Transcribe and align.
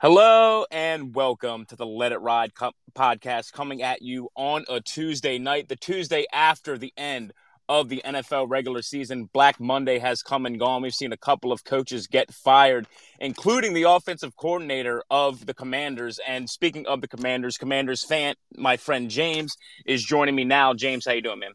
Hello 0.00 0.64
and 0.70 1.14
welcome 1.14 1.64
to 1.66 1.74
the 1.74 1.86
Let 1.86 2.12
It 2.12 2.20
Ride 2.20 2.54
co- 2.54 2.70
podcast 2.94 3.52
coming 3.52 3.82
at 3.82 4.02
you 4.02 4.28
on 4.36 4.64
a 4.68 4.80
Tuesday 4.80 5.38
night, 5.38 5.68
the 5.68 5.74
Tuesday 5.74 6.24
after 6.32 6.78
the 6.78 6.92
end 6.96 7.32
of 7.68 7.88
the 7.88 8.02
NFL 8.04 8.48
regular 8.48 8.82
season. 8.82 9.28
Black 9.32 9.58
Monday 9.60 9.98
has 9.98 10.22
come 10.22 10.46
and 10.46 10.58
gone. 10.58 10.82
We've 10.82 10.94
seen 10.94 11.12
a 11.12 11.16
couple 11.16 11.52
of 11.52 11.64
coaches 11.64 12.06
get 12.06 12.32
fired, 12.32 12.86
including 13.20 13.74
the 13.74 13.84
offensive 13.84 14.36
coordinator 14.36 15.02
of 15.10 15.46
the 15.46 15.54
Commanders. 15.54 16.20
And 16.26 16.48
speaking 16.48 16.86
of 16.86 17.00
the 17.00 17.08
Commanders, 17.08 17.56
Commanders 17.56 18.04
fan, 18.04 18.34
my 18.56 18.76
friend 18.76 19.10
James 19.10 19.54
is 19.86 20.04
joining 20.04 20.34
me 20.34 20.44
now. 20.44 20.74
James, 20.74 21.06
how 21.06 21.12
you 21.12 21.22
doing, 21.22 21.40
man? 21.40 21.52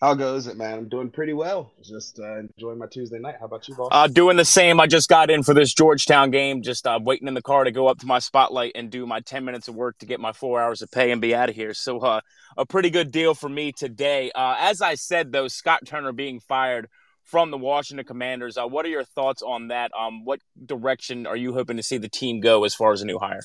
How 0.00 0.12
goes 0.12 0.46
it, 0.46 0.58
man? 0.58 0.76
I'm 0.76 0.88
doing 0.90 1.08
pretty 1.08 1.32
well. 1.32 1.72
Just 1.82 2.20
uh, 2.20 2.40
enjoying 2.40 2.78
my 2.78 2.86
Tuesday 2.86 3.18
night. 3.18 3.36
How 3.40 3.46
about 3.46 3.66
you, 3.66 3.74
boss? 3.74 3.88
Uh, 3.90 4.06
doing 4.06 4.36
the 4.36 4.44
same. 4.44 4.78
I 4.78 4.86
just 4.86 5.08
got 5.08 5.30
in 5.30 5.42
for 5.42 5.54
this 5.54 5.72
Georgetown 5.72 6.30
game. 6.30 6.60
Just 6.60 6.86
uh, 6.86 7.00
waiting 7.02 7.28
in 7.28 7.32
the 7.32 7.40
car 7.40 7.64
to 7.64 7.70
go 7.70 7.86
up 7.86 7.98
to 8.00 8.06
my 8.06 8.18
spotlight 8.18 8.72
and 8.74 8.90
do 8.90 9.06
my 9.06 9.20
10 9.20 9.42
minutes 9.46 9.68
of 9.68 9.74
work 9.74 9.96
to 9.98 10.06
get 10.06 10.20
my 10.20 10.32
four 10.32 10.60
hours 10.60 10.82
of 10.82 10.90
pay 10.90 11.12
and 11.12 11.22
be 11.22 11.34
out 11.34 11.48
of 11.48 11.54
here. 11.54 11.72
So, 11.72 12.00
uh, 12.00 12.20
a 12.58 12.66
pretty 12.66 12.90
good 12.90 13.10
deal 13.10 13.32
for 13.32 13.48
me 13.48 13.72
today. 13.72 14.30
Uh, 14.34 14.56
as 14.58 14.82
I 14.82 14.96
said, 14.96 15.32
though, 15.32 15.48
Scott 15.48 15.86
Turner 15.86 16.12
being 16.12 16.40
fired 16.40 16.88
from 17.22 17.50
the 17.50 17.58
Washington 17.58 18.04
Commanders. 18.04 18.58
Uh, 18.58 18.66
what 18.66 18.84
are 18.84 18.90
your 18.90 19.04
thoughts 19.04 19.40
on 19.40 19.68
that? 19.68 19.92
Um, 19.98 20.26
what 20.26 20.40
direction 20.66 21.26
are 21.26 21.36
you 21.36 21.54
hoping 21.54 21.78
to 21.78 21.82
see 21.82 21.96
the 21.96 22.08
team 22.10 22.40
go 22.40 22.64
as 22.64 22.74
far 22.74 22.92
as 22.92 23.00
a 23.00 23.06
new 23.06 23.18
hire? 23.18 23.40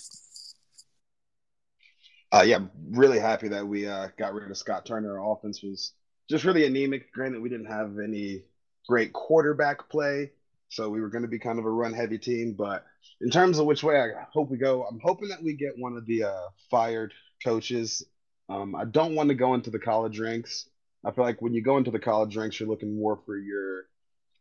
Uh, 2.34 2.44
yeah, 2.46 2.60
really 2.90 3.20
happy 3.20 3.48
that 3.48 3.66
we 3.66 3.88
uh, 3.88 4.10
got 4.18 4.34
rid 4.34 4.52
of 4.52 4.58
Scott 4.58 4.86
Turner. 4.86 5.18
Our 5.18 5.34
offense 5.34 5.64
was 5.64 5.94
just 6.32 6.46
really 6.46 6.66
anemic. 6.66 7.12
Granted, 7.12 7.42
we 7.42 7.50
didn't 7.50 7.68
have 7.68 8.00
any 8.00 8.44
great 8.88 9.14
quarterback 9.14 9.90
play, 9.90 10.32
so 10.70 10.90
we 10.90 11.02
were 11.02 11.10
going 11.10 11.24
to 11.24 11.28
be 11.28 11.38
kind 11.38 11.60
of 11.60 11.66
a 11.66 11.70
run 11.70 11.94
heavy 11.94 12.18
team. 12.18 12.56
But 12.58 12.86
in 13.20 13.30
terms 13.30 13.60
of 13.60 13.66
which 13.66 13.84
way 13.84 14.00
I 14.00 14.26
hope 14.34 14.50
we 14.50 14.58
go, 14.58 14.84
I'm 14.84 15.00
hoping 15.04 15.30
that 15.30 15.44
we 15.44 15.54
get 15.54 15.78
one 15.78 15.98
of 15.98 16.06
the 16.06 16.24
uh, 16.24 16.48
fired 16.72 17.14
coaches. 17.44 18.04
Um, 18.50 18.76
I 18.76 18.86
don't 18.86 19.14
want 19.14 19.30
to 19.30 19.36
go 19.36 19.54
into 19.54 19.70
the 19.70 19.80
college 19.80 20.20
ranks. 20.20 20.68
I 21.06 21.12
feel 21.12 21.26
like 21.26 21.42
when 21.42 21.54
you 21.54 21.62
go 21.62 21.78
into 21.78 21.92
the 21.92 22.00
college 22.00 22.38
ranks, 22.38 22.60
you're 22.60 22.70
looking 22.70 22.98
more 22.98 23.20
for 23.26 23.38
your 23.38 23.84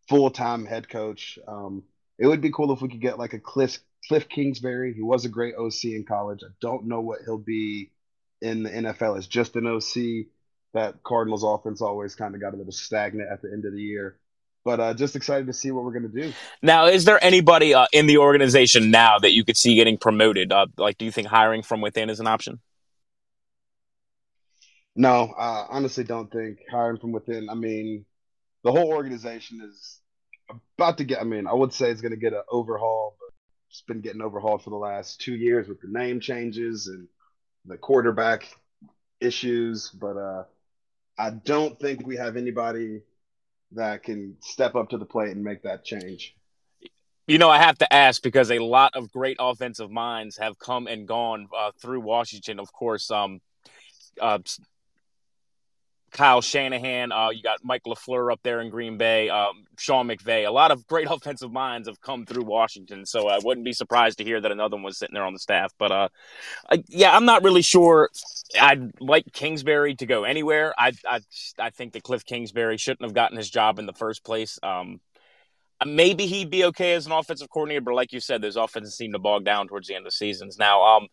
full 0.09 0.31
time 0.31 0.67
head 0.67 0.89
coach. 0.89 1.39
Um, 1.49 1.83
it 2.19 2.27
would 2.27 2.41
be 2.41 2.53
cool 2.53 2.73
if 2.73 2.83
we 2.83 2.89
could 2.89 3.01
get 3.01 3.19
like 3.19 3.33
a 3.33 3.41
Cliff 3.41 3.79
Cliff 4.09 4.29
Kingsbury. 4.29 4.95
He 4.95 5.03
was 5.03 5.25
a 5.25 5.29
great 5.29 5.55
OC 5.57 5.85
in 5.87 6.05
college. 6.07 6.41
I 6.45 6.53
don't 6.61 6.87
know 6.87 7.01
what 7.01 7.21
he'll 7.25 7.39
be 7.39 7.91
in 8.41 8.63
the 8.63 8.71
NFL 8.71 9.19
as 9.19 9.27
just 9.27 9.57
an 9.57 9.67
OC 9.67 10.27
that 10.75 11.03
Cardinals 11.03 11.45
offense 11.45 11.81
always 11.81 12.15
kind 12.15 12.35
of 12.35 12.41
got 12.41 12.55
a 12.55 12.57
little 12.57 12.73
stagnant 12.73 13.31
at 13.31 13.43
the 13.43 13.51
end 13.53 13.65
of 13.65 13.73
the 13.73 13.81
year. 13.81 14.19
But 14.65 14.79
uh, 14.79 14.95
just 14.95 15.17
excited 15.17 15.47
to 15.47 15.53
see 15.53 15.71
what 15.71 15.85
we're 15.85 15.99
going 15.99 16.13
to 16.13 16.23
do. 16.23 16.33
Now, 16.63 16.87
is 16.87 17.07
there 17.07 17.23
anybody 17.25 17.73
uh, 17.73 17.87
in 17.93 18.07
the 18.07 18.19
organization 18.19 18.91
now 18.91 19.19
that 19.19 19.33
you 19.33 19.43
could 19.45 19.57
see 19.57 19.75
getting 19.75 19.97
promoted? 19.97 20.53
Uh, 20.53 20.67
like, 20.77 20.99
do 20.99 21.07
you 21.07 21.11
think 21.11 21.29
hiring 21.29 21.63
from 21.63 21.81
within 21.81 22.11
is 22.11 22.21
an 22.21 22.27
option? 22.27 22.61
No, 24.95 25.33
I 25.39 25.67
honestly 25.71 26.05
don't 26.05 26.31
think 26.31 26.59
hiring 26.71 26.99
from 26.99 27.13
within. 27.13 27.49
I 27.49 27.55
mean, 27.55 28.05
the 28.65 28.73
whole 28.73 28.93
organization 28.93 29.63
is 29.67 30.01
about 30.77 30.99
to 30.99 31.05
get. 31.05 31.21
I 31.21 31.25
mean, 31.25 31.47
I 31.47 31.55
would 31.55 31.73
say 31.73 31.91
it's 31.91 32.03
going 32.03 32.13
to 32.13 32.19
get 32.19 32.35
an 32.35 32.43
overhaul, 32.51 33.17
but 33.19 33.33
it's 33.71 33.83
been 33.83 34.03
getting 34.03 34.21
overhauled 34.21 34.63
for 34.63 34.71
the 34.71 34.77
last 34.77 35.21
two 35.21 35.35
years 35.35 35.69
with 35.69 35.81
the 35.81 35.89
name 35.89 36.21
changes 36.21 36.89
and 36.89 37.09
the 37.65 37.79
quarterback 37.79 38.47
issues. 39.21 39.89
But 39.89 40.17
uh, 40.19 40.45
I 41.19 41.31
don't 41.31 41.79
think 41.79 42.07
we 42.07 42.17
have 42.17 42.37
anybody 42.37 43.03
that 43.73 44.03
can 44.03 44.37
step 44.41 44.75
up 44.75 44.91
to 44.91 44.99
the 44.99 45.05
plate 45.05 45.31
and 45.31 45.45
make 45.45 45.63
that 45.63 45.85
change. 45.85 46.35
You 47.27 47.39
know, 47.39 47.49
I 47.49 47.59
have 47.59 47.79
to 47.79 47.93
ask 47.93 48.23
because 48.23 48.51
a 48.51 48.59
lot 48.59 48.97
of 48.97 49.13
great 49.13 49.37
offensive 49.39 49.91
minds 49.91 50.37
have 50.39 50.59
come 50.59 50.89
and 50.89 51.07
gone 51.07 51.47
uh, 51.57 51.71
through 51.81 52.01
Washington. 52.01 52.59
Of 52.59 52.73
course, 52.73 53.11
um, 53.11 53.41
uh, 54.21 54.39
Kyle 56.11 56.41
Shanahan. 56.41 57.13
Uh, 57.13 57.31
you 57.31 57.43
got 57.43 57.59
Mike 57.63 57.85
LaFleur 57.85 58.33
up 58.33 58.41
there 58.43 58.61
in 58.61 58.71
Green 58.71 58.99
Bay. 58.99 59.29
Um, 59.29 59.65
Sean 59.79 60.09
McVay. 60.09 60.47
A 60.47 60.51
lot 60.51 60.71
of 60.71 60.87
great 60.87 61.07
offensive 61.11 61.53
minds 61.53 61.89
have 61.89 62.01
come 62.01 62.27
through 62.27 62.45
Washington, 62.45 63.07
so 63.07 63.29
I 63.29 63.39
wouldn't 63.43 63.65
be 63.65 63.73
surprised 63.73 64.19
to 64.19 64.25
hear 64.25 64.41
that 64.41 64.53
another 64.53 64.77
one 64.77 64.85
was 64.85 64.99
sitting 64.99 65.15
there 65.15 65.25
on 65.25 65.33
the 65.33 65.39
staff. 65.39 65.73
But 65.79 65.93
uh, 65.93 66.09
I, 66.71 66.83
yeah, 66.89 67.15
I'm 67.15 67.25
not 67.25 67.43
really 67.43 67.63
sure. 67.63 68.11
I'd 68.61 69.01
like 69.01 69.33
Kingsbury 69.33 69.95
to 69.97 70.07
go 70.07 70.25
anywhere. 70.25 70.75
I 70.77 70.93
I 71.09 71.21
I 71.59 71.71
think 71.71 71.93
that 71.93 72.03
Cliff 72.03 72.25
Kingsbury 72.25 72.77
shouldn't 72.77 73.03
have 73.03 73.15
gotten 73.15 73.37
his 73.37 73.51
job 73.51 73.79
in 73.79 73.87
the 73.87 73.93
first 73.93 74.25
place. 74.25 74.59
Um, 74.63 75.01
maybe 75.87 76.27
he'd 76.27 76.51
be 76.51 76.65
okay 76.67 76.95
as 76.95 77.07
an 77.07 77.13
offensive 77.13 77.49
coordinator, 77.51 77.81
but 77.81 77.95
like 77.95 78.13
you 78.13 78.21
said, 78.21 78.43
those 78.43 78.57
offenses 78.57 78.97
seem 78.97 79.13
to 79.13 79.19
bog 79.19 79.45
down 79.45 79.69
towards 79.69 79.89
the 79.89 79.95
end 79.95 80.07
of 80.07 80.13
seasons. 80.13 80.59
Now, 80.59 80.83
um, 80.83 81.09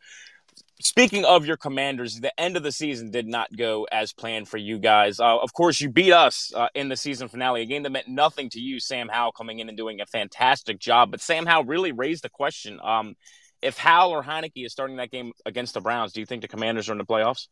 speaking 0.79 1.25
of 1.25 1.45
your 1.45 1.57
commanders, 1.57 2.19
the 2.19 2.37
end 2.39 2.57
of 2.57 2.63
the 2.63 2.71
season 2.71 3.11
did 3.11 3.27
not 3.27 3.55
go 3.55 3.87
as 3.91 4.13
planned 4.13 4.47
for 4.47 4.57
you 4.57 4.77
guys. 4.77 5.19
Uh, 5.19 5.37
of 5.37 5.53
course, 5.53 5.81
you 5.81 5.89
beat 5.89 6.11
us 6.11 6.51
uh, 6.55 6.67
in 6.75 6.89
the 6.89 6.95
season 6.95 7.27
finale, 7.27 7.61
a 7.61 7.65
game 7.65 7.83
that 7.83 7.91
meant 7.91 8.07
nothing 8.07 8.49
to 8.51 8.59
you. 8.59 8.79
Sam 8.79 9.07
Howell 9.07 9.31
coming 9.31 9.59
in 9.59 9.69
and 9.69 9.77
doing 9.77 10.01
a 10.01 10.05
fantastic 10.05 10.79
job, 10.79 11.11
but 11.11 11.21
Sam 11.21 11.45
Howell 11.45 11.65
really 11.65 11.91
raised 11.91 12.23
the 12.23 12.29
question: 12.29 12.79
um, 12.83 13.15
if 13.61 13.77
Howell 13.77 14.11
or 14.11 14.23
Heinicke 14.23 14.65
is 14.65 14.71
starting 14.71 14.97
that 14.97 15.11
game 15.11 15.31
against 15.45 15.73
the 15.73 15.81
Browns, 15.81 16.13
do 16.13 16.19
you 16.19 16.25
think 16.25 16.41
the 16.41 16.47
Commanders 16.47 16.89
are 16.89 16.93
in 16.93 16.97
the 16.99 17.05
playoffs? 17.05 17.47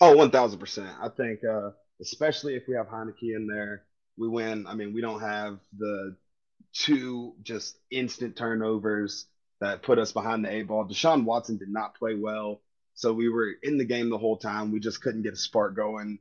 Oh, 0.00 0.14
one 0.14 0.30
thousand 0.30 0.58
percent. 0.58 0.90
I 1.00 1.08
think, 1.08 1.40
uh, 1.44 1.70
especially 2.00 2.54
if 2.54 2.64
we 2.68 2.74
have 2.74 2.88
Heinicke 2.88 3.34
in 3.34 3.46
there, 3.46 3.84
we 4.18 4.28
win. 4.28 4.66
I 4.66 4.74
mean, 4.74 4.92
we 4.92 5.00
don't 5.00 5.20
have 5.20 5.58
the 5.76 6.16
two 6.74 7.34
just 7.42 7.78
instant 7.90 8.36
turnovers 8.36 9.26
that 9.60 9.82
put 9.82 9.98
us 9.98 10.12
behind 10.12 10.44
the 10.44 10.52
eight 10.52 10.66
ball. 10.66 10.86
Deshaun 10.86 11.24
Watson 11.24 11.56
did 11.56 11.68
not 11.68 11.94
play 11.94 12.14
well, 12.14 12.60
so 12.94 13.12
we 13.12 13.28
were 13.28 13.52
in 13.62 13.78
the 13.78 13.84
game 13.84 14.10
the 14.10 14.18
whole 14.18 14.36
time. 14.36 14.72
We 14.72 14.80
just 14.80 15.00
couldn't 15.02 15.22
get 15.22 15.32
a 15.32 15.36
spark 15.36 15.74
going. 15.74 16.18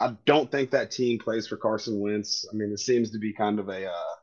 I 0.00 0.16
don't 0.26 0.50
think 0.50 0.70
that 0.70 0.90
team 0.90 1.18
plays 1.18 1.46
for 1.46 1.56
Carson 1.56 2.00
Wentz. 2.00 2.46
I 2.50 2.54
mean, 2.56 2.72
it 2.72 2.78
seems 2.78 3.10
to 3.10 3.18
be 3.18 3.32
kind 3.32 3.58
of 3.58 3.68
a 3.68 3.86
uh, 3.86 4.14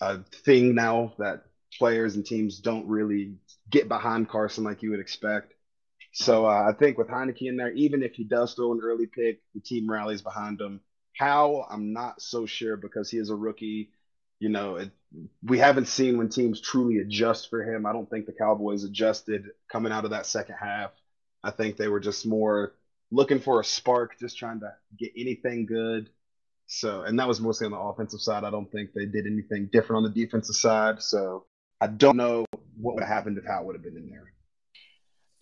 a 0.00 0.24
thing 0.44 0.74
now 0.74 1.14
that 1.18 1.44
players 1.78 2.16
and 2.16 2.26
teams 2.26 2.58
don't 2.58 2.88
really 2.88 3.36
get 3.70 3.88
behind 3.88 4.28
Carson 4.28 4.64
like 4.64 4.82
you 4.82 4.90
would 4.90 5.00
expect. 5.00 5.54
So 6.12 6.46
uh, 6.46 6.68
I 6.68 6.72
think 6.78 6.98
with 6.98 7.08
Heinicke 7.08 7.42
in 7.42 7.56
there, 7.56 7.72
even 7.72 8.02
if 8.02 8.14
he 8.14 8.24
does 8.24 8.54
throw 8.54 8.72
an 8.72 8.80
early 8.82 9.06
pick, 9.06 9.40
the 9.54 9.60
team 9.60 9.90
rallies 9.90 10.22
behind 10.22 10.60
him. 10.60 10.80
Howell 11.16 11.66
I'm 11.70 11.92
not 11.92 12.20
so 12.20 12.44
sure 12.44 12.76
because 12.76 13.08
he 13.10 13.18
is 13.18 13.30
a 13.30 13.36
rookie 13.36 13.90
you 14.44 14.48
know, 14.48 14.76
it, 14.76 14.90
we 15.42 15.58
haven't 15.58 15.88
seen 15.88 16.18
when 16.18 16.28
teams 16.28 16.60
truly 16.60 16.98
adjust 16.98 17.50
for 17.50 17.62
him. 17.62 17.86
I 17.86 17.92
don't 17.92 18.08
think 18.08 18.26
the 18.26 18.32
Cowboys 18.32 18.84
adjusted 18.84 19.50
coming 19.70 19.92
out 19.92 20.04
of 20.04 20.10
that 20.10 20.26
second 20.26 20.56
half. 20.60 20.92
I 21.42 21.50
think 21.50 21.76
they 21.76 21.88
were 21.88 22.00
just 22.00 22.26
more 22.26 22.74
looking 23.10 23.40
for 23.40 23.60
a 23.60 23.64
spark, 23.64 24.18
just 24.18 24.38
trying 24.38 24.60
to 24.60 24.72
get 24.98 25.12
anything 25.16 25.66
good. 25.66 26.10
So, 26.66 27.02
and 27.02 27.18
that 27.18 27.28
was 27.28 27.40
mostly 27.40 27.66
on 27.66 27.72
the 27.72 27.78
offensive 27.78 28.20
side. 28.20 28.44
I 28.44 28.50
don't 28.50 28.70
think 28.70 28.92
they 28.92 29.06
did 29.06 29.26
anything 29.26 29.68
different 29.70 30.04
on 30.04 30.12
the 30.12 30.24
defensive 30.24 30.56
side. 30.56 31.02
So, 31.02 31.44
I 31.80 31.86
don't 31.88 32.16
know 32.16 32.46
what 32.80 32.94
would 32.94 33.04
have 33.04 33.12
happened 33.12 33.38
if 33.38 33.44
Howell 33.44 33.66
would 33.66 33.76
have 33.76 33.84
been 33.84 33.96
in 33.96 34.08
there. 34.08 34.33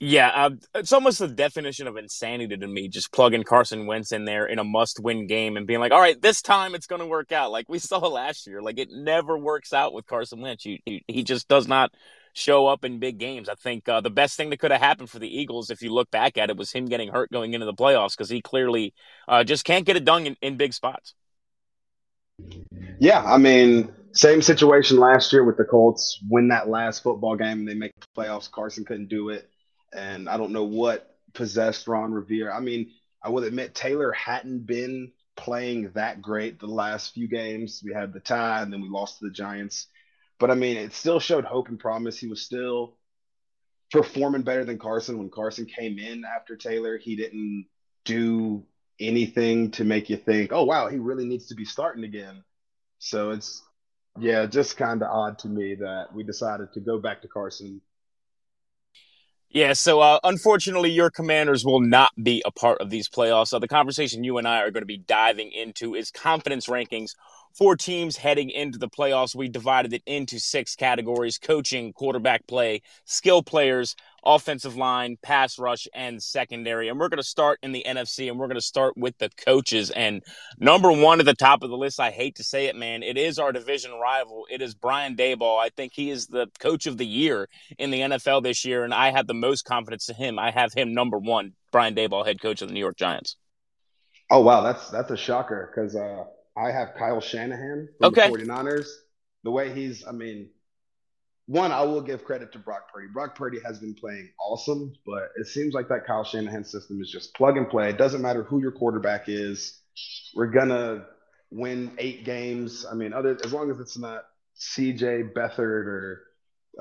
Yeah, 0.04 0.32
uh, 0.34 0.50
it's 0.74 0.92
almost 0.92 1.20
the 1.20 1.28
definition 1.28 1.86
of 1.86 1.96
insanity 1.96 2.56
to 2.56 2.66
me. 2.66 2.88
Just 2.88 3.12
plugging 3.12 3.44
Carson 3.44 3.86
Wentz 3.86 4.10
in 4.10 4.24
there 4.24 4.46
in 4.46 4.58
a 4.58 4.64
must-win 4.64 5.28
game 5.28 5.56
and 5.56 5.64
being 5.64 5.78
like, 5.78 5.92
"All 5.92 6.00
right, 6.00 6.20
this 6.20 6.42
time 6.42 6.74
it's 6.74 6.88
going 6.88 7.00
to 7.00 7.06
work 7.06 7.30
out." 7.30 7.52
Like 7.52 7.68
we 7.68 7.78
saw 7.78 7.98
last 7.98 8.44
year, 8.48 8.60
like 8.60 8.80
it 8.80 8.88
never 8.90 9.38
works 9.38 9.72
out 9.72 9.92
with 9.92 10.04
Carson 10.06 10.40
Wentz. 10.40 10.64
He, 10.64 10.82
he, 10.84 11.04
he 11.06 11.22
just 11.22 11.46
does 11.46 11.68
not 11.68 11.92
show 12.32 12.66
up 12.66 12.84
in 12.84 12.98
big 12.98 13.18
games. 13.18 13.48
I 13.48 13.54
think 13.54 13.88
uh, 13.88 14.00
the 14.00 14.10
best 14.10 14.36
thing 14.36 14.50
that 14.50 14.58
could 14.58 14.72
have 14.72 14.80
happened 14.80 15.08
for 15.08 15.20
the 15.20 15.28
Eagles, 15.28 15.70
if 15.70 15.82
you 15.82 15.94
look 15.94 16.10
back 16.10 16.36
at 16.36 16.50
it, 16.50 16.56
was 16.56 16.72
him 16.72 16.86
getting 16.86 17.10
hurt 17.10 17.30
going 17.30 17.54
into 17.54 17.66
the 17.66 17.72
playoffs 17.72 18.16
because 18.16 18.28
he 18.28 18.40
clearly 18.40 18.94
uh, 19.28 19.44
just 19.44 19.64
can't 19.64 19.86
get 19.86 19.96
it 19.96 20.04
done 20.04 20.26
in, 20.26 20.36
in 20.42 20.56
big 20.56 20.74
spots. 20.74 21.14
Yeah, 22.98 23.22
I 23.22 23.38
mean, 23.38 23.92
same 24.14 24.42
situation 24.42 24.98
last 24.98 25.32
year 25.32 25.44
with 25.44 25.58
the 25.58 25.64
Colts. 25.64 26.18
Win 26.28 26.48
that 26.48 26.68
last 26.68 27.04
football 27.04 27.36
game 27.36 27.60
and 27.60 27.68
they 27.68 27.74
make 27.74 27.92
the 28.00 28.20
playoffs. 28.20 28.50
Carson 28.50 28.84
couldn't 28.84 29.08
do 29.08 29.28
it 29.28 29.48
and 29.92 30.28
I 30.28 30.36
don't 30.36 30.52
know 30.52 30.64
what 30.64 31.16
possessed 31.34 31.86
Ron 31.86 32.12
Rivera. 32.12 32.54
I 32.54 32.60
mean, 32.60 32.92
I 33.22 33.30
will 33.30 33.44
admit 33.44 33.74
Taylor 33.74 34.12
hadn't 34.12 34.66
been 34.66 35.12
playing 35.36 35.90
that 35.94 36.20
great 36.20 36.58
the 36.58 36.66
last 36.66 37.14
few 37.14 37.28
games. 37.28 37.82
We 37.84 37.92
had 37.92 38.12
the 38.12 38.20
tie, 38.20 38.62
and 38.62 38.72
then 38.72 38.82
we 38.82 38.88
lost 38.88 39.18
to 39.18 39.26
the 39.26 39.32
Giants. 39.32 39.86
But 40.38 40.50
I 40.50 40.54
mean, 40.54 40.76
it 40.76 40.92
still 40.92 41.20
showed 41.20 41.44
hope 41.44 41.68
and 41.68 41.78
promise. 41.78 42.18
He 42.18 42.26
was 42.26 42.42
still 42.42 42.96
performing 43.90 44.42
better 44.42 44.64
than 44.64 44.78
Carson. 44.78 45.18
When 45.18 45.30
Carson 45.30 45.66
came 45.66 45.98
in 45.98 46.24
after 46.24 46.56
Taylor, 46.56 46.98
he 46.98 47.16
didn't 47.16 47.66
do 48.04 48.64
anything 48.98 49.70
to 49.72 49.84
make 49.84 50.10
you 50.10 50.16
think, 50.16 50.52
oh, 50.52 50.64
wow, 50.64 50.88
he 50.88 50.98
really 50.98 51.24
needs 51.24 51.46
to 51.48 51.54
be 51.54 51.64
starting 51.64 52.04
again. 52.04 52.42
So 52.98 53.30
it's, 53.30 53.62
yeah, 54.18 54.46
just 54.46 54.76
kind 54.76 55.02
of 55.02 55.08
odd 55.10 55.38
to 55.40 55.48
me 55.48 55.76
that 55.76 56.08
we 56.14 56.24
decided 56.24 56.72
to 56.74 56.80
go 56.80 56.98
back 56.98 57.22
to 57.22 57.28
Carson 57.28 57.80
Yeah, 59.52 59.74
so 59.74 60.00
uh, 60.00 60.18
unfortunately, 60.24 60.90
your 60.90 61.10
commanders 61.10 61.62
will 61.64 61.80
not 61.80 62.10
be 62.22 62.42
a 62.46 62.50
part 62.50 62.80
of 62.80 62.88
these 62.88 63.08
playoffs. 63.08 63.48
So 63.48 63.58
the 63.58 63.68
conversation 63.68 64.24
you 64.24 64.38
and 64.38 64.48
I 64.48 64.60
are 64.60 64.70
going 64.70 64.82
to 64.82 64.86
be 64.86 64.96
diving 64.96 65.52
into 65.52 65.94
is 65.94 66.10
confidence 66.10 66.68
rankings 66.68 67.10
for 67.52 67.76
teams 67.76 68.16
heading 68.16 68.48
into 68.48 68.78
the 68.78 68.88
playoffs. 68.88 69.34
We 69.34 69.48
divided 69.48 69.92
it 69.92 70.02
into 70.06 70.40
six 70.40 70.74
categories 70.74 71.36
coaching, 71.36 71.92
quarterback 71.92 72.46
play, 72.46 72.80
skill 73.04 73.42
players, 73.42 73.94
offensive 74.24 74.76
line, 74.76 75.16
pass 75.22 75.58
rush, 75.58 75.86
and 75.94 76.22
secondary. 76.22 76.88
And 76.88 76.98
we're 76.98 77.08
going 77.08 77.18
to 77.18 77.22
start 77.22 77.58
in 77.62 77.72
the 77.72 77.84
NFC 77.86 78.28
and 78.28 78.38
we're 78.38 78.46
going 78.46 78.56
to 78.56 78.60
start 78.60 78.96
with 78.96 79.16
the 79.18 79.30
coaches. 79.30 79.90
And 79.90 80.22
number 80.58 80.92
one 80.92 81.20
at 81.20 81.26
the 81.26 81.34
top 81.34 81.62
of 81.62 81.70
the 81.70 81.76
list, 81.76 82.00
I 82.00 82.10
hate 82.10 82.36
to 82.36 82.44
say 82.44 82.66
it, 82.66 82.76
man, 82.76 83.02
it 83.02 83.16
is 83.16 83.38
our 83.38 83.52
division 83.52 83.92
rival. 83.92 84.46
It 84.50 84.62
is 84.62 84.74
Brian 84.74 85.16
Daboll. 85.16 85.58
I 85.58 85.70
think 85.70 85.92
he 85.94 86.10
is 86.10 86.26
the 86.26 86.48
coach 86.58 86.86
of 86.86 86.98
the 86.98 87.06
year 87.06 87.48
in 87.78 87.90
the 87.90 88.00
NFL 88.00 88.42
this 88.42 88.64
year. 88.64 88.84
And 88.84 88.94
I 88.94 89.10
have 89.10 89.26
the 89.26 89.34
most 89.34 89.64
confidence 89.64 90.08
in 90.08 90.16
him. 90.16 90.38
I 90.38 90.50
have 90.50 90.72
him 90.72 90.94
number 90.94 91.18
one, 91.18 91.52
Brian 91.70 91.94
Daboll, 91.94 92.26
head 92.26 92.40
coach 92.40 92.62
of 92.62 92.68
the 92.68 92.74
New 92.74 92.80
York 92.80 92.96
Giants. 92.96 93.36
Oh, 94.30 94.40
wow. 94.40 94.62
That's, 94.62 94.90
that's 94.90 95.10
a 95.10 95.16
shocker 95.16 95.72
because, 95.74 95.96
uh, 95.96 96.24
I 96.56 96.70
have 96.70 96.94
Kyle 96.98 97.20
Shanahan 97.20 97.88
from 97.98 98.08
okay. 98.08 98.30
the 98.30 98.38
49ers. 98.44 98.88
The 99.44 99.50
way 99.50 99.72
he's, 99.74 100.06
I 100.06 100.12
mean, 100.12 100.50
one, 101.46 101.72
I 101.72 101.82
will 101.82 102.00
give 102.00 102.24
credit 102.24 102.52
to 102.52 102.58
Brock 102.58 102.92
Purdy. 102.92 103.08
Brock 103.12 103.36
Purdy 103.36 103.58
has 103.64 103.78
been 103.78 103.94
playing 103.94 104.30
awesome, 104.40 104.92
but 105.04 105.30
it 105.36 105.46
seems 105.46 105.74
like 105.74 105.88
that 105.88 106.06
Kyle 106.06 106.24
Shanahan 106.24 106.64
system 106.64 107.00
is 107.00 107.10
just 107.10 107.34
plug 107.34 107.56
and 107.56 107.68
play. 107.68 107.90
It 107.90 107.98
doesn't 107.98 108.22
matter 108.22 108.44
who 108.44 108.60
your 108.60 108.72
quarterback 108.72 109.24
is. 109.28 109.80
We're 110.34 110.46
gonna 110.46 111.06
win 111.50 111.92
eight 111.98 112.24
games. 112.24 112.86
I 112.90 112.94
mean, 112.94 113.12
other 113.12 113.36
as 113.44 113.52
long 113.52 113.70
as 113.70 113.80
it's 113.80 113.98
not 113.98 114.24
C.J. 114.54 115.24
Beathard 115.34 115.58
or 115.58 116.22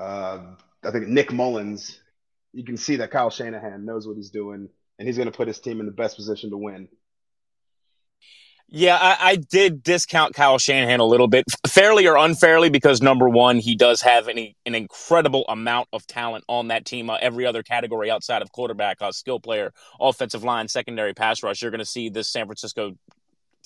uh, 0.00 0.38
I 0.84 0.90
think 0.90 1.08
Nick 1.08 1.32
Mullens, 1.32 1.98
you 2.52 2.64
can 2.64 2.76
see 2.76 2.96
that 2.96 3.10
Kyle 3.10 3.30
Shanahan 3.30 3.84
knows 3.84 4.06
what 4.06 4.16
he's 4.16 4.30
doing, 4.30 4.68
and 4.98 5.08
he's 5.08 5.18
gonna 5.18 5.32
put 5.32 5.48
his 5.48 5.58
team 5.58 5.80
in 5.80 5.86
the 5.86 5.92
best 5.92 6.16
position 6.16 6.50
to 6.50 6.56
win. 6.56 6.88
Yeah, 8.74 8.96
I, 8.98 9.32
I, 9.32 9.36
did 9.36 9.82
discount 9.82 10.34
Kyle 10.34 10.56
Shanahan 10.56 10.98
a 10.98 11.04
little 11.04 11.28
bit, 11.28 11.44
fairly 11.66 12.06
or 12.06 12.16
unfairly, 12.16 12.70
because 12.70 13.02
number 13.02 13.28
one, 13.28 13.58
he 13.58 13.76
does 13.76 14.00
have 14.00 14.28
an, 14.28 14.38
an 14.64 14.74
incredible 14.74 15.44
amount 15.46 15.88
of 15.92 16.06
talent 16.06 16.44
on 16.48 16.68
that 16.68 16.86
team. 16.86 17.10
Uh, 17.10 17.18
every 17.20 17.44
other 17.44 17.62
category 17.62 18.10
outside 18.10 18.40
of 18.40 18.50
quarterback, 18.50 19.02
uh, 19.02 19.12
skill 19.12 19.38
player, 19.38 19.74
offensive 20.00 20.42
line, 20.42 20.68
secondary 20.68 21.12
pass 21.12 21.42
rush, 21.42 21.60
you're 21.60 21.70
going 21.70 21.80
to 21.80 21.84
see 21.84 22.08
this 22.08 22.30
San 22.30 22.46
Francisco 22.46 22.96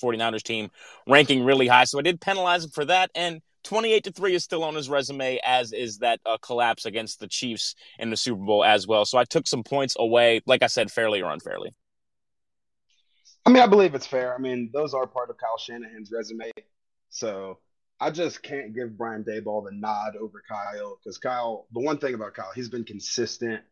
49ers 0.02 0.42
team 0.42 0.70
ranking 1.06 1.44
really 1.44 1.68
high. 1.68 1.84
So 1.84 2.00
I 2.00 2.02
did 2.02 2.20
penalize 2.20 2.64
him 2.64 2.70
for 2.70 2.84
that. 2.86 3.12
And 3.14 3.42
28 3.62 4.02
to 4.04 4.10
3 4.10 4.34
is 4.34 4.42
still 4.42 4.64
on 4.64 4.74
his 4.74 4.90
resume, 4.90 5.38
as 5.46 5.72
is 5.72 5.98
that 5.98 6.18
uh, 6.26 6.36
collapse 6.42 6.84
against 6.84 7.20
the 7.20 7.28
Chiefs 7.28 7.76
in 8.00 8.10
the 8.10 8.16
Super 8.16 8.42
Bowl 8.42 8.64
as 8.64 8.88
well. 8.88 9.04
So 9.04 9.18
I 9.18 9.24
took 9.24 9.46
some 9.46 9.62
points 9.62 9.94
away, 9.96 10.40
like 10.46 10.64
I 10.64 10.66
said, 10.66 10.90
fairly 10.90 11.22
or 11.22 11.30
unfairly. 11.30 11.70
I 13.46 13.50
mean, 13.50 13.62
I 13.62 13.66
believe 13.68 13.94
it's 13.94 14.06
fair. 14.06 14.34
I 14.34 14.38
mean, 14.38 14.70
those 14.72 14.92
are 14.92 15.06
part 15.06 15.30
of 15.30 15.38
Kyle 15.38 15.56
Shanahan's 15.58 16.10
resume. 16.12 16.50
So 17.10 17.60
I 18.00 18.10
just 18.10 18.42
can't 18.42 18.74
give 18.74 18.98
Brian 18.98 19.24
Daboll 19.24 19.64
the 19.64 19.72
nod 19.72 20.16
over 20.16 20.42
Kyle 20.48 20.98
because 21.02 21.18
Kyle, 21.18 21.66
the 21.72 21.80
one 21.80 21.98
thing 21.98 22.14
about 22.14 22.34
Kyle, 22.34 22.50
he's 22.54 22.68
been 22.68 22.84
consistent 22.84 23.62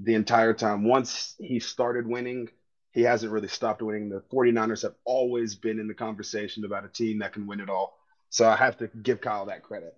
the 0.00 0.14
entire 0.14 0.52
time. 0.52 0.84
Once 0.84 1.36
he 1.38 1.60
started 1.60 2.06
winning, 2.06 2.48
he 2.92 3.02
hasn't 3.02 3.32
really 3.32 3.48
stopped 3.48 3.82
winning. 3.82 4.08
The 4.08 4.22
49ers 4.32 4.82
have 4.82 4.94
always 5.04 5.54
been 5.54 5.78
in 5.78 5.86
the 5.86 5.94
conversation 5.94 6.64
about 6.64 6.84
a 6.84 6.88
team 6.88 7.20
that 7.20 7.32
can 7.32 7.46
win 7.46 7.60
it 7.60 7.70
all. 7.70 7.98
So 8.30 8.48
I 8.48 8.56
have 8.56 8.78
to 8.78 8.88
give 8.88 9.20
Kyle 9.20 9.46
that 9.46 9.62
credit. 9.62 9.94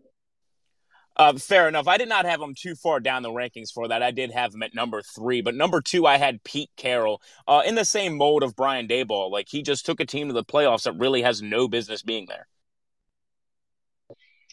Uh, 1.17 1.35
fair 1.35 1.69
enough. 1.69 1.89
I 1.89 1.99
did 1.99 2.09
not 2.09 2.25
have 2.25 2.41
him 2.41 2.55
too 2.55 2.75
far 2.75 2.99
down 2.99 3.23
the 3.23 3.31
rankings 3.31 3.71
for 3.73 3.89
that. 3.89 4.03
I 4.03 4.11
did 4.11 4.31
have 4.31 4.55
him 4.55 4.63
at 4.63 4.75
number 4.75 5.03
three, 5.03 5.43
but 5.43 5.55
number 5.55 5.81
two, 5.81 6.07
I 6.07 6.17
had 6.17 6.43
Pete 6.43 6.71
Carroll 6.77 7.21
uh, 7.47 7.63
in 7.67 7.75
the 7.75 7.85
same 7.85 8.17
mode 8.17 8.43
of 8.43 8.57
Brian 8.57 8.89
Daboll. 8.89 9.31
Like 9.31 9.49
he 9.49 9.63
just 9.63 9.85
took 9.85 10.01
a 10.01 10.07
team 10.07 10.29
to 10.29 10.35
the 10.35 10.45
playoffs 10.45 10.85
that 10.85 10.95
really 10.95 11.23
has 11.23 11.43
no 11.43 11.69
business 11.69 12.03
being 12.03 12.27
there. 12.27 12.49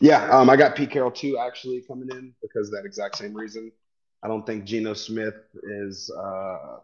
Yeah, 0.02 0.30
um, 0.30 0.50
I 0.50 0.56
got 0.56 0.76
Pete 0.76 0.92
Carroll 0.92 1.12
too, 1.12 1.38
actually 1.38 1.82
coming 1.82 2.10
in 2.10 2.34
because 2.42 2.72
that 2.72 2.86
exact 2.86 3.18
same 3.18 3.34
reason. 3.34 3.72
I 4.24 4.28
don't 4.28 4.46
think 4.46 4.66
Geno 4.66 4.94
Smith 4.94 5.36
is. 5.64 6.10
Uh, 6.12 6.78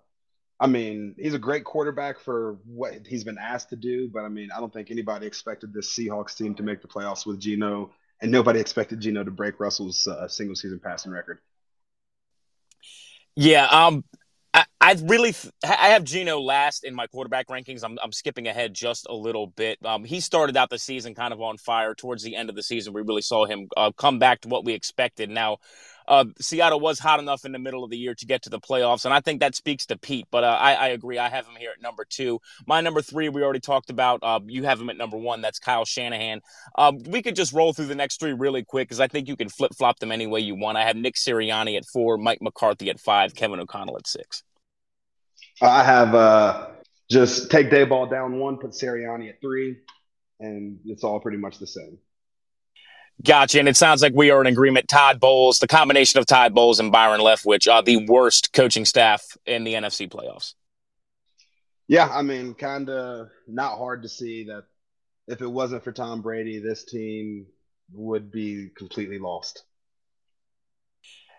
I 0.58 0.68
mean, 0.68 1.16
he's 1.18 1.34
a 1.34 1.40
great 1.40 1.66
quarterback 1.66 2.18
for 2.20 2.60
what 2.66 3.06
he's 3.06 3.26
been 3.26 3.38
asked 3.38 3.70
to 3.70 3.76
do, 3.76 4.10
but 4.14 4.24
I 4.24 4.30
mean, 4.30 4.50
I 4.56 4.60
don't 4.62 4.72
think 4.72 4.90
anybody 4.90 5.28
expected 5.28 5.74
this 5.74 5.94
Seahawks 5.94 6.38
team 6.38 6.56
to 6.56 6.64
make 6.64 6.82
the 6.82 6.88
playoffs 6.88 7.26
with 7.26 7.40
Geno 7.40 7.92
and 8.26 8.32
nobody 8.32 8.60
expected 8.60 9.00
Geno 9.00 9.24
to 9.24 9.30
break 9.30 9.60
Russell's 9.60 10.08
uh, 10.08 10.28
single 10.28 10.56
season 10.56 10.80
passing 10.84 11.12
record. 11.12 11.38
Yeah, 13.36 13.68
um, 13.68 14.04
I, 14.52 14.66
I 14.82 14.98
really 15.04 15.36
I 15.64 15.90
have 15.90 16.04
Geno 16.04 16.40
last 16.40 16.86
in 16.86 16.96
my 16.96 17.06
quarterback 17.06 17.50
rankings. 17.50 17.84
I'm 17.84 18.00
I'm 18.02 18.12
skipping 18.12 18.48
ahead 18.48 18.74
just 18.74 19.06
a 19.08 19.14
little 19.14 19.46
bit. 19.46 19.78
Um, 19.86 20.04
he 20.04 20.20
started 20.22 20.58
out 20.58 20.72
the 20.72 20.80
season 20.80 21.14
kind 21.14 21.34
of 21.34 21.42
on 21.42 21.58
fire. 21.58 21.94
Towards 21.94 22.24
the 22.24 22.36
end 22.36 22.50
of 22.50 22.56
the 22.56 22.64
season, 22.64 22.94
we 22.94 23.04
really 23.04 23.22
saw 23.22 23.46
him 23.46 23.68
uh, 23.78 23.92
come 23.92 24.18
back 24.18 24.42
to 24.42 24.48
what 24.48 24.66
we 24.66 24.74
expected. 24.74 25.30
Now, 25.30 25.58
uh, 26.08 26.26
Seattle 26.40 26.80
was 26.80 27.00
hot 27.00 27.20
enough 27.20 27.46
in 27.46 27.52
the 27.52 27.60
middle 27.60 27.84
of 27.84 27.90
the 27.90 27.98
year 27.98 28.14
to 28.16 28.26
get 28.26 28.44
to 28.44 28.50
the 28.50 28.60
playoffs, 28.60 29.06
and 29.06 29.14
I 29.14 29.20
think 29.20 29.40
that 29.40 29.56
speaks 29.56 29.86
to 29.88 29.98
Pete. 29.98 30.28
But 30.32 30.44
uh, 30.44 30.58
I, 30.60 30.74
I, 30.74 30.88
agree. 30.90 31.18
I 31.18 31.30
have 31.30 31.46
him 31.46 31.56
here 31.58 31.72
at 31.76 31.82
number 31.82 32.06
two. 32.06 32.40
My 32.68 32.82
number 32.82 33.02
three, 33.02 33.30
we 33.30 33.44
already 33.44 33.60
talked 33.60 33.90
about. 33.90 34.20
Uh, 34.22 34.40
you 34.46 34.64
have 34.64 34.80
him 34.80 34.90
at 34.90 34.98
number 34.98 35.18
one. 35.18 35.42
That's 35.42 35.60
Kyle 35.60 35.86
Shanahan. 35.86 36.42
Um, 36.78 37.00
we 37.08 37.22
could 37.22 37.36
just 37.36 37.54
roll 37.54 37.74
through 37.74 37.88
the 37.88 37.96
next 37.96 38.20
three 38.20 38.34
really 38.34 38.64
quick 38.64 38.88
because 38.88 39.00
I 39.00 39.08
think 39.08 39.28
you 39.28 39.36
can 39.36 39.50
flip 39.50 39.74
flop 39.76 40.00
them 40.00 40.12
any 40.12 40.28
way 40.28 40.40
you 40.40 40.56
want. 40.56 40.78
I 40.78 40.86
have 40.86 40.96
Nick 40.96 41.16
Sirianni 41.16 41.78
at 41.78 41.86
four, 41.86 42.18
Mike 42.18 42.42
McCarthy 42.42 42.90
at 42.90 43.00
five, 43.00 43.36
Kevin 43.36 43.60
O'Connell 43.60 43.98
at 43.98 44.08
six. 44.08 44.44
I 45.62 45.84
have 45.84 46.14
uh, 46.14 46.68
just 47.10 47.50
take 47.50 47.70
Daboll 47.70 48.10
down 48.10 48.40
one, 48.40 48.58
put 48.58 48.72
Sirianni 48.72 49.30
at 49.30 49.42
three, 49.42 49.78
and 50.40 50.80
it's 50.86 51.04
all 51.04 51.20
pretty 51.20 51.38
much 51.38 51.60
the 51.60 51.68
same. 51.68 51.98
Gotcha. 53.24 53.60
And 53.60 53.68
it 53.68 53.78
sounds 53.78 54.02
like 54.02 54.14
we 54.14 54.30
are 54.30 54.42
in 54.42 54.48
agreement. 54.48 54.88
Todd 54.88 55.20
Bowles, 55.20 55.60
the 55.60 55.68
combination 55.68 56.20
of 56.20 56.26
Todd 56.26 56.54
Bowles 56.54 56.80
and 56.80 56.92
Byron 56.92 57.22
Leftwich 57.22 57.72
are 57.72 57.82
the 57.82 58.06
worst 58.08 58.54
coaching 58.54 58.86
staff 58.86 59.38
in 59.46 59.64
the 59.64 59.74
NFC 59.74 60.10
playoffs. 60.10 60.54
Yeah, 61.88 62.10
I 62.12 62.24
mean, 62.24 62.56
kind 62.56 62.90
of 62.90 63.30
not 63.48 63.78
hard 63.78 64.04
to 64.04 64.10
see 64.10 64.46
that 64.46 64.64
if 65.28 65.42
it 65.42 65.48
wasn't 65.48 65.84
for 65.84 65.92
Tom 65.92 66.22
Brady, 66.22 66.60
this 66.60 66.84
team 66.84 67.48
would 67.94 68.32
be 68.32 68.70
completely 68.76 69.20
lost. 69.20 69.64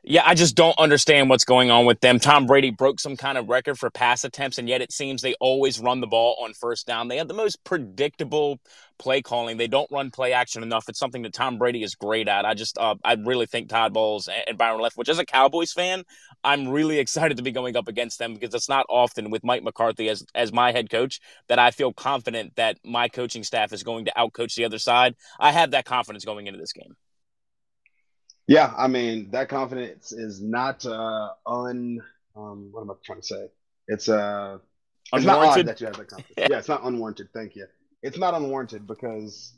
Yeah, 0.09 0.23
I 0.25 0.35
just 0.35 0.55
don't 0.55 0.79
understand 0.79 1.29
what's 1.29 1.45
going 1.45 1.69
on 1.73 1.85
with 1.85 2.01
them. 2.01 2.21
Tom 2.21 2.47
Brady 2.47 2.71
broke 2.71 3.01
some 3.01 3.17
kind 3.17 3.37
of 3.37 3.49
record 3.49 3.77
for 3.77 3.91
pass 3.91 4.23
attempts, 4.23 4.57
and 4.57 4.69
yet 4.69 4.81
it 4.81 4.93
seems 4.93 5.21
they 5.21 5.35
always 5.41 5.81
run 5.81 6.01
the 6.01 6.07
ball 6.07 6.37
on 6.41 6.55
first 6.55 6.87
down. 6.87 7.09
They 7.09 7.17
have 7.17 7.27
the 7.27 7.35
most 7.35 7.65
predictable 7.65 8.61
play 9.01 9.21
calling. 9.21 9.57
They 9.57 9.67
don't 9.67 9.91
run 9.91 10.13
play 10.13 10.33
action 10.33 10.63
enough. 10.63 10.89
It's 10.89 11.01
something 11.01 11.23
that 11.23 11.33
Tom 11.35 11.59
Brady 11.59 11.83
is 11.83 11.97
great 11.97 12.29
at. 12.29 12.45
I 12.45 12.55
just, 12.55 12.79
uh, 12.79 12.95
I 13.03 13.15
really 13.15 13.47
think 13.47 13.69
Todd 13.69 13.93
Bowles 13.93 14.29
and 14.29 14.57
Byron 14.57 14.81
Leftwich, 14.81 15.09
as 15.09 15.19
a 15.19 15.27
Cowboys 15.27 15.73
fan, 15.73 16.05
I'm 16.45 16.69
really 16.69 16.99
excited 17.01 17.39
to 17.39 17.43
be 17.43 17.51
going 17.51 17.77
up 17.77 17.89
against 17.89 18.21
them 18.21 18.35
because 18.35 18.55
it's 18.55 18.69
not 18.69 18.87
often 18.89 19.31
with 19.31 19.43
Mike 19.43 19.65
McCarthy 19.65 20.09
as 20.09 20.25
as 20.37 20.53
my 20.53 20.71
head 20.71 20.89
coach 20.89 21.19
that 21.49 21.59
I 21.59 21.73
feel 21.73 21.93
confident 21.93 22.55
that 22.55 22.79
my 22.85 23.09
coaching 23.09 23.43
staff 23.43 23.73
is 23.73 23.83
going 23.83 24.05
to 24.05 24.13
outcoach 24.17 24.55
the 24.55 24.67
other 24.67 24.79
side. 24.79 25.17
I 25.41 25.51
have 25.51 25.73
that 25.73 25.85
confidence 25.85 26.25
going 26.25 26.47
into 26.47 26.61
this 26.61 26.73
game. 26.73 26.95
Yeah, 28.47 28.73
I 28.77 28.87
mean 28.87 29.31
that 29.33 29.49
confidence 29.49 30.13
is 30.13 30.41
not 30.41 30.87
uh, 30.87 31.31
un. 31.47 32.01
Um, 32.37 32.69
what 32.71 32.83
am 32.83 32.91
I 32.91 32.95
trying 33.05 33.21
to 33.21 33.27
say? 33.27 33.49
It's 33.89 34.09
uh, 34.09 34.59
it's 35.13 35.25
not 35.25 35.59
odd 35.59 35.67
that 35.67 35.81
you 35.81 35.87
have 35.87 35.97
that 35.97 36.09
confidence. 36.09 36.51
yeah, 36.51 36.59
it's 36.59 36.69
not 36.69 36.85
unwarranted. 36.85 37.29
Thank 37.35 37.57
you. 37.57 37.67
It's 38.03 38.19
not 38.19 38.35
unwarranted 38.35 38.87
because 38.87 39.53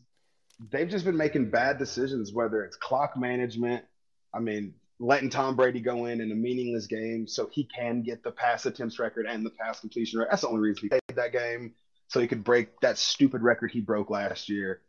they've 0.71 0.89
just 0.89 1.05
been 1.05 1.17
making 1.17 1.51
bad 1.51 1.79
decisions, 1.79 2.33
whether 2.33 2.65
it's 2.65 2.77
clock 2.77 3.17
management. 3.17 3.85
I 4.33 4.41
mean, 4.41 4.75
letting 5.01 5.31
Tom 5.31 5.57
Brady 5.57 5.81
go 5.81 6.07
in 6.07 6.21
in 6.21 6.33
a 6.33 6.35
meaningless 6.35 6.87
game 6.87 7.27
so 7.27 7.49
he 7.53 7.65
can 7.65 8.03
get 8.03 8.23
the 8.23 8.31
pass 8.31 8.67
attempts 8.67 8.99
record 8.99 9.27
and 9.27 9.45
the 9.45 9.51
pass 9.51 9.81
completion 9.81 10.19
record. 10.19 10.33
That's 10.33 10.43
the 10.43 10.49
only 10.49 10.61
reason 10.61 10.83
he 10.83 10.89
played 10.89 11.03
that 11.15 11.33
game, 11.33 11.75
so 12.09 12.21
he 12.21 12.27
could 12.27 12.45
break 12.45 12.81
that 12.81 12.99
stupid 12.99 13.43
record 13.43 13.71
he 13.71 13.81
broke 13.81 14.11
last 14.11 14.49
year. 14.49 14.81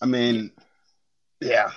I 0.00 0.06
mean, 0.06 0.52
yeah, 1.40 1.70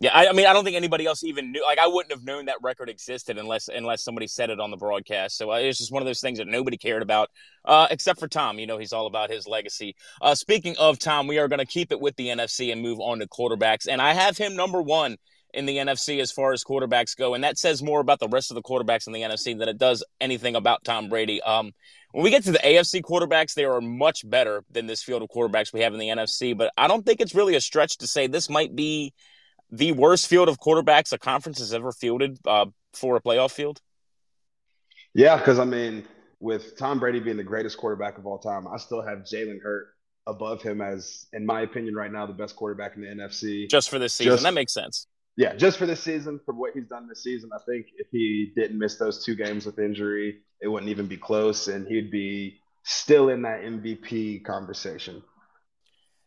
yeah, 0.00 0.10
I, 0.14 0.28
I, 0.28 0.32
mean, 0.32 0.46
I 0.46 0.52
don't 0.52 0.64
think 0.64 0.76
anybody 0.76 1.06
else 1.06 1.24
even 1.24 1.50
knew. 1.50 1.62
Like, 1.62 1.80
I 1.80 1.88
wouldn't 1.88 2.12
have 2.12 2.24
known 2.24 2.44
that 2.44 2.58
record 2.62 2.88
existed 2.88 3.36
unless 3.36 3.68
unless 3.68 4.04
somebody 4.04 4.28
said 4.28 4.48
it 4.48 4.60
on 4.60 4.70
the 4.70 4.76
broadcast. 4.76 5.36
So 5.36 5.50
uh, 5.50 5.56
it's 5.56 5.78
just 5.78 5.90
one 5.90 6.02
of 6.02 6.06
those 6.06 6.20
things 6.20 6.38
that 6.38 6.46
nobody 6.46 6.76
cared 6.76 7.02
about, 7.02 7.30
uh, 7.64 7.88
except 7.90 8.20
for 8.20 8.28
Tom. 8.28 8.60
You 8.60 8.66
know, 8.68 8.78
he's 8.78 8.92
all 8.92 9.06
about 9.06 9.28
his 9.28 9.48
legacy. 9.48 9.96
Uh, 10.22 10.36
speaking 10.36 10.76
of 10.78 11.00
Tom, 11.00 11.26
we 11.26 11.38
are 11.38 11.48
going 11.48 11.58
to 11.58 11.66
keep 11.66 11.90
it 11.90 12.00
with 12.00 12.14
the 12.14 12.28
NFC 12.28 12.70
and 12.70 12.80
move 12.80 13.00
on 13.00 13.18
to 13.18 13.26
quarterbacks. 13.26 13.88
And 13.90 14.00
I 14.00 14.12
have 14.12 14.36
him 14.36 14.54
number 14.54 14.80
one 14.80 15.16
in 15.52 15.66
the 15.66 15.78
NFC 15.78 16.20
as 16.20 16.30
far 16.30 16.52
as 16.52 16.62
quarterbacks 16.62 17.16
go, 17.16 17.34
and 17.34 17.42
that 17.42 17.58
says 17.58 17.82
more 17.82 18.00
about 18.00 18.20
the 18.20 18.28
rest 18.28 18.52
of 18.52 18.54
the 18.54 18.62
quarterbacks 18.62 19.08
in 19.08 19.12
the 19.12 19.22
NFC 19.22 19.58
than 19.58 19.68
it 19.68 19.78
does 19.78 20.04
anything 20.20 20.54
about 20.54 20.84
Tom 20.84 21.08
Brady. 21.08 21.40
Um, 21.42 21.72
when 22.12 22.22
we 22.22 22.30
get 22.30 22.44
to 22.44 22.52
the 22.52 22.58
AFC 22.58 23.02
quarterbacks, 23.02 23.54
they 23.54 23.64
are 23.64 23.80
much 23.80 24.28
better 24.28 24.62
than 24.70 24.86
this 24.86 25.02
field 25.02 25.22
of 25.22 25.28
quarterbacks 25.28 25.72
we 25.72 25.80
have 25.80 25.92
in 25.92 25.98
the 25.98 26.08
NFC. 26.08 26.56
But 26.56 26.72
I 26.78 26.86
don't 26.86 27.04
think 27.04 27.20
it's 27.20 27.34
really 27.34 27.56
a 27.56 27.60
stretch 27.60 27.98
to 27.98 28.06
say 28.06 28.28
this 28.28 28.48
might 28.48 28.76
be 28.76 29.12
the 29.70 29.92
worst 29.92 30.26
field 30.26 30.48
of 30.48 30.58
quarterbacks 30.58 31.12
a 31.12 31.18
conference 31.18 31.58
has 31.58 31.72
ever 31.72 31.92
fielded 31.92 32.38
uh, 32.46 32.66
for 32.92 33.16
a 33.16 33.20
playoff 33.20 33.52
field? 33.52 33.80
Yeah, 35.14 35.36
because 35.36 35.58
I 35.58 35.64
mean, 35.64 36.04
with 36.40 36.76
Tom 36.78 37.00
Brady 37.00 37.20
being 37.20 37.36
the 37.36 37.44
greatest 37.44 37.76
quarterback 37.76 38.18
of 38.18 38.26
all 38.26 38.38
time, 38.38 38.66
I 38.68 38.76
still 38.78 39.02
have 39.02 39.20
Jalen 39.20 39.60
Hurts 39.62 39.90
above 40.26 40.62
him 40.62 40.80
as, 40.80 41.26
in 41.32 41.44
my 41.46 41.62
opinion, 41.62 41.94
right 41.94 42.12
now 42.12 42.26
the 42.26 42.32
best 42.32 42.54
quarterback 42.54 42.96
in 42.96 43.02
the 43.02 43.08
NFC. 43.08 43.68
Just 43.68 43.90
for 43.90 43.98
this 43.98 44.12
season, 44.12 44.34
just, 44.34 44.42
that 44.42 44.54
makes 44.54 44.72
sense. 44.74 45.06
Yeah, 45.36 45.54
just 45.54 45.78
for 45.78 45.86
this 45.86 46.02
season, 46.02 46.38
for 46.44 46.52
what 46.52 46.72
he's 46.74 46.86
done 46.86 47.08
this 47.08 47.22
season, 47.22 47.50
I 47.54 47.58
think 47.64 47.86
if 47.96 48.08
he 48.12 48.52
didn't 48.54 48.78
miss 48.78 48.96
those 48.96 49.24
two 49.24 49.34
games 49.34 49.64
with 49.64 49.78
injury, 49.78 50.40
it 50.60 50.68
wouldn't 50.68 50.90
even 50.90 51.06
be 51.06 51.16
close, 51.16 51.68
and 51.68 51.86
he'd 51.88 52.10
be 52.10 52.58
still 52.84 53.28
in 53.30 53.42
that 53.42 53.62
MVP 53.62 54.44
conversation. 54.44 55.22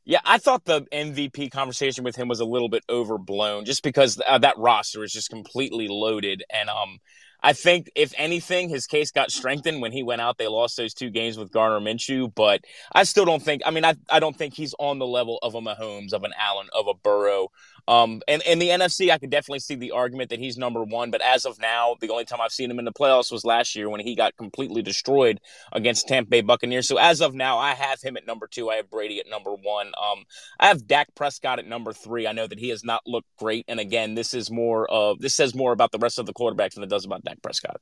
Yeah, 0.03 0.19
I 0.25 0.39
thought 0.39 0.65
the 0.65 0.81
MVP 0.91 1.51
conversation 1.51 2.03
with 2.03 2.15
him 2.15 2.27
was 2.27 2.39
a 2.39 2.45
little 2.45 2.69
bit 2.69 2.83
overblown, 2.89 3.65
just 3.65 3.83
because 3.83 4.19
uh, 4.27 4.39
that 4.39 4.57
roster 4.57 5.03
is 5.03 5.13
just 5.13 5.29
completely 5.29 5.87
loaded, 5.87 6.43
and 6.51 6.69
um, 6.69 6.97
I 7.43 7.53
think 7.53 7.91
if 7.95 8.13
anything, 8.17 8.69
his 8.69 8.87
case 8.87 9.11
got 9.11 9.31
strengthened 9.31 9.81
when 9.81 9.91
he 9.91 10.03
went 10.03 10.21
out. 10.21 10.37
They 10.37 10.47
lost 10.47 10.77
those 10.77 10.93
two 10.93 11.09
games 11.09 11.37
with 11.37 11.51
Gardner 11.51 11.79
Minshew, 11.79 12.33
but 12.33 12.61
I 12.91 13.03
still 13.03 13.25
don't 13.25 13.41
think. 13.41 13.61
I 13.65 13.71
mean, 13.71 13.85
I 13.85 13.95
I 14.09 14.19
don't 14.19 14.35
think 14.35 14.53
he's 14.55 14.75
on 14.79 14.99
the 14.99 15.07
level 15.07 15.39
of 15.41 15.55
a 15.55 15.61
Mahomes, 15.61 16.13
of 16.13 16.23
an 16.23 16.33
Allen, 16.39 16.67
of 16.73 16.87
a 16.87 16.93
Burrow. 16.93 17.49
Um, 17.87 18.21
and 18.27 18.41
in 18.43 18.59
the 18.59 18.69
NFC, 18.69 19.11
I 19.11 19.17
could 19.17 19.29
definitely 19.29 19.59
see 19.59 19.75
the 19.75 19.91
argument 19.91 20.29
that 20.29 20.39
he's 20.39 20.57
number 20.57 20.83
one. 20.83 21.11
But 21.11 21.21
as 21.21 21.45
of 21.45 21.59
now, 21.59 21.95
the 21.99 22.09
only 22.09 22.25
time 22.25 22.41
I've 22.41 22.51
seen 22.51 22.69
him 22.69 22.79
in 22.79 22.85
the 22.85 22.91
playoffs 22.91 23.31
was 23.31 23.43
last 23.43 23.75
year 23.75 23.89
when 23.89 24.01
he 24.01 24.15
got 24.15 24.35
completely 24.37 24.81
destroyed 24.81 25.39
against 25.71 26.07
Tampa 26.07 26.29
Bay 26.29 26.41
Buccaneers. 26.41 26.87
So 26.87 26.97
as 26.97 27.21
of 27.21 27.33
now, 27.33 27.57
I 27.57 27.73
have 27.73 28.01
him 28.01 28.17
at 28.17 28.27
number 28.27 28.47
two. 28.47 28.69
I 28.69 28.75
have 28.75 28.89
Brady 28.89 29.19
at 29.19 29.29
number 29.29 29.51
one. 29.51 29.87
Um, 29.87 30.23
I 30.59 30.67
have 30.67 30.87
Dak 30.87 31.13
Prescott 31.15 31.59
at 31.59 31.67
number 31.67 31.93
three. 31.93 32.27
I 32.27 32.31
know 32.31 32.47
that 32.47 32.59
he 32.59 32.69
has 32.69 32.83
not 32.83 33.01
looked 33.05 33.29
great, 33.37 33.65
and 33.67 33.79
again, 33.79 34.15
this 34.15 34.33
is 34.33 34.51
more 34.51 34.89
of 34.89 35.19
this 35.19 35.35
says 35.35 35.55
more 35.55 35.71
about 35.71 35.91
the 35.91 35.99
rest 35.99 36.19
of 36.19 36.25
the 36.25 36.33
quarterbacks 36.33 36.75
than 36.75 36.83
it 36.83 36.89
does 36.89 37.05
about 37.05 37.23
Dak 37.23 37.41
Prescott. 37.41 37.81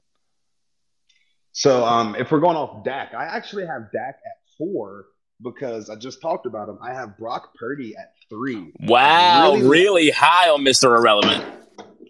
So 1.51 1.83
um, 1.83 2.15
if 2.15 2.31
we're 2.31 2.39
going 2.39 2.55
off 2.55 2.83
Dak, 2.83 3.13
I 3.13 3.25
actually 3.25 3.65
have 3.65 3.91
Dak 3.91 4.15
at 4.25 4.37
four 4.57 5.05
because 5.41 5.89
I 5.89 5.95
just 5.95 6.21
talked 6.21 6.45
about 6.45 6.69
him. 6.69 6.79
I 6.81 6.93
have 6.93 7.17
Brock 7.17 7.53
Purdy 7.55 7.95
at 7.97 8.13
three. 8.29 8.71
Wow, 8.81 9.53
really, 9.53 9.67
really 9.67 10.09
high 10.11 10.49
on 10.49 10.61
Mr. 10.61 10.97
Irrelevant. 10.97 11.43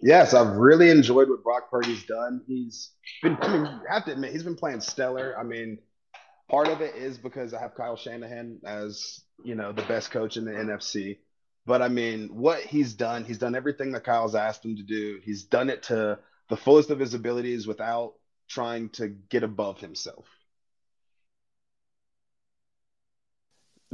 Yes, 0.02 0.32
I've 0.32 0.56
really 0.56 0.90
enjoyed 0.90 1.28
what 1.28 1.42
Brock 1.42 1.70
Purdy's 1.70 2.04
done. 2.04 2.42
He's 2.46 2.90
been, 3.22 3.36
I 3.40 3.52
mean, 3.52 3.66
you 3.66 3.80
have 3.90 4.04
to 4.06 4.12
admit, 4.12 4.32
he's 4.32 4.42
been 4.42 4.56
playing 4.56 4.80
stellar. 4.80 5.36
I 5.38 5.42
mean, 5.42 5.78
part 6.50 6.68
of 6.68 6.80
it 6.80 6.94
is 6.96 7.18
because 7.18 7.52
I 7.52 7.60
have 7.60 7.74
Kyle 7.74 7.96
Shanahan 7.96 8.60
as, 8.64 9.20
you 9.44 9.54
know, 9.54 9.72
the 9.72 9.82
best 9.82 10.10
coach 10.10 10.36
in 10.36 10.44
the 10.44 10.52
NFC. 10.52 11.18
But 11.66 11.82
I 11.82 11.88
mean, 11.88 12.28
what 12.32 12.60
he's 12.60 12.94
done, 12.94 13.24
he's 13.24 13.38
done 13.38 13.54
everything 13.54 13.92
that 13.92 14.04
Kyle's 14.04 14.34
asked 14.34 14.64
him 14.64 14.76
to 14.76 14.82
do. 14.82 15.20
He's 15.22 15.44
done 15.44 15.68
it 15.68 15.82
to 15.84 16.18
the 16.48 16.56
fullest 16.56 16.90
of 16.90 16.98
his 16.98 17.12
abilities 17.12 17.66
without 17.66 18.14
trying 18.48 18.88
to 18.90 19.08
get 19.08 19.42
above 19.42 19.80
himself. 19.80 20.26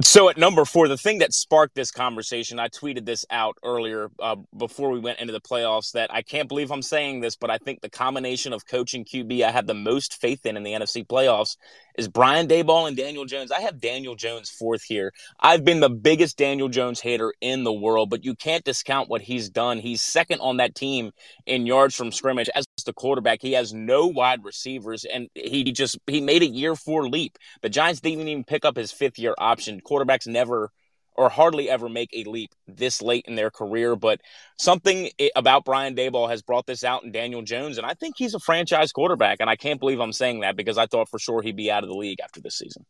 So 0.01 0.29
at 0.29 0.37
number 0.37 0.63
four, 0.63 0.87
the 0.87 0.97
thing 0.97 1.19
that 1.19 1.33
sparked 1.33 1.73
this 1.73 1.89
conversation, 1.89 2.59
I 2.59 2.67
tweeted 2.67 3.05
this 3.05 3.25
out 3.31 3.57
earlier 3.63 4.11
uh, 4.19 4.35
before 4.55 4.91
we 4.91 4.99
went 4.99 5.19
into 5.19 5.33
the 5.33 5.41
playoffs 5.41 5.91
that 5.93 6.13
I 6.13 6.21
can't 6.21 6.47
believe 6.47 6.71
I'm 6.71 6.83
saying 6.83 7.21
this, 7.21 7.35
but 7.35 7.49
I 7.49 7.57
think 7.57 7.81
the 7.81 7.89
combination 7.89 8.53
of 8.53 8.67
coach 8.67 8.93
and 8.93 9.07
QB 9.07 9.43
I 9.43 9.51
have 9.51 9.65
the 9.65 9.73
most 9.73 10.21
faith 10.21 10.45
in 10.45 10.55
in 10.55 10.61
the 10.61 10.73
NFC 10.73 11.05
playoffs 11.05 11.57
is 11.97 12.07
Brian 12.07 12.47
Daboll 12.47 12.87
and 12.87 12.95
Daniel 12.95 13.25
Jones. 13.25 13.51
I 13.51 13.61
have 13.61 13.79
Daniel 13.79 14.15
Jones 14.15 14.49
fourth 14.49 14.83
here. 14.83 15.11
I've 15.39 15.65
been 15.65 15.79
the 15.79 15.89
biggest 15.89 16.37
Daniel 16.37 16.69
Jones 16.69 17.01
hater 17.01 17.33
in 17.41 17.63
the 17.63 17.73
world, 17.73 18.09
but 18.09 18.23
you 18.23 18.35
can't 18.35 18.63
discount 18.63 19.09
what 19.09 19.21
he's 19.21 19.49
done. 19.49 19.79
He's 19.79 20.01
second 20.01 20.39
on 20.39 20.57
that 20.57 20.75
team 20.75 21.11
in 21.45 21.65
yards 21.65 21.95
from 21.95 22.11
scrimmage 22.11 22.49
as 22.53 22.65
the 22.85 22.93
quarterback. 22.93 23.41
He 23.41 23.53
has 23.53 23.73
no 23.73 24.07
wide 24.07 24.45
receivers, 24.45 25.05
and 25.05 25.27
he 25.33 25.63
just 25.63 25.97
he 26.07 26.21
made 26.21 26.43
a 26.43 26.47
year 26.47 26.75
four 26.75 27.09
leap. 27.09 27.37
The 27.61 27.69
Giants 27.69 27.99
didn't 27.99 28.27
even 28.27 28.43
pick 28.43 28.63
up 28.63 28.77
his 28.77 28.91
fifth 28.91 29.17
year 29.17 29.33
option. 29.37 29.81
Quarterbacks 29.81 30.27
never 30.27 30.71
or 31.17 31.29
hardly 31.29 31.69
ever 31.69 31.89
make 31.89 32.09
a 32.13 32.23
leap 32.23 32.53
this 32.67 33.01
late 33.01 33.25
in 33.27 33.35
their 33.35 33.49
career. 33.49 33.95
But 33.95 34.21
something 34.57 35.09
about 35.35 35.65
Brian 35.65 35.95
Daboll 35.95 36.29
has 36.29 36.41
brought 36.41 36.67
this 36.67 36.83
out 36.83 37.03
in 37.03 37.11
Daniel 37.11 37.41
Jones, 37.41 37.77
and 37.77 37.85
I 37.85 37.93
think 37.93 38.15
he's 38.17 38.33
a 38.33 38.39
franchise 38.39 38.91
quarterback. 38.91 39.37
And 39.39 39.49
I 39.49 39.55
can't 39.55 39.79
believe 39.79 39.99
I'm 39.99 40.13
saying 40.13 40.41
that 40.41 40.55
because 40.55 40.77
I 40.77 40.85
thought 40.85 41.09
for 41.09 41.19
sure 41.19 41.41
he'd 41.41 41.55
be 41.55 41.71
out 41.71 41.83
of 41.83 41.89
the 41.89 41.95
league 41.95 42.19
after 42.23 42.39
this 42.39 42.57
season. 42.57 42.85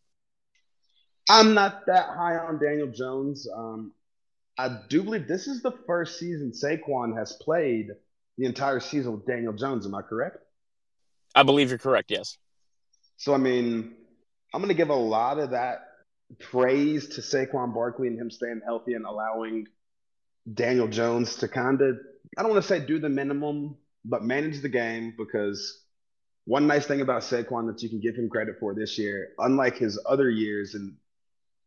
I'm 1.29 1.53
not 1.53 1.85
that 1.87 2.07
high 2.09 2.37
on 2.37 2.59
Daniel 2.59 2.87
Jones. 2.87 3.47
Um, 3.53 3.91
I 4.57 4.79
do 4.89 5.03
believe 5.03 5.27
this 5.27 5.47
is 5.47 5.61
the 5.61 5.73
first 5.85 6.19
season 6.19 6.51
Saquon 6.51 7.17
has 7.17 7.33
played 7.41 7.89
the 8.37 8.45
entire 8.45 8.79
season 8.79 9.13
with 9.13 9.25
Daniel 9.25 9.53
Jones. 9.53 9.85
Am 9.85 9.95
I 9.95 10.01
correct? 10.01 10.37
I 11.35 11.43
believe 11.43 11.69
you're 11.69 11.77
correct. 11.77 12.11
Yes. 12.11 12.37
So 13.17 13.33
I 13.33 13.37
mean, 13.37 13.93
I'm 14.53 14.61
going 14.61 14.69
to 14.69 14.75
give 14.75 14.89
a 14.89 14.95
lot 14.95 15.39
of 15.39 15.51
that 15.51 15.79
praise 16.39 17.07
to 17.15 17.21
Saquon 17.21 17.73
Barkley 17.73 18.07
and 18.07 18.19
him 18.19 18.29
staying 18.29 18.61
healthy 18.65 18.93
and 18.93 19.05
allowing 19.05 19.67
Daniel 20.51 20.87
Jones 20.87 21.35
to 21.37 21.47
kind 21.47 21.81
of, 21.81 21.97
I 22.37 22.41
don't 22.41 22.51
want 22.51 22.61
to 22.61 22.67
say 22.67 22.79
do 22.79 22.99
the 22.99 23.09
minimum, 23.09 23.77
but 24.05 24.23
manage 24.23 24.61
the 24.61 24.69
game 24.69 25.13
because 25.17 25.81
one 26.45 26.67
nice 26.67 26.85
thing 26.85 27.01
about 27.01 27.23
Saquon 27.23 27.67
that 27.67 27.83
you 27.83 27.89
can 27.89 27.99
give 27.99 28.15
him 28.15 28.29
credit 28.29 28.55
for 28.59 28.73
this 28.73 28.97
year, 28.97 29.29
unlike 29.37 29.77
his 29.77 29.99
other 30.07 30.29
years, 30.29 30.75
and 30.75 30.95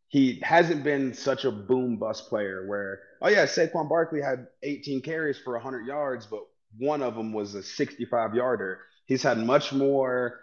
he 0.09 0.41
hasn't 0.43 0.83
been 0.83 1.15
such 1.15 1.45
a 1.45 1.53
boom 1.53 1.99
bust 1.99 2.29
player 2.29 2.67
where, 2.67 3.01
oh 3.23 3.29
yeah, 3.29 3.45
Saquon 3.45 3.89
Barkley 3.89 4.21
had 4.21 4.47
18 4.63 5.03
carries 5.03 5.39
for 5.39 5.53
100 5.55 5.87
yards, 5.87 6.27
but 6.27 6.47
one 6.79 7.03
of 7.03 7.15
them 7.15 7.33
was 7.33 7.55
a 7.55 7.63
65 7.63 8.35
yarder. 8.35 8.81
He's 9.07 9.23
had 9.23 9.39
much 9.39 9.73
more 9.73 10.41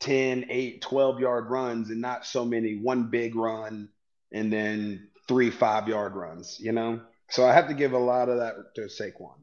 10, 0.00 0.46
8, 0.48 0.82
12 0.82 1.20
yard 1.20 1.50
runs 1.50 1.90
and 1.90 2.00
not 2.00 2.26
so 2.26 2.44
many 2.44 2.76
one 2.76 3.04
big 3.10 3.34
run 3.34 3.88
and 4.32 4.52
then 4.52 5.08
three 5.28 5.50
five 5.50 5.88
yard 5.88 6.14
runs, 6.14 6.58
you 6.60 6.72
know? 6.72 7.00
So 7.30 7.46
I 7.46 7.52
have 7.52 7.68
to 7.68 7.74
give 7.74 7.92
a 7.92 7.98
lot 7.98 8.28
of 8.28 8.38
that 8.38 8.74
to 8.74 8.82
Saquon. 8.82 9.34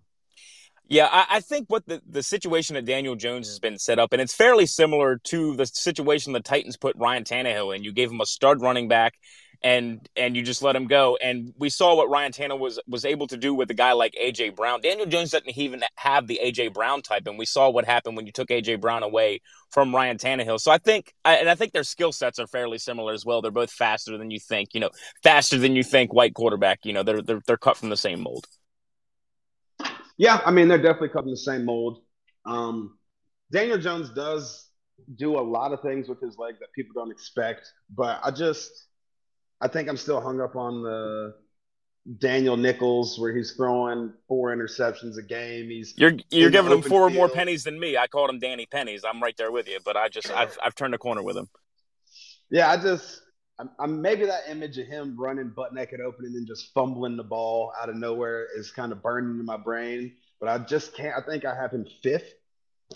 Yeah, 0.90 1.08
I, 1.12 1.26
I, 1.30 1.40
think 1.42 1.70
what 1.70 1.86
the, 1.86 2.02
the 2.08 2.24
situation 2.24 2.76
that 2.76 2.86
Daniel 2.86 3.16
Jones 3.16 3.48
has 3.48 3.60
been 3.60 3.78
set 3.78 4.00
up, 4.00 4.14
and 4.14 4.22
it's 4.22 4.34
fairly 4.34 4.66
similar 4.66 5.18
to 5.26 5.56
the 5.56 5.66
situation 5.66 6.32
the 6.32 6.40
Titans 6.40 6.78
put 6.78 6.96
Ryan 6.96 7.26
Tannehill 7.26 7.76
in. 7.76 7.84
You 7.84 7.92
gave 7.92 8.10
him 8.10 8.22
a 8.22 8.26
stud 8.26 8.62
running 8.62 8.88
back 8.88 9.16
and 9.64 10.08
and 10.16 10.36
you 10.36 10.44
just 10.44 10.62
let 10.62 10.76
him 10.76 10.88
go. 10.88 11.18
And 11.22 11.54
we 11.58 11.70
saw 11.70 11.96
what 11.96 12.10
Ryan 12.10 12.32
Tannehill 12.32 12.60
was 12.60 12.80
was 12.88 13.06
able 13.06 13.28
to 13.28 13.38
do 13.38 13.54
with 13.54 13.70
a 13.72 13.74
guy 13.74 13.94
like 13.94 14.14
AJ 14.22 14.56
Brown. 14.56 14.82
Daniel 14.82 15.06
Jones 15.06 15.32
doesn't 15.32 15.58
even 15.58 15.84
have 15.96 16.28
the 16.28 16.40
AJ 16.44 16.74
Brown 16.74 17.02
type, 17.02 17.28
and 17.28 17.38
we 17.38 17.46
saw 17.46 17.70
what 17.70 17.86
happened 17.86 18.16
when 18.16 18.26
you 18.26 18.32
took 18.32 18.50
AJ 18.50 18.82
Brown 18.82 19.04
away 19.04 19.42
from 19.70 19.96
Ryan 19.96 20.18
Tannehill. 20.18 20.60
So 20.60 20.72
I 20.72 20.78
think, 20.78 21.14
and 21.26 21.50
I 21.50 21.56
think 21.56 21.74
their 21.74 21.84
skill 21.84 22.12
sets 22.12 22.40
are 22.40 22.48
fairly 22.48 22.78
similar 22.78 23.14
as 23.14 23.26
well. 23.26 23.42
They're 23.42 23.52
both 23.52 23.72
faster 23.72 24.18
than 24.18 24.32
you 24.32 24.40
think. 24.40 24.74
You 24.74 24.82
know, 24.82 24.90
faster 25.24 25.58
than 25.58 25.76
you 25.76 25.84
think. 25.84 26.14
White 26.14 26.34
quarterback. 26.34 26.86
You 26.86 26.94
know, 26.94 27.04
they're 27.04 27.22
they're 27.22 27.42
they're 27.46 27.58
cut 27.58 27.78
from 27.78 27.90
the 27.90 27.98
same 27.98 28.22
mold. 28.22 28.46
Yeah, 30.18 30.42
I 30.46 30.52
mean 30.52 30.68
they're 30.68 30.78
definitely 30.78 31.10
cut 31.10 31.24
from 31.24 31.32
the 31.32 31.38
same 31.38 31.66
mold. 31.66 32.02
Um, 32.46 32.98
Daniel 33.52 33.78
Jones 33.78 34.10
does 34.10 34.68
do 35.16 35.38
a 35.38 35.42
lot 35.42 35.74
of 35.74 35.82
things 35.82 36.10
with 36.10 36.20
his 36.20 36.38
leg 36.38 36.56
that 36.60 36.72
people 36.74 36.94
don't 36.94 37.12
expect, 37.12 37.72
but 37.96 38.20
I 38.24 38.32
just 38.32 38.88
I 39.60 39.68
think 39.68 39.90
I'm 39.90 39.98
still 39.98 40.22
hung 40.22 40.40
up 40.42 40.56
on 40.56 40.84
the 40.84 41.34
Daniel 42.20 42.56
Nichols 42.56 43.20
where 43.20 43.36
he's 43.36 43.52
throwing 43.54 44.14
four 44.28 44.56
interceptions 44.56 45.18
a 45.18 45.22
game. 45.22 45.70
He's 45.70 45.94
you're 45.98 46.14
you're 46.30 46.50
giving 46.50 46.72
him 46.72 46.82
four 46.82 47.10
field. 47.10 47.18
more 47.18 47.30
pennies 47.30 47.64
than 47.64 47.80
me. 47.80 47.98
I 47.98 48.08
called 48.08 48.30
him 48.30 48.40
Danny 48.40 48.66
Pennies. 48.66 49.04
I'm 49.04 49.22
right 49.22 49.36
there 49.38 49.52
with 49.52 49.68
you, 49.68 49.80
but 49.84 49.98
I 49.98 50.08
just 50.08 50.32
I've 50.32 50.58
I've 50.64 50.76
turned 50.76 50.94
a 50.96 50.98
corner 50.98 51.22
with 51.22 51.36
him. 51.36 51.50
Yeah, 52.50 52.70
I 52.70 52.78
just 52.78 53.22
I'm, 53.60 53.70
I'm, 53.80 54.02
maybe 54.02 54.26
that 54.26 54.44
image 54.50 54.78
of 54.78 54.88
him 54.88 55.16
running 55.18 55.50
butt 55.50 55.74
naked 55.74 56.00
open 56.00 56.26
and 56.26 56.36
then 56.36 56.46
just 56.46 56.74
fumbling 56.74 57.18
the 57.18 57.24
ball 57.24 57.74
out 57.82 57.90
of 57.90 57.96
nowhere 57.96 58.48
is 58.56 58.72
kind 58.72 58.92
of 58.92 59.02
burning 59.02 59.40
in 59.40 59.46
my 59.46 59.58
brain. 59.58 60.14
But 60.40 60.50
I 60.50 60.60
just 60.60 60.96
can't. 60.96 61.16
I 61.18 61.26
think 61.28 61.44
I 61.44 61.56
have 61.56 61.72
him 61.72 61.86
fifth. 62.04 62.32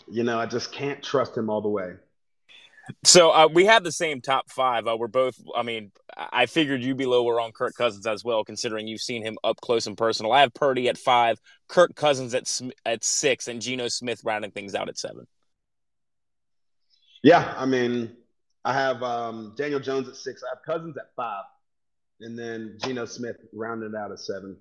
You 0.10 0.24
know, 0.24 0.40
I 0.40 0.46
just 0.46 0.72
can't 0.72 1.04
trust 1.04 1.36
him 1.36 1.50
all 1.50 1.62
the 1.62 1.70
way. 1.70 1.94
So 3.04 3.32
uh, 3.32 3.48
we 3.52 3.66
have 3.66 3.84
the 3.84 3.92
same 3.92 4.22
top 4.22 4.50
five. 4.50 4.88
Uh, 4.88 4.98
we're 4.98 5.08
both. 5.08 5.36
I 5.56 5.64
mean, 5.64 5.92
I 6.16 6.46
figured 6.46 6.82
you'd 6.82 6.98
be 6.98 7.06
lower 7.06 7.40
on 7.40 7.52
Kirk 7.52 7.76
Cousins 7.76 8.08
as 8.08 8.24
well, 8.24 8.44
considering 8.44 8.88
you've 8.88 9.02
seen 9.02 9.24
him 9.24 9.38
up 9.44 9.62
close 9.62 9.88
and 9.88 9.98
personal. 9.98 10.32
I 10.32 10.42
have 10.42 10.54
Purdy 10.54 10.90
at 10.90 10.98
five, 10.98 11.40
Kirk 11.68 11.96
Cousins 11.96 12.34
at 12.34 12.50
at 12.86 13.04
six, 13.04 13.48
and 13.48 13.62
Geno 13.62 13.88
Smith 13.88 14.22
rounding 14.24 14.52
things 14.52 14.76
out 14.76 14.90
at 14.90 14.98
seven. 14.98 15.28
Yeah, 17.24 17.54
I 17.56 17.66
mean, 17.66 18.16
I 18.66 18.74
have 18.74 19.04
um, 19.04 19.54
Daniel 19.58 19.80
Jones 19.80 20.08
at 20.08 20.16
six. 20.16 20.42
I 20.44 20.56
have 20.56 20.64
Cousins 20.66 20.98
at 20.98 21.14
five, 21.16 21.44
and 22.20 22.38
then 22.38 22.78
Geno 22.84 23.06
Smith 23.06 23.38
rounding 23.54 23.94
out 23.96 24.12
at 24.12 24.20
seven. 24.20 24.58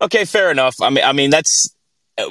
Okay, 0.00 0.24
fair 0.24 0.50
enough. 0.50 0.76
I 0.80 0.90
mean, 0.90 1.04
I 1.04 1.12
mean 1.12 1.30
that's 1.30 1.74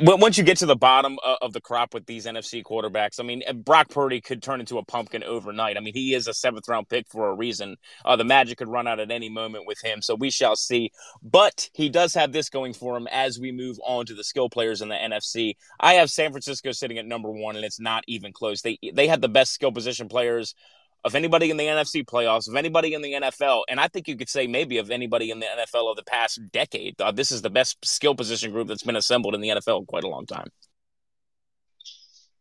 once 0.02 0.38
you 0.38 0.44
get 0.44 0.58
to 0.58 0.66
the 0.66 0.76
bottom 0.76 1.18
of 1.42 1.54
the 1.54 1.62
crop 1.62 1.94
with 1.94 2.06
these 2.06 2.26
NFC 2.26 2.64
quarterbacks, 2.64 3.20
I 3.20 3.24
mean, 3.24 3.44
Brock 3.64 3.90
Purdy 3.90 4.22
could 4.22 4.42
turn 4.42 4.60
into 4.60 4.78
a 4.78 4.86
pumpkin 4.86 5.24
overnight. 5.24 5.78
I 5.78 5.80
mean, 5.80 5.94
he 5.94 6.14
is 6.14 6.28
a 6.28 6.34
seventh 6.34 6.68
round 6.68 6.90
pick 6.90 7.08
for 7.08 7.30
a 7.30 7.34
reason. 7.34 7.78
Uh, 8.06 8.16
the 8.16 8.24
magic 8.24 8.58
could 8.58 8.68
run 8.68 8.88
out 8.88 9.00
at 9.00 9.12
any 9.12 9.30
moment 9.30 9.66
with 9.66 9.80
him, 9.84 10.02
so 10.02 10.16
we 10.16 10.30
shall 10.30 10.56
see. 10.56 10.92
But 11.24 11.70
he 11.74 11.90
does 11.90 12.14
have 12.14 12.32
this 12.32 12.50
going 12.50 12.74
for 12.74 12.98
him 12.98 13.08
as 13.08 13.40
we 13.40 13.52
move 13.52 13.78
on 13.86 14.06
to 14.08 14.14
the 14.14 14.24
skill 14.24 14.50
players 14.50 14.82
in 14.82 14.90
the 14.90 14.96
NFC. 14.96 15.56
I 15.80 15.94
have 15.94 16.10
San 16.10 16.32
Francisco 16.32 16.72
sitting 16.72 16.98
at 16.98 17.06
number 17.06 17.32
one, 17.32 17.56
and 17.56 17.66
it's 17.66 17.80
not 17.80 18.04
even 18.08 18.34
close. 18.34 18.62
They 18.62 18.78
they 18.94 19.08
had 19.08 19.22
the 19.22 19.30
best 19.30 19.54
skill 19.54 19.72
position 19.72 20.08
players 20.08 20.56
of 21.04 21.16
anybody 21.16 21.50
in 21.50 21.58
the 21.58 21.66
NFC 21.66 22.04
playoffs, 22.04 22.48
of 22.48 22.56
anybody 22.56 22.94
in 22.94 23.02
the 23.02 23.14
NFL, 23.14 23.64
and 23.70 23.80
I 23.80 23.88
think 23.88 24.08
you 24.08 24.18
could 24.18 24.30
say 24.30 24.48
maybe 24.48 24.78
of 24.78 24.92
anybody 24.92 25.32
in 25.32 25.40
the 25.40 25.46
NFL 25.46 25.90
of 25.90 25.96
the 25.96 26.04
past 26.04 26.40
decade. 26.52 27.00
Uh, 27.00 27.12
this 27.12 27.32
is 27.32 27.42
the 27.42 27.50
best 27.50 27.78
skill 27.86 28.16
position 28.16 28.52
group 28.52 28.68
that's 28.68 28.84
been 28.84 28.96
assembled 28.96 29.36
in 29.36 29.42
the 29.42 29.50
NFL 29.50 29.80
in 29.80 29.86
quite 29.86 30.04
a 30.04 30.10
long 30.10 30.26
time. 30.26 30.48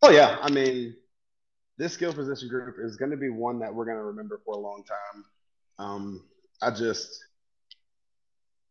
Oh 0.02 0.10
yeah, 0.10 0.38
I 0.40 0.50
mean, 0.50 0.94
this 1.76 1.92
skill 1.92 2.12
position 2.12 2.48
group 2.48 2.76
is 2.82 2.96
going 2.96 3.10
to 3.10 3.16
be 3.16 3.30
one 3.30 3.60
that 3.60 3.72
we're 3.72 3.84
going 3.84 3.96
to 3.96 4.04
remember 4.04 4.40
for 4.44 4.54
a 4.54 4.58
long 4.58 4.84
time. 4.84 5.24
Um, 5.78 6.24
I 6.60 6.70
just, 6.70 7.24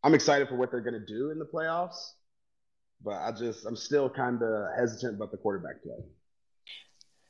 I'm 0.04 0.14
excited 0.14 0.50
for 0.50 0.56
what 0.56 0.72
they're 0.72 0.82
going 0.82 1.00
to 1.00 1.06
do 1.06 1.32
in 1.32 1.40
the 1.40 1.46
playoffs, 1.46 2.12
but 3.04 3.16
I 3.16 3.32
just, 3.32 3.66
I'm 3.66 3.78
still 3.78 4.10
kind 4.10 4.42
of 4.42 4.68
hesitant 4.78 5.16
about 5.16 5.32
the 5.32 5.38
quarterback 5.38 5.82
play. 5.84 6.04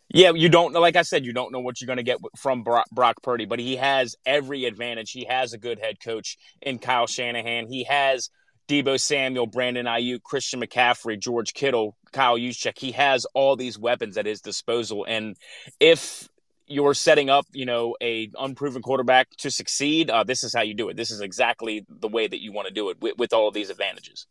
Yeah, 0.10 0.32
you 0.34 0.48
don't 0.48 0.72
know. 0.74 0.80
Like 0.80 0.96
I 0.96 1.02
said, 1.02 1.26
you 1.26 1.34
don't 1.34 1.52
know 1.52 1.60
what 1.60 1.82
you're 1.82 1.88
going 1.88 1.98
to 1.98 2.04
get 2.04 2.20
from 2.38 2.64
Brock, 2.64 2.88
Brock 2.92 3.22
Purdy, 3.22 3.46
but 3.46 3.60
he 3.60 3.76
has 3.76 4.16
every 4.26 4.66
advantage. 4.66 5.12
He 5.12 5.26
has 5.26 5.54
a 5.54 5.58
good 5.58 5.80
head 5.80 6.00
coach 6.00 6.38
in 6.62 6.80
Kyle 6.80 7.08
Shanahan. 7.08 7.68
He 7.68 7.84
has 7.84 8.30
Deebo 8.70 9.00
Samuel, 9.00 9.48
Brandon 9.48 9.86
Aiyuk, 9.86 10.24
Christian 10.24 10.62
McCaffrey, 10.62 11.20
George 11.20 11.54
Kittle, 11.54 11.98
Kyle 12.14 12.38
Juszczyk. 12.38 12.78
He 12.78 12.94
has 12.94 13.26
all 13.34 13.56
these 13.56 13.78
weapons 13.78 14.18
at 14.18 14.26
his 14.26 14.42
disposal, 14.42 15.06
and 15.08 15.36
if 15.80 16.30
you're 16.68 16.94
setting 16.94 17.30
up, 17.30 17.46
you 17.54 17.66
know, 17.66 17.96
a 18.02 18.30
unproven 18.38 18.82
quarterback 18.82 19.30
to 19.38 19.50
succeed, 19.50 20.10
uh, 20.10 20.24
this 20.24 20.44
is 20.44 20.54
how 20.54 20.62
you 20.62 20.74
do 20.74 20.90
it. 20.90 20.98
This 20.98 21.12
is 21.12 21.22
exactly 21.22 21.86
the 21.88 22.10
way 22.10 22.28
that 22.28 22.42
you 22.42 22.52
want 22.52 22.68
to 22.68 22.74
do 22.74 22.90
it 22.90 23.02
with, 23.02 23.18
with 23.18 23.34
all 23.34 23.48
of 23.48 23.54
these 23.54 23.70
advantages. 23.70 24.28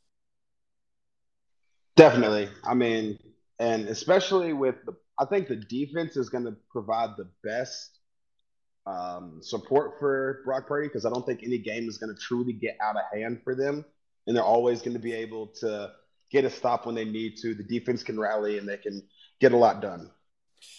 Definitely. 1.96 2.50
I 2.62 2.74
mean, 2.74 3.18
and 3.58 3.88
especially 3.88 4.52
with 4.52 4.74
the 4.84 4.94
I 5.18 5.24
think 5.24 5.48
the 5.48 5.56
defense 5.56 6.16
is 6.16 6.28
going 6.28 6.44
to 6.44 6.56
provide 6.70 7.10
the 7.16 7.28
best 7.42 7.98
um, 8.86 9.40
support 9.42 9.98
for 9.98 10.42
Brock 10.44 10.66
Purdy 10.66 10.88
because 10.88 11.06
I 11.06 11.10
don't 11.10 11.24
think 11.26 11.42
any 11.42 11.58
game 11.58 11.88
is 11.88 11.98
going 11.98 12.14
to 12.14 12.20
truly 12.20 12.52
get 12.52 12.76
out 12.80 12.96
of 12.96 13.02
hand 13.12 13.40
for 13.42 13.54
them, 13.54 13.84
and 14.26 14.36
they're 14.36 14.44
always 14.44 14.82
going 14.82 14.94
to 14.94 15.02
be 15.02 15.12
able 15.12 15.48
to 15.60 15.92
get 16.30 16.44
a 16.44 16.50
stop 16.50 16.86
when 16.86 16.94
they 16.94 17.04
need 17.04 17.36
to. 17.38 17.54
The 17.54 17.64
defense 17.64 18.02
can 18.02 18.18
rally 18.18 18.58
and 18.58 18.68
they 18.68 18.76
can 18.76 19.02
get 19.40 19.52
a 19.52 19.56
lot 19.56 19.80
done. 19.80 20.10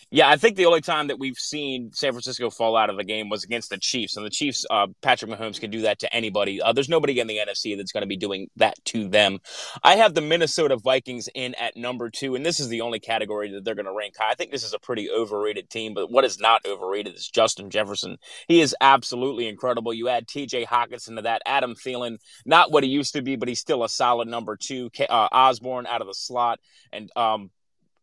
Yeah, 0.09 0.29
I 0.29 0.37
think 0.37 0.55
the 0.55 0.67
only 0.67 0.79
time 0.79 1.07
that 1.07 1.19
we've 1.19 1.37
seen 1.37 1.91
San 1.93 2.13
Francisco 2.13 2.49
fall 2.49 2.77
out 2.77 2.89
of 2.89 2.95
the 2.95 3.03
game 3.03 3.27
was 3.27 3.43
against 3.43 3.69
the 3.69 3.77
Chiefs, 3.77 4.15
and 4.15 4.25
the 4.25 4.29
Chiefs, 4.29 4.65
uh, 4.71 4.87
Patrick 5.01 5.29
Mahomes 5.29 5.59
can 5.59 5.69
do 5.69 5.81
that 5.81 5.99
to 5.99 6.13
anybody. 6.15 6.61
Uh, 6.61 6.71
there's 6.71 6.87
nobody 6.87 7.19
in 7.19 7.27
the 7.27 7.37
NFC 7.37 7.75
that's 7.75 7.91
going 7.91 8.03
to 8.03 8.07
be 8.07 8.15
doing 8.15 8.47
that 8.55 8.75
to 8.85 9.09
them. 9.09 9.39
I 9.83 9.97
have 9.97 10.13
the 10.13 10.21
Minnesota 10.21 10.77
Vikings 10.77 11.27
in 11.35 11.55
at 11.55 11.75
number 11.75 12.09
two, 12.09 12.35
and 12.35 12.45
this 12.45 12.61
is 12.61 12.69
the 12.69 12.79
only 12.79 12.99
category 12.99 13.51
that 13.51 13.65
they're 13.65 13.75
going 13.75 13.85
to 13.85 13.91
rank 13.91 14.13
high. 14.17 14.31
I 14.31 14.35
think 14.35 14.51
this 14.51 14.63
is 14.63 14.73
a 14.73 14.79
pretty 14.79 15.09
overrated 15.09 15.69
team, 15.69 15.93
but 15.93 16.09
what 16.09 16.23
is 16.23 16.39
not 16.39 16.65
overrated 16.65 17.13
is 17.13 17.27
Justin 17.27 17.69
Jefferson. 17.69 18.15
He 18.47 18.61
is 18.61 18.73
absolutely 18.79 19.49
incredible. 19.49 19.93
You 19.93 20.07
add 20.07 20.29
T.J. 20.29 20.67
Hockenson 20.67 21.17
to 21.17 21.23
that, 21.23 21.41
Adam 21.45 21.75
Thielen, 21.75 22.17
not 22.45 22.71
what 22.71 22.85
he 22.85 22.89
used 22.89 23.11
to 23.13 23.21
be, 23.21 23.35
but 23.35 23.49
he's 23.49 23.59
still 23.59 23.83
a 23.83 23.89
solid 23.89 24.29
number 24.29 24.55
two. 24.55 24.89
Uh, 25.09 25.27
Osborn 25.33 25.85
out 25.85 25.99
of 25.99 26.07
the 26.07 26.13
slot, 26.13 26.59
and 26.93 27.11
um, 27.17 27.51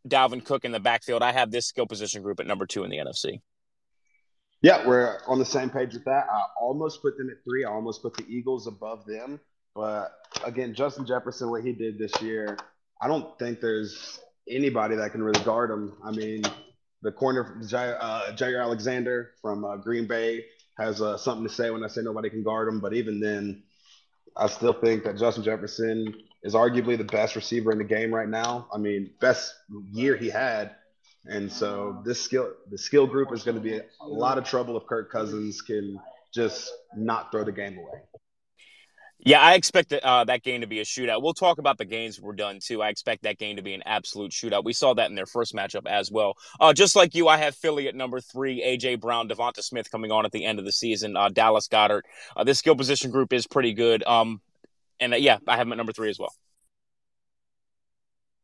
Dalvin 0.09 0.45
Cook 0.45 0.65
in 0.65 0.73
the 0.73 0.81
backfield. 0.81 1.23
I 1.23 1.33
have 1.33 1.51
this 1.51 1.67
skill 1.67 1.87
position 1.87 2.23
group 2.23 2.41
at 2.41 2.47
number 2.47 2.67
two 2.67 2.85
in 2.85 2.91
the 2.91 2.99
NFC. 2.99 3.41
Yeah, 4.63 4.87
we're 4.87 5.19
on 5.27 5.39
the 5.39 5.45
same 5.45 5.69
page 5.69 5.93
with 5.93 6.05
that. 6.05 6.27
I 6.33 6.43
almost 6.59 7.03
put 7.03 7.19
them 7.19 7.29
at 7.29 7.45
three. 7.45 7.65
I 7.65 7.71
almost 7.71 8.03
put 8.03 8.17
the 8.17 8.25
Eagles 8.27 8.67
above 8.67 9.05
them. 9.05 9.39
But 9.75 10.13
again, 10.45 10.75
Justin 10.75 11.05
Jefferson, 11.05 11.51
what 11.51 11.65
he 11.65 11.73
did 11.73 11.99
this 11.99 12.23
year, 12.23 12.57
I 13.01 13.09
don't 13.09 13.39
think 13.39 13.61
there's 13.61 14.21
anybody 14.49 14.97
that 14.97 15.13
can 15.13 15.23
really 15.23 15.43
guard 15.45 15.71
him. 15.71 15.95
I 16.03 16.13
mean, 16.13 16.45
the 17.03 17.13
corner, 17.13 17.61
uh, 17.63 18.33
Jaire 18.33 18.63
Alexander 18.63 19.33
from 19.43 19.65
uh, 19.65 19.77
Green 19.77 20.07
Bay, 20.07 20.45
has 20.79 21.01
uh, 21.03 21.17
something 21.17 21.47
to 21.47 21.53
say 21.53 21.71
when 21.71 21.85
I 21.85 21.89
say 21.89 22.01
nobody 22.03 22.31
can 22.31 22.43
guard 22.43 22.69
him. 22.69 22.81
But 22.81 22.95
even 22.95 23.21
then, 23.21 23.63
I 24.37 24.49
still 24.49 24.73
think 24.73 25.05
that 25.05 25.19
Justin 25.19 25.45
Jefferson 25.45 26.15
is 26.45 26.55
arguably 26.55 26.97
the 26.97 27.05
best 27.05 27.35
receiver 27.35 27.73
in 27.73 27.79
the 27.79 27.85
game 27.85 28.15
right 28.15 28.29
now. 28.29 28.69
I 28.73 28.79
mean, 28.79 29.11
best 29.19 29.55
year 29.91 30.17
he 30.17 30.29
had. 30.29 30.77
And 31.27 31.51
so 31.51 32.03
this 32.05 32.21
skill 32.21 32.53
the 32.71 32.77
skill 32.77 33.07
group 33.07 33.33
is 33.33 33.43
going 33.43 33.57
to 33.57 33.61
be 33.61 33.79
a 33.79 34.07
lot 34.07 34.37
of 34.37 34.45
trouble 34.45 34.77
if 34.77 34.87
Kirk 34.87 35.11
Cousins 35.11 35.63
can 35.63 35.99
just 36.33 36.71
not 36.95 37.33
throw 37.33 37.45
the 37.45 37.53
game 37.53 37.79
away. 37.79 38.03
Yeah, 39.27 39.41
I 39.41 39.55
expect 39.55 39.89
that, 39.89 40.05
uh, 40.05 40.25
that 40.25 40.43
game 40.43 40.61
to 40.61 40.67
be 40.67 40.81
a 40.81 40.85
shootout. 40.85 41.23
We'll 41.23 41.33
talk 41.33 41.57
about 41.57 41.79
the 41.79 41.87
games 41.87 42.21
we're 42.21 42.35
done 42.35 42.59
too. 42.63 42.83
I 42.83 42.91
expect 42.91 43.23
that 43.23 43.39
game 43.39 43.57
to 43.57 43.63
be 43.63 43.73
an 43.73 43.83
absolute 43.87 44.33
shootout. 44.33 44.65
We 44.65 44.75
saw 44.75 44.93
that 44.93 45.09
in 45.09 45.15
their 45.15 45.25
first 45.25 45.55
matchup 45.55 45.87
as 45.87 46.11
well. 46.11 46.37
Uh, 46.61 46.75
just 46.75 46.95
like 46.95 47.15
you, 47.15 47.27
I 47.27 47.39
have 47.39 47.55
Philly 47.55 47.89
at 47.89 47.95
number 47.95 48.21
three, 48.21 48.63
AJ 48.63 49.01
Brown, 49.01 49.29
Devonta 49.29 49.63
Smith 49.63 49.91
coming 49.91 50.13
on 50.13 50.27
at 50.27 50.33
the 50.33 50.45
end 50.45 50.59
of 50.59 50.67
the 50.67 50.73
season, 50.73 51.17
uh, 51.17 51.31
Dallas 51.31 51.69
Goedert. 51.69 52.03
Uh, 52.37 52.45
this 52.45 52.59
skill 52.59 52.77
position 52.77 53.11
group 53.11 53.33
is 53.33 53.47
pretty 53.47 53.73
good. 53.73 54.05
Um, 54.05 54.43
and 55.01 55.13
uh, 55.13 55.17
yeah, 55.17 55.39
I 55.47 55.57
have 55.57 55.67
him 55.67 55.73
at 55.73 55.77
number 55.77 55.93
three 55.93 56.11
as 56.11 56.19
well. 56.19 56.35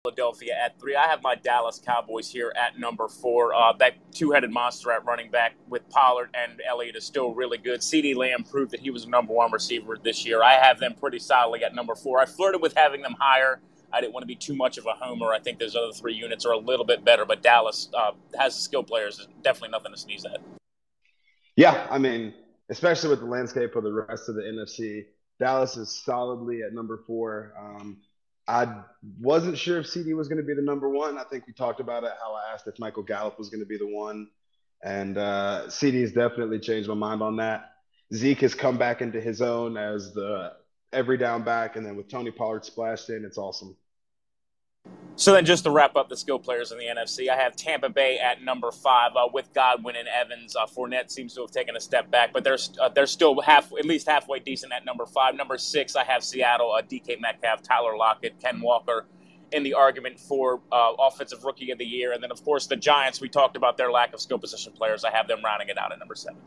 Philadelphia 0.03 0.55
at 0.55 0.81
three. 0.81 0.97
I 0.97 1.07
have 1.09 1.23
my 1.23 1.35
Dallas 1.35 1.79
Cowboys 1.85 2.31
here 2.31 2.55
at 2.57 2.79
number 2.79 3.07
four. 3.07 3.55
Uh, 3.55 3.75
that 3.75 3.97
two-headed 4.13 4.51
monster 4.51 4.91
at 4.91 5.05
running 5.05 5.31
back 5.31 5.57
with 5.69 5.87
Pollard 5.91 6.31
and 6.33 6.61
Elliott 6.67 6.97
is 6.97 7.05
still 7.05 7.35
really 7.35 7.59
good. 7.59 7.81
CeeDee 7.81 8.17
Lamb 8.17 8.43
proved 8.43 8.71
that 8.71 8.81
he 8.81 8.91
was 8.91 9.05
a 9.05 9.11
number 9.11 9.35
one 9.35 9.53
receiver 9.53 9.99
this 10.03 10.25
year. 10.25 10.43
I 10.43 10.55
have 10.55 10.81
them 10.81 10.95
pretty 10.95 11.19
solidly 11.19 11.63
at 11.65 11.75
number 11.75 11.95
four. 11.95 12.19
I 12.19 12.25
flirted 12.25 12.63
with 12.63 12.75
having 12.75 13.03
them 13.03 13.15
higher. 13.21 13.61
I 13.93 14.01
didn't 14.01 14.15
want 14.15 14.23
to 14.23 14.27
be 14.27 14.37
too 14.37 14.55
much 14.55 14.79
of 14.79 14.87
a 14.87 14.93
homer. 14.93 15.35
I 15.35 15.39
think 15.39 15.59
those 15.59 15.77
other 15.77 15.93
three 15.93 16.15
units 16.15 16.47
are 16.47 16.53
a 16.53 16.59
little 16.59 16.87
bit 16.87 17.05
better, 17.05 17.27
but 17.27 17.43
Dallas 17.43 17.91
uh, 17.93 18.13
has 18.39 18.55
the 18.55 18.63
skill 18.63 18.83
players. 18.83 19.19
There's 19.19 19.29
definitely 19.43 19.71
nothing 19.71 19.93
to 19.93 19.99
sneeze 19.99 20.25
at. 20.25 20.41
Yeah, 21.57 21.87
I 21.91 21.99
mean, 21.99 22.33
especially 22.71 23.11
with 23.11 23.21
the 23.21 23.27
landscape 23.27 23.77
of 23.77 23.85
the 23.85 23.93
rest 23.93 24.31
of 24.31 24.37
the 24.37 24.43
NFC, 24.43 25.05
Dallas 25.41 25.77
is 25.77 25.91
solidly 26.05 26.63
at 26.63 26.73
number 26.73 27.01
four. 27.07 27.55
Um, 27.59 28.03
I 28.47 28.83
wasn't 29.19 29.59
sure 29.59 29.79
if 29.79 29.87
CeeDee 29.87 30.15
was 30.17 30.29
going 30.29 30.41
to 30.41 30.47
be 30.47 30.55
the 30.55 30.63
number 30.63 30.89
one. 30.89 31.19
I 31.19 31.25
think 31.25 31.47
we 31.47 31.53
talked 31.53 31.81
about 31.81 32.05
it. 32.05 32.13
How 32.23 32.35
I 32.35 32.53
asked 32.53 32.67
if 32.67 32.79
Michael 32.79 33.03
Gallup 33.03 33.39
was 33.39 33.49
going 33.49 33.61
to 33.61 33.67
be 33.67 33.79
the 33.79 33.87
one, 33.87 34.29
and 34.85 35.17
uh, 35.17 35.65
CeeDee 35.67 36.03
has 36.03 36.13
definitely 36.13 36.61
changed 36.61 36.89
my 36.89 36.95
mind 36.95 37.23
on 37.23 37.37
that. 37.37 37.73
Zeke 38.13 38.41
has 38.41 38.55
come 38.55 38.77
back 38.77 39.03
into 39.03 39.21
his 39.21 39.41
own 39.41 39.77
as 39.77 40.13
the 40.13 40.53
every 40.93 41.17
down 41.17 41.43
back, 41.43 41.77
and 41.77 41.87
then 41.87 41.97
with 41.97 42.09
Tony 42.09 42.31
Pollard 42.31 42.65
splashed 42.65 43.09
in, 43.09 43.25
it's 43.25 43.39
awesome. 43.39 43.77
So 45.21 45.35
then, 45.35 45.45
just 45.45 45.65
to 45.65 45.71
wrap 45.71 45.97
up 45.97 46.09
the 46.09 46.17
skill 46.17 46.39
players 46.39 46.73
in 46.73 46.79
the 46.79 46.87
NFC, 46.87 47.29
I 47.29 47.37
have 47.37 47.55
Tampa 47.55 47.91
Bay 47.91 48.19
at 48.19 48.43
number 48.43 48.73
five 48.73 49.13
uh, 49.15 49.29
with 49.31 49.53
Godwin 49.53 49.95
and 49.97 50.09
Evans. 50.09 50.57
Uh, 50.57 50.65
Fournette 50.65 51.11
seems 51.11 51.35
to 51.35 51.43
have 51.43 51.51
taken 51.51 51.77
a 51.77 51.81
step 51.81 52.11
back, 52.11 52.33
but 52.33 52.43
they're 52.43 52.57
uh, 52.81 52.89
they're 52.89 53.07
still 53.07 53.39
half 53.43 53.71
at 53.79 53.85
least 53.85 54.09
halfway 54.09 54.39
decent 54.39 54.73
at 54.73 54.87
number 54.87 55.05
five. 55.05 55.35
Number 55.35 55.59
six, 55.59 55.95
I 55.95 56.05
have 56.05 56.25
Seattle, 56.25 56.73
uh, 56.73 56.81
DK 56.81 57.21
Metcalf, 57.21 57.63
Tyler 57.63 57.99
Lockett, 57.99 58.41
Ken 58.41 58.63
Walker 58.63 59.05
in 59.53 59.63
the 59.63 59.75
argument 59.75 60.19
for 60.19 60.63
uh, 60.73 60.95
offensive 60.99 61.45
rookie 61.45 61.71
of 61.71 61.77
the 61.77 61.85
year, 61.85 62.13
and 62.15 62.23
then 62.23 62.31
of 62.31 62.43
course 62.43 62.67
the 62.67 62.77
Giants. 62.77 63.21
We 63.21 63.29
talked 63.29 63.59
about 63.59 63.77
their 63.77 63.93
lack 63.93 64.15
of 64.15 64.23
skill 64.23 64.39
position 64.39 64.73
players. 64.73 65.05
I 65.05 65.11
have 65.11 65.29
them 65.29 65.45
rounding 65.45 65.69
it 65.69 65.77
out 65.77 65.93
at 65.93 65.99
number 65.99 66.15
seven. 66.15 66.41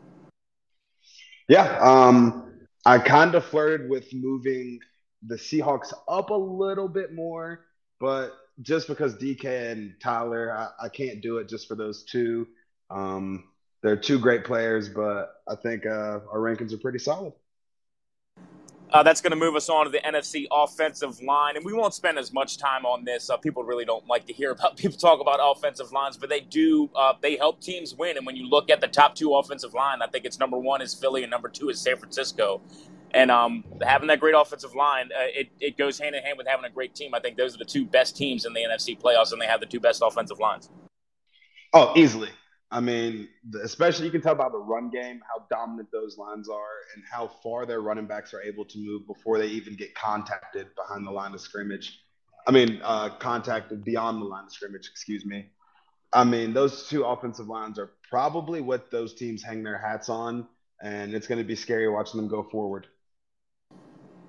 Yeah, 1.46 1.78
um, 1.78 2.66
I 2.84 2.98
kind 2.98 3.36
of 3.36 3.44
flirted 3.44 3.88
with 3.88 4.12
moving 4.12 4.80
the 5.24 5.36
Seahawks 5.36 5.92
up 6.08 6.30
a 6.30 6.34
little 6.34 6.88
bit 6.88 7.14
more 7.14 7.66
but 8.00 8.32
just 8.62 8.88
because 8.88 9.14
DK 9.16 9.72
and 9.72 9.94
Tyler, 10.00 10.52
I, 10.52 10.86
I 10.86 10.88
can't 10.88 11.20
do 11.20 11.38
it 11.38 11.48
just 11.48 11.68
for 11.68 11.74
those 11.74 12.04
two. 12.04 12.46
Um, 12.90 13.44
they're 13.82 13.96
two 13.96 14.18
great 14.18 14.44
players, 14.44 14.88
but 14.88 15.34
I 15.48 15.56
think 15.56 15.84
uh, 15.86 16.20
our 16.30 16.38
rankings 16.38 16.72
are 16.72 16.78
pretty 16.78 16.98
solid. 16.98 17.32
Uh, 18.94 19.02
that's 19.02 19.20
going 19.20 19.32
to 19.32 19.36
move 19.36 19.56
us 19.56 19.68
on 19.68 19.84
to 19.86 19.90
the 19.90 19.98
NFC 19.98 20.46
offensive 20.52 21.20
line, 21.20 21.56
and 21.56 21.64
we 21.64 21.72
won't 21.72 21.92
spend 21.92 22.16
as 22.16 22.32
much 22.32 22.58
time 22.58 22.86
on 22.86 23.04
this. 23.04 23.28
Uh, 23.28 23.36
people 23.36 23.64
really 23.64 23.84
don't 23.84 24.06
like 24.06 24.24
to 24.24 24.32
hear 24.32 24.50
about 24.52 24.76
people 24.76 24.96
talk 24.96 25.20
about 25.20 25.40
offensive 25.42 25.92
lines, 25.92 26.16
but 26.16 26.28
they 26.28 26.40
do. 26.40 26.88
Uh, 26.94 27.12
they 27.20 27.36
help 27.36 27.60
teams 27.60 27.94
win, 27.94 28.16
and 28.16 28.24
when 28.24 28.36
you 28.36 28.48
look 28.48 28.70
at 28.70 28.80
the 28.80 28.86
top 28.88 29.16
two 29.16 29.34
offensive 29.34 29.74
line, 29.74 30.00
I 30.00 30.06
think 30.06 30.24
it's 30.24 30.38
number 30.38 30.56
one 30.56 30.80
is 30.80 30.94
Philly, 30.94 31.22
and 31.22 31.30
number 31.30 31.48
two 31.48 31.70
is 31.70 31.80
San 31.80 31.96
Francisco. 31.96 32.60
And 33.14 33.30
um, 33.30 33.64
having 33.80 34.08
that 34.08 34.18
great 34.18 34.34
offensive 34.36 34.74
line, 34.74 35.10
uh, 35.16 35.26
it, 35.32 35.48
it 35.60 35.78
goes 35.78 36.00
hand 36.00 36.16
in 36.16 36.22
hand 36.22 36.36
with 36.36 36.48
having 36.48 36.64
a 36.64 36.70
great 36.70 36.96
team. 36.96 37.14
I 37.14 37.20
think 37.20 37.36
those 37.36 37.54
are 37.54 37.58
the 37.58 37.64
two 37.64 37.86
best 37.86 38.16
teams 38.16 38.44
in 38.44 38.52
the 38.52 38.60
NFC 38.60 39.00
playoffs, 39.00 39.32
and 39.32 39.40
they 39.40 39.46
have 39.46 39.60
the 39.60 39.66
two 39.66 39.78
best 39.78 40.02
offensive 40.04 40.40
lines. 40.40 40.68
Oh, 41.72 41.92
easily. 41.94 42.30
I 42.72 42.80
mean, 42.80 43.28
especially 43.62 44.06
you 44.06 44.10
can 44.10 44.20
tell 44.20 44.34
by 44.34 44.48
the 44.48 44.58
run 44.58 44.90
game 44.90 45.20
how 45.28 45.46
dominant 45.48 45.90
those 45.92 46.18
lines 46.18 46.48
are 46.48 46.82
and 46.94 47.04
how 47.08 47.28
far 47.40 47.66
their 47.66 47.80
running 47.82 48.06
backs 48.06 48.34
are 48.34 48.42
able 48.42 48.64
to 48.64 48.78
move 48.78 49.06
before 49.06 49.38
they 49.38 49.46
even 49.46 49.76
get 49.76 49.94
contacted 49.94 50.74
behind 50.74 51.06
the 51.06 51.12
line 51.12 51.34
of 51.34 51.40
scrimmage. 51.40 52.00
I 52.48 52.50
mean, 52.50 52.80
uh, 52.82 53.10
contacted 53.10 53.84
beyond 53.84 54.20
the 54.20 54.26
line 54.26 54.46
of 54.46 54.52
scrimmage. 54.52 54.88
Excuse 54.90 55.24
me. 55.24 55.50
I 56.12 56.24
mean, 56.24 56.52
those 56.52 56.88
two 56.88 57.04
offensive 57.04 57.46
lines 57.46 57.78
are 57.78 57.92
probably 58.10 58.60
what 58.60 58.90
those 58.90 59.14
teams 59.14 59.40
hang 59.40 59.62
their 59.62 59.78
hats 59.78 60.08
on, 60.08 60.48
and 60.82 61.14
it's 61.14 61.28
going 61.28 61.38
to 61.38 61.44
be 61.44 61.54
scary 61.54 61.88
watching 61.88 62.20
them 62.20 62.28
go 62.28 62.42
forward. 62.42 62.88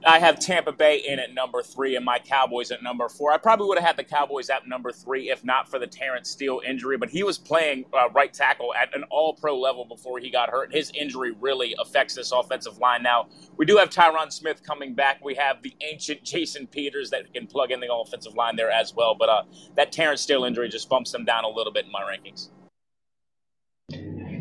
I 0.06 0.20
have 0.20 0.40
Tampa 0.40 0.72
Bay 0.72 0.98
in 1.00 1.18
at 1.18 1.34
number 1.34 1.64
three 1.64 1.96
and 1.96 2.06
my 2.06 2.20
Cowboys 2.20 2.70
at 2.70 2.84
number 2.84 3.10
four. 3.10 3.32
I 3.32 3.38
probably 3.38 3.68
would 3.68 3.80
have 3.80 3.88
had 3.88 3.98
the 3.98 4.04
Cowboys 4.04 4.52
at 4.52 4.68
number 4.68 4.92
three 4.92 5.32
if 5.32 5.44
not 5.44 5.68
for 5.68 5.80
the 5.80 5.88
Terence 5.88 6.30
Steele 6.30 6.62
injury, 6.68 6.96
but 6.96 7.10
he 7.10 7.24
was 7.24 7.40
playing 7.40 7.86
uh, 7.92 8.10
right 8.12 8.32
tackle 8.32 8.76
at 8.76 8.96
an 8.96 9.04
all 9.10 9.34
pro 9.34 9.60
level 9.60 9.84
before 9.84 10.20
he 10.20 10.30
got 10.30 10.52
hurt. 10.52 10.72
His 10.72 10.92
injury 10.92 11.32
really 11.40 11.74
affects 11.80 12.14
this 12.14 12.32
offensive 12.32 12.78
line. 12.78 13.02
Now, 13.02 13.30
we 13.58 13.66
do 13.66 13.78
have 13.78 13.90
Tyron 13.90 14.32
Smith 14.32 14.62
coming 14.64 14.94
back. 14.94 15.26
We 15.26 15.34
have 15.36 15.64
the 15.64 15.74
ancient 15.82 16.24
Jason 16.36 16.68
Peters 16.68 17.10
that 17.10 17.34
can 17.34 17.48
plug 17.48 17.72
in 17.72 17.80
the 17.80 17.92
offensive 17.92 18.36
line 18.36 18.56
there 18.56 18.70
as 18.70 18.94
well, 18.94 19.16
but 19.16 19.30
uh, 19.30 19.44
that 19.76 19.92
Terence 19.92 20.22
Steele 20.22 20.44
injury 20.44 20.70
just 20.70 20.88
bumps 20.88 21.12
them 21.12 21.26
down 21.26 21.46
a 21.46 21.50
little 21.50 21.74
bit 21.74 21.86
in 21.86 21.92
my 21.92 22.02
rankings. 22.02 22.50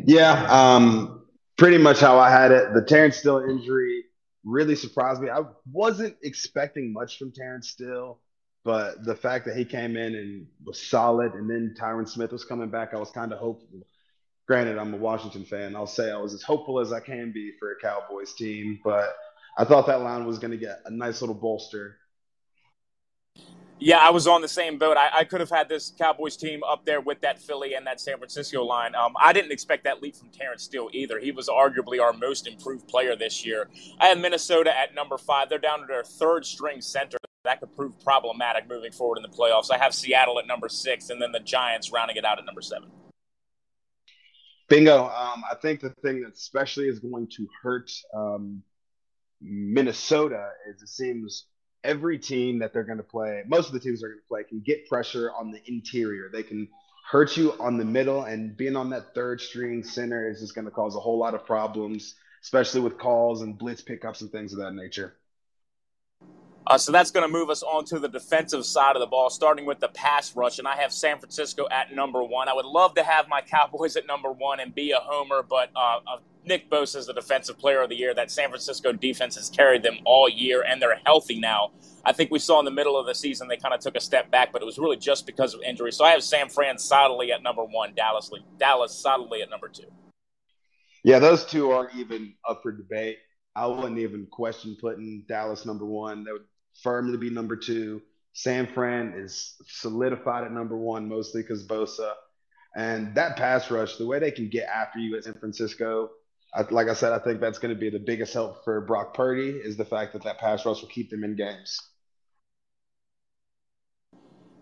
Yeah, 0.05 0.45
um, 0.47 1.25
pretty 1.57 1.79
much 1.79 1.99
how 2.01 2.19
I 2.19 2.29
had 2.29 2.51
it. 2.51 2.73
The 2.75 2.83
Terence 2.83 3.17
Steele 3.17 3.39
injury 3.49 4.03
really 4.45 4.75
surprised 4.75 5.21
me. 5.21 5.29
I 5.29 5.41
wasn't 5.71 6.15
expecting 6.21 6.93
much 6.93 7.17
from 7.17 7.31
Terence 7.31 7.69
Steele, 7.69 8.19
but 8.63 9.03
the 9.03 9.15
fact 9.15 9.45
that 9.45 9.57
he 9.57 9.65
came 9.65 9.97
in 9.97 10.15
and 10.15 10.47
was 10.63 10.81
solid, 10.81 11.33
and 11.33 11.49
then 11.49 11.75
Tyron 11.77 12.07
Smith 12.07 12.31
was 12.31 12.45
coming 12.45 12.69
back, 12.69 12.93
I 12.93 12.99
was 12.99 13.11
kind 13.11 13.33
of 13.33 13.39
hopeful. 13.39 13.85
Granted, 14.47 14.77
I'm 14.77 14.93
a 14.93 14.97
Washington 14.97 15.43
fan. 15.43 15.75
I'll 15.75 15.87
say 15.87 16.11
I 16.11 16.17
was 16.17 16.33
as 16.33 16.43
hopeful 16.43 16.79
as 16.79 16.93
I 16.93 16.99
can 16.99 17.31
be 17.31 17.53
for 17.59 17.71
a 17.71 17.79
Cowboys 17.81 18.33
team, 18.33 18.79
but 18.83 19.15
I 19.57 19.65
thought 19.65 19.87
that 19.87 20.01
line 20.01 20.25
was 20.25 20.37
going 20.37 20.51
to 20.51 20.57
get 20.57 20.81
a 20.85 20.91
nice 20.91 21.21
little 21.21 21.35
bolster 21.35 21.97
yeah, 23.79 23.97
I 23.97 24.09
was 24.09 24.25
on 24.25 24.41
the 24.41 24.47
same 24.47 24.77
boat. 24.77 24.95
I, 24.97 25.09
I, 25.19 25.23
could 25.25 25.41
have 25.41 25.49
had 25.49 25.67
this 25.67 25.91
Cowboys 25.97 26.37
team 26.37 26.61
up 26.63 26.85
there 26.85 27.01
with 27.01 27.19
that 27.21 27.39
Philly 27.39 27.73
and 27.73 27.85
that 27.87 27.99
San 27.99 28.17
Francisco 28.17 28.63
line. 28.63 28.95
Um, 28.95 29.13
I 29.21 29.33
didn't 29.33 29.51
expect 29.51 29.83
that 29.83 30.01
leap 30.01 30.15
from 30.15 30.29
Terence 30.29 30.63
Steele 30.63 30.89
either. 30.93 31.19
He 31.19 31.31
was 31.31 31.49
arguably 31.49 32.01
our 32.01 32.13
most 32.13 32.47
improved 32.47 32.87
player 32.87 33.15
this 33.15 33.45
year. 33.45 33.69
I 33.99 34.07
have 34.07 34.19
Minnesota 34.19 34.77
at 34.77 34.95
number 34.95 35.17
five. 35.17 35.49
They're 35.49 35.59
down 35.59 35.81
to 35.81 35.85
their 35.87 36.03
third 36.03 36.45
string 36.45 36.79
center. 36.79 37.17
That 37.43 37.59
could 37.59 37.75
prove 37.75 37.99
problematic 38.03 38.67
moving 38.69 38.91
forward 38.91 39.17
in 39.17 39.23
the 39.23 39.29
playoffs. 39.37 39.69
I 39.69 39.77
have 39.77 39.93
Seattle 39.93 40.39
at 40.39 40.47
number 40.47 40.69
six, 40.69 41.09
and 41.09 41.21
then 41.21 41.31
the 41.31 41.41
Giants 41.41 41.91
rounding 41.91 42.15
it 42.15 42.25
out 42.25 42.39
at 42.39 42.45
number 42.45 42.61
seven. 42.61 42.89
Bingo. 44.69 45.05
Um, 45.05 45.43
I 45.51 45.55
think 45.61 45.81
the 45.81 45.91
thing 46.01 46.21
that 46.21 46.33
especially 46.33 46.87
is 46.87 46.99
going 46.99 47.27
to 47.35 47.47
hurt 47.61 47.91
um, 48.13 48.63
Minnesota 49.41 50.49
is 50.67 50.81
it 50.81 50.89
seems 50.89 51.45
every 51.85 52.17
team 52.17 52.59
that 52.59 52.73
they're 52.73 52.83
going 52.83 52.97
to 52.97 53.03
play, 53.03 53.43
most 53.47 53.67
of 53.67 53.73
the 53.73 53.79
teams 53.79 54.01
they're 54.01 54.09
going 54.09 54.21
to 54.21 54.27
play, 54.27 54.43
can 54.43 54.61
get 54.65 54.87
pressure 54.87 55.31
on 55.31 55.51
the 55.51 55.61
interior. 55.65 56.29
They 56.31 56.43
can 56.43 56.67
hurt 57.09 57.37
you 57.37 57.53
on 57.59 57.77
the 57.77 57.85
middle, 57.85 58.23
and 58.23 58.57
being 58.57 58.75
on 58.75 58.89
that 58.89 59.13
third 59.13 59.39
string 59.39 59.83
center 59.83 60.29
is 60.29 60.39
just 60.39 60.55
going 60.55 60.65
to 60.65 60.71
cause 60.71 60.95
a 60.95 60.99
whole 60.99 61.19
lot 61.19 61.35
of 61.35 61.45
problems, 61.45 62.15
especially 62.43 62.81
with 62.81 62.97
calls 62.97 63.41
and 63.41 63.57
blitz 63.57 63.81
pickups 63.81 64.21
and 64.21 64.31
things 64.31 64.53
of 64.53 64.59
that 64.59 64.73
nature. 64.73 65.15
Uh, 66.67 66.79
so 66.79 66.91
that's 66.91 67.11
going 67.11 67.25
to 67.25 67.31
move 67.31 67.51
us 67.51 67.61
on 67.61 67.85
to 67.85 67.99
the 67.99 68.07
defensive 68.09 68.65
side 68.65 68.95
of 68.95 68.99
the 68.99 69.05
ball, 69.05 69.29
starting 69.29 69.65
with 69.65 69.79
the 69.79 69.87
pass 69.89 70.35
rush. 70.35 70.57
And 70.57 70.67
I 70.67 70.75
have 70.77 70.91
San 70.91 71.19
Francisco 71.19 71.67
at 71.69 71.93
number 71.93 72.23
one. 72.23 72.49
I 72.49 72.53
would 72.53 72.65
love 72.65 72.95
to 72.95 73.03
have 73.03 73.27
my 73.27 73.41
Cowboys 73.41 73.95
at 73.95 74.07
number 74.07 74.31
one 74.31 74.59
and 74.59 74.73
be 74.73 74.89
a 74.91 74.99
homer, 74.99 75.43
but 75.43 75.69
uh, 75.75 75.99
uh, 76.07 76.17
Nick 76.45 76.69
Bosa 76.69 76.97
is 76.97 77.07
the 77.07 77.13
defensive 77.13 77.57
player 77.57 77.81
of 77.81 77.89
the 77.89 77.95
year. 77.95 78.13
That 78.13 78.31
San 78.31 78.49
Francisco 78.49 78.91
defense 78.91 79.35
has 79.35 79.49
carried 79.49 79.83
them 79.83 79.97
all 80.05 80.29
year, 80.29 80.63
and 80.63 80.81
they're 80.81 80.99
healthy 81.05 81.39
now. 81.39 81.71
I 82.05 82.13
think 82.13 82.31
we 82.31 82.39
saw 82.39 82.59
in 82.59 82.65
the 82.65 82.71
middle 82.71 82.97
of 82.97 83.07
the 83.07 83.15
season 83.15 83.47
they 83.47 83.57
kind 83.57 83.73
of 83.73 83.79
took 83.79 83.95
a 83.95 83.99
step 83.99 84.29
back, 84.29 84.51
but 84.53 84.61
it 84.61 84.65
was 84.65 84.77
really 84.77 84.97
just 84.97 85.25
because 85.25 85.53
of 85.53 85.61
injury. 85.61 85.91
So 85.91 86.05
I 86.05 86.11
have 86.11 86.23
San 86.23 86.49
Fran 86.49 86.77
solidly 86.77 87.31
at 87.31 87.41
number 87.41 87.63
one, 87.63 87.93
Dallas 87.95 88.29
Dallas 88.59 88.93
solidly 88.93 89.41
at 89.41 89.49
number 89.49 89.67
two. 89.69 89.91
Yeah, 91.03 91.19
those 91.19 91.45
two 91.45 91.71
aren't 91.71 91.95
even 91.95 92.33
up 92.47 92.61
for 92.63 92.71
debate. 92.71 93.17
I 93.55 93.67
wouldn't 93.67 93.99
even 93.99 94.27
question 94.31 94.77
putting 94.79 95.23
Dallas 95.27 95.65
number 95.65 95.85
one. 95.85 96.23
They 96.23 96.31
would 96.31 96.45
firmly 96.83 97.17
be 97.17 97.29
number 97.29 97.55
two. 97.55 98.01
San 98.33 98.67
Fran 98.67 99.13
is 99.15 99.55
solidified 99.67 100.43
at 100.43 100.51
number 100.51 100.77
one, 100.77 101.07
mostly 101.07 101.41
because 101.41 101.65
Bosa. 101.65 102.11
And 102.75 103.15
that 103.15 103.37
pass 103.37 103.71
rush, 103.71 103.95
the 103.95 104.05
way 104.05 104.19
they 104.19 104.31
can 104.31 104.49
get 104.49 104.67
after 104.67 104.99
you 104.99 105.15
at 105.15 105.23
San 105.23 105.35
Francisco, 105.35 106.09
I, 106.55 106.65
like 106.69 106.87
I 106.87 106.93
said, 106.93 107.11
I 107.11 107.19
think 107.19 107.41
that's 107.41 107.59
going 107.59 107.73
to 107.73 107.79
be 107.79 107.89
the 107.89 107.99
biggest 107.99 108.33
help 108.33 108.63
for 108.63 108.79
Brock 108.81 109.13
Purdy 109.13 109.49
is 109.49 109.75
the 109.75 109.85
fact 109.85 110.13
that 110.13 110.23
that 110.23 110.39
pass 110.39 110.65
rush 110.65 110.81
will 110.81 110.89
keep 110.89 111.09
them 111.09 111.23
in 111.23 111.35
games. 111.35 111.79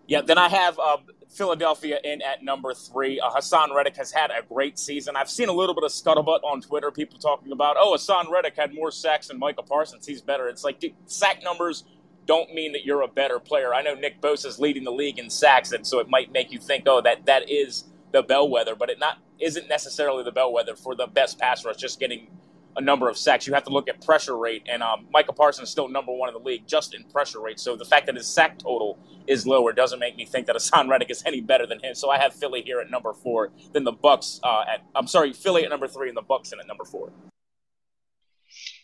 Yeah, 0.06 0.20
then 0.20 0.36
I 0.36 0.48
have 0.48 0.78
uh, 0.78 0.98
Philadelphia 1.30 1.98
in 2.04 2.20
at 2.20 2.42
number 2.42 2.74
three. 2.74 3.20
Uh, 3.20 3.30
Haason 3.30 3.74
Reddick 3.74 3.96
has 3.96 4.12
had 4.12 4.30
a 4.30 4.42
great 4.46 4.78
season. 4.78 5.16
I've 5.16 5.30
seen 5.30 5.48
a 5.48 5.52
little 5.52 5.74
bit 5.74 5.84
of 5.84 5.92
scuttlebutt 5.92 6.42
on 6.44 6.60
Twitter, 6.60 6.90
people 6.90 7.18
talking 7.18 7.52
about, 7.52 7.76
oh, 7.78 7.94
Haason 7.94 8.30
Reddick 8.30 8.56
had 8.56 8.74
more 8.74 8.90
sacks 8.90 9.28
than 9.28 9.38
Micah 9.38 9.62
Parsons. 9.62 10.06
He's 10.06 10.20
better. 10.20 10.48
It's 10.48 10.62
like, 10.62 10.80
dude, 10.80 10.94
sack 11.06 11.42
numbers 11.42 11.84
don't 12.26 12.52
mean 12.52 12.72
that 12.72 12.84
you're 12.84 13.02
a 13.02 13.08
better 13.08 13.38
player. 13.38 13.72
I 13.72 13.82
know 13.82 13.94
Nick 13.94 14.20
Bosa 14.20 14.46
is 14.46 14.58
leading 14.58 14.84
the 14.84 14.92
league 14.92 15.18
in 15.18 15.30
sacks, 15.30 15.72
and 15.72 15.86
so 15.86 16.00
it 16.00 16.08
might 16.08 16.32
make 16.32 16.52
you 16.52 16.58
think, 16.58 16.84
oh, 16.86 17.00
that 17.02 17.26
that 17.26 17.50
is 17.50 17.84
the 18.12 18.22
bellwether, 18.22 18.74
but 18.74 18.90
it 18.90 18.98
not 18.98 19.18
isn't 19.40 19.68
necessarily 19.68 20.22
the 20.22 20.32
bellwether 20.32 20.76
for 20.76 20.94
the 20.94 21.06
best 21.06 21.38
pass 21.38 21.64
rush. 21.64 21.76
Just 21.76 22.00
getting 22.00 22.28
a 22.76 22.80
number 22.80 23.08
of 23.08 23.16
sacks, 23.16 23.46
you 23.46 23.54
have 23.54 23.64
to 23.64 23.70
look 23.70 23.88
at 23.88 24.04
pressure 24.04 24.36
rate, 24.36 24.62
and 24.68 24.82
um, 24.82 25.06
Micah 25.12 25.32
Parsons 25.32 25.68
is 25.68 25.72
still 25.72 25.88
number 25.88 26.12
one 26.12 26.28
in 26.28 26.34
the 26.34 26.40
league 26.40 26.66
just 26.66 26.94
in 26.94 27.04
pressure 27.04 27.40
rate. 27.40 27.60
So 27.60 27.76
the 27.76 27.84
fact 27.84 28.06
that 28.06 28.16
his 28.16 28.26
sack 28.26 28.58
total 28.58 28.98
is 29.26 29.46
lower 29.46 29.72
doesn't 29.72 29.98
make 29.98 30.16
me 30.16 30.24
think 30.24 30.46
that 30.46 30.56
Haason 30.56 30.88
Reddick 30.88 31.10
is 31.10 31.22
any 31.24 31.40
better 31.40 31.66
than 31.66 31.80
him. 31.80 31.94
So 31.94 32.10
I 32.10 32.18
have 32.18 32.34
Philly 32.34 32.62
here 32.62 32.80
at 32.80 32.90
number 32.90 33.12
four, 33.12 33.50
then 33.72 33.84
the 33.84 33.92
Bucks 33.92 34.40
uh, 34.42 34.64
at 34.68 34.80
I'm 34.94 35.06
sorry, 35.06 35.32
Philly 35.32 35.64
at 35.64 35.70
number 35.70 35.88
three, 35.88 36.08
and 36.08 36.16
the 36.16 36.22
Bucks 36.22 36.52
in 36.52 36.60
at 36.60 36.66
number 36.66 36.84
four. 36.84 37.10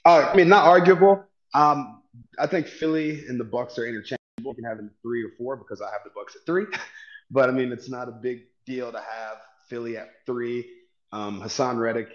Uh, 0.05 0.31
I 0.33 0.37
mean, 0.37 0.49
not 0.49 0.67
arguable. 0.67 1.25
Um, 1.55 2.03
I 2.39 2.47
think 2.47 2.67
Philly 2.67 3.25
and 3.29 3.39
the 3.39 3.45
Bucks 3.45 3.79
are 3.79 3.87
interchangeable. 3.87 4.19
You 4.39 4.55
can 4.55 4.65
have 4.65 4.79
them 4.79 4.91
three 5.03 5.23
or 5.23 5.31
four 5.37 5.57
because 5.57 5.83
I 5.83 5.91
have 5.91 6.01
the 6.05 6.11
Bucks 6.15 6.37
at 6.37 6.47
three. 6.47 6.67
but 7.31 7.49
I 7.49 7.53
mean, 7.53 7.73
it's 7.73 7.91
not 7.91 8.09
a 8.09 8.13
big 8.13 8.43
deal 8.67 8.91
to 8.93 8.99
have 8.99 9.39
Philly 9.70 9.96
at 9.96 10.09
three. 10.26 10.68
Um, 11.12 11.40
Haason 11.40 11.78
Reddick. 11.78 12.09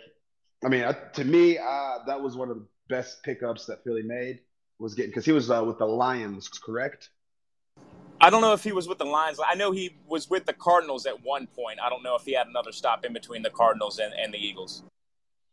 I 0.64 0.70
mean, 0.70 0.86
to 1.14 1.24
me, 1.24 1.58
uh, 1.58 2.00
that 2.06 2.22
was 2.22 2.36
one 2.36 2.50
of 2.50 2.58
the 2.58 2.68
best 2.90 3.24
pickups 3.24 3.66
that 3.66 3.84
Philly 3.84 4.04
made. 4.04 4.40
Was 4.78 4.94
getting 4.94 5.10
because 5.10 5.24
he 5.24 5.32
was 5.32 5.50
uh, 5.50 5.64
with 5.64 5.78
the 5.78 5.86
Lions, 5.86 6.50
correct? 6.50 7.10
I 8.20 8.30
don't 8.30 8.42
know 8.42 8.54
if 8.54 8.64
he 8.64 8.74
was 8.74 8.88
with 8.90 8.98
the 8.98 9.06
Lions. 9.06 9.40
I 9.46 9.56
know 9.56 9.72
he 9.72 9.98
was 10.06 10.30
with 10.30 10.46
the 10.46 10.54
Cardinals 10.54 11.06
at 11.06 11.24
one 11.24 11.48
point. 11.48 11.80
I 11.82 11.90
don't 11.90 12.04
know 12.04 12.16
if 12.16 12.24
he 12.24 12.34
had 12.34 12.48
another 12.48 12.74
stop 12.74 13.06
in 13.06 13.14
between 13.14 13.42
the 13.42 13.50
Cardinals 13.50 14.00
and, 14.00 14.14
and 14.14 14.34
the 14.34 14.38
Eagles. 14.38 14.84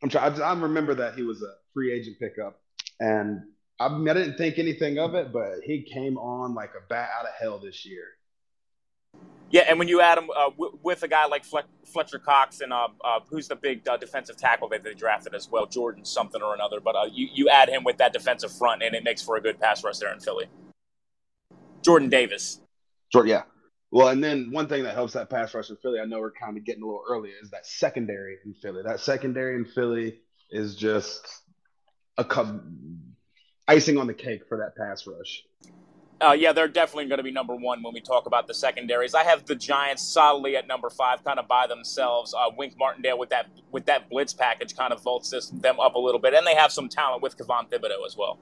I'm 0.02 0.08
trying. 0.08 0.40
I 0.42 0.52
remember 0.54 0.94
that 0.96 1.14
he 1.14 1.22
was 1.22 1.40
a 1.42 1.54
free 1.72 1.92
agent 1.92 2.18
pickup, 2.18 2.60
and 2.98 3.42
I, 3.78 3.88
mean, 3.88 4.08
I 4.08 4.14
didn't 4.14 4.38
think 4.38 4.58
anything 4.58 4.98
of 4.98 5.14
it, 5.14 5.32
but 5.32 5.60
he 5.64 5.82
came 5.82 6.18
on 6.18 6.54
like 6.54 6.70
a 6.70 6.86
bat 6.88 7.10
out 7.16 7.26
of 7.26 7.32
hell 7.40 7.60
this 7.60 7.86
year. 7.86 8.04
Yeah, 9.52 9.64
and 9.68 9.78
when 9.78 9.86
you 9.86 10.00
add 10.00 10.16
him 10.16 10.30
uh, 10.34 10.48
w- 10.48 10.78
with 10.82 11.02
a 11.02 11.08
guy 11.08 11.26
like 11.26 11.44
Fletcher 11.44 12.18
Cox 12.18 12.62
and 12.62 12.72
uh, 12.72 12.88
uh, 13.04 13.20
who's 13.28 13.48
the 13.48 13.54
big 13.54 13.86
uh, 13.86 13.98
defensive 13.98 14.38
tackle 14.38 14.66
that 14.70 14.82
they 14.82 14.94
drafted 14.94 15.34
as 15.34 15.50
well, 15.50 15.66
Jordan 15.66 16.06
something 16.06 16.40
or 16.40 16.54
another, 16.54 16.80
but 16.80 16.96
uh, 16.96 17.04
you 17.12 17.28
you 17.32 17.48
add 17.50 17.68
him 17.68 17.84
with 17.84 17.98
that 17.98 18.14
defensive 18.14 18.50
front, 18.50 18.82
and 18.82 18.94
it 18.94 19.04
makes 19.04 19.20
for 19.20 19.36
a 19.36 19.42
good 19.42 19.60
pass 19.60 19.84
rush 19.84 19.98
there 19.98 20.10
in 20.10 20.20
Philly. 20.20 20.46
Jordan 21.82 22.08
Davis. 22.08 22.62
Jordan, 23.12 23.30
yeah. 23.30 23.42
Well, 23.90 24.08
and 24.08 24.24
then 24.24 24.50
one 24.52 24.68
thing 24.68 24.84
that 24.84 24.94
helps 24.94 25.12
that 25.12 25.28
pass 25.28 25.52
rush 25.52 25.68
in 25.68 25.76
Philly, 25.76 26.00
I 26.00 26.06
know 26.06 26.18
we're 26.18 26.32
kind 26.32 26.56
of 26.56 26.64
getting 26.64 26.82
a 26.82 26.86
little 26.86 27.04
early, 27.06 27.28
is 27.28 27.50
that 27.50 27.66
secondary 27.66 28.38
in 28.46 28.54
Philly. 28.54 28.82
That 28.82 29.00
secondary 29.00 29.56
in 29.56 29.66
Philly 29.66 30.20
is 30.50 30.76
just 30.76 31.28
a 32.16 32.24
icing 33.68 33.98
on 33.98 34.06
the 34.06 34.14
cake 34.14 34.48
for 34.48 34.58
that 34.58 34.76
pass 34.82 35.06
rush. 35.06 35.44
Uh, 36.22 36.32
yeah, 36.32 36.52
they're 36.52 36.68
definitely 36.68 37.06
going 37.06 37.18
to 37.18 37.24
be 37.24 37.32
number 37.32 37.56
one 37.56 37.82
when 37.82 37.92
we 37.92 38.00
talk 38.00 38.26
about 38.26 38.46
the 38.46 38.54
secondaries. 38.54 39.14
I 39.14 39.24
have 39.24 39.44
the 39.44 39.56
Giants 39.56 40.02
solidly 40.02 40.56
at 40.56 40.68
number 40.68 40.88
five, 40.88 41.24
kind 41.24 41.38
of 41.38 41.48
by 41.48 41.66
themselves. 41.66 42.32
Uh, 42.32 42.50
Wink 42.56 42.74
Martindale 42.78 43.18
with 43.18 43.30
that 43.30 43.46
with 43.72 43.86
that 43.86 44.08
blitz 44.08 44.32
package 44.32 44.76
kind 44.76 44.92
of 44.92 45.02
vaults 45.02 45.30
this, 45.30 45.48
them 45.48 45.80
up 45.80 45.94
a 45.94 45.98
little 45.98 46.20
bit, 46.20 46.32
and 46.34 46.46
they 46.46 46.54
have 46.54 46.70
some 46.70 46.88
talent 46.88 47.22
with 47.22 47.36
Kayvon 47.36 47.68
Thibodeaux 47.70 48.06
as 48.06 48.16
well. 48.16 48.38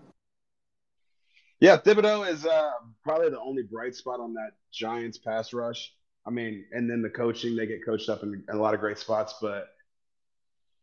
Yeah, 1.61 1.79
Thibodeaux 1.79 2.29
is 2.31 2.45
uh, 2.45 2.71
probably 3.03 3.31
the 3.31 3.41
only 3.41 3.63
bright 3.63 3.95
spot 3.95 4.21
on 4.21 4.35
that 4.35 4.51
Giants 4.73 5.19
pass 5.19 5.53
rush. 5.53 5.93
I 6.27 6.31
mean, 6.31 6.65
and 6.73 6.91
then 6.91 7.01
the 7.01 7.11
coaching, 7.11 7.57
they 7.57 7.67
get 7.67 7.85
coached 7.85 8.11
up 8.11 8.23
in, 8.23 8.45
in 8.49 8.57
a 8.57 8.61
lot 8.61 8.75
of 8.75 8.81
great 8.81 8.99
spots, 8.99 9.35
but 9.41 9.69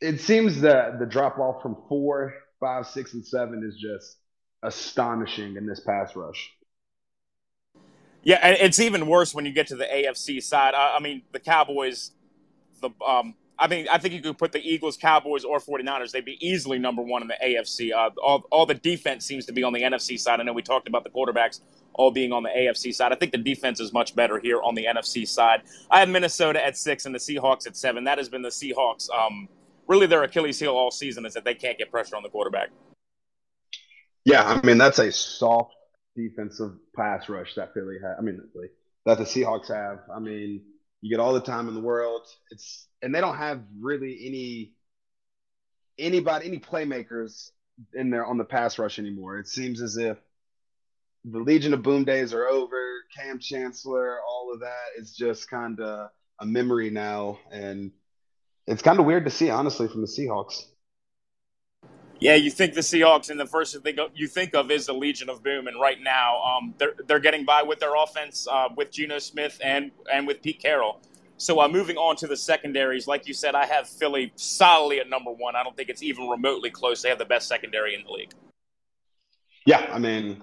it 0.02 0.20
seems 0.20 0.62
that 0.62 1.00
the 1.00 1.06
drop 1.06 1.38
off 1.38 1.62
from 1.62 1.78
four, 1.88 2.34
five, 2.60 2.88
six, 2.88 3.14
and 3.14 3.26
seven 3.26 3.64
is 3.68 3.76
just 3.76 4.18
astonishing 4.64 5.58
in 5.58 5.68
this 5.68 5.80
pass 5.80 6.16
rush. 6.16 6.52
Yeah, 8.28 8.40
and 8.44 8.58
it's 8.60 8.78
even 8.82 9.08
worse 9.08 9.34
when 9.34 9.46
you 9.46 9.54
get 9.54 9.68
to 9.68 9.78
the 9.78 9.86
AFC 9.86 10.44
side. 10.44 10.74
I, 10.74 10.98
I 10.98 11.00
mean, 11.00 11.22
the 11.32 11.40
Cowboys, 11.40 12.12
the 12.82 12.90
um, 13.02 13.36
I 13.58 13.70
mean, 13.70 13.88
I 13.90 14.00
think 14.00 14.14
you 14.14 14.22
could 14.22 14.38
put 14.38 14.52
the 14.52 14.60
Eagles, 14.60 14.98
Cowboys, 14.98 15.46
or 15.46 15.60
49ers. 15.60 16.12
They'd 16.12 16.26
be 16.26 16.38
easily 16.46 16.78
number 16.78 17.02
one 17.02 17.22
in 17.22 17.30
the 17.30 17.38
AFC. 17.42 17.94
Uh, 17.94 18.10
all, 18.22 18.46
all 18.52 18.66
the 18.66 18.74
defense 18.74 19.24
seems 19.26 19.46
to 19.46 19.54
be 19.54 19.64
on 19.64 19.72
the 19.72 19.82
NFC 19.82 20.20
side. 20.20 20.42
I 20.42 20.44
know 20.44 20.52
we 20.52 20.62
talked 20.62 20.90
about 20.90 21.06
the 21.06 21.10
quarterbacks 21.10 21.62
all 21.94 22.12
being 22.12 22.34
on 22.34 22.44
the 22.44 22.50
AFC 22.50 22.94
side. 22.94 23.14
I 23.14 23.16
think 23.16 23.32
the 23.32 23.38
defense 23.38 23.80
is 23.80 23.94
much 23.94 24.14
better 24.14 24.40
here 24.40 24.62
on 24.62 24.76
the 24.76 24.88
NFC 24.94 25.26
side. 25.26 25.62
I 25.90 26.02
have 26.02 26.10
Minnesota 26.10 26.62
at 26.62 26.76
six 26.76 27.06
and 27.06 27.16
the 27.16 27.20
Seahawks 27.20 27.66
at 27.66 27.78
seven. 27.78 28.04
That 28.04 28.18
has 28.18 28.28
been 28.28 28.42
the 28.42 28.50
Seahawks. 28.50 29.10
Um, 29.10 29.48
really, 29.88 30.06
their 30.06 30.24
Achilles 30.24 30.60
heel 30.60 30.76
all 30.76 30.92
season 30.92 31.26
is 31.26 31.34
that 31.34 31.46
they 31.46 31.56
can't 31.56 31.78
get 31.78 31.92
pressure 31.92 32.18
on 32.18 32.24
the 32.24 32.30
quarterback. 32.30 32.72
Yeah, 34.26 34.44
I 34.44 34.60
mean 34.66 34.78
that's 34.78 35.00
a 35.00 35.14
soft 35.14 35.77
defensive 36.18 36.72
pass 36.96 37.30
rush 37.30 37.56
that 37.56 37.74
Philly 37.74 37.98
had. 38.02 38.16
I 38.18 38.22
mean, 38.22 38.42
that 39.06 39.18
the 39.18 39.24
Seahawks 39.24 39.70
have. 39.70 40.00
I 40.14 40.20
mean, 40.20 40.64
you 41.02 41.10
get 41.10 41.22
all 41.22 41.34
the 41.34 41.42
time 41.42 41.68
in 41.68 41.76
the 41.76 41.82
world. 41.82 42.28
It's 42.52 42.88
and 43.02 43.14
they 43.14 43.22
don't 43.22 43.38
have 43.38 43.62
really 43.80 44.20
any 44.26 44.74
anybody 45.98 46.48
any 46.48 46.60
playmakers 46.60 47.52
in 47.94 48.10
there 48.10 48.26
on 48.26 48.38
the 48.38 48.44
pass 48.44 48.80
rush 48.80 49.00
anymore. 49.00 49.38
It 49.38 49.48
seems 49.48 49.82
as 49.82 49.98
if 49.98 50.18
the 51.24 51.40
Legion 51.40 51.74
of 51.74 51.84
Boom 51.84 52.04
days 52.04 52.34
are 52.34 52.48
over. 52.48 52.82
Kam 53.16 53.40
Chancellor, 53.40 54.20
all 54.28 54.52
of 54.54 54.62
that 54.62 55.00
is 55.00 55.16
just 55.16 55.50
kind 55.50 55.80
of 55.80 56.10
a 56.40 56.46
memory 56.46 56.90
now, 56.90 57.40
and 57.52 57.92
it's 58.68 58.82
kind 58.82 59.00
of 59.00 59.06
weird 59.06 59.26
to 59.26 59.32
see, 59.32 59.50
honestly, 59.50 59.88
from 59.88 60.02
the 60.02 60.08
Seahawks. 60.08 60.66
Yeah, 62.20 62.36
you 62.36 62.50
think 62.50 62.74
the 62.74 62.82
Seahawks, 62.82 63.30
and 63.30 63.40
the 63.40 63.46
first 63.46 63.80
thing 63.84 63.98
you 64.16 64.28
think 64.28 64.56
of 64.56 64.72
is 64.72 64.88
the 64.88 64.94
Legion 64.94 65.30
of 65.30 65.44
Boom, 65.44 65.68
and 65.68 65.80
right 65.80 66.02
now 66.02 66.42
um, 66.42 66.74
they're 66.78 66.94
they're 67.08 67.20
getting 67.20 67.46
by 67.46 67.62
with 67.62 67.80
their 67.80 67.96
offense 67.96 68.48
uh, 68.52 68.70
with 68.76 68.92
Geno 68.92 69.20
Smith 69.20 69.60
and 69.64 69.92
and 70.12 70.26
with 70.26 70.42
Pete 70.42 70.60
Carroll. 70.60 71.00
So 71.38 71.62
uh, 71.62 71.68
moving 71.68 71.98
on 71.98 72.16
to 72.18 72.28
the 72.28 72.36
secondaries, 72.36 73.06
like 73.06 73.28
you 73.28 73.34
said, 73.34 73.54
I 73.54 73.68
have 73.68 73.88
Philly 73.88 74.32
solidly 74.36 75.00
at 75.00 75.08
number 75.08 75.32
one. 75.32 75.56
I 75.56 75.64
don't 75.64 75.76
think 75.78 75.90
it's 75.90 76.02
even 76.02 76.28
remotely 76.28 76.72
close. 76.72 77.04
They 77.04 77.10
have 77.10 77.20
the 77.20 77.26
best 77.26 77.48
secondary 77.48 77.94
in 77.94 78.04
the 78.04 78.12
league. 78.12 78.34
Yeah, 79.68 79.88
I 79.92 80.00
mean, 80.00 80.42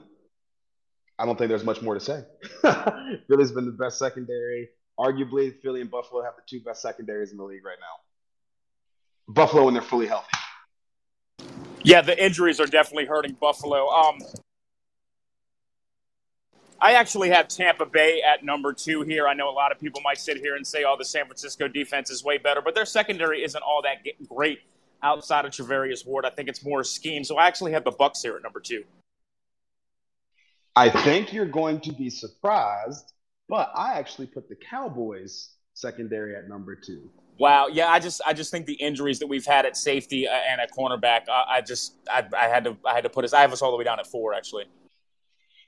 I 1.18 1.26
don't 1.26 1.36
think 1.36 1.48
there's 1.48 1.64
much 1.64 1.82
more 1.82 1.94
to 1.94 2.00
say. 2.00 2.22
Philly's 3.28 3.50
been 3.50 3.66
the 3.66 3.76
best 3.76 3.98
secondary. 3.98 4.68
Arguably, 4.96 5.60
Philly 5.60 5.80
and 5.80 5.90
Buffalo 5.90 6.22
have 6.22 6.34
the 6.36 6.42
two 6.46 6.62
best 6.64 6.80
secondaries 6.82 7.32
in 7.32 7.38
the 7.38 7.44
league 7.44 7.64
right 7.64 7.78
now. 7.80 9.32
Buffalo 9.32 9.64
when 9.64 9.74
they're 9.74 9.82
fully 9.82 10.06
healthy. 10.06 10.28
Yeah, 11.84 12.00
the 12.00 12.22
injuries 12.22 12.60
are 12.60 12.66
definitely 12.66 13.04
hurting 13.04 13.36
Buffalo. 13.38 13.88
Um, 13.88 14.18
I 16.80 16.94
actually 16.94 17.28
have 17.28 17.48
Tampa 17.48 17.84
Bay 17.84 18.22
at 18.22 18.42
number 18.42 18.72
two 18.72 19.02
here. 19.02 19.28
I 19.28 19.34
know 19.34 19.50
a 19.50 19.52
lot 19.52 19.70
of 19.70 19.78
people 19.78 20.00
might 20.00 20.18
sit 20.18 20.38
here 20.38 20.56
and 20.56 20.66
say, 20.66 20.84
"Oh, 20.84 20.96
the 20.98 21.04
San 21.04 21.26
Francisco 21.26 21.68
defense 21.68 22.10
is 22.10 22.24
way 22.24 22.38
better," 22.38 22.62
but 22.62 22.74
their 22.74 22.86
secondary 22.86 23.44
isn't 23.44 23.62
all 23.62 23.82
that 23.82 23.98
great 24.28 24.60
outside 25.02 25.44
of 25.44 25.52
Charvarius 25.52 26.06
Ward. 26.06 26.24
I 26.24 26.30
think 26.30 26.48
it's 26.48 26.64
more 26.64 26.84
scheme. 26.84 27.22
So 27.22 27.36
I 27.36 27.46
actually 27.46 27.72
have 27.72 27.84
the 27.84 27.90
Bucks 27.90 28.22
here 28.22 28.36
at 28.36 28.42
number 28.42 28.60
two. 28.60 28.84
I 30.74 30.88
think 30.88 31.34
you're 31.34 31.46
going 31.46 31.80
to 31.82 31.92
be 31.92 32.08
surprised, 32.08 33.12
but 33.46 33.70
I 33.74 33.98
actually 33.98 34.26
put 34.26 34.48
the 34.48 34.56
Cowboys 34.56 35.50
secondary 35.74 36.34
at 36.34 36.48
number 36.48 36.74
two. 36.74 37.10
Wow. 37.38 37.68
Yeah, 37.68 37.88
I 37.88 37.98
just 37.98 38.20
I 38.26 38.32
just 38.32 38.50
think 38.50 38.66
the 38.66 38.74
injuries 38.74 39.18
that 39.18 39.26
we've 39.26 39.44
had 39.44 39.66
at 39.66 39.76
safety 39.76 40.28
uh, 40.28 40.32
and 40.32 40.60
at 40.60 40.70
cornerback, 40.72 41.28
uh, 41.28 41.44
I 41.48 41.60
just 41.60 41.94
I, 42.08 42.24
I, 42.36 42.48
had 42.48 42.64
to 42.64 42.76
I 42.86 42.94
had 42.94 43.04
to 43.04 43.10
put 43.10 43.24
us. 43.24 43.32
I 43.32 43.40
have 43.40 43.52
us 43.52 43.62
all 43.62 43.70
the 43.70 43.76
way 43.76 43.84
down 43.84 43.98
at 43.98 44.06
four 44.06 44.34
actually. 44.34 44.64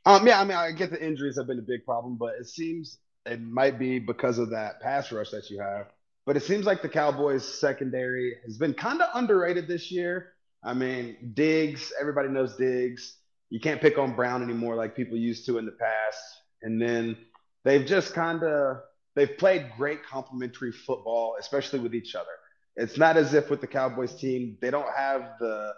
Um. 0.04 0.26
Yeah. 0.26 0.40
I 0.40 0.44
mean, 0.44 0.56
I 0.56 0.70
get 0.72 0.90
the 0.90 1.04
injuries 1.04 1.36
have 1.36 1.46
been 1.46 1.58
a 1.58 1.62
big 1.62 1.84
problem, 1.84 2.16
but 2.16 2.34
it 2.38 2.46
seems 2.46 2.98
it 3.24 3.40
might 3.40 3.78
be 3.78 3.98
because 3.98 4.38
of 4.38 4.50
that 4.50 4.80
pass 4.80 5.10
rush 5.10 5.30
that 5.30 5.50
you 5.50 5.60
have. 5.60 5.88
But 6.24 6.36
it 6.36 6.42
seems 6.42 6.66
like 6.66 6.82
the 6.82 6.88
Cowboys 6.88 7.44
secondary 7.44 8.36
has 8.44 8.58
been 8.58 8.74
kind 8.74 9.00
of 9.00 9.08
underrated 9.14 9.68
this 9.68 9.90
year. 9.92 10.32
I 10.64 10.74
mean, 10.74 11.32
Diggs. 11.34 11.92
Everybody 12.00 12.28
knows 12.28 12.56
Diggs. 12.56 13.18
You 13.50 13.60
can't 13.60 13.80
pick 13.80 13.98
on 13.98 14.16
Brown 14.16 14.42
anymore 14.42 14.74
like 14.74 14.96
people 14.96 15.16
used 15.16 15.46
to 15.46 15.58
in 15.58 15.66
the 15.66 15.72
past. 15.72 16.20
And 16.62 16.82
then 16.82 17.16
they've 17.64 17.86
just 17.86 18.12
kind 18.14 18.42
of 18.42 18.78
they've 19.16 19.36
played 19.36 19.72
great 19.76 20.04
complementary 20.04 20.70
football, 20.70 21.36
especially 21.40 21.80
with 21.80 21.94
each 21.94 22.14
other. 22.14 22.30
It's 22.76 22.96
not 22.96 23.16
as 23.16 23.34
if 23.34 23.50
with 23.50 23.60
the 23.60 23.66
Cowboys 23.66 24.14
team 24.14 24.58
they 24.60 24.70
don't 24.70 24.94
have 24.94 25.32
the 25.40 25.72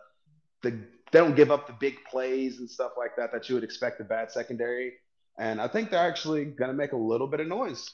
the 0.62 0.70
they 1.12 1.20
don't 1.20 1.36
give 1.36 1.50
up 1.50 1.66
the 1.66 1.72
big 1.80 1.96
plays 2.10 2.58
and 2.58 2.68
stuff 2.68 2.92
like 2.98 3.16
that 3.16 3.32
that 3.32 3.48
you 3.48 3.54
would 3.54 3.64
expect 3.64 4.00
a 4.00 4.04
bad 4.04 4.30
secondary. 4.30 4.92
And 5.38 5.60
I 5.60 5.68
think 5.68 5.90
they're 5.90 6.06
actually 6.06 6.44
going 6.44 6.70
to 6.70 6.76
make 6.76 6.92
a 6.92 6.96
little 6.96 7.28
bit 7.28 7.40
of 7.40 7.46
noise. 7.46 7.88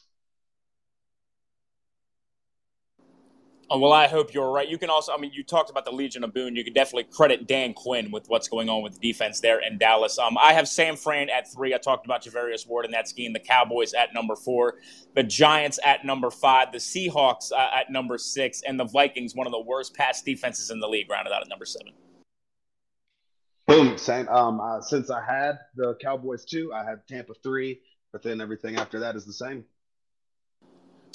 Well, 3.76 3.92
I 3.92 4.06
hope 4.06 4.32
you're 4.32 4.52
right. 4.52 4.68
You 4.68 4.78
can 4.78 4.88
also, 4.88 5.12
I 5.12 5.16
mean, 5.16 5.32
you 5.34 5.42
talked 5.42 5.68
about 5.68 5.84
the 5.84 5.90
Legion 5.90 6.22
of 6.22 6.32
Boom. 6.32 6.54
You 6.54 6.62
can 6.62 6.72
definitely 6.72 7.04
credit 7.04 7.48
Dan 7.48 7.74
Quinn 7.74 8.10
with 8.12 8.28
what's 8.28 8.46
going 8.46 8.68
on 8.68 8.82
with 8.82 9.00
the 9.00 9.12
defense 9.12 9.40
there 9.40 9.58
in 9.58 9.78
Dallas. 9.78 10.18
Um, 10.18 10.38
I 10.38 10.52
have 10.52 10.68
San 10.68 10.96
Fran 10.96 11.28
at 11.28 11.52
three. 11.52 11.74
I 11.74 11.78
talked 11.78 12.06
about 12.06 12.22
Charvarius 12.22 12.68
Ward 12.68 12.84
in 12.84 12.92
that 12.92 13.08
scheme. 13.08 13.32
The 13.32 13.40
Cowboys 13.40 13.92
at 13.92 14.14
number 14.14 14.36
four, 14.36 14.74
the 15.14 15.24
Giants 15.24 15.80
at 15.84 16.04
number 16.04 16.30
five, 16.30 16.70
the 16.70 16.78
Seahawks 16.78 17.50
uh, 17.52 17.68
at 17.74 17.90
number 17.90 18.16
six, 18.16 18.62
and 18.62 18.78
the 18.78 18.84
Vikings, 18.84 19.34
one 19.34 19.46
of 19.46 19.52
the 19.52 19.60
worst 19.60 19.94
pass 19.94 20.22
defenses 20.22 20.70
in 20.70 20.78
the 20.78 20.88
league, 20.88 21.10
rounded 21.10 21.32
out 21.32 21.42
at 21.42 21.48
number 21.48 21.64
seven. 21.64 21.92
Boom, 23.66 23.98
same. 23.98 24.28
Um, 24.28 24.60
uh, 24.60 24.80
since 24.82 25.10
I 25.10 25.24
had 25.24 25.58
the 25.74 25.96
Cowboys 26.00 26.44
two, 26.44 26.72
I 26.72 26.84
had 26.84 27.06
Tampa 27.08 27.32
three, 27.42 27.80
but 28.12 28.22
then 28.22 28.40
everything 28.40 28.76
after 28.76 29.00
that 29.00 29.16
is 29.16 29.24
the 29.24 29.32
same. 29.32 29.64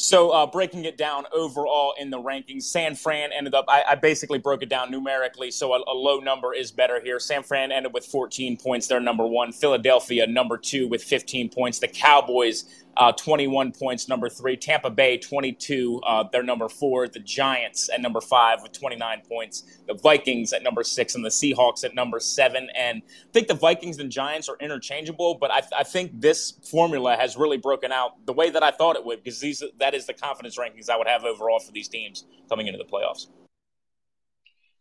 So 0.01 0.29
uh, 0.29 0.45
breaking 0.45 0.85
it 0.85 0.97
down 0.97 1.25
overall 1.33 1.93
in 1.99 2.09
the 2.09 2.19
rankings, 2.19 2.63
San 2.63 2.95
Fran 2.95 3.31
ended 3.33 3.53
up. 3.53 3.65
I, 3.67 3.83
I 3.85 3.95
basically 3.95 4.39
broke 4.39 4.63
it 4.63 4.69
down 4.69 4.89
numerically, 4.89 5.51
so 5.51 5.73
a, 5.73 5.83
a, 5.85 5.93
low 5.93 6.21
number 6.21 6.53
is 6.53 6.71
better 6.71 7.01
here. 7.01 7.19
San 7.19 7.43
Fran 7.43 7.69
ended 7.73 7.93
with 7.93 8.05
14 8.05 8.55
points. 8.55 8.87
They're 8.87 9.01
number 9.01 9.27
one. 9.27 9.51
Philadelphia 9.51 10.25
number 10.25 10.57
two 10.57 10.87
with 10.87 11.03
15 11.03 11.49
points. 11.49 11.79
The 11.79 11.89
Cowboys 11.89 12.63
uh, 12.99 13.13
21 13.13 13.71
points, 13.71 14.09
number 14.09 14.27
three. 14.27 14.57
Tampa 14.57 14.89
Bay, 14.89 15.17
22, 15.17 16.01
uh, 16.05 16.25
they're 16.33 16.43
number 16.43 16.67
four. 16.67 17.07
The 17.07 17.19
Giants 17.19 17.89
at 17.93 18.01
number 18.01 18.19
five 18.19 18.61
with 18.61 18.73
29 18.73 19.21
points. 19.27 19.63
The 19.87 19.93
Vikings 19.93 20.51
at 20.51 20.63
number 20.63 20.83
six, 20.83 21.15
and 21.15 21.23
the 21.23 21.29
Seahawks 21.29 21.85
at 21.85 21.95
number 21.95 22.19
seven. 22.19 22.69
And 22.75 23.01
I 23.01 23.31
think 23.31 23.47
the 23.47 23.53
Vikings 23.53 23.99
and 23.99 24.11
Giants 24.11 24.49
are 24.49 24.57
interchangeable, 24.59 25.35
but 25.35 25.49
I, 25.49 25.61
I 25.79 25.83
think 25.83 26.19
this 26.19 26.59
formula 26.69 27.15
has 27.15 27.37
really 27.37 27.57
broken 27.57 27.93
out 27.93 28.25
the 28.25 28.33
way 28.33 28.49
that 28.49 28.63
I 28.63 28.71
thought 28.71 28.97
it 28.97 29.05
would, 29.05 29.23
because 29.23 29.39
these 29.39 29.63
that 29.79 29.93
is 29.93 30.05
the 30.05 30.13
confidence 30.13 30.57
rankings 30.57 30.89
I 30.89 30.97
would 30.97 31.07
have 31.07 31.23
overall 31.23 31.59
for 31.59 31.71
these 31.71 31.87
teams 31.87 32.25
coming 32.49 32.67
into 32.67 32.77
the 32.77 32.83
playoffs. 32.83 33.27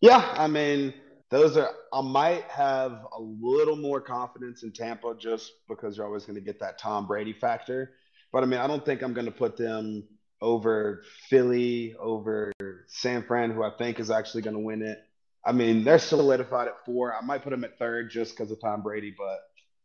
Yeah, 0.00 0.34
I 0.36 0.48
mean, 0.48 0.92
those 1.30 1.56
are 1.56 1.70
I 1.92 2.00
might 2.00 2.44
have 2.44 3.06
a 3.16 3.20
little 3.20 3.76
more 3.76 4.00
confidence 4.00 4.64
in 4.64 4.72
Tampa 4.72 5.14
just 5.16 5.52
because 5.68 5.96
you're 5.96 6.06
always 6.06 6.24
going 6.24 6.34
to 6.34 6.44
get 6.44 6.58
that 6.58 6.78
Tom 6.78 7.06
Brady 7.06 7.32
factor. 7.32 7.92
But 8.32 8.42
I 8.42 8.46
mean, 8.46 8.60
I 8.60 8.66
don't 8.66 8.84
think 8.84 9.02
I'm 9.02 9.14
going 9.14 9.26
to 9.26 9.32
put 9.32 9.56
them 9.56 10.04
over 10.40 11.02
Philly, 11.28 11.94
over 11.98 12.52
San 12.86 13.22
Fran, 13.24 13.50
who 13.50 13.62
I 13.62 13.70
think 13.70 13.98
is 13.98 14.10
actually 14.10 14.42
going 14.42 14.54
to 14.54 14.60
win 14.60 14.82
it. 14.82 14.98
I 15.44 15.52
mean, 15.52 15.84
they're 15.84 15.98
solidified 15.98 16.68
at 16.68 16.84
four. 16.84 17.14
I 17.14 17.24
might 17.24 17.42
put 17.42 17.50
them 17.50 17.64
at 17.64 17.78
third 17.78 18.10
just 18.10 18.36
because 18.36 18.50
of 18.50 18.60
Tom 18.60 18.82
Brady, 18.82 19.14
but 19.16 19.40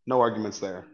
no 0.06 0.20
arguments 0.20 0.60
there. 0.60 0.86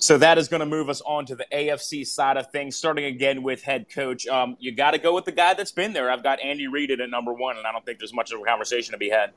So 0.00 0.16
that 0.18 0.38
is 0.38 0.46
going 0.46 0.60
to 0.60 0.66
move 0.66 0.88
us 0.88 1.00
on 1.00 1.26
to 1.26 1.34
the 1.34 1.46
AFC 1.52 2.06
side 2.06 2.36
of 2.36 2.52
things, 2.52 2.76
starting 2.76 3.06
again 3.06 3.42
with 3.42 3.62
head 3.62 3.86
coach. 3.92 4.28
Um, 4.28 4.56
you 4.60 4.70
got 4.70 4.92
to 4.92 4.98
go 4.98 5.12
with 5.12 5.24
the 5.24 5.32
guy 5.32 5.54
that's 5.54 5.72
been 5.72 5.92
there. 5.92 6.08
I've 6.08 6.22
got 6.22 6.38
Andy 6.40 6.68
Reid 6.68 6.92
at 6.92 7.00
number 7.10 7.32
one, 7.32 7.56
and 7.56 7.66
I 7.66 7.72
don't 7.72 7.84
think 7.84 7.98
there's 7.98 8.14
much 8.14 8.30
of 8.30 8.40
a 8.40 8.44
conversation 8.44 8.92
to 8.92 8.98
be 8.98 9.08
had. 9.08 9.32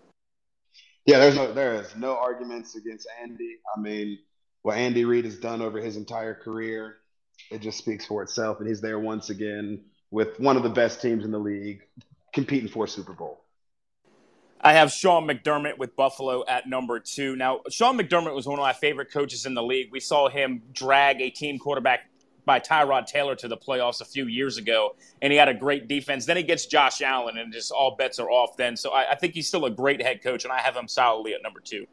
Yeah, 1.08 1.18
there's 1.18 1.36
no 1.36 1.52
there 1.52 1.74
is 1.82 1.96
no 1.96 2.16
arguments 2.16 2.76
against 2.76 3.08
Andy. 3.24 3.58
I 3.76 3.80
mean, 3.80 4.20
what 4.64 4.78
Andy 4.78 5.06
Reid 5.06 5.26
has 5.26 5.38
done 5.38 5.62
over 5.62 5.80
his 5.80 5.98
entire 5.98 6.36
career, 6.36 6.98
it 7.50 7.62
just 7.62 7.78
speaks 7.78 8.06
for 8.06 8.22
itself. 8.24 8.60
And 8.60 8.68
he's 8.68 8.82
there 8.82 9.00
once 9.00 9.30
again 9.30 9.84
with 10.12 10.40
one 10.40 10.58
of 10.58 10.64
the 10.64 10.70
best 10.70 11.02
teams 11.02 11.26
in 11.26 11.32
the 11.32 11.40
league 11.40 11.82
competing 12.34 12.70
for 12.70 12.86
a 12.86 12.88
Super 12.88 13.14
Bowl. 13.14 13.44
I 14.64 14.74
have 14.74 14.92
Sean 14.92 15.26
McDermott 15.26 15.80
with 15.80 15.96
Buffalo 15.96 16.46
at 16.48 16.70
number 16.70 17.00
two. 17.00 17.36
Now, 17.36 17.62
Sean 17.72 17.98
McDermott 17.98 18.36
was 18.36 18.46
one 18.46 18.60
of 18.60 18.64
my 18.64 18.74
favorite 18.74 19.12
coaches 19.12 19.48
in 19.48 19.56
the 19.56 19.64
league. 19.64 19.90
We 19.92 20.00
saw 20.00 20.30
him 20.30 20.62
drag 20.72 21.20
a 21.20 21.32
team 21.32 21.58
quarterback 21.58 22.02
by 22.46 22.60
Tyrod 22.60 23.08
Taylor 23.08 23.36
to 23.38 23.48
the 23.48 23.58
playoffs 23.58 24.02
a 24.02 24.06
few 24.06 24.28
years 24.28 24.58
ago, 24.58 24.96
and 25.22 25.32
he 25.32 25.38
had 25.38 25.50
a 25.50 25.54
great 25.54 25.88
defense. 25.88 26.28
Then 26.28 26.38
he 26.38 26.44
gets 26.44 26.68
Josh 26.68 27.02
Allen, 27.02 27.38
and 27.40 27.52
just 27.52 27.72
all 27.72 27.96
bets 27.96 28.20
are 28.20 28.30
off 28.30 28.56
then. 28.56 28.78
So 28.78 28.92
I, 28.92 29.12
I 29.12 29.16
think 29.16 29.34
he's 29.34 29.48
still 29.48 29.66
a 29.66 29.72
great 29.72 30.02
head 30.02 30.22
coach, 30.22 30.44
and 30.44 30.54
I 30.54 30.60
have 30.60 30.76
him 30.76 30.88
solidly 30.88 31.34
at 31.34 31.42
number 31.42 31.60
two. 31.60 31.88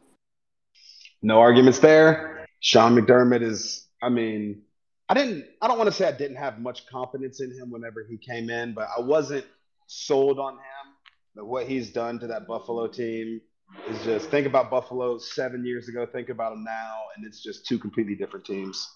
No 1.23 1.39
arguments 1.39 1.79
there. 1.79 2.38
Sean 2.59 2.95
McDermott 2.95 3.41
is, 3.41 3.87
I 4.01 4.09
mean, 4.09 4.63
I 5.07 5.13
didn't, 5.13 5.45
I 5.61 5.67
don't 5.67 5.77
want 5.77 5.89
to 5.89 5.95
say 5.95 6.07
I 6.07 6.11
didn't 6.11 6.37
have 6.37 6.59
much 6.59 6.85
confidence 6.87 7.41
in 7.41 7.51
him 7.51 7.71
whenever 7.71 8.05
he 8.07 8.17
came 8.17 8.49
in, 8.49 8.73
but 8.73 8.87
I 8.95 9.01
wasn't 9.01 9.45
sold 9.87 10.39
on 10.39 10.53
him. 10.53 10.93
But 11.35 11.45
what 11.45 11.67
he's 11.67 11.91
done 11.91 12.19
to 12.19 12.27
that 12.27 12.47
Buffalo 12.47 12.87
team 12.87 13.41
is 13.87 14.03
just 14.03 14.29
think 14.29 14.45
about 14.45 14.69
Buffalo 14.69 15.17
seven 15.17 15.65
years 15.65 15.87
ago, 15.87 16.05
think 16.05 16.29
about 16.29 16.53
him 16.53 16.63
now, 16.63 16.95
and 17.15 17.25
it's 17.25 17.41
just 17.41 17.65
two 17.65 17.79
completely 17.79 18.15
different 18.15 18.45
teams. 18.45 18.87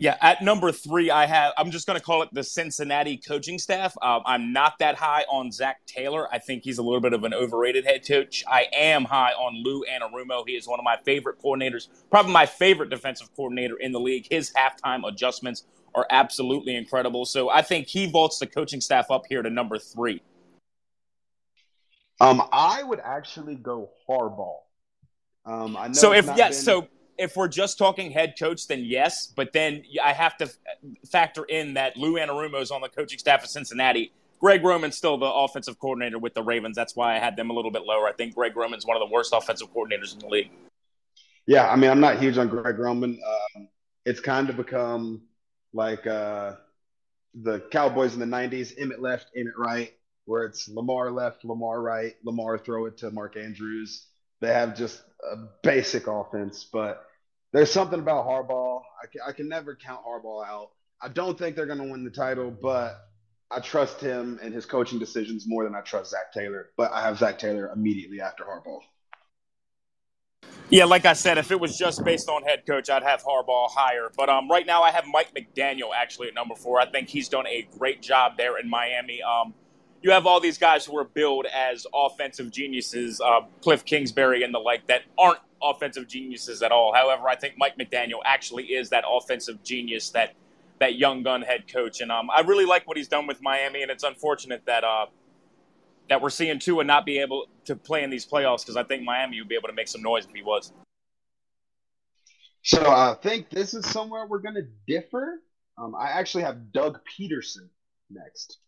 Yeah, 0.00 0.16
at 0.20 0.42
number 0.42 0.70
three, 0.70 1.10
I 1.10 1.26
have. 1.26 1.52
I'm 1.58 1.72
just 1.72 1.88
going 1.88 1.98
to 1.98 2.04
call 2.04 2.22
it 2.22 2.28
the 2.32 2.44
Cincinnati 2.44 3.16
coaching 3.16 3.58
staff. 3.58 3.96
Um, 4.00 4.22
I'm 4.26 4.52
not 4.52 4.78
that 4.78 4.94
high 4.94 5.24
on 5.28 5.50
Zac 5.50 5.84
Taylor. 5.86 6.32
I 6.32 6.38
think 6.38 6.62
he's 6.62 6.78
a 6.78 6.82
little 6.84 7.00
bit 7.00 7.12
of 7.12 7.24
an 7.24 7.34
overrated 7.34 7.84
head 7.84 8.06
coach. 8.06 8.44
I 8.46 8.66
am 8.72 9.06
high 9.06 9.32
on 9.32 9.60
Lou 9.64 9.84
Anarumo. 9.90 10.44
He 10.46 10.54
is 10.54 10.68
one 10.68 10.78
of 10.78 10.84
my 10.84 10.98
favorite 11.04 11.42
coordinators, 11.42 11.88
probably 12.12 12.32
my 12.32 12.46
favorite 12.46 12.90
defensive 12.90 13.34
coordinator 13.34 13.74
in 13.76 13.90
the 13.90 13.98
league. 13.98 14.28
His 14.30 14.52
halftime 14.52 15.04
adjustments 15.04 15.64
are 15.96 16.06
absolutely 16.10 16.76
incredible. 16.76 17.24
So 17.24 17.50
I 17.50 17.62
think 17.62 17.88
he 17.88 18.06
vaults 18.08 18.38
the 18.38 18.46
coaching 18.46 18.80
staff 18.80 19.10
up 19.10 19.24
here 19.28 19.42
to 19.42 19.50
number 19.50 19.78
three. 19.78 20.22
Um, 22.20 22.40
I 22.52 22.84
would 22.84 23.00
actually 23.00 23.56
go 23.56 23.90
Harbaugh. 24.08 24.58
Um, 25.44 25.76
I 25.76 25.88
know 25.88 25.92
so 25.94 26.12
if 26.12 26.26
yes, 26.36 26.56
been... 26.58 26.64
so 26.64 26.88
if 27.18 27.36
we're 27.36 27.48
just 27.48 27.78
talking 27.78 28.10
head 28.10 28.34
coach, 28.38 28.66
then 28.68 28.84
yes. 28.84 29.26
But 29.26 29.52
then 29.52 29.82
I 30.02 30.12
have 30.12 30.36
to 30.38 30.50
factor 31.10 31.44
in 31.44 31.74
that 31.74 31.96
Lou 31.96 32.14
Anarumo 32.14 32.62
is 32.62 32.70
on 32.70 32.80
the 32.80 32.88
coaching 32.88 33.18
staff 33.18 33.42
of 33.42 33.50
Cincinnati. 33.50 34.12
Greg 34.40 34.62
Roman's 34.62 34.96
still 34.96 35.18
the 35.18 35.26
offensive 35.26 35.78
coordinator 35.80 36.18
with 36.18 36.34
the 36.34 36.42
Ravens. 36.42 36.76
That's 36.76 36.94
why 36.94 37.16
I 37.16 37.18
had 37.18 37.36
them 37.36 37.50
a 37.50 37.52
little 37.52 37.72
bit 37.72 37.82
lower. 37.82 38.06
I 38.06 38.12
think 38.12 38.36
Greg 38.36 38.56
Roman's 38.56 38.86
one 38.86 38.96
of 38.96 39.00
the 39.00 39.12
worst 39.12 39.32
offensive 39.34 39.68
coordinators 39.74 40.14
in 40.14 40.20
the 40.20 40.28
league. 40.28 40.50
Yeah, 41.46 41.68
I 41.68 41.76
mean, 41.76 41.90
I'm 41.90 42.00
not 42.00 42.20
huge 42.20 42.38
on 42.38 42.48
Greg 42.48 42.78
Roman. 42.78 43.18
Um, 43.56 43.68
it's 44.04 44.20
kind 44.20 44.48
of 44.48 44.56
become 44.56 45.22
like 45.72 46.06
uh, 46.06 46.54
the 47.34 47.60
Cowboys 47.72 48.14
in 48.14 48.20
the 48.20 48.26
'90s: 48.26 48.78
Emmitt 48.78 49.00
left, 49.00 49.30
Emmitt 49.36 49.56
right, 49.56 49.92
where 50.26 50.44
it's 50.44 50.68
Lamar 50.68 51.10
left, 51.10 51.44
Lamar 51.44 51.80
right, 51.80 52.14
Lamar 52.22 52.58
throw 52.58 52.86
it 52.86 52.98
to 52.98 53.10
Mark 53.10 53.36
Andrews. 53.36 54.06
They 54.40 54.52
have 54.52 54.76
just 54.76 55.02
a 55.32 55.36
basic 55.62 56.06
offense, 56.06 56.68
but 56.70 57.07
there's 57.52 57.70
something 57.70 57.98
about 57.98 58.26
Harbaugh. 58.26 58.82
I 59.02 59.06
can, 59.06 59.20
I 59.26 59.32
can 59.32 59.48
never 59.48 59.74
count 59.74 60.04
Harbaugh 60.04 60.46
out. 60.46 60.70
I 61.00 61.08
don't 61.08 61.38
think 61.38 61.56
they're 61.56 61.66
going 61.66 61.78
to 61.78 61.90
win 61.90 62.04
the 62.04 62.10
title, 62.10 62.50
but 62.50 62.98
I 63.50 63.60
trust 63.60 64.00
him 64.00 64.38
and 64.42 64.52
his 64.52 64.66
coaching 64.66 64.98
decisions 64.98 65.44
more 65.46 65.64
than 65.64 65.74
I 65.74 65.80
trust 65.80 66.10
Zac 66.10 66.32
Taylor. 66.32 66.70
But 66.76 66.92
I 66.92 67.02
have 67.02 67.18
Zac 67.18 67.38
Taylor 67.38 67.70
immediately 67.74 68.20
after 68.20 68.44
Harbaugh. 68.44 68.80
Yeah, 70.70 70.84
like 70.84 71.06
I 71.06 71.14
said, 71.14 71.38
if 71.38 71.50
it 71.50 71.58
was 71.58 71.78
just 71.78 72.04
based 72.04 72.28
on 72.28 72.42
head 72.42 72.66
coach, 72.66 72.90
I'd 72.90 73.02
have 73.02 73.22
Harbaugh 73.22 73.70
higher. 73.70 74.10
But 74.14 74.28
um, 74.28 74.50
right 74.50 74.66
now, 74.66 74.82
I 74.82 74.90
have 74.90 75.04
Mike 75.10 75.32
McDaniel 75.34 75.90
actually 75.96 76.28
at 76.28 76.34
number 76.34 76.54
four. 76.54 76.78
I 76.78 76.84
think 76.84 77.08
he's 77.08 77.30
done 77.30 77.46
a 77.46 77.66
great 77.78 78.02
job 78.02 78.32
there 78.36 78.58
in 78.58 78.68
Miami. 78.68 79.22
Um, 79.22 79.54
you 80.02 80.10
have 80.10 80.26
all 80.26 80.40
these 80.40 80.58
guys 80.58 80.84
who 80.84 80.96
are 80.98 81.04
billed 81.04 81.46
as 81.46 81.86
offensive 81.94 82.50
geniuses, 82.50 83.20
uh, 83.20 83.40
Cliff 83.62 83.84
Kingsbury 83.84 84.42
and 84.42 84.52
the 84.52 84.58
like, 84.58 84.86
that 84.88 85.02
aren't 85.16 85.40
offensive 85.62 86.08
geniuses 86.08 86.62
at 86.62 86.72
all. 86.72 86.94
However, 86.94 87.28
I 87.28 87.36
think 87.36 87.54
Mike 87.58 87.76
McDaniel 87.78 88.20
actually 88.24 88.66
is 88.66 88.90
that 88.90 89.04
offensive 89.08 89.62
genius 89.62 90.10
that 90.10 90.34
that 90.80 90.94
young 90.96 91.22
gun 91.24 91.42
head 91.42 91.64
coach, 91.72 92.00
and 92.00 92.12
um, 92.12 92.30
I 92.30 92.42
really 92.42 92.64
like 92.64 92.86
what 92.86 92.96
he's 92.96 93.08
done 93.08 93.26
with 93.26 93.42
Miami. 93.42 93.82
And 93.82 93.90
it's 93.90 94.04
unfortunate 94.04 94.62
that 94.66 94.84
uh, 94.84 95.06
that 96.08 96.22
we're 96.22 96.30
seeing 96.30 96.58
Tua 96.58 96.84
not 96.84 97.04
be 97.04 97.18
able 97.18 97.46
to 97.64 97.76
play 97.76 98.02
in 98.02 98.10
these 98.10 98.26
playoffs 98.26 98.60
because 98.60 98.76
I 98.76 98.82
think 98.82 99.02
Miami 99.02 99.40
would 99.40 99.48
be 99.48 99.56
able 99.56 99.68
to 99.68 99.74
make 99.74 99.88
some 99.88 100.02
noise 100.02 100.24
if 100.24 100.30
he 100.34 100.42
was. 100.42 100.72
So 102.62 102.90
I 102.90 103.14
think 103.22 103.50
this 103.50 103.74
is 103.74 103.86
somewhere 103.86 104.26
we're 104.26 104.40
going 104.40 104.56
to 104.56 104.66
differ. 104.86 105.40
Um, 105.78 105.94
I 105.94 106.10
actually 106.10 106.42
have 106.42 106.72
Doug 106.72 106.98
Pederson 107.06 107.68
next. 108.10 108.58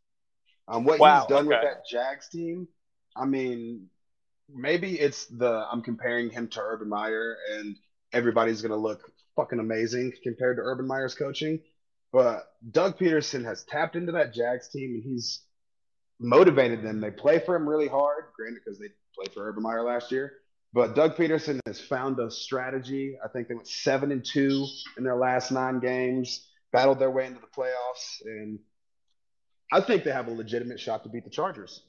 Um, 0.69 0.85
what 0.85 1.01
wow, 1.01 1.21
he's 1.21 1.29
done 1.29 1.47
okay. 1.47 1.49
with 1.49 1.63
that 1.63 1.87
Jags 1.91 2.29
team, 2.29 2.69
I 3.17 3.27
mean, 3.27 3.89
maybe 4.55 4.99
it's 4.99 5.27
the 5.27 5.67
I'm 5.71 5.83
comparing 5.83 6.31
him 6.31 6.49
to 6.49 6.61
Urban 6.61 6.89
Meyer, 6.89 7.37
and 7.55 7.77
everybody's 8.13 8.63
gonna 8.63 8.77
look 8.77 9.01
fucking 9.37 9.59
amazing 9.61 10.13
compared 10.23 10.57
to 10.57 10.63
Urban 10.63 10.87
Meyer's 10.87 11.15
coaching. 11.15 11.61
But 12.13 12.47
Doug 12.71 12.99
Pederson 12.99 13.45
has 13.45 13.65
tapped 13.65 13.97
into 13.97 14.13
that 14.13 14.35
Jags 14.35 14.69
team, 14.69 14.95
and 14.95 15.03
he's 15.03 15.43
motivated 16.19 16.83
them. 16.83 17.01
They 17.01 17.11
play 17.11 17.39
for 17.39 17.55
him 17.55 17.69
really 17.69 17.89
hard, 17.89 18.25
granted 18.37 18.61
because 18.65 18.79
they 18.79 18.89
played 19.15 19.33
for 19.33 19.49
Urban 19.49 19.63
Meyer 19.63 19.83
last 19.83 20.11
year. 20.11 20.33
But 20.73 20.95
Doug 20.95 21.17
Pederson 21.17 21.59
has 21.67 21.81
found 21.81 22.19
a 22.21 22.31
strategy. 22.31 23.17
I 23.25 23.29
think 23.29 23.49
they 23.49 23.55
went 23.55 23.69
seven 23.69 24.13
and 24.13 24.25
two 24.25 24.67
in 24.97 25.05
their 25.05 25.17
last 25.17 25.51
nine 25.51 25.81
games, 25.81 26.49
battled 26.73 26.99
their 26.99 27.11
way 27.11 27.27
into 27.27 27.41
the 27.41 27.47
playoffs, 27.47 28.21
and 28.25 28.59
I 29.73 29.81
think 29.81 30.05
they 30.05 30.13
have 30.13 30.29
a 30.29 30.33
legitimate 30.33 30.81
shot 30.81 31.05
to 31.05 31.09
beat 31.09 31.25
the 31.25 31.31
Chargers. 31.31 31.83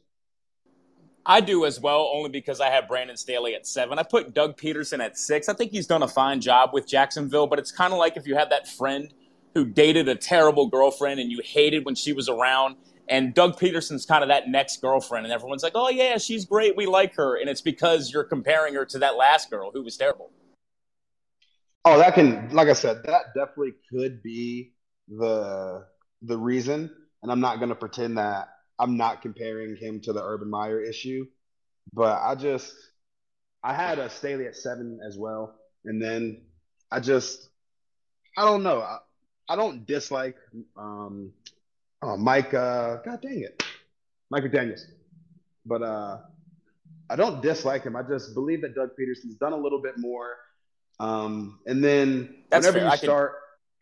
I 1.32 1.40
do 1.40 1.64
as 1.64 1.80
well, 1.80 2.12
only 2.14 2.30
because 2.30 2.60
I 2.60 2.70
have 2.70 2.90
Brandon 2.90 3.16
Staley 3.16 3.56
at 3.56 3.66
seven. 3.66 3.98
I 3.98 4.04
put 4.04 4.34
Doug 4.34 4.58
Pederson 4.58 5.00
at 5.00 5.18
six. 5.18 5.48
I 5.48 5.54
think 5.54 5.72
he's 5.72 5.88
done 5.88 6.04
a 6.04 6.08
fine 6.08 6.42
job 6.42 6.72
with 6.74 6.86
Jacksonville, 6.86 7.48
but 7.48 7.58
it's 7.58 7.72
kind 7.72 7.94
of 7.94 8.00
like 8.00 8.18
if 8.18 8.28
you 8.28 8.36
had 8.36 8.50
that 8.50 8.68
friend 8.68 9.14
who 9.56 9.64
dated 9.64 10.10
a 10.10 10.16
terrible 10.16 10.68
girlfriend 10.68 11.22
and 11.22 11.32
you 11.32 11.40
hated 11.42 11.86
when 11.86 11.96
she 11.96 12.12
was 12.12 12.28
around. 12.28 12.76
And 13.08 13.34
Doug 13.34 13.58
Pederson's 13.58 14.06
kind 14.06 14.24
of 14.24 14.28
that 14.28 14.50
next 14.50 14.82
girlfriend, 14.82 15.26
and 15.26 15.32
everyone's 15.34 15.64
like, 15.64 15.72
oh, 15.74 15.88
yeah, 15.88 16.18
she's 16.18 16.44
great. 16.44 16.76
We 16.76 16.86
like 16.86 17.16
her. 17.16 17.40
And 17.40 17.50
it's 17.50 17.62
because 17.62 18.12
you're 18.12 18.26
comparing 18.26 18.74
her 18.74 18.84
to 18.88 19.00
that 19.00 19.16
last 19.16 19.50
girl 19.50 19.72
who 19.74 19.84
was 19.84 19.96
terrible. 19.96 20.32
Oh, 21.86 21.98
that 21.98 22.14
can, 22.14 22.50
like 22.52 22.68
I 22.68 22.74
said, 22.74 23.04
that 23.06 23.34
definitely 23.34 23.76
could 23.90 24.22
be 24.22 24.74
the 25.08 25.86
the 26.22 26.38
reason 26.38 26.92
and 27.24 27.32
I'm 27.32 27.40
not 27.40 27.58
going 27.58 27.70
to 27.70 27.76
pretend 27.76 28.18
that 28.18 28.50
I'm 28.82 28.98
not 28.98 29.22
comparing 29.22 29.78
him 29.78 30.02
to 30.02 30.14
the 30.14 30.24
Urban 30.24 30.50
Meyer 30.50 30.82
issue, 30.82 31.28
but 31.94 32.20
I 32.22 32.36
just 32.36 32.74
I 33.64 33.74
had 33.76 34.00
a 34.00 34.10
Staley 34.10 34.48
at 34.48 34.56
seven 34.56 35.00
as 35.08 35.18
well, 35.18 35.54
and 35.86 36.02
then 36.02 36.42
I 36.92 37.00
just 37.00 37.50
I 38.38 38.44
don't 38.44 38.64
know 38.64 38.82
I, 38.82 38.98
I 39.48 39.56
don't 39.56 39.86
dislike 39.86 40.36
um 40.76 41.32
oh, 42.02 42.18
Mike 42.18 42.54
uh 42.56 42.98
God 43.06 43.22
dang 43.22 43.42
it 43.42 43.64
Mike 44.32 44.52
Daniels. 44.52 44.88
but 45.66 45.84
uh 45.84 46.18
I 47.12 47.18
don't 47.18 47.42
dislike 47.42 47.84
him. 47.84 47.98
I 47.98 48.04
just 48.04 48.34
believe 48.34 48.62
that 48.62 48.74
Doug 48.74 48.92
Pederson's 48.98 49.36
done 49.36 49.52
a 49.52 49.58
little 49.58 49.82
bit 49.82 49.96
more. 49.98 50.38
Um, 51.02 51.60
and 51.66 51.84
then 51.84 52.44
That's 52.50 52.66
whenever 52.66 52.80
fair. 52.86 52.92
you 52.92 52.98
start 52.98 53.34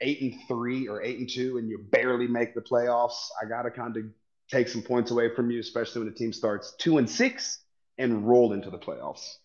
eight 0.02 0.22
and 0.22 0.34
three 0.48 0.88
or 0.88 1.04
eight 1.04 1.20
and 1.20 1.30
two 1.30 1.60
and 1.60 1.70
you 1.70 1.78
barely 1.92 2.28
make 2.28 2.56
the 2.56 2.62
playoffs, 2.62 3.28
I 3.40 3.48
got 3.48 3.64
to 3.64 3.72
kind 3.72 3.96
of 3.98 4.04
take 4.50 4.68
some 4.68 4.82
points 4.82 5.12
away 5.12 5.34
from 5.34 5.52
you, 5.52 5.60
especially 5.60 6.02
when 6.02 6.10
the 6.10 6.18
team 6.18 6.34
starts 6.34 6.76
two 6.78 6.98
and 6.98 7.10
six 7.10 7.60
and 7.98 8.28
roll 8.28 8.54
into 8.54 8.70
the 8.70 8.78
playoffs. 8.78 9.36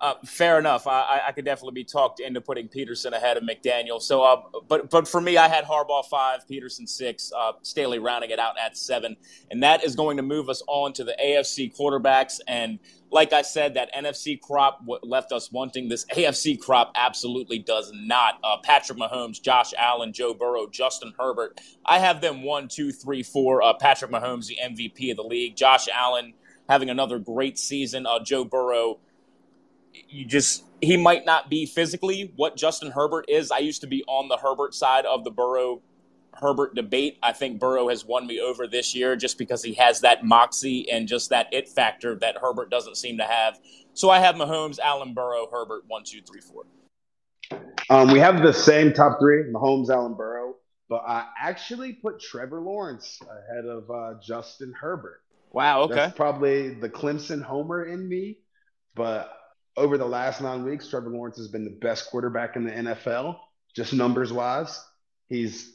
Uh, 0.00 0.14
fair 0.24 0.60
enough. 0.60 0.86
I, 0.86 1.22
I 1.26 1.32
could 1.32 1.44
definitely 1.44 1.74
be 1.74 1.84
talked 1.84 2.20
into 2.20 2.40
putting 2.40 2.68
Pederson 2.68 3.12
ahead 3.12 3.36
of 3.36 3.42
McDaniel. 3.42 4.00
So, 4.00 4.22
uh, 4.22 4.42
but 4.68 4.90
but 4.90 5.08
for 5.08 5.20
me, 5.20 5.36
I 5.36 5.48
had 5.48 5.64
Harbaugh 5.64 6.04
five, 6.04 6.46
Pederson 6.48 6.88
six, 6.88 7.32
uh, 7.36 7.52
Staley 7.62 7.98
rounding 7.98 8.30
it 8.30 8.38
out 8.38 8.54
at 8.64 8.76
seven, 8.76 9.16
and 9.50 9.62
that 9.64 9.82
is 9.82 9.96
going 9.96 10.16
to 10.16 10.22
move 10.22 10.48
us 10.48 10.62
on 10.68 10.92
to 10.94 11.04
the 11.04 11.16
AFC 11.20 11.76
quarterbacks. 11.76 12.38
And 12.46 12.78
like 13.10 13.32
I 13.32 13.42
said, 13.42 13.74
that 13.74 13.92
NFC 13.92 14.40
crop 14.40 14.82
left 15.02 15.32
us 15.32 15.50
wanting. 15.50 15.88
This 15.88 16.04
AFC 16.06 16.60
crop 16.60 16.92
absolutely 16.94 17.58
does 17.58 17.90
not. 17.92 18.38
Uh, 18.44 18.58
Patrick 18.62 18.98
Mahomes, 18.98 19.42
Josh 19.42 19.72
Allen, 19.76 20.12
Joe 20.12 20.32
Burrow, 20.32 20.68
Justin 20.68 21.12
Herbert. 21.18 21.60
I 21.84 21.98
have 21.98 22.20
them 22.20 22.42
one, 22.42 22.68
two, 22.68 22.92
three, 22.92 23.24
four. 23.24 23.62
Uh, 23.62 23.72
Patrick 23.74 24.12
Mahomes, 24.12 24.46
the 24.46 24.58
MVP 24.62 25.10
of 25.10 25.16
the 25.16 25.24
league. 25.24 25.56
Josh 25.56 25.88
Allen 25.92 26.34
having 26.68 26.90
another 26.90 27.18
great 27.18 27.58
season. 27.58 28.06
Uh, 28.06 28.22
Joe 28.22 28.44
Burrow 28.44 28.98
you 30.08 30.24
just 30.24 30.64
he 30.80 30.96
might 30.96 31.26
not 31.26 31.50
be 31.50 31.66
physically 31.66 32.32
what 32.36 32.56
Justin 32.56 32.90
Herbert 32.90 33.24
is. 33.28 33.50
I 33.50 33.58
used 33.58 33.80
to 33.80 33.86
be 33.86 34.04
on 34.06 34.28
the 34.28 34.36
Herbert 34.36 34.74
side 34.74 35.04
of 35.06 35.24
the 35.24 35.30
Burrow 35.30 35.82
Herbert 36.34 36.74
debate. 36.74 37.18
I 37.22 37.32
think 37.32 37.58
Burrow 37.58 37.88
has 37.88 38.04
won 38.04 38.26
me 38.26 38.40
over 38.40 38.66
this 38.66 38.94
year 38.94 39.16
just 39.16 39.38
because 39.38 39.62
he 39.62 39.74
has 39.74 40.00
that 40.00 40.24
moxie 40.24 40.88
and 40.90 41.08
just 41.08 41.30
that 41.30 41.48
it 41.52 41.68
factor 41.68 42.14
that 42.16 42.36
Herbert 42.40 42.70
doesn't 42.70 42.96
seem 42.96 43.18
to 43.18 43.24
have. 43.24 43.58
So 43.94 44.10
I 44.10 44.20
have 44.20 44.36
Mahomes, 44.36 44.78
Allen, 44.78 45.14
Burrow, 45.14 45.48
Herbert, 45.50 45.82
one, 45.88 46.04
two, 46.04 46.20
three, 46.22 46.40
four. 46.40 46.64
Um, 47.90 48.12
we 48.12 48.20
have 48.20 48.42
the 48.42 48.52
same 48.52 48.92
top 48.92 49.18
three: 49.18 49.44
Mahomes, 49.52 49.90
Allen, 49.90 50.14
Burrow. 50.14 50.54
But 50.88 51.02
I 51.06 51.26
actually 51.38 51.94
put 51.94 52.20
Trevor 52.20 52.60
Lawrence 52.60 53.20
ahead 53.22 53.66
of 53.66 53.90
uh, 53.90 54.14
Justin 54.22 54.72
Herbert. 54.78 55.20
Wow. 55.52 55.82
Okay. 55.82 55.94
That's 55.94 56.16
probably 56.16 56.74
the 56.74 56.88
Clemson 56.88 57.42
homer 57.42 57.84
in 57.84 58.08
me, 58.08 58.38
but 58.94 59.37
over 59.78 59.96
the 59.96 60.06
last 60.06 60.40
nine 60.40 60.64
weeks, 60.64 60.88
Trevor 60.88 61.10
Lawrence 61.10 61.36
has 61.38 61.48
been 61.48 61.64
the 61.64 61.78
best 61.80 62.10
quarterback 62.10 62.56
in 62.56 62.64
the 62.64 62.72
NFL, 62.72 63.38
just 63.74 63.92
numbers 63.92 64.32
wise. 64.32 64.78
He's 65.28 65.72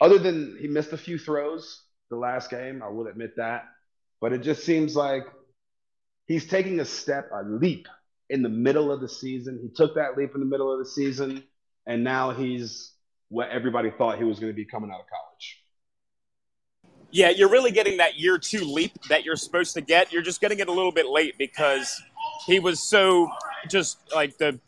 other 0.00 0.18
than 0.18 0.56
he 0.60 0.68
missed 0.68 0.92
a 0.92 0.96
few 0.96 1.18
throws 1.18 1.82
the 2.10 2.16
last 2.16 2.50
game, 2.50 2.82
I 2.82 2.88
will 2.88 3.06
admit 3.06 3.36
that, 3.36 3.64
but 4.20 4.32
it 4.32 4.38
just 4.38 4.64
seems 4.64 4.96
like 4.96 5.24
he's 6.26 6.46
taking 6.46 6.80
a 6.80 6.84
step, 6.84 7.30
a 7.32 7.42
leap 7.42 7.86
in 8.30 8.42
the 8.42 8.48
middle 8.48 8.90
of 8.90 9.00
the 9.00 9.08
season. 9.08 9.58
He 9.62 9.68
took 9.74 9.94
that 9.96 10.16
leap 10.16 10.34
in 10.34 10.40
the 10.40 10.46
middle 10.46 10.72
of 10.72 10.78
the 10.78 10.90
season, 10.90 11.42
and 11.86 12.04
now 12.04 12.30
he's 12.30 12.92
what 13.28 13.50
everybody 13.50 13.90
thought 13.90 14.18
he 14.18 14.24
was 14.24 14.38
going 14.38 14.52
to 14.52 14.56
be 14.56 14.64
coming 14.64 14.90
out 14.90 15.00
of 15.00 15.06
college. 15.06 15.62
Yeah, 17.10 17.30
you're 17.30 17.50
really 17.50 17.70
getting 17.70 17.98
that 17.98 18.18
year 18.18 18.38
two 18.38 18.64
leap 18.64 18.92
that 19.08 19.24
you're 19.24 19.36
supposed 19.36 19.74
to 19.74 19.80
get. 19.80 20.12
You're 20.12 20.22
just 20.22 20.40
getting 20.40 20.58
it 20.58 20.68
a 20.68 20.72
little 20.72 20.92
bit 20.92 21.06
late 21.06 21.36
because 21.38 22.02
he 22.46 22.58
was 22.58 22.80
so 22.80 23.30
just 23.68 23.98
like 24.14 24.38
the 24.38 24.58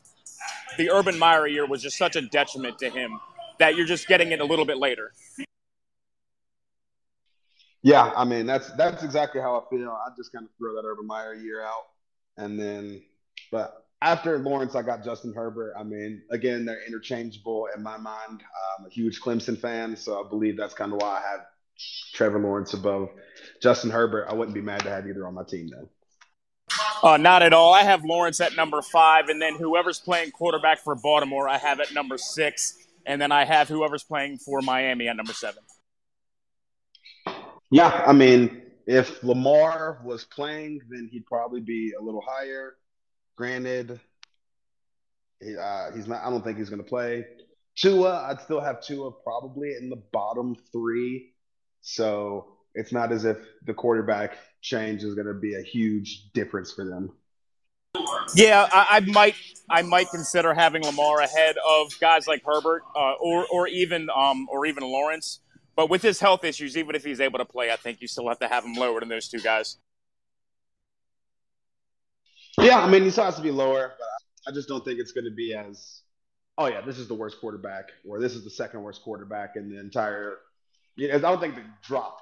the 0.78 0.90
Urban 0.90 1.18
Meyer 1.18 1.46
year 1.46 1.66
was 1.66 1.82
just 1.82 1.96
such 1.96 2.16
a 2.16 2.22
detriment 2.22 2.78
to 2.78 2.90
him 2.90 3.18
that 3.58 3.76
you're 3.76 3.86
just 3.86 4.08
getting 4.08 4.32
it 4.32 4.40
a 4.40 4.44
little 4.44 4.64
bit 4.64 4.78
later. 4.78 5.12
Yeah, 7.82 8.12
I 8.14 8.24
mean 8.24 8.46
that's 8.46 8.70
that's 8.72 9.02
exactly 9.02 9.40
how 9.40 9.56
I 9.56 9.62
feel. 9.70 9.90
I 9.90 10.10
just 10.16 10.32
kind 10.32 10.44
of 10.44 10.50
throw 10.58 10.74
that 10.74 10.86
Urban 10.86 11.06
Meyer 11.06 11.34
year 11.34 11.62
out, 11.62 11.86
and 12.36 12.58
then, 12.58 13.02
but 13.50 13.86
after 14.02 14.38
Lawrence, 14.38 14.74
I 14.74 14.82
got 14.82 15.04
Justin 15.04 15.32
Herbert. 15.34 15.74
I 15.78 15.82
mean, 15.82 16.22
again, 16.30 16.64
they're 16.64 16.84
interchangeable 16.86 17.68
in 17.74 17.82
my 17.82 17.96
mind. 17.96 18.42
I'm 18.78 18.86
a 18.86 18.90
huge 18.90 19.20
Clemson 19.20 19.58
fan, 19.58 19.96
so 19.96 20.24
I 20.24 20.28
believe 20.28 20.56
that's 20.56 20.74
kind 20.74 20.92
of 20.92 21.00
why 21.00 21.18
I 21.18 21.30
have 21.30 21.40
Trevor 22.12 22.38
Lawrence 22.38 22.74
above 22.74 23.10
Justin 23.62 23.90
Herbert. 23.90 24.26
I 24.28 24.34
wouldn't 24.34 24.54
be 24.54 24.62
mad 24.62 24.80
to 24.80 24.90
have 24.90 25.06
either 25.06 25.26
on 25.26 25.34
my 25.34 25.44
team 25.44 25.68
though. 25.68 25.88
Uh, 27.02 27.16
not 27.16 27.42
at 27.42 27.54
all. 27.54 27.72
I 27.72 27.82
have 27.82 28.04
Lawrence 28.04 28.40
at 28.40 28.54
number 28.56 28.82
five, 28.82 29.28
and 29.28 29.40
then 29.40 29.54
whoever's 29.56 29.98
playing 29.98 30.32
quarterback 30.32 30.80
for 30.80 30.94
Baltimore, 30.94 31.48
I 31.48 31.56
have 31.56 31.80
at 31.80 31.94
number 31.94 32.18
six, 32.18 32.76
and 33.06 33.20
then 33.20 33.32
I 33.32 33.44
have 33.44 33.68
whoever's 33.68 34.02
playing 34.02 34.38
for 34.38 34.60
Miami 34.60 35.08
at 35.08 35.16
number 35.16 35.32
seven. 35.32 35.62
Yeah, 37.70 38.04
I 38.06 38.12
mean, 38.12 38.62
if 38.86 39.22
Lamar 39.22 40.02
was 40.04 40.24
playing, 40.24 40.80
then 40.90 41.08
he'd 41.10 41.24
probably 41.24 41.60
be 41.60 41.92
a 41.98 42.02
little 42.02 42.22
higher. 42.26 42.74
Granted, 43.36 43.98
uh, 45.42 45.92
he's 45.92 46.06
not. 46.06 46.22
I 46.22 46.28
don't 46.28 46.44
think 46.44 46.58
he's 46.58 46.68
going 46.68 46.82
to 46.82 46.88
play. 46.88 47.24
Tua, 47.76 48.26
I'd 48.28 48.42
still 48.42 48.60
have 48.60 48.82
Tua 48.82 49.12
probably 49.24 49.74
in 49.80 49.88
the 49.88 50.02
bottom 50.12 50.54
three. 50.70 51.32
So 51.80 52.58
it's 52.74 52.92
not 52.92 53.12
as 53.12 53.24
if 53.24 53.38
the 53.64 53.74
quarterback 53.74 54.36
change 54.60 55.02
is 55.02 55.14
going 55.14 55.26
to 55.26 55.34
be 55.34 55.54
a 55.54 55.62
huge 55.62 56.30
difference 56.32 56.72
for 56.72 56.84
them. 56.84 57.12
Yeah, 58.34 58.68
I, 58.72 58.86
I, 58.90 59.00
might 59.00 59.34
I 59.68 59.82
might 59.82 60.10
consider 60.10 60.54
having 60.54 60.84
Lamar 60.84 61.20
ahead 61.20 61.56
of 61.68 61.92
guys 62.00 62.28
like 62.28 62.42
Herbert 62.46 62.82
uh, 62.94 63.14
or 63.14 63.46
or 63.52 63.66
even 63.66 64.08
um, 64.14 64.46
or 64.50 64.66
even 64.66 64.84
Lawrence. 64.84 65.40
But 65.74 65.90
with 65.90 66.02
his 66.02 66.20
health 66.20 66.44
issues, 66.44 66.76
even 66.76 66.94
if 66.94 67.04
he's 67.04 67.20
able 67.20 67.38
to 67.38 67.44
play, 67.44 67.72
I 67.72 67.76
think 67.76 68.00
you 68.00 68.06
still 68.06 68.28
have 68.28 68.38
to 68.40 68.48
have 68.48 68.64
him 68.64 68.74
lower 68.74 69.00
than 69.00 69.08
those 69.08 69.28
two 69.28 69.40
guys. 69.40 69.78
Yeah, 72.58 72.80
I 72.80 72.88
mean, 72.88 73.02
he 73.02 73.10
still 73.10 73.24
has 73.24 73.36
to 73.36 73.42
be 73.42 73.50
lower, 73.50 73.94
but 73.98 74.50
I 74.50 74.54
just 74.54 74.68
don't 74.68 74.84
think 74.84 75.00
it's 75.00 75.12
going 75.12 75.24
to 75.24 75.30
be 75.30 75.54
as, 75.54 76.02
oh 76.58 76.66
yeah, 76.66 76.80
this 76.82 76.98
is 76.98 77.08
the 77.08 77.14
worst 77.14 77.40
quarterback, 77.40 77.90
or 78.06 78.20
this 78.20 78.34
is 78.34 78.44
the 78.44 78.50
second 78.50 78.82
worst 78.82 79.02
quarterback 79.02 79.56
in 79.56 79.70
the 79.70 79.80
entire. 79.80 80.38
I 81.00 81.18
don't 81.18 81.40
think 81.40 81.54
the 81.54 81.64
drop 81.82 82.20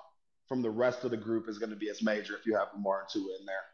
from 0.49 0.63
the 0.63 0.71
rest 0.71 1.05
of 1.05 1.11
the 1.11 1.17
group 1.17 1.49
is 1.49 1.59
going 1.59 1.71
to 1.71 1.77
be 1.77 1.91
as 1.91 2.03
major 2.03 2.35
if 2.35 2.47
you 2.47 2.57
have 2.57 2.69
Lamar 2.75 3.01
and 3.01 3.09
Tua 3.09 3.37
in 3.39 3.47
there. 3.47 3.65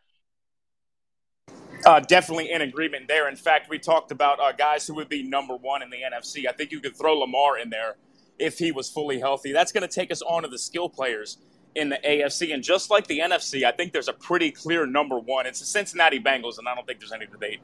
Uh, 1.87 2.01
definitely 2.01 2.51
in 2.51 2.63
agreement 2.63 3.07
there. 3.07 3.29
In 3.29 3.37
fact, 3.37 3.69
we 3.71 3.79
talked 3.79 4.11
about 4.11 4.41
uh, 4.41 4.53
guys 4.53 4.87
who 4.87 4.95
would 4.95 5.09
be 5.09 5.23
number 5.23 5.55
one 5.57 5.83
in 5.83 5.91
the 5.91 5.99
NFC. 5.99 6.49
I 6.49 6.53
think 6.53 6.73
you 6.73 6.81
could 6.81 6.97
throw 6.97 7.15
Lamar 7.15 7.59
in 7.59 7.71
there 7.71 7.97
if 8.39 8.59
he 8.59 8.73
was 8.73 8.91
fully 8.91 9.21
healthy. 9.21 9.53
That's 9.53 9.71
going 9.71 9.87
to 9.87 9.95
take 9.95 10.11
us 10.11 10.23
on 10.23 10.43
to 10.43 10.49
the 10.49 10.59
skill 10.59 10.89
players 10.89 11.39
in 11.75 11.91
the 11.91 11.99
AFC. 12.05 12.53
And 12.55 12.63
just 12.63 12.91
like 12.91 13.07
the 13.07 13.21
NFC, 13.21 13.65
I 13.65 13.73
think 13.73 13.93
there's 13.93 14.09
a 14.09 14.13
pretty 14.13 14.51
clear 14.51 14.87
number 14.87 15.19
one. 15.19 15.47
It's 15.47 15.61
the 15.61 15.67
Cincinnati 15.67 16.19
Bengals, 16.19 16.59
and 16.59 16.67
I 16.67 16.75
don't 16.75 16.87
think 16.87 17.01
there's 17.01 17.13
any 17.13 17.27
debate. 17.27 17.61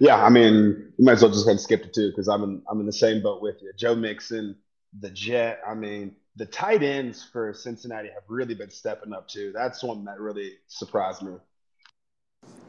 Yeah, 0.00 0.22
I 0.22 0.28
mean, 0.28 0.92
you 0.98 1.04
might 1.04 1.12
as 1.12 1.22
well 1.22 1.30
just 1.30 1.46
head 1.46 1.60
skip 1.60 1.84
it 1.84 1.94
too 1.94 2.10
because 2.10 2.28
I'm 2.28 2.42
in 2.42 2.62
I'm 2.68 2.80
in 2.80 2.86
the 2.86 2.92
same 2.92 3.22
boat 3.22 3.40
with 3.40 3.62
you. 3.62 3.72
Joe 3.78 3.94
Mixon, 3.94 4.56
the 4.98 5.10
Jet. 5.10 5.60
I 5.66 5.74
mean, 5.74 6.16
the 6.36 6.46
tight 6.46 6.82
ends 6.82 7.24
for 7.24 7.52
Cincinnati 7.54 8.08
have 8.08 8.24
really 8.28 8.54
been 8.54 8.70
stepping 8.70 9.12
up 9.12 9.26
too. 9.26 9.52
That's 9.54 9.82
one 9.82 10.04
that 10.04 10.20
really 10.20 10.54
surprised 10.68 11.22
me. 11.22 11.36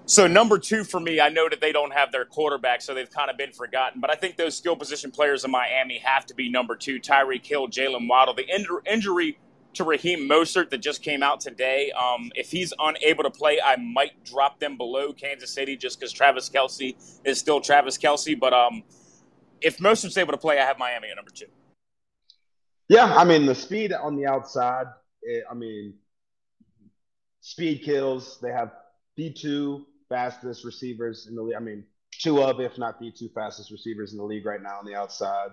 So 0.06 0.26
number 0.26 0.58
two 0.58 0.86
for 0.86 1.02
me, 1.02 1.20
I 1.20 1.28
know 1.28 1.50
that 1.50 1.60
they 1.60 1.74
don't 1.74 1.92
have 1.92 2.14
their 2.14 2.24
quarterback, 2.24 2.82
so 2.82 2.94
they've 2.94 3.12
kind 3.12 3.30
of 3.30 3.38
been 3.38 3.52
forgotten. 3.52 4.00
But 4.00 4.10
I 4.10 4.16
think 4.16 4.38
those 4.38 4.58
skill 4.58 4.78
position 4.78 5.12
players 5.12 5.44
in 5.44 5.52
Miami 5.52 5.98
have 6.00 6.26
to 6.28 6.34
be 6.34 6.50
number 6.50 6.78
two: 6.78 7.00
Tyreek 7.02 7.46
Hill, 7.46 7.68
Jalen 7.68 8.08
Waddle. 8.08 8.34
The 8.34 8.48
injury 8.86 9.38
to 9.74 9.84
Raheem 9.84 10.28
Mostert 10.30 10.70
that 10.70 10.78
just 10.78 11.04
came 11.04 11.22
out 11.22 11.42
today. 11.42 11.92
Um, 11.92 12.32
if 12.36 12.50
he's 12.50 12.74
unable 12.80 13.24
to 13.24 13.30
play, 13.30 13.60
I 13.64 13.76
might 13.76 14.24
drop 14.24 14.62
them 14.62 14.78
below 14.78 15.12
Kansas 15.12 15.52
City 15.52 15.76
just 15.76 16.00
because 16.00 16.14
Travis 16.14 16.50
Kelce 16.50 16.96
is 17.26 17.38
still 17.38 17.60
Travis 17.60 17.98
Kelce. 17.98 18.40
But 18.40 18.54
um, 18.54 18.84
if 19.62 19.78
Mostert's 19.80 20.18
able 20.18 20.32
to 20.32 20.38
play, 20.38 20.58
I 20.58 20.64
have 20.64 20.80
Miami 20.80 21.10
at 21.10 21.18
number 21.18 21.32
two. 21.32 21.48
Yeah, 22.90 23.14
I 23.16 23.24
mean 23.26 23.46
the 23.46 23.56
speed 23.56 23.94
on 23.94 24.16
the 24.16 24.26
outside. 24.26 24.88
It, 25.22 25.44
I 25.50 25.54
mean, 25.54 25.96
speed 27.42 27.84
kills. 27.84 28.40
They 28.42 28.52
have 28.52 28.72
the 29.16 29.34
two 29.34 29.86
fastest 30.10 30.64
receivers 30.64 31.28
in 31.28 31.36
the 31.36 31.42
league. 31.42 31.56
I 31.56 31.60
mean, 31.60 31.84
two 32.20 32.42
of, 32.42 32.60
if 32.60 32.78
not 32.78 33.00
the 33.00 33.12
two 33.12 33.30
fastest 33.30 33.72
receivers 33.72 34.12
in 34.12 34.18
the 34.18 34.24
league 34.24 34.46
right 34.46 34.62
now 34.62 34.80
on 34.80 34.86
the 34.86 34.96
outside. 34.96 35.50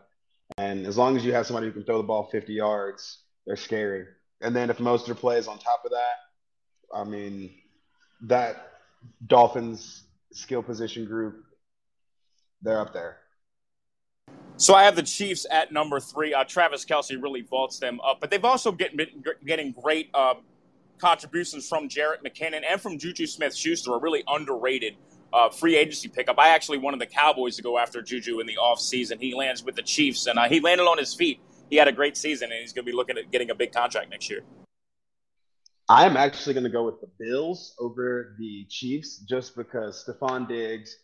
And 0.59 0.87
as 0.87 0.97
long 0.97 1.16
as 1.16 1.24
you 1.24 1.32
have 1.32 1.47
somebody 1.47 1.66
who 1.66 1.72
can 1.72 1.85
throw 1.85 1.99
the 1.99 2.07
ball 2.07 2.28
50 2.30 2.53
yards, 2.53 3.20
they're 3.47 3.57
scary. 3.57 4.07
And 4.41 4.55
then 4.55 4.70
if 4.70 4.78
Mostert 4.78 5.16
plays 5.16 5.49
on 5.49 5.59
top 5.59 5.85
of 5.85 5.91
that, 5.93 6.16
I 6.95 7.05
mean, 7.05 7.51
that 8.22 8.72
Dolphins 9.26 10.03
skill 10.32 10.62
position 10.62 11.07
group, 11.07 11.45
they're 12.62 12.80
up 12.80 12.93
there. 12.93 13.18
So 14.57 14.74
I 14.74 14.84
have 14.84 14.96
the 14.96 15.02
Chiefs 15.02 15.46
at 15.50 15.72
number 15.72 15.98
three. 16.00 16.32
Uh, 16.32 16.44
Travis 16.44 16.84
Kelce 16.84 17.20
really 17.20 17.42
vaults 17.42 17.78
them 17.78 18.00
up, 18.00 18.20
but 18.20 18.30
they've 18.30 18.44
also 18.44 18.70
get, 18.70 18.92
getting 19.44 19.72
great 19.72 20.11
uh, 20.14 20.34
contributions 20.98 21.68
from 21.68 21.88
Jerick 21.88 22.22
McKinnon 22.24 22.62
and 22.68 22.80
from 22.80 22.98
Juju 22.98 23.26
Smith 23.26 23.55
Schuster, 23.55 23.94
a 23.94 23.98
really 23.98 24.22
underrated 24.28 24.94
uh, 25.32 25.48
free 25.50 25.76
agency 25.76 26.09
pickup. 26.09 26.38
I 26.38 26.50
actually 26.50 26.78
wanted 26.78 27.00
the 27.00 27.07
Cowboys 27.07 27.57
to 27.57 27.62
go 27.62 27.78
after 27.78 28.00
Juju 28.00 28.38
in 28.38 28.46
the 28.46 28.57
offseason. 28.62 29.20
He 29.20 29.34
lands 29.34 29.64
with 29.64 29.74
the 29.74 29.82
Chiefs, 29.82 30.26
and 30.26 30.38
uh, 30.38 30.48
he 30.48 30.61
landed 30.61 30.84
on 30.84 30.98
his 30.98 31.14
feet 31.14 31.40
he 31.70 31.76
had 31.76 31.88
a 31.88 31.92
great 31.92 32.16
season, 32.16 32.50
and 32.52 32.61
he's 32.61 32.72
going 32.72 32.84
to 32.84 32.90
be 32.90 32.96
looking 32.96 33.18
at 33.18 33.30
getting 33.30 33.50
a 33.50 33.55
big 33.55 33.72
contract 33.72 34.11
next 34.11 34.30
year. 34.30 34.42
I 35.88 36.07
am 36.07 36.16
actually 36.16 36.55
going 36.55 36.64
to 36.64 36.70
go 36.70 36.84
with 36.84 37.00
the 37.00 37.11
Bills 37.18 37.74
over 37.78 38.36
the 38.38 38.64
Chiefs 38.70 39.18
just 39.28 39.55
because 39.57 40.05
Stefon 40.07 40.48
Diggs, 40.48 40.96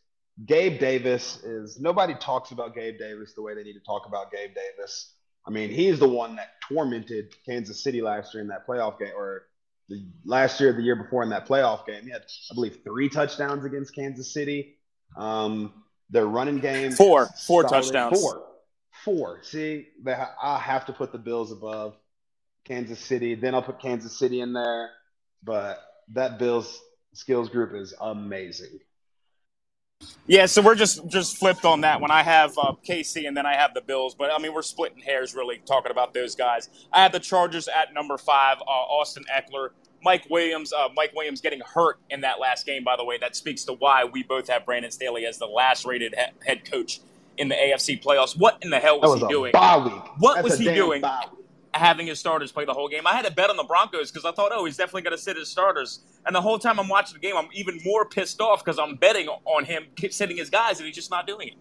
Gabe 0.47 0.81
Davis 0.81 1.43
is 1.45 1.79
nobody 1.79 2.15
talks 2.15 2.51
about 2.51 2.75
Gabe 2.75 2.99
Davis 2.99 3.35
the 3.35 3.43
way 3.43 3.55
they 3.55 3.63
need 3.63 3.75
to 3.75 3.85
talk 3.85 4.07
about 4.07 4.33
Gabe 4.33 4.51
Davis. 4.55 5.13
I 5.47 5.51
mean, 5.51 5.71
he's 5.71 5.99
the 5.99 6.09
one 6.09 6.37
that 6.37 6.53
tormented 6.69 7.35
Kansas 7.45 7.83
City 7.83 8.03
last 8.03 8.35
year 8.35 8.43
in 8.43 8.49
that 8.49 8.67
playoff 8.67 8.99
game, 8.99 9.13
or 9.17 9.43
the 9.89 10.05
last 10.25 10.61
year, 10.61 10.73
the 10.73 10.83
year 10.83 10.97
before 10.97 11.23
in 11.23 11.31
that 11.31 11.47
playoff 11.47 11.87
game. 11.87 12.05
He 12.05 12.11
had, 12.11 12.23
I 12.51 12.55
believe, 12.55 12.79
three 12.85 13.09
touchdowns 13.09 13.65
against 13.65 13.95
Kansas 13.95 14.33
City. 14.33 14.77
Um, 15.17 15.73
their 16.11 16.27
running 16.27 16.59
game, 16.59 16.93
four, 16.93 17.27
four 17.47 17.63
solid. 17.63 17.83
touchdowns, 17.85 18.21
four. 18.21 18.47
Four. 19.05 19.39
See, 19.43 19.89
they 20.03 20.15
ha- 20.15 20.35
I 20.43 20.59
have 20.59 20.87
to 20.87 20.93
put 20.93 21.13
the 21.13 21.19
Bills 21.19 21.53
above 21.53 21.97
Kansas 22.65 22.99
City. 22.99 23.35
Then 23.35 23.55
I'll 23.55 23.63
put 23.63 23.81
Kansas 23.81 24.19
City 24.19 24.41
in 24.41 24.53
there. 24.53 24.91
But 25.43 25.81
that 26.13 26.39
Bills 26.39 26.81
skills 27.15 27.49
group 27.49 27.75
is 27.75 27.95
amazing. 28.01 28.79
Yeah, 30.31 30.47
so 30.47 30.63
we're 30.63 30.77
just 30.77 31.05
just 31.09 31.39
flipped 31.39 31.65
on 31.65 31.81
that 31.81 32.01
one. 32.01 32.13
I 32.13 32.23
have 32.23 32.57
uh, 32.57 32.75
KC 32.89 33.27
and 33.27 33.37
then 33.37 33.47
I 33.47 33.55
have 33.55 33.75
the 33.75 33.81
Bills, 33.81 34.15
but 34.15 34.31
I 34.33 34.39
mean 34.39 34.55
we're 34.55 34.63
splitting 34.63 35.03
hairs 35.03 35.35
really 35.35 35.61
talking 35.67 35.91
about 35.91 36.15
those 36.15 36.37
guys. 36.37 36.69
I 36.93 37.03
have 37.03 37.11
the 37.11 37.19
Chargers 37.19 37.67
at 37.67 37.93
number 37.93 38.17
five. 38.17 38.59
Uh, 38.61 38.71
Austin 38.71 39.25
Ekeler, 39.25 39.71
Mike 40.05 40.31
Williams. 40.31 40.73
Uh, 40.73 40.89
Mike 40.95 41.13
Williams 41.17 41.41
getting 41.41 41.61
hurt 41.61 41.99
in 42.11 42.21
that 42.21 42.39
last 42.39 42.65
game, 42.65 42.85
by 42.85 42.97
the 42.97 43.05
way. 43.05 43.19
That 43.19 43.35
speaks 43.35 43.65
to 43.65 43.73
why 43.73 44.05
we 44.05 44.23
both 44.23 44.49
have 44.49 44.65
Brandon 44.65 44.93
Staley 44.93 45.27
as 45.27 45.39
the 45.39 45.47
last 45.47 45.85
rated 45.85 46.15
he- 46.15 46.47
head 46.47 46.65
coach 46.65 47.01
in 47.37 47.49
the 47.49 47.57
AFC 47.57 48.01
playoffs. 48.01 48.39
What 48.39 48.59
in 48.63 48.71
the 48.71 48.79
hell 48.79 49.01
was, 49.01 49.11
was 49.11 49.23
he 49.23 49.27
doing? 49.27 49.51
What 50.19 50.37
That's 50.37 50.51
was 50.51 50.59
he 50.61 50.73
doing? 50.73 51.03
Having 51.73 52.09
his 52.09 52.19
starters 52.19 52.51
play 52.51 52.65
the 52.65 52.75
whole 52.75 52.89
game. 52.89 53.07
I 53.07 53.15
had 53.15 53.25
to 53.27 53.31
bet 53.31 53.49
on 53.49 53.57
the 53.57 53.65
Broncos 53.65 54.11
because 54.11 54.25
I 54.25 54.33
thought, 54.33 54.51
oh, 54.53 54.65
he's 54.65 54.77
definitely 54.77 55.03
going 55.03 55.17
to 55.17 55.23
sit 55.23 55.37
his 55.37 55.49
starters. 55.49 56.01
And 56.27 56.35
the 56.35 56.41
whole 56.41 56.59
time 56.59 56.81
I'm 56.81 56.89
watching 56.89 57.15
the 57.15 57.21
game, 57.21 57.37
I'm 57.37 57.49
even 57.53 57.79
more 57.85 58.05
pissed 58.05 58.41
off 58.41 58.65
because 58.65 58.79
I'm 58.79 58.97
betting 58.97 59.29
on 59.29 59.65
him 59.65 59.85
sitting 60.11 60.37
his 60.37 60.51
guys 60.51 60.79
and 60.79 60.87
he's 60.87 60.97
just 60.97 61.11
not 61.11 61.27
doing 61.27 61.49
it. 61.49 61.55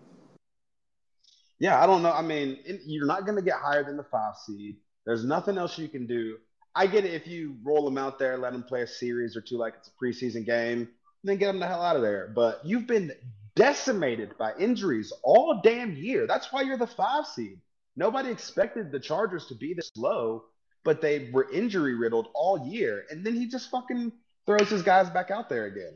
Yeah, 1.60 1.82
I 1.82 1.86
don't 1.86 2.02
know. 2.02 2.12
I 2.12 2.22
mean, 2.22 2.58
you're 2.86 3.06
not 3.06 3.26
going 3.26 3.36
to 3.36 3.44
get 3.44 3.56
higher 3.56 3.84
than 3.84 3.98
the 3.98 4.04
five 4.04 4.36
seed. 4.46 4.78
There's 5.06 5.26
nothing 5.26 5.58
else 5.58 5.78
you 5.78 5.90
can 5.90 6.08
do. 6.08 6.38
I 6.76 6.88
get 6.88 7.06
it 7.06 7.14
if 7.14 7.28
you 7.28 7.58
roll 7.64 7.84
them 7.84 7.98
out 7.98 8.18
there, 8.18 8.38
let 8.38 8.54
them 8.54 8.64
play 8.64 8.84
a 8.84 8.88
series 8.88 9.36
or 9.36 9.42
two 9.42 9.58
like 9.58 9.74
it's 9.78 9.90
a 9.90 10.04
preseason 10.04 10.46
game, 10.46 10.88
then 11.24 11.38
get 11.38 11.48
them 11.48 11.60
the 11.60 11.68
hell 11.68 11.82
out 11.82 11.96
of 11.96 12.02
there. 12.02 12.32
But 12.34 12.62
you've 12.64 12.88
been 12.88 13.12
decimated 13.56 14.38
by 14.38 14.54
injuries 14.58 15.12
all 15.24 15.60
damn 15.62 15.96
year. 15.96 16.26
That's 16.28 16.52
why 16.54 16.62
you're 16.62 16.78
the 16.78 16.88
five 16.88 17.26
seed. 17.26 17.60
Nobody 17.96 18.30
expected 18.30 18.92
the 18.92 19.00
Chargers 19.00 19.48
to 19.48 19.56
be 19.56 19.74
this 19.74 19.92
low, 19.96 20.46
but 20.84 21.02
they 21.02 21.30
were 21.32 21.52
injury 21.52 21.96
riddled 21.96 22.30
all 22.34 22.68
year. 22.68 23.06
And 23.10 23.26
then 23.26 23.36
he 23.36 23.48
just 23.48 23.70
fucking 23.70 24.12
throws 24.46 24.70
his 24.70 24.82
guys 24.82 25.10
back 25.10 25.32
out 25.32 25.50
there 25.50 25.66
again. 25.66 25.94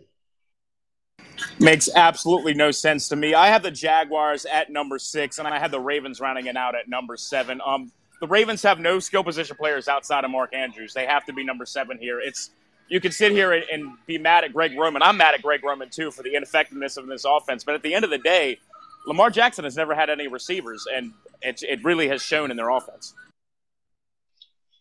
Makes 1.59 1.89
absolutely 1.95 2.53
no 2.53 2.71
sense 2.71 3.07
to 3.09 3.15
me. 3.15 3.33
I 3.33 3.47
have 3.47 3.63
the 3.63 3.71
Jaguars 3.71 4.45
at 4.45 4.69
number 4.71 4.99
six, 4.99 5.39
and 5.39 5.47
I 5.47 5.59
had 5.59 5.71
the 5.71 5.79
Ravens 5.79 6.19
rounding 6.19 6.47
it 6.47 6.57
out 6.57 6.75
at 6.75 6.87
number 6.87 7.17
seven. 7.17 7.61
Um, 7.65 7.91
the 8.19 8.27
Ravens 8.27 8.63
have 8.63 8.79
no 8.79 8.99
skill 8.99 9.23
position 9.23 9.55
players 9.55 9.87
outside 9.87 10.23
of 10.23 10.31
Mark 10.31 10.53
Andrews. 10.53 10.93
They 10.93 11.05
have 11.05 11.25
to 11.25 11.33
be 11.33 11.43
number 11.43 11.65
seven 11.65 11.97
here. 11.97 12.19
It's 12.19 12.51
you 12.87 12.99
can 12.99 13.11
sit 13.11 13.31
here 13.31 13.51
and, 13.53 13.93
be 14.05 14.17
mad 14.17 14.43
at 14.43 14.53
Greg 14.53 14.77
Roman. 14.77 15.01
I'm 15.01 15.17
mad 15.17 15.33
at 15.33 15.41
Greg 15.41 15.63
Roman 15.63 15.89
too 15.89 16.11
for 16.11 16.21
the 16.21 16.35
ineffectiveness 16.35 16.97
of 16.97 17.07
this 17.07 17.25
offense. 17.25 17.63
But 17.63 17.75
at 17.75 17.81
the 17.81 17.93
end 17.93 18.03
of 18.03 18.11
the 18.11 18.17
day, 18.17 18.59
Lamar 19.07 19.29
Jackson 19.29 19.63
has 19.63 19.75
never 19.75 19.95
had 19.95 20.09
any 20.09 20.27
receivers, 20.27 20.85
and 20.93 21.11
it, 21.43 21.61
it 21.63 21.83
really 21.83 22.07
has 22.07 22.21
shown 22.21 22.51
in 22.51 22.57
their 22.57 22.69
offense. 22.69 23.13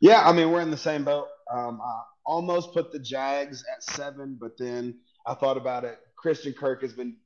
Yeah, 0.00 0.26
I 0.26 0.32
mean 0.32 0.50
we're 0.50 0.60
in 0.60 0.70
the 0.70 0.76
same 0.76 1.04
boat. 1.04 1.28
Um, 1.52 1.80
I 1.80 2.02
almost 2.24 2.72
put 2.72 2.92
the 2.92 2.98
Jags 2.98 3.64
at 3.72 3.82
seven, 3.82 4.36
but 4.40 4.58
then 4.58 4.98
I 5.26 5.34
thought 5.34 5.56
about 5.56 5.84
it. 5.84 5.98
Christian 6.16 6.52
Kirk 6.52 6.82
has 6.82 6.92
been 6.92 7.16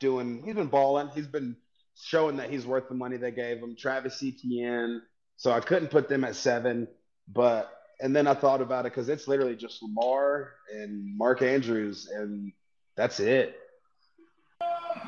doing. 0.00 0.42
He's 0.44 0.54
been 0.54 0.68
balling. 0.68 1.08
He's 1.14 1.26
been 1.26 1.56
showing 2.00 2.36
that 2.36 2.50
he's 2.50 2.66
worth 2.66 2.88
the 2.88 2.94
money 2.94 3.16
they 3.16 3.30
gave 3.30 3.58
him. 3.58 3.76
Travis 3.78 4.22
Etienne. 4.22 5.02
So 5.36 5.52
I 5.52 5.60
couldn't 5.60 5.88
put 5.88 6.08
them 6.08 6.24
at 6.24 6.34
seven, 6.34 6.88
but 7.28 7.70
and 8.00 8.14
then 8.14 8.26
I 8.26 8.34
thought 8.34 8.60
about 8.60 8.86
it 8.86 8.92
because 8.92 9.08
it's 9.08 9.28
literally 9.28 9.56
just 9.56 9.82
Lamar 9.82 10.52
and 10.72 11.16
Mark 11.16 11.42
Andrews, 11.42 12.08
and 12.12 12.52
that's 12.96 13.20
it. 13.20 13.56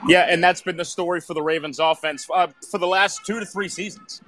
Yeah, 0.08 0.26
and 0.28 0.42
that's 0.42 0.62
been 0.62 0.76
the 0.76 0.84
story 0.84 1.20
for 1.20 1.34
the 1.34 1.42
Ravens 1.42 1.78
offense 1.78 2.26
uh, 2.34 2.48
for 2.70 2.78
the 2.78 2.86
last 2.86 3.24
two 3.26 3.40
to 3.40 3.46
three 3.46 3.68
seasons. 3.68 4.22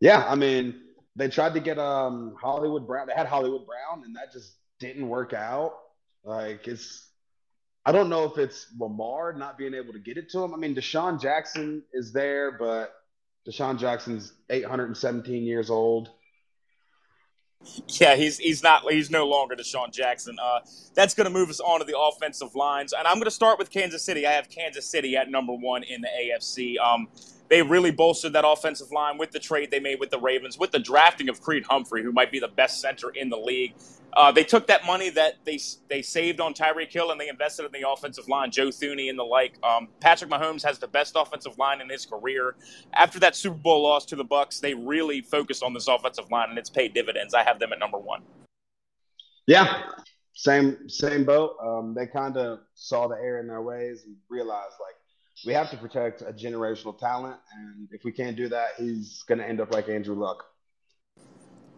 Yeah, 0.00 0.24
I 0.26 0.34
mean, 0.34 0.74
they 1.16 1.28
tried 1.28 1.54
to 1.54 1.60
get 1.60 1.78
um 1.78 2.36
Hollywood 2.40 2.86
Brown. 2.86 3.06
They 3.06 3.14
had 3.14 3.26
Hollywood 3.26 3.66
Brown, 3.66 4.04
and 4.04 4.16
that 4.16 4.32
just 4.32 4.54
didn't 4.78 5.08
work 5.08 5.32
out. 5.32 5.74
Like 6.24 6.68
it's, 6.68 7.08
I 7.84 7.92
don't 7.92 8.08
know 8.08 8.24
if 8.24 8.38
it's 8.38 8.66
Lamar 8.78 9.32
not 9.32 9.58
being 9.58 9.74
able 9.74 9.92
to 9.92 9.98
get 9.98 10.16
it 10.16 10.30
to 10.30 10.42
him. 10.42 10.54
I 10.54 10.56
mean, 10.56 10.74
DeSean 10.74 11.20
Jackson 11.20 11.82
is 11.92 12.12
there, 12.12 12.52
but 12.52 12.94
DeSean 13.48 13.78
Jackson's 13.78 14.32
817 14.50 15.42
years 15.42 15.70
old. 15.70 16.10
Yeah, 17.88 18.16
he's 18.16 18.38
he's 18.38 18.62
not 18.62 18.90
he's 18.90 19.10
no 19.10 19.26
longer 19.26 19.56
DeSean 19.56 19.92
Jackson. 19.92 20.36
Uh, 20.42 20.60
that's 20.94 21.14
going 21.14 21.26
to 21.26 21.32
move 21.32 21.50
us 21.50 21.60
on 21.60 21.80
to 21.80 21.84
the 21.86 21.98
offensive 21.98 22.54
lines, 22.54 22.92
and 22.92 23.06
I'm 23.06 23.16
going 23.16 23.24
to 23.24 23.30
start 23.30 23.58
with 23.58 23.70
Kansas 23.70 24.04
City. 24.04 24.26
I 24.26 24.32
have 24.32 24.48
Kansas 24.48 24.86
City 24.86 25.16
at 25.16 25.30
number 25.30 25.52
one 25.54 25.82
in 25.82 26.00
the 26.02 26.08
AFC. 26.08 26.78
Um, 26.78 27.08
they 27.52 27.60
really 27.60 27.90
bolstered 27.90 28.32
that 28.32 28.46
offensive 28.48 28.90
line 28.92 29.18
with 29.18 29.30
the 29.30 29.38
trade 29.38 29.70
they 29.70 29.78
made 29.78 30.00
with 30.00 30.08
the 30.08 30.18
Ravens, 30.18 30.58
with 30.58 30.70
the 30.70 30.78
drafting 30.78 31.28
of 31.28 31.42
Creed 31.42 31.64
Humphrey, 31.68 32.02
who 32.02 32.10
might 32.10 32.32
be 32.32 32.38
the 32.38 32.48
best 32.48 32.80
center 32.80 33.10
in 33.10 33.28
the 33.28 33.36
league. 33.36 33.74
Uh, 34.14 34.32
they 34.32 34.42
took 34.42 34.66
that 34.68 34.86
money 34.86 35.10
that 35.10 35.34
they 35.44 35.58
they 35.90 36.00
saved 36.00 36.40
on 36.40 36.54
Tyreek 36.54 36.90
Hill 36.90 37.10
and 37.10 37.20
they 37.20 37.28
invested 37.28 37.66
in 37.66 37.72
the 37.78 37.86
offensive 37.86 38.26
line, 38.26 38.50
Joe 38.50 38.68
Thuney 38.68 39.10
and 39.10 39.18
the 39.18 39.22
like. 39.22 39.52
Um, 39.62 39.88
Patrick 40.00 40.30
Mahomes 40.30 40.62
has 40.62 40.78
the 40.78 40.88
best 40.88 41.12
offensive 41.14 41.58
line 41.58 41.82
in 41.82 41.90
his 41.90 42.06
career. 42.06 42.54
After 42.94 43.20
that 43.20 43.36
Super 43.36 43.58
Bowl 43.58 43.82
loss 43.82 44.06
to 44.06 44.16
the 44.16 44.24
Bucks, 44.24 44.58
they 44.60 44.72
really 44.72 45.20
focused 45.20 45.62
on 45.62 45.74
this 45.74 45.88
offensive 45.88 46.30
line 46.30 46.48
and 46.48 46.58
it's 46.58 46.70
paid 46.70 46.94
dividends. 46.94 47.34
I 47.34 47.42
have 47.44 47.58
them 47.58 47.70
at 47.74 47.78
number 47.78 47.98
one. 47.98 48.22
Yeah, 49.46 49.82
same 50.32 50.88
same 50.88 51.26
boat. 51.26 51.56
Um, 51.62 51.92
they 51.94 52.06
kind 52.06 52.38
of 52.38 52.60
saw 52.72 53.08
the 53.08 53.16
error 53.16 53.40
in 53.40 53.46
their 53.46 53.60
ways 53.60 54.04
and 54.06 54.16
realized 54.30 54.76
like 54.80 54.96
we 55.44 55.52
have 55.52 55.70
to 55.70 55.76
protect 55.76 56.22
a 56.22 56.32
generational 56.32 56.96
talent, 56.96 57.36
and 57.56 57.88
if 57.92 58.04
we 58.04 58.12
can't 58.12 58.36
do 58.36 58.48
that, 58.48 58.70
he's 58.78 59.22
going 59.26 59.38
to 59.38 59.48
end 59.48 59.60
up 59.60 59.72
like 59.72 59.88
Andrew 59.88 60.14
Luck. 60.14 60.44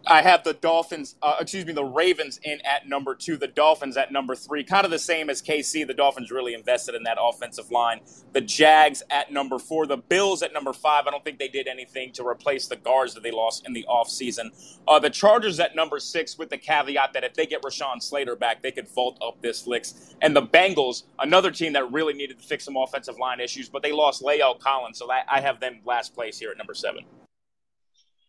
I 0.07 0.21
have 0.21 0.43
the 0.43 0.53
Dolphins, 0.53 1.15
uh, 1.21 1.37
excuse 1.39 1.65
me, 1.65 1.73
the 1.73 1.83
Ravens 1.83 2.39
in 2.43 2.59
at 2.65 2.87
number 2.87 3.15
two, 3.15 3.37
the 3.37 3.47
Dolphins 3.47 3.97
at 3.97 4.11
number 4.11 4.35
three. 4.35 4.63
Kind 4.63 4.85
of 4.85 4.91
the 4.91 4.99
same 4.99 5.29
as 5.29 5.41
KC. 5.41 5.87
The 5.87 5.93
Dolphins 5.93 6.31
really 6.31 6.53
invested 6.53 6.95
in 6.95 7.03
that 7.03 7.17
offensive 7.19 7.71
line. 7.71 8.01
The 8.33 8.41
Jags 8.41 9.01
at 9.09 9.31
number 9.31 9.57
four, 9.57 9.87
the 9.87 9.97
Bills 9.97 10.43
at 10.43 10.53
number 10.53 10.73
five. 10.73 11.07
I 11.07 11.11
don't 11.11 11.23
think 11.23 11.39
they 11.39 11.47
did 11.47 11.67
anything 11.67 12.11
to 12.13 12.27
replace 12.27 12.67
the 12.67 12.75
guards 12.75 13.13
that 13.15 13.23
they 13.23 13.31
lost 13.31 13.65
in 13.65 13.73
the 13.73 13.85
offseason. 13.89 14.51
Uh, 14.87 14.99
the 14.99 15.09
Chargers 15.09 15.59
at 15.59 15.75
number 15.75 15.99
six, 15.99 16.37
with 16.37 16.49
the 16.49 16.57
caveat 16.57 17.13
that 17.13 17.23
if 17.23 17.33
they 17.33 17.45
get 17.45 17.63
Rashawn 17.63 18.01
Slater 18.01 18.35
back, 18.35 18.61
they 18.61 18.71
could 18.71 18.87
vault 18.87 19.17
up 19.25 19.41
this 19.41 19.65
list. 19.65 20.15
And 20.21 20.35
the 20.35 20.43
Bengals, 20.43 21.03
another 21.19 21.51
team 21.51 21.73
that 21.73 21.91
really 21.91 22.13
needed 22.13 22.39
to 22.39 22.45
fix 22.45 22.65
some 22.65 22.77
offensive 22.77 23.17
line 23.17 23.39
issues, 23.39 23.69
but 23.69 23.81
they 23.81 23.91
lost 23.91 24.21
La'el 24.21 24.59
Collins, 24.59 24.99
so 24.99 25.11
I, 25.11 25.23
I 25.27 25.41
have 25.41 25.59
them 25.59 25.79
last 25.85 26.13
place 26.13 26.37
here 26.37 26.51
at 26.51 26.57
number 26.57 26.73
seven. 26.73 27.05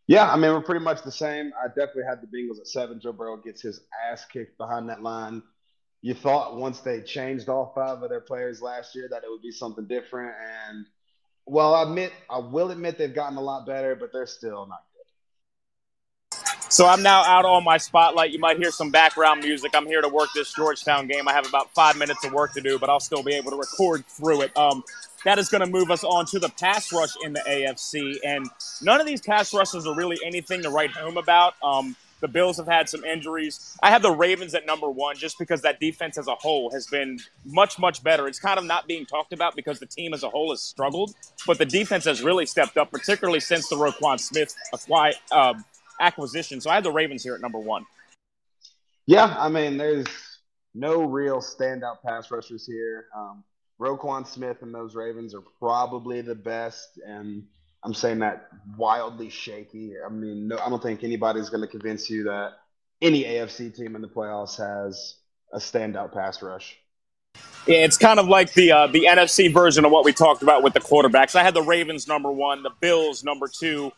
Yeah, 0.07 0.31
I 0.31 0.37
mean 0.37 0.53
we're 0.53 0.61
pretty 0.61 0.85
much 0.85 1.03
the 1.03 1.11
same. 1.11 1.53
I 1.63 1.69
definitely 1.69 2.05
had 2.09 2.21
the 2.21 2.29
Bengals 2.29 2.61
at 2.61 2.69
seven. 2.69 3.01
Joe 3.01 3.13
Burrow 3.13 3.37
gets 3.39 3.61
his 3.61 3.81
ass 4.09 4.25
kicked 4.25 4.57
behind 4.57 4.89
that 4.89 5.03
line. 5.03 5.43
You 6.03 6.15
thought 6.15 6.57
once 6.57 6.81
they 6.81 7.01
changed 7.03 7.49
all 7.49 7.73
five 7.75 8.03
of 8.03 8.09
their 8.09 8.21
players 8.21 8.63
last 8.63 8.95
year 8.95 9.09
that 9.11 9.25
it 9.25 9.31
would 9.31 9.43
be 9.43 9.51
something 9.51 9.87
different, 9.87 10.35
and 10.69 10.87
well, 11.47 11.75
I 11.75 11.83
admit 11.83 12.13
I 12.31 12.39
will 12.39 12.71
admit 12.71 12.99
they've 12.99 13.15
gotten 13.15 13.37
a 13.37 13.43
lot 13.43 13.67
better, 13.67 13.97
but 13.97 14.13
they're 14.13 14.27
still 14.27 14.67
not 14.67 14.83
good. 14.93 14.97
So 16.69 16.87
I'm 16.87 17.03
now 17.03 17.23
out 17.23 17.45
on 17.45 17.65
my 17.65 17.79
spotlight. 17.79 18.31
You 18.31 18.39
might 18.39 18.59
hear 18.59 18.71
some 18.71 18.91
background 18.91 19.41
music. 19.43 19.73
I'm 19.75 19.87
here 19.87 20.03
to 20.03 20.09
work 20.09 20.29
this 20.35 20.53
Georgetown 20.53 21.07
game. 21.07 21.27
I 21.27 21.33
have 21.33 21.49
about 21.49 21.73
five 21.75 21.97
minutes 21.97 22.25
of 22.25 22.33
work 22.33 22.53
to 22.55 22.61
do, 22.61 22.79
but 22.79 22.91
I'll 22.91 23.01
still 23.01 23.23
be 23.23 23.35
able 23.35 23.51
to 23.53 23.57
record 23.57 24.05
through 24.07 24.43
it. 24.43 24.57
Um, 24.57 24.85
that 25.27 25.41
is 25.41 25.49
going 25.49 25.61
to 25.61 25.67
move 25.67 25.91
us 25.91 26.05
on 26.05 26.25
to 26.25 26.39
the 26.39 26.49
pass 26.51 26.93
rush 26.93 27.11
in 27.25 27.33
the 27.33 27.41
AFC. 27.41 28.17
And 28.25 28.49
none 28.81 29.01
of 29.01 29.09
these 29.09 29.21
pass 29.21 29.53
rushes 29.53 29.85
are 29.85 29.95
really 29.95 30.17
anything 30.25 30.63
to 30.63 30.71
write 30.71 30.93
home 30.93 31.17
about. 31.17 31.55
Um, 31.65 31.97
the 32.21 32.29
Bills 32.29 32.59
have 32.59 32.69
had 32.69 32.89
some 32.89 33.05
injuries. 33.05 33.77
I 33.83 33.91
have 33.91 34.03
the 34.03 34.13
Ravens 34.13 34.55
at 34.55 34.67
number 34.67 34.89
one 34.89 35.17
just 35.17 35.37
because 35.37 35.63
that 35.63 35.81
defense 35.81 36.17
as 36.17 36.29
a 36.29 36.35
whole 36.37 36.71
has 36.71 36.87
been 36.87 37.19
much, 37.45 37.77
much 37.77 38.05
better. 38.05 38.29
It's 38.29 38.39
kind 38.39 38.57
of 38.57 38.65
not 38.65 38.87
being 38.87 39.05
talked 39.05 39.33
about 39.33 39.57
because 39.57 39.81
the 39.81 39.87
team 39.87 40.15
as 40.15 40.23
a 40.23 40.31
whole 40.31 40.51
has 40.51 40.63
struggled, 40.63 41.13
but 41.45 41.59
the 41.59 41.67
defense 41.67 42.05
has 42.05 42.23
really 42.23 42.47
stepped 42.47 42.77
up, 42.77 42.93
particularly 42.93 43.41
since 43.41 43.69
the 43.69 43.77
Roquan 43.77 44.21
Smith 44.21 44.55
uh, 45.33 45.55
acquisition. 46.01 46.61
So 46.61 46.71
I 46.71 46.77
have 46.77 46.85
the 46.85 46.93
Ravens 46.93 47.25
here 47.25 47.35
at 47.35 47.41
number 47.41 47.59
one. 47.59 47.85
Yeah, 49.07 49.35
I 49.37 49.49
mean, 49.49 49.77
there's 49.77 50.07
no 50.73 51.03
real 51.03 51.39
standout 51.39 51.97
pass 52.07 52.31
rushers 52.31 52.65
here. 52.65 53.07
Um, 53.15 53.43
Roquan 53.81 54.27
Smith 54.27 54.63
and 54.63 54.75
those 54.75 54.95
Ravens 54.95 55.35
are 55.35 55.43
probably 55.59 56.23
the 56.23 56.35
best, 56.35 56.99
and 57.07 57.45
I'm 57.85 57.95
saying 57.95 58.21
that 58.21 58.49
wildly 58.77 59.29
shaky. 59.29 59.95
I 60.05 60.09
mean, 60.09 60.49
no, 60.49 60.59
I 60.59 60.69
don't 60.71 60.83
think 60.83 61.05
anybody's 61.05 61.51
going 61.51 61.61
to 61.61 61.67
convince 61.67 62.09
you 62.09 62.25
that 62.25 62.53
any 63.03 63.25
AFC 63.25 63.75
team 63.75 63.95
in 63.95 64.03
the 64.03 64.09
playoffs 64.09 64.57
has 64.59 65.17
a 65.53 65.59
standout 65.59 66.13
pass 66.13 66.43
rush. 66.43 66.77
Yeah, 67.67 67.79
it's 67.79 67.99
kind 67.99 68.19
of 68.19 68.29
like 68.29 68.55
the 68.55 68.73
uh, 68.73 68.87
the 68.87 69.07
NFC 69.11 69.53
version 69.53 69.85
of 69.85 69.91
what 69.91 70.05
we 70.05 70.13
talked 70.13 70.43
about 70.43 70.63
with 70.63 70.73
the 70.73 70.81
quarterbacks. 70.81 71.35
I 71.35 71.43
had 71.43 71.53
the 71.53 71.63
Ravens 71.63 72.09
number 72.09 72.31
one, 72.31 72.63
the 72.63 72.71
Bills 72.81 73.25
number 73.25 73.47
two, 73.49 73.93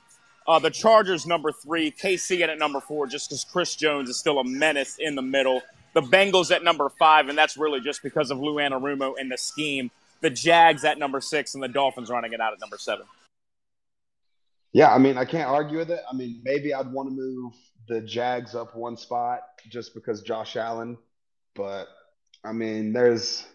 uh, 0.49 0.59
the 0.59 0.71
Chargers 0.71 1.27
number 1.27 1.53
three, 1.53 1.93
KC 1.93 2.41
at 2.41 2.59
number 2.59 2.81
four, 2.81 3.07
just 3.07 3.29
because 3.29 3.45
Chris 3.45 3.77
Jones 3.77 4.09
is 4.09 4.19
still 4.19 4.39
a 4.39 4.45
menace 4.45 4.97
in 4.99 5.15
the 5.15 5.23
middle 5.23 5.63
the 6.01 6.07
Bengals 6.07 6.55
at 6.55 6.63
number 6.63 6.89
five, 6.89 7.29
and 7.29 7.37
that's 7.37 7.57
really 7.57 7.81
just 7.81 8.03
because 8.03 8.31
of 8.31 8.39
Lou 8.39 8.57
Anarumo 8.57 9.15
and 9.19 9.31
the 9.31 9.37
scheme. 9.37 9.91
The 10.21 10.31
Jags 10.31 10.85
at 10.85 10.99
number 10.99 11.21
six, 11.21 11.55
and 11.55 11.63
the 11.63 11.69
Dolphins 11.69 12.11
running 12.11 12.33
it 12.33 12.41
out 12.41 12.53
at 12.53 12.61
number 12.61 12.77
seven. 12.79 13.07
Yeah, 14.73 14.93
I 14.93 14.99
mean, 14.99 15.17
I 15.17 15.25
can't 15.25 15.49
argue 15.49 15.79
with 15.79 15.91
it. 15.91 16.01
I 16.11 16.15
mean, 16.15 16.41
maybe 16.45 16.75
I'd 16.75 16.93
want 16.93 17.09
to 17.09 17.15
move 17.15 17.53
the 17.89 18.01
Jags 18.01 18.55
up 18.55 18.77
one 18.77 18.97
spot 18.97 19.41
just 19.69 19.95
because 19.95 20.23
Josh 20.23 20.57
Allen, 20.57 20.99
but 21.55 21.87
I 22.45 22.53
mean, 22.53 22.93
there's 22.93 23.47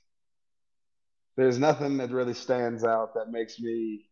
there's 1.35 1.59
nothing 1.59 1.97
that 1.97 2.11
really 2.11 2.33
stands 2.33 2.83
out 2.83 3.13
that 3.15 3.31
makes 3.31 3.59
me 3.59 4.05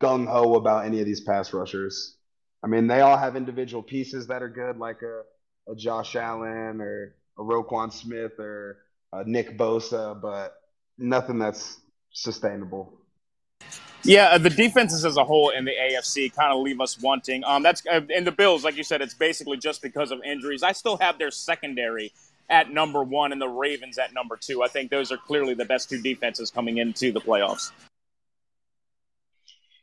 gung 0.00 0.26
ho 0.26 0.54
about 0.54 0.84
any 0.84 1.00
of 1.00 1.06
these 1.06 1.20
pass 1.20 1.52
rushers. 1.52 2.16
I 2.62 2.66
mean, 2.66 2.86
they 2.86 3.00
all 3.00 3.16
have 3.16 3.36
individual 3.36 3.82
pieces 3.82 4.26
that 4.26 4.42
are 4.42 4.48
good, 4.48 4.78
like 4.78 5.02
a, 5.02 5.22
a 5.70 5.76
Josh 5.76 6.16
Allen 6.16 6.80
or 6.80 7.14
a 7.38 7.42
Roquan 7.42 7.92
Smith 7.92 8.38
or 8.38 8.78
a 9.12 9.24
Nick 9.24 9.56
Bosa, 9.56 10.20
but 10.20 10.54
nothing 10.98 11.38
that's 11.38 11.80
sustainable. 12.12 12.92
Yeah, 14.04 14.38
the 14.38 14.50
defenses 14.50 15.04
as 15.04 15.16
a 15.16 15.24
whole 15.24 15.50
in 15.50 15.64
the 15.64 15.72
AFC 15.72 16.32
kind 16.34 16.52
of 16.52 16.60
leave 16.60 16.80
us 16.80 17.00
wanting. 17.00 17.42
Um, 17.44 17.62
that's 17.62 17.82
uh, 17.90 18.00
in 18.08 18.24
the 18.24 18.32
Bills, 18.32 18.64
like 18.64 18.76
you 18.76 18.84
said, 18.84 19.02
it's 19.02 19.14
basically 19.14 19.56
just 19.56 19.82
because 19.82 20.10
of 20.10 20.22
injuries. 20.22 20.62
I 20.62 20.72
still 20.72 20.96
have 20.98 21.18
their 21.18 21.30
secondary 21.30 22.12
at 22.48 22.70
number 22.70 23.02
one 23.02 23.32
and 23.32 23.40
the 23.40 23.48
Ravens 23.48 23.98
at 23.98 24.14
number 24.14 24.36
two. 24.36 24.62
I 24.62 24.68
think 24.68 24.90
those 24.90 25.12
are 25.12 25.16
clearly 25.16 25.54
the 25.54 25.64
best 25.64 25.90
two 25.90 26.00
defenses 26.00 26.50
coming 26.50 26.78
into 26.78 27.12
the 27.12 27.20
playoffs. 27.20 27.70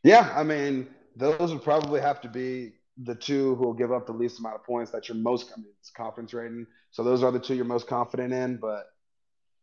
Yeah, 0.04 0.32
I 0.36 0.44
mean, 0.44 0.88
those 1.16 1.52
would 1.52 1.64
probably 1.64 2.00
have 2.00 2.22
to 2.22 2.30
be 2.30 2.74
the 2.98 3.16
two 3.16 3.56
who 3.56 3.66
will 3.66 3.74
give 3.74 3.92
up 3.92 4.06
the 4.06 4.14
least 4.14 4.40
amount 4.40 4.56
of 4.56 4.64
points 4.64 4.92
that 4.92 5.10
you're 5.10 5.18
most 5.18 5.52
I 5.52 5.62
confidence 5.96 6.34
rating. 6.34 6.66
So 6.92 7.04
those 7.04 7.24
are 7.24 7.32
the 7.32 7.40
two 7.40 7.56
you're 7.56 7.66
most 7.66 7.88
confident 7.88 8.32
in, 8.34 8.58
but 8.58 8.86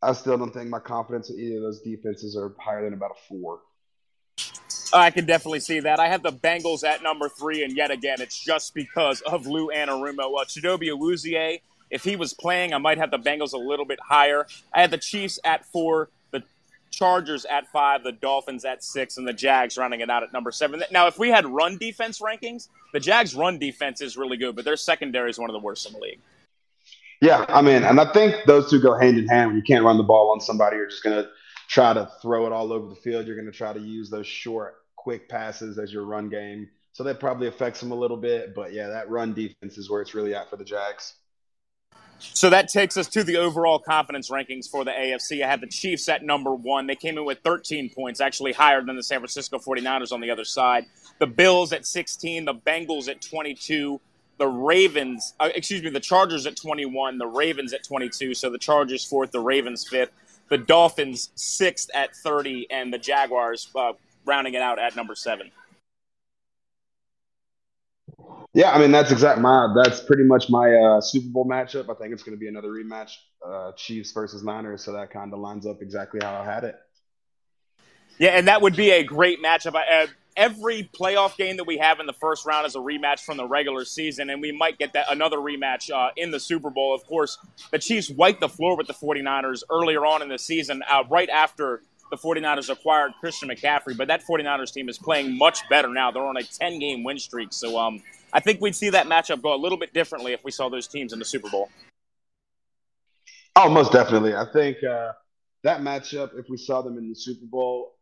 I 0.03 0.13
still 0.13 0.37
don't 0.37 0.53
think 0.53 0.69
my 0.69 0.81
confidence 0.81 1.31
in 1.31 1.39
either 1.39 1.57
of 1.57 1.63
those 1.63 1.81
defenses 1.81 2.37
are 2.37 2.55
higher 2.59 2.85
than 2.85 2.93
about 2.93 3.13
a 3.13 3.29
four. 3.29 3.61
I 4.95 5.11
can 5.11 5.25
definitely 5.25 5.61
see 5.61 5.81
that. 5.81 6.01
I 6.01 6.09
have 6.09 6.23
the 6.23 6.33
Bengals 6.33 6.85
at 6.85 7.03
number 7.03 7.29
three, 7.29 7.65
and 7.65 7.75
yet 7.75 7.91
again, 7.91 8.21
it's 8.21 8.39
just 8.39 8.75
because 8.75 9.23
of 9.23 9.47
Lou 9.47 9.69
Anarumo. 9.69 10.41
Uh, 10.41 10.45
Chidobe 10.45 10.89
Awuzie, 10.89 11.61
if 11.91 12.05
he 12.05 12.17
was 12.17 12.35
playing, 12.35 12.75
I 12.75 12.79
might 12.79 12.99
have 12.99 13.11
the 13.11 13.19
Bengals 13.19 13.55
a 13.55 13.59
little 13.59 13.87
bit 13.87 14.01
higher. 14.01 14.47
I 14.75 14.83
had 14.83 14.91
the 14.91 14.99
Chiefs 14.99 15.39
at 15.45 15.65
four. 15.65 16.11
Chargers 16.93 17.45
at 17.47 17.67
five, 17.73 18.05
the 18.05 18.13
Dolphins 18.13 18.65
at 18.65 18.85
six, 18.85 19.17
and 19.17 19.27
the 19.27 19.33
Jags 19.33 19.77
running 19.77 20.01
it 20.01 20.11
out 20.11 20.23
at 20.23 20.33
number 20.33 20.53
seven. 20.53 20.85
Now, 20.93 21.09
if 21.09 21.19
we 21.19 21.31
had 21.31 21.47
run 21.47 21.79
defense 21.79 22.21
rankings, 22.21 22.69
the 22.93 23.01
Jags' 23.01 23.35
run 23.35 23.59
defense 23.59 24.01
is 24.01 24.17
really 24.17 24.37
good, 24.37 24.55
but 24.55 24.65
their 24.65 24.77
secondary 24.77 25.31
is 25.31 25.39
one 25.39 25.51
of 25.51 25.55
the 25.55 25.61
worst 25.61 25.87
in 25.87 25.95
the 25.95 25.99
league. 25.99 26.21
Yeah, 27.21 27.45
I 27.49 27.63
mean, 27.63 27.83
and 27.83 28.01
I 28.01 28.13
think 28.13 28.35
those 28.47 28.71
two 28.71 28.81
go 28.81 28.99
hand 28.99 29.19
in 29.19 29.27
hand. 29.27 29.49
When 29.49 29.57
you 29.57 29.63
can't 29.63 29.85
run 29.85 29.97
the 29.97 30.03
ball 30.03 30.31
on 30.33 30.41
somebody, 30.41 30.77
you're 30.77 30.89
just 30.89 31.03
going 31.03 31.23
to 31.23 31.31
try 31.69 31.95
to 31.95 32.11
throw 32.21 32.47
it 32.47 32.53
all 32.53 32.73
over 32.73 32.89
the 32.89 32.97
field. 32.97 33.27
You're 33.27 33.37
going 33.37 33.51
to 33.51 33.57
try 33.57 33.73
to 33.73 33.81
use 33.81 34.11
those 34.11 34.27
short, 34.27 34.75
quick 34.97 35.29
passes 35.29 35.79
as 35.79 35.93
your 35.93 36.05
run 36.05 36.29
game. 36.29 36.69
So 36.93 37.05
that 37.05 37.21
probably 37.21 37.49
affects 37.49 37.81
them 37.81 37.91
a 37.91 37.95
little 37.95 38.17
bit. 38.17 38.55
But 38.55 38.73
yeah, 38.73 38.89
that 38.89 39.09
run 39.09 39.33
defense 39.33 39.79
is 39.79 39.89
where 39.89 40.03
it's 40.03 40.15
really 40.15 40.35
at 40.35 40.51
for 40.51 40.57
the 40.57 40.65
Jags. 40.65 41.15
So 42.35 42.51
that 42.51 42.69
takes 42.69 42.97
us 42.97 43.09
to 43.09 43.25
the 43.25 43.37
overall 43.37 43.79
confidence 43.79 44.31
rankings 44.31 44.69
for 44.69 44.85
the 44.85 44.91
AFC. 44.91 45.45
I 45.45 45.49
have 45.49 45.61
the 45.61 45.67
Chiefs 45.67 46.09
at 46.09 46.25
number 46.25 46.55
one. 46.55 46.87
They 46.87 46.95
came 46.95 47.19
in 47.19 47.25
with 47.25 47.39
13 47.45 47.91
points, 47.91 48.21
actually 48.21 48.53
higher 48.53 48.83
than 48.83 48.97
the 48.97 49.03
San 49.03 49.19
Francisco 49.19 49.59
49ers 49.59 50.13
on 50.13 50.21
the 50.21 50.31
other 50.31 50.45
side. 50.45 50.87
The 51.19 51.27
Bills 51.27 51.73
at 51.73 51.87
16, 51.87 52.45
the 52.45 52.55
Bengals 52.55 53.09
at 53.09 53.21
22, 53.21 54.01
the 54.39 54.47
Ravens, 54.49 55.35
uh, 55.39 55.51
excuse 55.55 55.83
me, 55.83 55.91
the 55.91 56.01
Chargers 56.01 56.47
at 56.47 56.57
21, 56.57 57.19
the 57.19 57.27
Ravens 57.27 57.73
at 57.73 57.85
22. 57.85 58.35
So 58.35 58.51
the 58.51 58.59
Chargers 58.59 59.05
fourth, 59.05 59.31
the 59.31 59.41
Ravens 59.41 59.87
fifth, 59.87 60.11
the 60.49 60.59
Dolphins 60.59 61.31
sixth 61.35 61.91
at 61.95 62.15
30, 62.17 62.69
and 62.71 62.93
the 62.93 62.99
Jaguars 62.99 63.69
uh, 63.75 63.93
rounding 64.25 64.55
it 64.55 64.63
out 64.63 64.79
at 64.79 64.97
number 64.97 65.15
seven. 65.15 65.51
Yeah, 68.55 68.71
I 68.71 68.79
mean 68.79 68.93
that's 68.93 69.11
exact 69.11 69.41
my 69.41 69.73
that's 69.75 70.01
pretty 70.01 70.25
much 70.25 70.51
my 70.51 70.75
uh, 70.75 71.01
Super 71.01 71.29
Bowl 71.29 71.47
matchup. 71.47 71.89
I 71.91 71.95
think 71.99 72.13
it's 72.13 72.23
going 72.23 72.37
to 72.37 72.41
be 72.41 72.49
another 72.49 72.69
rematch, 72.69 73.13
uh, 73.47 73.73
Chiefs 73.73 74.13
versus 74.13 74.43
Niners. 74.43 74.85
So 74.85 74.93
that 74.93 75.11
kind 75.11 75.33
of 75.33 75.39
lines 75.39 75.67
up 75.67 75.81
exactly 75.81 76.21
how 76.23 76.35
I 76.35 76.45
had 76.45 76.65
it. 76.65 76.77
Yeah, 78.19 78.31
and 78.31 78.49
that 78.49 78.61
would 78.61 78.77
be 78.77 78.91
a 78.91 79.03
great 79.03 79.43
matchup. 79.43 79.75
Uh, 79.75 80.07
every 80.37 80.89
playoff 80.99 81.37
game 81.37 81.57
that 81.57 81.65
we 81.65 81.79
have 81.79 81.99
in 81.99 82.07
the 82.07 82.13
first 82.13 82.45
round 82.45 82.67
is 82.67 82.75
a 82.77 82.79
rematch 82.79 83.21
from 83.21 83.39
the 83.39 83.47
regular 83.47 83.85
season, 83.87 84.31
and 84.31 84.41
we 84.41 84.53
might 84.53 84.79
get 84.79 84.93
that 84.93 85.07
another 85.11 85.39
rematch 85.39 85.91
uh, 85.91 86.11
in 86.17 86.31
the 86.31 86.41
Super 86.41 86.71
Bowl. 86.71 86.95
Of 86.95 87.07
course, 87.07 87.39
the 87.71 87.79
Chiefs 87.79 88.11
wiped 88.11 88.41
the 88.41 88.49
floor 88.49 88.77
with 88.77 88.87
the 88.87 88.95
49ers 88.95 89.63
earlier 89.71 90.05
on 90.05 90.23
in 90.23 90.29
the 90.29 90.39
season, 90.39 90.83
uh, 90.91 91.05
right 91.11 91.29
after 91.31 91.83
the 92.13 92.19
49ers 92.19 92.69
acquired 92.69 93.13
Christian 93.21 93.49
McCaffrey. 93.49 93.97
But 93.97 94.09
that 94.09 94.23
49ers 94.23 94.73
team 94.73 94.91
is 94.91 94.99
playing 94.99 95.37
much 95.37 95.67
better 95.71 95.89
now. 95.89 96.11
They're 96.11 96.23
on 96.23 96.37
a 96.37 96.43
10 96.43 96.79
game 96.79 97.03
win 97.03 97.19
streak. 97.19 97.55
So 97.55 97.79
um, 97.79 98.03
I 98.35 98.39
think 98.39 98.61
we'd 98.61 98.77
see 98.77 98.91
that 98.91 99.07
matchup 99.07 99.41
go 99.41 99.55
a 99.55 99.57
little 99.57 99.79
bit 99.79 99.95
differently 99.95 100.35
if 100.35 100.45
we 100.45 100.51
saw 100.51 100.69
those 100.69 100.87
teams 100.87 101.15
in 101.15 101.19
the 101.19 101.25
Super 101.25 101.49
Bowl. 101.49 101.71
Oh, 103.57 103.71
most 103.71 103.93
definitely. 103.93 104.35
I 104.35 104.45
think 104.53 104.77
uh, 104.85 105.13
that 105.65 105.81
matchup, 105.81 106.39
if 106.39 106.51
we 106.51 106.59
saw 106.59 106.83
them 106.83 106.99
in 106.99 107.09
the 107.09 107.15
Super 107.15 107.47
Bowl, 107.47 107.95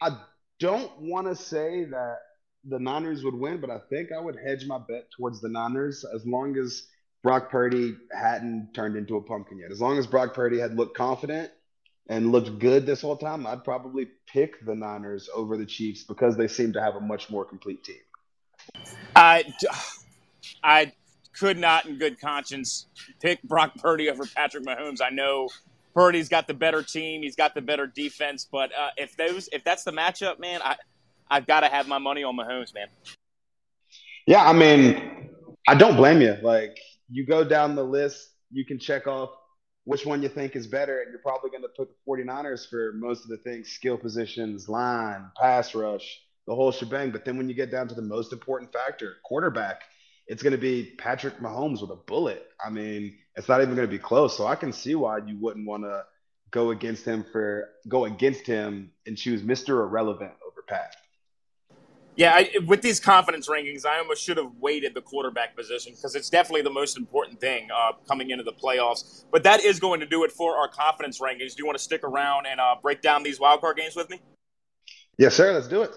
I 0.00 0.16
don't 0.60 0.92
want 1.00 1.26
to 1.26 1.34
say 1.34 1.84
that 1.84 2.18
the 2.64 2.78
Niners 2.78 3.24
would 3.24 3.34
win, 3.34 3.60
but 3.60 3.70
I 3.70 3.78
think 3.90 4.10
I 4.16 4.20
would 4.20 4.36
hedge 4.36 4.66
my 4.66 4.78
bet 4.78 5.08
towards 5.16 5.40
the 5.40 5.48
Niners 5.48 6.04
as 6.14 6.24
long 6.24 6.56
as 6.56 6.84
Brock 7.24 7.50
Purdy 7.50 7.96
hadn't 8.12 8.70
turned 8.72 8.94
into 8.94 9.16
a 9.16 9.20
pumpkin 9.20 9.58
yet. 9.58 9.72
As 9.72 9.80
long 9.80 9.98
as 9.98 10.06
Brock 10.06 10.32
Purdy 10.32 10.60
had 10.60 10.76
looked 10.76 10.96
confident 10.96 11.50
and 12.08 12.32
looked 12.32 12.58
good 12.58 12.86
this 12.86 13.00
whole 13.00 13.16
time, 13.16 13.46
I'd 13.46 13.64
probably 13.64 14.08
pick 14.26 14.64
the 14.64 14.74
Niners 14.74 15.28
over 15.34 15.56
the 15.56 15.66
Chiefs 15.66 16.02
because 16.04 16.36
they 16.36 16.48
seem 16.48 16.72
to 16.72 16.80
have 16.80 16.96
a 16.96 17.00
much 17.00 17.30
more 17.30 17.44
complete 17.44 17.84
team. 17.84 17.96
I, 19.14 19.44
I 20.62 20.92
could 21.32 21.58
not, 21.58 21.86
in 21.86 21.98
good 21.98 22.20
conscience, 22.20 22.86
pick 23.20 23.42
Brock 23.42 23.74
Purdy 23.76 24.10
over 24.10 24.26
Patrick 24.26 24.64
Mahomes. 24.64 25.00
I 25.00 25.10
know 25.10 25.48
Purdy's 25.94 26.28
got 26.28 26.46
the 26.46 26.54
better 26.54 26.82
team, 26.82 27.22
he's 27.22 27.36
got 27.36 27.54
the 27.54 27.60
better 27.60 27.86
defense, 27.86 28.46
but 28.50 28.70
uh, 28.78 28.90
if 28.96 29.16
those, 29.16 29.48
if 29.52 29.62
that's 29.64 29.84
the 29.84 29.92
matchup, 29.92 30.38
man, 30.38 30.60
I, 30.62 30.76
I've 31.30 31.46
got 31.46 31.60
to 31.60 31.68
have 31.68 31.88
my 31.88 31.98
money 31.98 32.24
on 32.24 32.36
Mahomes, 32.36 32.74
man. 32.74 32.88
Yeah, 34.26 34.48
I 34.48 34.52
mean, 34.52 35.30
I 35.66 35.74
don't 35.74 35.96
blame 35.96 36.20
you. 36.20 36.36
Like 36.42 36.78
you 37.10 37.26
go 37.26 37.44
down 37.44 37.74
the 37.74 37.84
list, 37.84 38.28
you 38.50 38.64
can 38.64 38.78
check 38.78 39.06
off 39.06 39.30
which 39.84 40.06
one 40.06 40.22
you 40.22 40.28
think 40.28 40.54
is 40.54 40.66
better, 40.66 41.00
and 41.00 41.10
you're 41.10 41.20
probably 41.20 41.50
going 41.50 41.62
to 41.62 41.68
put 41.68 41.88
the 41.88 42.10
49ers 42.10 42.68
for 42.68 42.92
most 42.94 43.24
of 43.24 43.30
the 43.30 43.36
things 43.38 43.68
skill 43.68 43.96
positions, 43.96 44.68
line, 44.68 45.26
pass 45.40 45.74
rush, 45.74 46.20
the 46.46 46.54
whole 46.54 46.72
shebang. 46.72 47.10
But 47.10 47.24
then 47.24 47.36
when 47.36 47.48
you 47.48 47.54
get 47.54 47.70
down 47.70 47.88
to 47.88 47.94
the 47.94 48.02
most 48.02 48.32
important 48.32 48.72
factor, 48.72 49.16
quarterback, 49.24 49.82
it's 50.26 50.42
going 50.42 50.52
to 50.52 50.58
be 50.58 50.94
Patrick 50.98 51.38
Mahomes 51.38 51.80
with 51.80 51.90
a 51.90 51.96
bullet. 51.96 52.46
I 52.64 52.70
mean, 52.70 53.16
it's 53.34 53.48
not 53.48 53.60
even 53.60 53.74
going 53.74 53.88
to 53.88 53.92
be 53.92 53.98
close. 53.98 54.36
So 54.36 54.46
I 54.46 54.54
can 54.54 54.72
see 54.72 54.94
why 54.94 55.18
you 55.18 55.36
wouldn't 55.40 55.66
want 55.66 55.82
to 55.82 56.04
go 56.50 56.70
against 56.70 57.04
him 57.04 57.24
for 57.32 57.68
go 57.88 58.04
against 58.04 58.46
him 58.46 58.92
and 59.06 59.16
choose 59.16 59.42
Mr. 59.42 59.70
Irrelevant 59.70 60.32
over 60.46 60.62
Pat. 60.68 60.94
Yeah, 62.14 62.34
I, 62.34 62.58
with 62.66 62.82
these 62.82 63.00
confidence 63.00 63.48
rankings, 63.48 63.86
I 63.86 63.98
almost 63.98 64.22
should 64.22 64.36
have 64.36 64.50
weighted 64.60 64.92
the 64.92 65.00
quarterback 65.00 65.56
position 65.56 65.94
because 65.94 66.14
it's 66.14 66.28
definitely 66.28 66.62
the 66.62 66.70
most 66.70 66.98
important 66.98 67.40
thing 67.40 67.68
uh, 67.74 67.92
coming 68.06 68.30
into 68.30 68.44
the 68.44 68.52
playoffs. 68.52 69.24
But 69.30 69.44
that 69.44 69.64
is 69.64 69.80
going 69.80 70.00
to 70.00 70.06
do 70.06 70.24
it 70.24 70.30
for 70.30 70.56
our 70.56 70.68
confidence 70.68 71.20
rankings. 71.20 71.54
Do 71.54 71.60
you 71.60 71.66
want 71.66 71.78
to 71.78 71.82
stick 71.82 72.04
around 72.04 72.46
and 72.46 72.60
uh, 72.60 72.76
break 72.82 73.00
down 73.00 73.22
these 73.22 73.38
wildcard 73.38 73.76
games 73.76 73.96
with 73.96 74.10
me? 74.10 74.20
Yes, 75.16 75.34
sir. 75.34 75.52
Let's 75.54 75.68
do 75.68 75.82
it. 75.82 75.90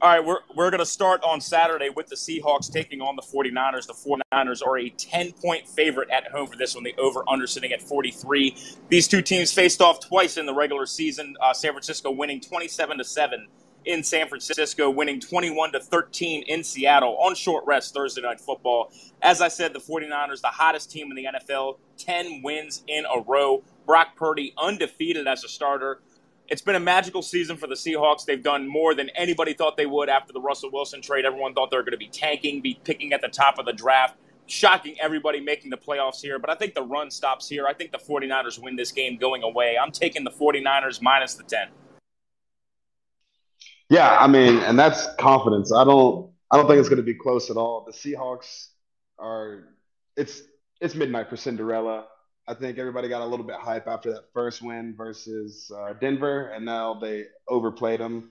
All 0.00 0.08
right, 0.08 0.24
we're, 0.24 0.38
we're 0.54 0.70
going 0.70 0.78
to 0.78 0.86
start 0.86 1.24
on 1.24 1.40
Saturday 1.40 1.88
with 1.90 2.06
the 2.06 2.14
Seahawks 2.14 2.70
taking 2.70 3.00
on 3.00 3.16
the 3.16 3.22
49ers. 3.22 3.88
The 3.88 3.94
49ers 4.32 4.64
are 4.64 4.78
a 4.78 4.90
10 4.90 5.32
point 5.32 5.66
favorite 5.66 6.08
at 6.10 6.28
home 6.28 6.46
for 6.46 6.56
this 6.56 6.76
one. 6.76 6.84
The 6.84 6.94
over 6.98 7.24
under 7.28 7.48
sitting 7.48 7.72
at 7.72 7.82
43. 7.82 8.56
These 8.90 9.08
two 9.08 9.22
teams 9.22 9.52
faced 9.52 9.82
off 9.82 9.98
twice 9.98 10.36
in 10.36 10.46
the 10.46 10.54
regular 10.54 10.86
season. 10.86 11.34
Uh, 11.42 11.52
San 11.52 11.72
Francisco 11.72 12.12
winning 12.12 12.40
27 12.40 12.98
to 12.98 13.04
7 13.04 13.48
in 13.88 14.04
San 14.04 14.28
Francisco, 14.28 14.90
winning 14.90 15.18
21 15.18 15.72
to 15.72 15.80
13 15.80 16.42
in 16.42 16.62
Seattle 16.62 17.16
on 17.16 17.34
short 17.34 17.64
rest 17.66 17.94
Thursday 17.94 18.20
night 18.20 18.38
football. 18.38 18.92
As 19.22 19.40
I 19.40 19.48
said, 19.48 19.72
the 19.72 19.80
49ers, 19.80 20.42
the 20.42 20.48
hottest 20.48 20.90
team 20.90 21.10
in 21.10 21.16
the 21.16 21.24
NFL, 21.24 21.78
10 21.96 22.42
wins 22.42 22.84
in 22.86 23.04
a 23.06 23.22
row. 23.22 23.64
Brock 23.86 24.14
Purdy 24.14 24.52
undefeated 24.58 25.26
as 25.26 25.42
a 25.42 25.48
starter. 25.48 26.02
It's 26.48 26.60
been 26.60 26.74
a 26.74 26.80
magical 26.80 27.22
season 27.22 27.56
for 27.56 27.66
the 27.66 27.74
Seahawks. 27.74 28.26
They've 28.26 28.42
done 28.42 28.68
more 28.68 28.94
than 28.94 29.08
anybody 29.16 29.54
thought 29.54 29.78
they 29.78 29.86
would 29.86 30.10
after 30.10 30.34
the 30.34 30.40
Russell 30.40 30.70
Wilson 30.70 31.00
trade. 31.00 31.24
Everyone 31.24 31.54
thought 31.54 31.70
they 31.70 31.78
were 31.78 31.82
going 31.82 31.92
to 31.92 31.98
be 31.98 32.08
tanking, 32.08 32.60
be 32.60 32.78
picking 32.84 33.14
at 33.14 33.22
the 33.22 33.28
top 33.28 33.58
of 33.58 33.64
the 33.64 33.72
draft. 33.72 34.18
Shocking 34.46 34.96
everybody 35.00 35.40
making 35.40 35.70
the 35.70 35.76
playoffs 35.76 36.22
here, 36.22 36.38
but 36.38 36.48
I 36.48 36.54
think 36.54 36.74
the 36.74 36.82
run 36.82 37.10
stops 37.10 37.48
here. 37.50 37.66
I 37.66 37.74
think 37.74 37.92
the 37.92 37.98
49ers 37.98 38.58
win 38.58 38.76
this 38.76 38.92
game 38.92 39.18
going 39.18 39.42
away. 39.42 39.76
I'm 39.78 39.92
taking 39.92 40.24
the 40.24 40.30
49ers 40.30 41.02
minus 41.02 41.34
the 41.34 41.42
10. 41.42 41.68
Yeah, 43.90 44.16
I 44.18 44.26
mean, 44.26 44.58
and 44.58 44.78
that's 44.78 45.14
confidence. 45.16 45.72
I 45.72 45.84
don't 45.84 46.30
I 46.50 46.56
don't 46.56 46.66
think 46.66 46.78
it's 46.80 46.88
going 46.88 46.98
to 46.98 47.02
be 47.02 47.14
close 47.14 47.50
at 47.50 47.56
all. 47.56 47.84
The 47.86 47.92
Seahawks 47.92 48.68
are 49.18 49.64
it's 50.16 50.42
it's 50.80 50.94
midnight 50.94 51.28
for 51.30 51.36
Cinderella. 51.36 52.06
I 52.46 52.54
think 52.54 52.78
everybody 52.78 53.08
got 53.08 53.20
a 53.22 53.26
little 53.26 53.46
bit 53.46 53.56
hype 53.56 53.86
after 53.86 54.12
that 54.12 54.32
first 54.32 54.62
win 54.62 54.94
versus 54.96 55.70
uh, 55.76 55.92
Denver, 55.94 56.48
and 56.48 56.64
now 56.64 56.94
they 56.94 57.26
overplayed 57.48 58.00
them. 58.00 58.30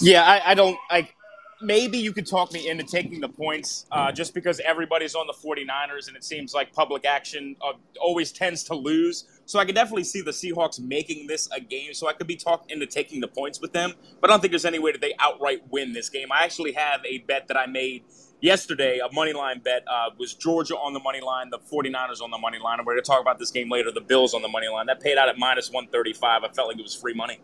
Yeah, 0.00 0.22
I, 0.22 0.52
I 0.52 0.54
don't. 0.54 0.78
like. 0.90 1.14
maybe 1.60 1.98
you 1.98 2.12
could 2.12 2.26
talk 2.26 2.52
me 2.52 2.68
into 2.68 2.84
taking 2.84 3.20
the 3.20 3.28
points 3.28 3.86
uh, 3.92 4.12
just 4.12 4.34
because 4.34 4.60
everybody's 4.60 5.14
on 5.14 5.26
the 5.26 5.32
49ers 5.34 6.08
and 6.08 6.16
it 6.16 6.24
seems 6.24 6.54
like 6.54 6.72
public 6.72 7.04
action 7.04 7.56
uh, 7.62 7.72
always 8.00 8.32
tends 8.32 8.64
to 8.64 8.74
lose. 8.74 9.24
So 9.50 9.58
I 9.58 9.64
could 9.64 9.74
definitely 9.74 10.04
see 10.04 10.20
the 10.20 10.30
Seahawks 10.30 10.78
making 10.78 11.26
this 11.26 11.48
a 11.50 11.58
game. 11.58 11.92
So 11.92 12.06
I 12.06 12.12
could 12.12 12.28
be 12.28 12.36
talked 12.36 12.70
into 12.70 12.86
taking 12.86 13.20
the 13.20 13.26
points 13.26 13.60
with 13.60 13.72
them. 13.72 13.94
But 14.20 14.30
I 14.30 14.32
don't 14.32 14.40
think 14.40 14.52
there's 14.52 14.64
any 14.64 14.78
way 14.78 14.92
that 14.92 15.00
they 15.00 15.12
outright 15.18 15.64
win 15.72 15.92
this 15.92 16.08
game. 16.08 16.30
I 16.30 16.44
actually 16.44 16.70
have 16.74 17.00
a 17.04 17.18
bet 17.18 17.48
that 17.48 17.56
I 17.56 17.66
made 17.66 18.04
yesterday, 18.40 19.00
a 19.00 19.12
money 19.12 19.32
line 19.32 19.58
bet 19.58 19.82
uh, 19.88 20.10
was 20.16 20.34
Georgia 20.34 20.76
on 20.76 20.92
the 20.92 21.00
money 21.00 21.20
line, 21.20 21.50
the 21.50 21.58
49ers 21.58 22.22
on 22.22 22.30
the 22.30 22.38
money 22.38 22.60
line. 22.60 22.78
And 22.78 22.86
we're 22.86 22.92
going 22.92 23.02
to 23.02 23.10
talk 23.10 23.20
about 23.20 23.40
this 23.40 23.50
game 23.50 23.68
later, 23.68 23.90
the 23.90 24.00
Bills 24.00 24.34
on 24.34 24.42
the 24.42 24.46
money 24.46 24.68
line. 24.68 24.86
That 24.86 25.00
paid 25.00 25.18
out 25.18 25.28
at 25.28 25.36
minus 25.36 25.68
135. 25.68 26.44
I 26.44 26.48
felt 26.52 26.68
like 26.68 26.78
it 26.78 26.82
was 26.82 26.94
free 26.94 27.14
money. 27.14 27.40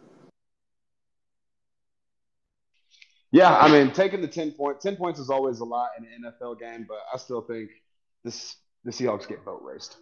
Yeah, 3.32 3.52
I 3.52 3.68
mean, 3.68 3.92
taking 3.92 4.20
the 4.20 4.28
ten 4.28 4.52
points, 4.52 4.84
ten 4.84 4.94
points 4.94 5.18
is 5.18 5.28
always 5.28 5.58
a 5.58 5.64
lot 5.64 5.88
in 5.98 6.04
an 6.04 6.32
NFL 6.32 6.60
game, 6.60 6.86
but 6.88 6.98
I 7.12 7.18
still 7.18 7.42
think 7.42 7.70
this 8.22 8.54
the 8.84 8.92
Seahawks 8.92 9.26
get 9.26 9.44
boat 9.44 9.60
raced. 9.64 9.96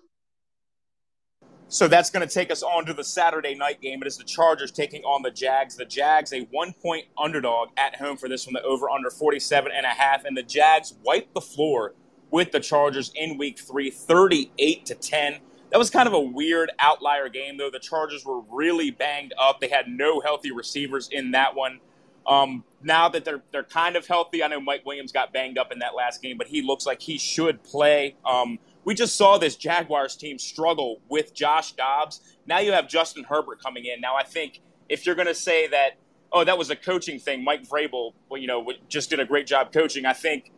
So 1.68 1.88
that's 1.88 2.10
going 2.10 2.26
to 2.26 2.32
take 2.32 2.50
us 2.52 2.62
on 2.62 2.86
to 2.86 2.94
the 2.94 3.02
Saturday 3.02 3.54
night 3.54 3.80
game. 3.80 4.00
It 4.02 4.06
is 4.06 4.16
the 4.16 4.24
Chargers 4.24 4.70
taking 4.70 5.02
on 5.02 5.22
the 5.22 5.30
Jags. 5.30 5.76
The 5.76 5.84
Jags, 5.84 6.32
a 6.32 6.40
one 6.50 6.72
point 6.72 7.06
underdog 7.18 7.70
at 7.76 7.96
home 7.96 8.16
for 8.16 8.28
this 8.28 8.46
one, 8.46 8.54
the 8.54 8.62
over 8.62 8.88
under 8.90 9.10
47 9.10 9.72
and 9.74 9.84
a 9.84 9.90
half. 9.90 10.24
And 10.24 10.36
the 10.36 10.42
Jags 10.42 10.94
wiped 11.02 11.34
the 11.34 11.40
floor 11.40 11.94
with 12.30 12.52
the 12.52 12.60
Chargers 12.60 13.12
in 13.14 13.38
week 13.38 13.58
three, 13.58 13.90
38 13.90 14.86
to 14.86 14.94
10. 14.94 15.38
That 15.70 15.78
was 15.78 15.90
kind 15.90 16.06
of 16.06 16.14
a 16.14 16.20
weird 16.20 16.70
outlier 16.78 17.28
game, 17.28 17.56
though. 17.56 17.70
The 17.70 17.80
Chargers 17.80 18.24
were 18.24 18.42
really 18.50 18.90
banged 18.92 19.34
up. 19.38 19.60
They 19.60 19.68
had 19.68 19.88
no 19.88 20.20
healthy 20.20 20.52
receivers 20.52 21.08
in 21.10 21.32
that 21.32 21.56
one. 21.56 21.80
Um, 22.26 22.64
now 22.82 23.08
that 23.08 23.24
they're 23.24 23.42
they're 23.52 23.64
kind 23.64 23.96
of 23.96 24.06
healthy, 24.06 24.42
I 24.42 24.48
know 24.48 24.60
Mike 24.60 24.86
Williams 24.86 25.12
got 25.12 25.32
banged 25.32 25.58
up 25.58 25.72
in 25.72 25.80
that 25.80 25.94
last 25.94 26.22
game, 26.22 26.38
but 26.38 26.46
he 26.46 26.62
looks 26.62 26.86
like 26.86 27.02
he 27.02 27.18
should 27.18 27.62
play. 27.62 28.16
Um, 28.24 28.58
we 28.84 28.94
just 28.94 29.16
saw 29.16 29.38
this 29.38 29.56
Jaguars 29.56 30.16
team 30.16 30.38
struggle 30.38 31.00
with 31.08 31.34
Josh 31.34 31.72
Dobbs. 31.72 32.20
Now 32.46 32.58
you 32.58 32.72
have 32.72 32.88
Justin 32.88 33.24
Herbert 33.24 33.62
coming 33.62 33.84
in. 33.86 34.00
Now 34.00 34.16
I 34.16 34.22
think 34.22 34.60
if 34.88 35.06
you're 35.06 35.14
going 35.14 35.28
to 35.28 35.34
say 35.34 35.66
that, 35.68 35.96
oh, 36.32 36.44
that 36.44 36.58
was 36.58 36.70
a 36.70 36.76
coaching 36.76 37.18
thing, 37.18 37.44
Mike 37.44 37.66
Vrabel, 37.66 38.12
well, 38.28 38.40
you 38.40 38.46
know, 38.46 38.70
just 38.88 39.10
did 39.10 39.20
a 39.20 39.24
great 39.24 39.46
job 39.46 39.72
coaching. 39.72 40.04
I 40.04 40.12
think 40.12 40.52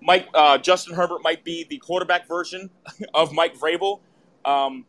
Mike 0.00 0.28
uh, 0.34 0.58
Justin 0.58 0.94
Herbert 0.94 1.22
might 1.22 1.44
be 1.44 1.66
the 1.68 1.78
quarterback 1.78 2.28
version 2.28 2.70
of 3.14 3.32
Mike 3.32 3.56
Vrabel. 3.58 4.00
Um, 4.44 4.86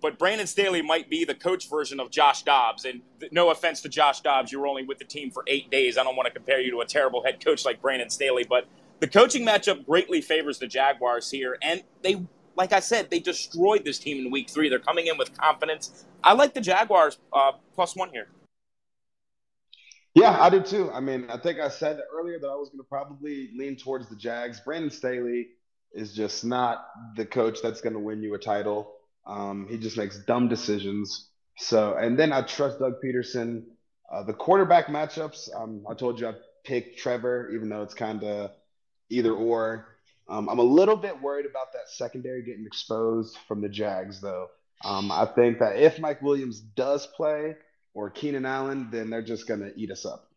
but 0.00 0.18
Brandon 0.18 0.46
Staley 0.46 0.82
might 0.82 1.10
be 1.10 1.24
the 1.24 1.34
coach 1.34 1.68
version 1.68 2.00
of 2.00 2.10
Josh 2.10 2.42
Dobbs. 2.42 2.84
And 2.84 3.02
no 3.32 3.50
offense 3.50 3.82
to 3.82 3.88
Josh 3.88 4.20
Dobbs, 4.20 4.50
you 4.50 4.60
were 4.60 4.66
only 4.66 4.84
with 4.84 4.98
the 4.98 5.04
team 5.04 5.30
for 5.30 5.44
eight 5.46 5.70
days. 5.70 5.98
I 5.98 6.04
don't 6.04 6.16
want 6.16 6.26
to 6.26 6.32
compare 6.32 6.60
you 6.60 6.70
to 6.70 6.80
a 6.80 6.86
terrible 6.86 7.22
head 7.22 7.44
coach 7.44 7.64
like 7.64 7.82
Brandon 7.82 8.08
Staley, 8.08 8.44
but 8.48 8.66
the 9.00 9.08
coaching 9.08 9.44
matchup 9.44 9.86
greatly 9.86 10.20
favors 10.20 10.58
the 10.58 10.66
Jaguars 10.66 11.30
here. 11.30 11.56
And 11.62 11.82
they, 12.02 12.22
like 12.54 12.72
I 12.72 12.80
said, 12.80 13.10
they 13.10 13.18
destroyed 13.18 13.84
this 13.84 13.98
team 13.98 14.24
in 14.24 14.30
week 14.30 14.48
three. 14.48 14.68
They're 14.68 14.78
coming 14.78 15.06
in 15.06 15.18
with 15.18 15.36
confidence. 15.36 16.06
I 16.22 16.34
like 16.34 16.54
the 16.54 16.60
Jaguars 16.60 17.18
uh, 17.32 17.52
plus 17.74 17.96
one 17.96 18.10
here. 18.10 18.28
Yeah, 20.14 20.36
I 20.40 20.50
do 20.50 20.60
too. 20.60 20.90
I 20.92 21.00
mean, 21.00 21.26
I 21.30 21.38
think 21.38 21.60
I 21.60 21.68
said 21.68 22.00
earlier 22.12 22.38
that 22.40 22.48
I 22.48 22.56
was 22.56 22.68
going 22.68 22.80
to 22.80 22.88
probably 22.88 23.50
lean 23.56 23.76
towards 23.76 24.08
the 24.08 24.16
Jags. 24.16 24.60
Brandon 24.60 24.90
Staley 24.90 25.48
is 25.92 26.12
just 26.12 26.44
not 26.44 26.86
the 27.16 27.24
coach 27.24 27.58
that's 27.62 27.80
going 27.80 27.92
to 27.94 28.00
win 28.00 28.22
you 28.22 28.34
a 28.34 28.38
title. 28.38 28.92
Um, 29.26 29.66
he 29.70 29.78
just 29.78 29.96
makes 29.96 30.18
dumb 30.18 30.48
decisions. 30.48 31.28
So, 31.58 31.94
and 31.94 32.18
then 32.18 32.32
I 32.32 32.42
trust 32.42 32.80
Doug 32.80 32.94
Pederson. 33.04 33.64
Uh, 34.12 34.24
the 34.24 34.32
quarterback 34.32 34.86
matchups, 34.86 35.48
um, 35.54 35.84
I 35.88 35.94
told 35.94 36.18
you 36.18 36.28
I 36.28 36.34
picked 36.64 36.98
Trevor, 36.98 37.50
even 37.54 37.68
though 37.68 37.82
it's 37.82 37.94
kind 37.94 38.24
of 38.24 38.50
either 39.10 39.32
or. 39.32 39.86
Um, 40.28 40.48
I'm 40.48 40.60
a 40.60 40.64
little 40.64 40.96
bit 40.96 41.20
worried 41.20 41.46
about 41.46 41.72
that 41.72 41.88
secondary 41.88 42.42
getting 42.42 42.64
exposed 42.64 43.36
from 43.48 43.60
the 43.60 43.68
Jags, 43.68 44.20
though. 44.20 44.48
Um, 44.84 45.10
I 45.10 45.26
think 45.26 45.58
that 45.58 45.76
if 45.76 45.98
Mike 45.98 46.22
Williams 46.22 46.60
does 46.60 47.06
play 47.06 47.56
or 47.92 48.10
Keenan 48.10 48.46
Allen, 48.46 48.88
then 48.90 49.10
they're 49.10 49.22
just 49.22 49.46
going 49.46 49.60
to 49.60 49.72
eat 49.76 49.90
us 49.90 50.06
up. 50.06 50.29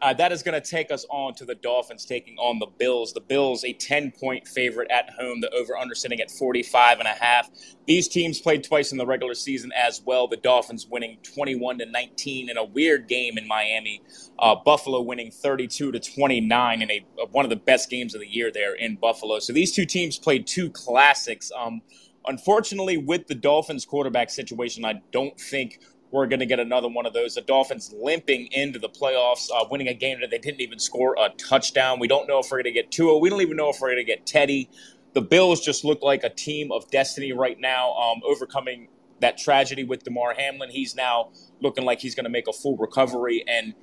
Uh, 0.00 0.12
that 0.12 0.30
is 0.30 0.44
going 0.44 0.60
to 0.60 0.66
take 0.66 0.92
us 0.92 1.04
on 1.10 1.34
to 1.34 1.44
the 1.44 1.56
Dolphins 1.56 2.04
taking 2.04 2.36
on 2.38 2.60
the 2.60 2.66
Bills. 2.78 3.12
The 3.12 3.20
Bills, 3.20 3.64
a 3.64 3.72
10 3.72 4.12
point 4.12 4.46
favorite 4.46 4.90
at 4.90 5.10
home, 5.10 5.40
the 5.40 5.50
over 5.50 5.76
under 5.76 5.94
sitting 5.94 6.20
at 6.20 6.30
45 6.30 7.00
and 7.00 7.08
a 7.08 7.12
half. 7.12 7.50
These 7.86 8.06
teams 8.06 8.40
played 8.40 8.62
twice 8.62 8.92
in 8.92 8.98
the 8.98 9.06
regular 9.06 9.34
season 9.34 9.72
as 9.76 10.00
well. 10.04 10.28
The 10.28 10.36
Dolphins 10.36 10.86
winning 10.86 11.18
21 11.22 11.78
to 11.78 11.86
19 11.86 12.48
in 12.48 12.56
a 12.56 12.64
weird 12.64 13.08
game 13.08 13.38
in 13.38 13.48
Miami. 13.48 14.02
Uh, 14.38 14.54
Buffalo 14.54 15.00
winning 15.00 15.32
32 15.32 15.90
to 15.90 15.98
29 15.98 16.82
in 16.82 16.90
a 16.90 17.04
one 17.32 17.44
of 17.44 17.50
the 17.50 17.56
best 17.56 17.90
games 17.90 18.14
of 18.14 18.20
the 18.20 18.28
year 18.28 18.52
there 18.52 18.74
in 18.74 18.96
Buffalo. 18.96 19.40
So 19.40 19.52
these 19.52 19.72
two 19.72 19.84
teams 19.84 20.16
played 20.16 20.46
two 20.46 20.70
classics. 20.70 21.50
Um, 21.58 21.82
unfortunately, 22.26 22.98
with 22.98 23.26
the 23.26 23.34
Dolphins 23.34 23.84
quarterback 23.84 24.30
situation, 24.30 24.84
I 24.84 25.02
don't 25.10 25.38
think 25.40 25.80
we're 26.10 26.26
going 26.26 26.40
to 26.40 26.46
get 26.46 26.58
another 26.58 26.88
one 26.88 27.06
of 27.06 27.12
those. 27.12 27.34
The 27.34 27.42
Dolphins 27.42 27.94
limping 27.96 28.48
into 28.52 28.78
the 28.78 28.88
playoffs, 28.88 29.48
uh, 29.54 29.64
winning 29.70 29.88
a 29.88 29.94
game 29.94 30.20
that 30.20 30.30
they 30.30 30.38
didn't 30.38 30.60
even 30.60 30.78
score 30.78 31.16
a 31.18 31.28
touchdown. 31.30 31.98
We 31.98 32.08
don't 32.08 32.26
know 32.26 32.38
if 32.38 32.46
we're 32.50 32.62
going 32.62 32.72
to 32.74 32.80
get 32.80 32.90
Tua. 32.90 33.18
We 33.18 33.28
don't 33.28 33.42
even 33.42 33.56
know 33.56 33.68
if 33.70 33.76
we're 33.80 33.88
going 33.88 33.98
to 33.98 34.04
get 34.04 34.26
Teddy. 34.26 34.70
The 35.12 35.20
Bills 35.20 35.60
just 35.60 35.84
look 35.84 36.02
like 36.02 36.24
a 36.24 36.30
team 36.30 36.72
of 36.72 36.90
destiny 36.90 37.32
right 37.32 37.58
now, 37.58 37.92
um, 37.94 38.20
overcoming 38.24 38.88
that 39.20 39.36
tragedy 39.36 39.84
with 39.84 40.04
Damar 40.04 40.34
Hamlin. 40.34 40.70
He's 40.70 40.94
now 40.94 41.30
looking 41.60 41.84
like 41.84 42.00
he's 42.00 42.14
going 42.14 42.24
to 42.24 42.30
make 42.30 42.48
a 42.48 42.52
full 42.52 42.76
recovery. 42.76 43.44
And 43.48 43.74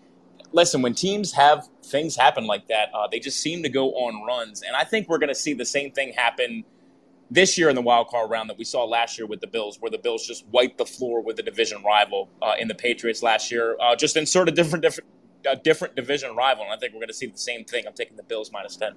listen, 0.52 0.82
when 0.82 0.94
teams 0.94 1.34
have 1.34 1.68
things 1.84 2.16
happen 2.16 2.48
like 2.48 2.68
that, 2.70 2.90
uh, 2.94 3.08
they 3.12 3.20
just 3.20 3.40
seem 3.40 3.62
to 3.64 3.70
go 3.70 3.90
on 3.92 4.26
runs. 4.26 4.62
And 4.62 4.76
I 4.76 4.84
think 4.84 5.10
we're 5.10 5.18
going 5.20 5.30
to 5.30 5.36
see 5.36 5.54
the 5.54 5.66
same 5.66 5.92
thing 5.92 6.14
happen– 6.14 6.64
this 7.32 7.58
year 7.58 7.70
in 7.70 7.76
the 7.76 7.82
wild 7.82 8.08
card 8.10 8.30
round 8.30 8.50
that 8.50 8.58
we 8.58 8.64
saw 8.64 8.84
last 8.84 9.18
year 9.18 9.28
with 9.28 9.42
the 9.42 9.48
Bills, 9.48 9.78
where 9.80 9.90
the 9.90 9.98
Bills 9.98 10.26
just 10.28 10.46
wiped 10.48 10.78
the 10.78 10.86
floor 10.86 11.22
with 11.22 11.36
the 11.36 11.44
division 11.44 11.84
rival 11.84 12.30
uh, 12.42 12.54
in 12.60 12.68
the 12.68 12.76
Patriots 12.76 13.24
last 13.24 13.52
year. 13.52 13.76
Uh, 13.80 13.96
just 13.96 14.16
insert 14.16 14.48
a 14.48 14.52
different, 14.52 14.84
different, 14.84 15.10
uh, 15.50 15.56
different 15.64 15.96
division 15.96 16.36
rival, 16.36 16.64
and 16.64 16.74
I 16.74 16.78
think 16.78 16.94
we're 16.94 17.00
going 17.00 17.08
to 17.08 17.14
see 17.14 17.28
the 17.28 17.38
same 17.38 17.66
thing. 17.66 17.86
I'm 17.88 17.94
taking 17.94 18.16
the 18.16 18.24
Bills 18.24 18.52
minus 18.52 18.76
ten. 18.76 18.94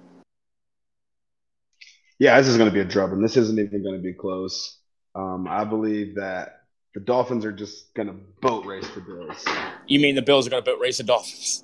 Yeah, 2.19 2.37
this 2.37 2.47
is 2.49 2.57
going 2.57 2.69
to 2.69 2.73
be 2.73 2.81
a 2.81 2.85
drubbing. 2.85 3.21
This 3.21 3.37
isn't 3.37 3.57
even 3.57 3.81
going 3.81 3.95
to 3.95 4.03
be 4.03 4.13
close. 4.13 4.77
Um, 5.15 5.47
I 5.49 5.63
believe 5.63 6.15
that 6.15 6.63
the 6.93 6.99
Dolphins 6.99 7.45
are 7.45 7.51
just 7.51 7.93
going 7.93 8.07
to 8.07 8.15
boat 8.41 8.65
race 8.65 8.87
the 8.89 9.01
Bills. 9.01 9.45
You 9.87 9.99
mean 9.99 10.15
the 10.15 10.21
Bills 10.21 10.45
are 10.45 10.49
going 10.49 10.63
to 10.63 10.69
boat 10.69 10.79
race 10.79 10.97
the 10.97 11.03
Dolphins? 11.03 11.63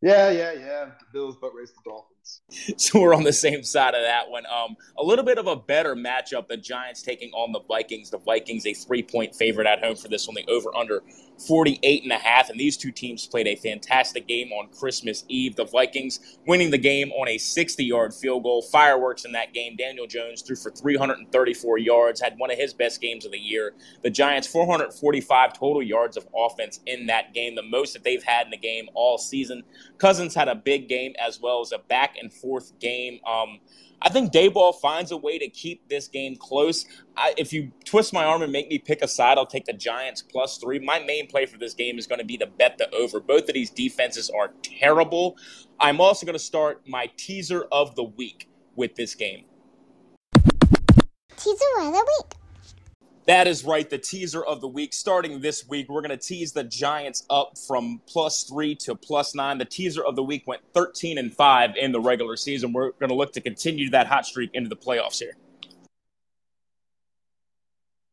Yeah, 0.00 0.30
yeah, 0.30 0.52
yeah. 0.52 0.84
The 0.84 1.06
Bills 1.12 1.36
boat 1.36 1.52
race 1.54 1.70
the 1.70 1.90
Dolphins. 1.90 2.13
so 2.76 3.00
we're 3.00 3.14
on 3.14 3.24
the 3.24 3.32
same 3.32 3.62
side 3.62 3.94
of 3.94 4.02
that 4.02 4.30
one. 4.30 4.44
Um, 4.46 4.76
a 4.98 5.02
little 5.02 5.24
bit 5.24 5.38
of 5.38 5.46
a 5.46 5.56
better 5.56 5.94
matchup. 5.94 6.48
The 6.48 6.56
Giants 6.56 7.02
taking 7.02 7.30
on 7.32 7.52
the 7.52 7.60
Vikings. 7.60 8.10
The 8.10 8.18
Vikings 8.18 8.66
a 8.66 8.74
three 8.74 9.02
point 9.02 9.34
favorite 9.34 9.66
at 9.66 9.82
home 9.82 9.96
for 9.96 10.08
this 10.08 10.26
one. 10.26 10.34
The 10.34 10.44
over 10.50 10.74
under 10.74 11.02
48 11.46 12.02
and 12.02 12.12
a 12.12 12.18
half. 12.18 12.50
And 12.50 12.58
these 12.58 12.76
two 12.76 12.92
teams 12.92 13.26
played 13.26 13.46
a 13.46 13.56
fantastic 13.56 14.26
game 14.28 14.52
on 14.52 14.68
Christmas 14.68 15.24
Eve. 15.28 15.56
The 15.56 15.64
Vikings 15.64 16.38
winning 16.46 16.70
the 16.70 16.78
game 16.78 17.10
on 17.12 17.28
a 17.28 17.38
60 17.38 17.84
yard 17.84 18.14
field 18.14 18.42
goal. 18.44 18.62
Fireworks 18.62 19.24
in 19.24 19.32
that 19.32 19.52
game. 19.52 19.76
Daniel 19.76 20.06
Jones 20.06 20.42
threw 20.42 20.56
for 20.56 20.70
334 20.70 21.78
yards, 21.78 22.20
had 22.20 22.38
one 22.38 22.50
of 22.50 22.58
his 22.58 22.72
best 22.72 23.00
games 23.00 23.24
of 23.24 23.32
the 23.32 23.38
year. 23.38 23.74
The 24.02 24.10
Giants 24.10 24.46
445 24.48 25.58
total 25.58 25.82
yards 25.82 26.16
of 26.16 26.26
offense 26.36 26.80
in 26.86 27.06
that 27.06 27.34
game, 27.34 27.54
the 27.54 27.62
most 27.62 27.94
that 27.94 28.04
they've 28.04 28.22
had 28.22 28.46
in 28.46 28.50
the 28.50 28.56
game 28.56 28.88
all 28.94 29.18
season. 29.18 29.62
Cousins 29.98 30.34
had 30.34 30.48
a 30.48 30.54
big 30.54 30.88
game 30.88 31.14
as 31.18 31.40
well 31.40 31.60
as 31.60 31.72
a 31.72 31.78
back 31.78 32.13
and 32.20 32.32
forth 32.32 32.78
game. 32.78 33.20
Um, 33.26 33.60
I 34.02 34.10
think 34.10 34.32
Daboll 34.32 34.78
finds 34.80 35.12
a 35.12 35.16
way 35.16 35.38
to 35.38 35.48
keep 35.48 35.88
this 35.88 36.08
game 36.08 36.36
close. 36.36 36.84
I, 37.16 37.32
if 37.38 37.52
you 37.52 37.72
twist 37.84 38.12
my 38.12 38.24
arm 38.24 38.42
and 38.42 38.52
make 38.52 38.68
me 38.68 38.78
pick 38.78 39.02
a 39.02 39.08
side, 39.08 39.38
I'll 39.38 39.46
take 39.46 39.64
the 39.64 39.72
Giants 39.72 40.20
plus 40.22 40.58
three. 40.58 40.78
My 40.78 40.98
main 40.98 41.26
play 41.26 41.46
for 41.46 41.56
this 41.56 41.72
game 41.72 41.98
is 41.98 42.06
going 42.06 42.18
to 42.18 42.24
be 42.24 42.36
to 42.38 42.46
bet 42.46 42.76
the 42.76 42.92
over. 42.94 43.18
Both 43.20 43.48
of 43.48 43.54
these 43.54 43.70
defenses 43.70 44.30
are 44.30 44.52
terrible. 44.62 45.36
I'm 45.80 46.00
also 46.00 46.26
going 46.26 46.34
to 46.34 46.44
start 46.44 46.82
my 46.86 47.10
teaser 47.16 47.66
of 47.72 47.94
the 47.94 48.04
week 48.04 48.48
with 48.76 48.94
this 48.94 49.14
game. 49.14 49.44
Teaser 51.36 51.64
of 51.78 51.92
the 51.92 52.12
week. 52.20 52.43
That 53.26 53.46
is 53.46 53.64
right. 53.64 53.88
The 53.88 53.98
teaser 53.98 54.44
of 54.44 54.60
the 54.60 54.68
week. 54.68 54.92
Starting 54.92 55.40
this 55.40 55.66
week, 55.66 55.88
we're 55.88 56.02
going 56.02 56.10
to 56.10 56.16
tease 56.16 56.52
the 56.52 56.64
Giants 56.64 57.24
up 57.30 57.56
from 57.66 58.02
plus 58.06 58.42
three 58.42 58.74
to 58.76 58.94
plus 58.94 59.34
nine. 59.34 59.56
The 59.56 59.64
teaser 59.64 60.04
of 60.04 60.14
the 60.14 60.22
week 60.22 60.46
went 60.46 60.62
13 60.74 61.16
and 61.16 61.32
five 61.32 61.70
in 61.76 61.92
the 61.92 62.00
regular 62.00 62.36
season. 62.36 62.72
We're 62.72 62.90
going 62.92 63.08
to 63.08 63.14
look 63.14 63.32
to 63.32 63.40
continue 63.40 63.88
that 63.90 64.06
hot 64.06 64.26
streak 64.26 64.50
into 64.52 64.68
the 64.68 64.76
playoffs 64.76 65.18
here. 65.18 65.36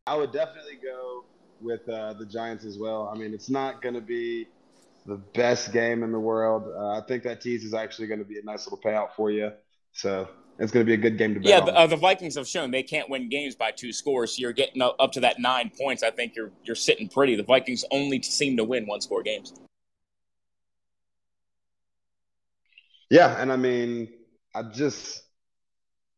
I 0.07 0.15
would 0.15 0.31
definitely 0.31 0.79
go 0.81 1.25
with 1.59 1.87
uh, 1.89 2.13
the 2.13 2.25
Giants 2.25 2.63
as 2.63 2.77
well. 2.77 3.11
I 3.13 3.17
mean, 3.17 3.33
it's 3.33 3.49
not 3.49 3.81
going 3.81 3.95
to 3.95 4.01
be 4.01 4.47
the 5.05 5.17
best 5.17 5.73
game 5.73 6.03
in 6.03 6.11
the 6.11 6.19
world. 6.19 6.71
Uh, 6.73 6.97
I 6.97 7.01
think 7.01 7.23
that 7.23 7.41
tease 7.41 7.65
is 7.65 7.73
actually 7.73 8.07
going 8.07 8.19
to 8.19 8.25
be 8.25 8.39
a 8.39 8.43
nice 8.43 8.65
little 8.65 8.79
payout 8.79 9.11
for 9.15 9.29
you. 9.29 9.51
So 9.91 10.29
it's 10.59 10.71
going 10.71 10.85
to 10.85 10.87
be 10.87 10.93
a 10.93 10.97
good 10.97 11.17
game 11.17 11.33
to 11.33 11.39
bet. 11.39 11.49
Yeah, 11.49 11.59
the, 11.61 11.75
uh, 11.75 11.87
the, 11.87 11.95
Vikings 11.95 12.35
have 12.35 12.47
shown 12.47 12.71
they 12.71 12.83
can't 12.83 13.09
win 13.09 13.29
games 13.29 13.55
by 13.55 13.71
two 13.71 13.91
scores. 13.91 14.35
So 14.35 14.41
you're 14.41 14.53
getting 14.53 14.81
up, 14.81 14.95
up 14.99 15.11
to 15.13 15.19
that 15.21 15.39
nine 15.39 15.71
points. 15.79 16.03
I 16.03 16.11
think 16.11 16.35
you're 16.35 16.51
you're 16.63 16.75
sitting 16.75 17.09
pretty. 17.09 17.35
The 17.35 17.43
Vikings 17.43 17.83
only 17.91 18.21
seem 18.21 18.57
to 18.57 18.63
win 18.63 18.85
one 18.85 19.01
score 19.01 19.23
games. 19.23 19.53
Yeah, 23.09 23.41
and 23.41 23.51
I 23.51 23.57
mean, 23.57 24.09
I 24.53 24.63
just 24.63 25.23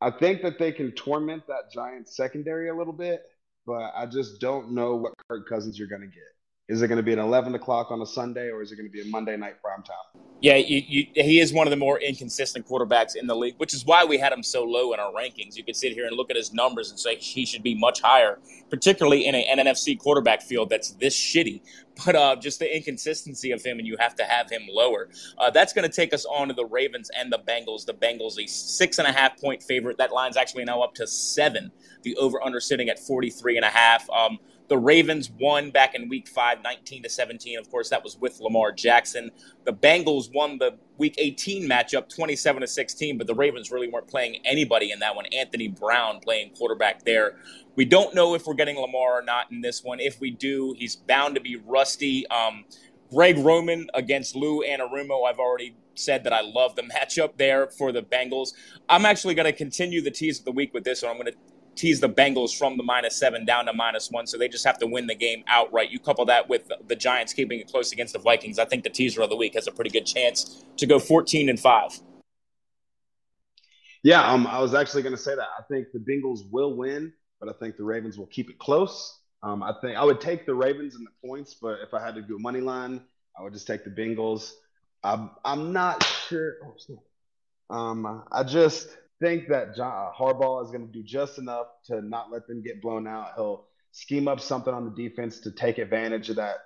I 0.01 0.11
think 0.11 0.41
that 0.41 0.59
they 0.59 0.71
can 0.71 0.91
torment 0.91 1.47
that 1.47 1.71
Giants 1.73 2.15
secondary 2.15 2.69
a 2.69 2.75
little 2.75 2.93
bit, 2.93 3.23
but 3.65 3.93
I 3.95 4.05
just 4.05 4.41
don't 4.41 4.71
know 4.71 4.95
what 4.95 5.13
Kirk 5.29 5.47
Cousins 5.47 5.79
you're 5.79 5.88
going 5.88 6.01
to 6.01 6.07
get. 6.07 6.23
Is 6.70 6.82
it 6.82 6.88
going 6.88 6.97
to 6.97 7.03
be 7.03 7.11
an 7.11 7.20
11 7.20 7.55
o'clock 7.55 7.91
on 7.91 8.01
a 8.01 8.05
Sunday 8.05 8.49
or 8.49 8.61
is 8.61 8.72
it 8.72 8.78
going 8.78 8.88
to 8.88 8.91
be 8.91 9.01
a 9.01 9.05
Monday 9.05 9.36
night 9.36 9.61
prime 9.61 9.84
time? 9.84 10.24
Yeah, 10.39 10.55
you, 10.55 10.82
you, 10.88 11.07
he 11.14 11.39
is 11.41 11.51
one 11.51 11.68
of 11.68 11.72
the 11.72 11.78
more 11.78 11.99
inconsistent 11.99 12.66
quarterbacks 12.66 13.18
in 13.18 13.28
the 13.28 13.36
league, 13.36 13.55
which 13.57 13.74
is 13.74 13.86
why 13.86 14.05
we 14.05 14.18
had 14.18 14.32
him 14.32 14.43
so 14.43 14.64
low 14.64 14.93
in 14.93 14.99
our 14.99 15.11
rankings. 15.11 15.57
You 15.57 15.66
could 15.66 15.76
sit 15.76 15.91
here 15.91 16.05
and 16.05 16.16
look 16.16 16.30
at 16.30 16.38
his 16.38 16.53
numbers 16.53 16.89
and 16.89 16.97
say 16.97 17.18
he 17.18 17.45
should 17.45 17.64
be 17.64 17.76
much 17.76 18.01
higher, 18.01 18.39
particularly 18.70 19.26
in 19.26 19.36
an 19.36 19.57
NFC 19.57 19.97
quarterback 19.97 20.41
field 20.41 20.70
that's 20.70 20.91
this 20.91 21.16
shitty. 21.16 21.61
But 22.03 22.16
uh, 22.16 22.36
just 22.38 22.57
the 22.57 22.76
inconsistency 22.76 23.51
of 23.51 23.61
him, 23.61 23.78
and 23.78 23.86
you 23.86 23.95
have 23.99 24.16
to 24.16 24.24
have 24.24 24.49
him 24.49 24.64
lower. 24.68 25.09
Uh, 25.38 25.51
that's 25.51 25.74
going 25.74 25.88
to 25.88 25.95
take 25.95 26.11
us 26.11 26.26
on 26.26 26.47
to 26.47 26.55
the 26.55 26.66
Ravens 26.66 27.11
and 27.16 27.32
the 27.32 27.38
Bengals. 27.38 27.86
The 27.86 27.93
Bengals, 27.93 28.43
a 28.43 28.47
six 28.47 28.97
and 28.97 29.07
a 29.07 29.11
half 29.11 29.39
point 29.39 29.61
favorite. 29.61 29.99
That 29.99 30.11
line's 30.11 30.36
actually 30.36 30.66
now 30.66 30.82
up 30.82 30.95
to 30.95 31.05
seven. 31.05 31.72
The 32.01 32.16
over 32.16 32.43
under 32.43 32.59
sitting 32.59 32.89
at 32.89 32.97
43 32.97 33.57
and 33.57 33.66
a 33.66 33.70
half. 33.70 34.09
Um, 34.09 34.39
the 34.70 34.78
Ravens 34.78 35.30
won 35.39 35.72
back 35.72 35.93
in 35.95 36.09
week 36.09 36.28
five, 36.28 36.64
19 36.64 37.03
to 37.03 37.09
17. 37.09 37.59
Of 37.59 37.70
course, 37.70 37.89
that 37.89 38.03
was 38.03 38.18
with 38.18 38.39
Lamar 38.39 38.72
Jackson. 38.72 39.32
The 39.66 39.74
Bengals 39.74 40.34
won 40.34 40.57
the 40.57 40.78
week 40.97 41.16
18 41.18 41.68
matchup 41.68 42.09
27 42.14 42.61
to 42.61 42.68
16, 42.68 43.18
but 43.18 43.28
the 43.28 43.36
Ravens 43.36 43.72
really 43.72 43.88
weren't 43.88 44.07
playing 44.07 44.38
anybody 44.45 44.91
in 44.91 44.99
that 44.99 45.16
one. 45.16 45.26
Anthony 45.28 45.68
Brown 45.68 46.20
playing 46.20 46.51
quarterback 46.57 47.03
there. 47.03 47.36
We 47.76 47.86
don't 47.86 48.16
know 48.16 48.36
if 48.36 48.45
we're 48.45 48.53
getting 48.53 48.78
Lamar 48.78 49.20
or 49.20 49.22
not 49.22 49.51
in 49.51 49.61
this 49.61 49.84
one. 49.84 49.99
If 49.99 50.20
we 50.20 50.32
do, 50.32 50.76
he's 50.78 50.95
bound 50.95 51.36
to 51.36 51.41
be 51.41 51.57
rusty. 51.57 52.26
Um, 52.28 52.66
Greg 53.11 53.38
Roman 53.38 53.89
against 53.93 54.36
Lou 54.36 54.64
Anarumo. 54.64 55.28
I've 55.28 55.39
already 55.39 55.76
said 55.95 56.24
that 56.24 56.34
I 56.34 56.41
love 56.41 56.76
the 56.76 56.82
matchup 56.95 57.38
there 57.38 57.68
for 57.68 57.91
the 57.91 58.01
Bengals. 58.01 58.53
I'm 58.89 59.05
actually 59.05 59.36
going 59.36 59.45
to 59.45 59.57
continue 59.57 60.01
the 60.01 60.11
tease 60.11 60.39
of 60.39 60.45
the 60.45 60.51
week 60.51 60.74
with 60.74 60.84
this 60.84 61.03
one. 61.03 61.11
I'm 61.11 61.18
going 61.18 61.32
to 61.32 61.38
tease 61.76 61.99
the 61.99 62.09
Bengals 62.09 62.57
from 62.57 62.78
the 62.78 62.84
minus 62.84 63.17
seven 63.17 63.45
down 63.45 63.65
to 63.65 63.74
minus 63.74 64.09
one. 64.11 64.28
So 64.28 64.38
they 64.38 64.47
just 64.47 64.65
have 64.65 64.78
to 64.80 64.88
win 64.88 65.07
the 65.07 65.15
game 65.15 65.43
outright. 65.47 65.91
You 65.91 65.99
couple 65.99 66.26
that 66.26 66.49
with 66.49 66.71
the 66.88 66.95
Giants 66.95 67.34
keeping 67.34 67.59
it 67.59 67.67
close 67.69 67.91
against 67.91 68.13
the 68.13 68.19
Vikings. 68.19 68.59
I 68.59 68.65
think 68.65 68.84
the 68.84 68.89
teaser 68.89 69.21
of 69.21 69.30
the 69.30 69.36
week 69.36 69.53
has 69.55 69.67
a 69.67 69.71
pretty 69.71 69.89
good 69.89 70.05
chance 70.05 70.63
to 70.78 70.86
go 70.86 70.99
14 70.99 71.49
and 71.49 71.59
five. 71.59 71.99
Yeah, 74.03 74.26
um, 74.26 74.45
I 74.47 74.59
was 74.59 74.74
actually 74.74 75.01
going 75.03 75.15
to 75.15 75.21
say 75.21 75.34
that. 75.34 75.47
I 75.57 75.63
think 75.71 75.88
the 75.93 75.99
Bengals 75.99 76.41
will 76.51 76.76
win, 76.76 77.13
but 77.39 77.47
I 77.47 77.53
think 77.53 77.78
the 77.78 77.86
Ravens 77.86 78.17
will 78.17 78.28
keep 78.28 78.49
it 78.49 78.59
close. 78.59 79.19
Um, 79.41 79.63
I 79.63 79.74
think 79.82 79.97
I 79.97 80.03
would 80.03 80.21
take 80.21 80.45
the 80.45 80.53
Ravens 80.53 80.95
and 80.95 81.05
the 81.05 81.28
points, 81.28 81.53
but 81.53 81.80
if 81.82 81.93
I 81.93 82.03
had 82.03 82.15
to 82.15 82.21
do 82.21 82.36
a 82.36 82.39
money 82.39 82.61
line, 82.61 83.01
I 83.38 83.43
would 83.43 83.53
just 83.53 83.65
take 83.65 83.84
the 83.84 83.89
Bengals. 83.89 84.51
I'm 85.03 85.32
I'm 85.43 85.74
not 85.74 86.03
sure. 86.03 86.55
Oh, 86.65 87.76
um, 87.76 88.24
I 88.32 88.43
just 88.43 88.89
think 89.20 89.47
that 89.49 89.76
John, 89.76 89.91
uh, 89.91 90.11
Harbaugh 90.18 90.64
is 90.64 90.72
going 90.72 90.86
to 90.86 90.91
do 90.91 91.03
just 91.03 91.38
enough 91.38 91.68
to 91.86 92.01
not 92.01 92.32
let 92.32 92.47
them 92.47 92.61
get 92.61 92.82
blown 92.82 93.07
out. 93.07 93.32
He'll 93.36 93.66
scheme 93.91 94.28
up 94.28 94.39
something 94.39 94.74
on 94.74 94.86
the 94.86 94.91
defense 94.91 95.39
to 95.41 95.51
take 95.51 95.78
advantage 95.78 96.30
of 96.30 96.38
that 96.38 96.57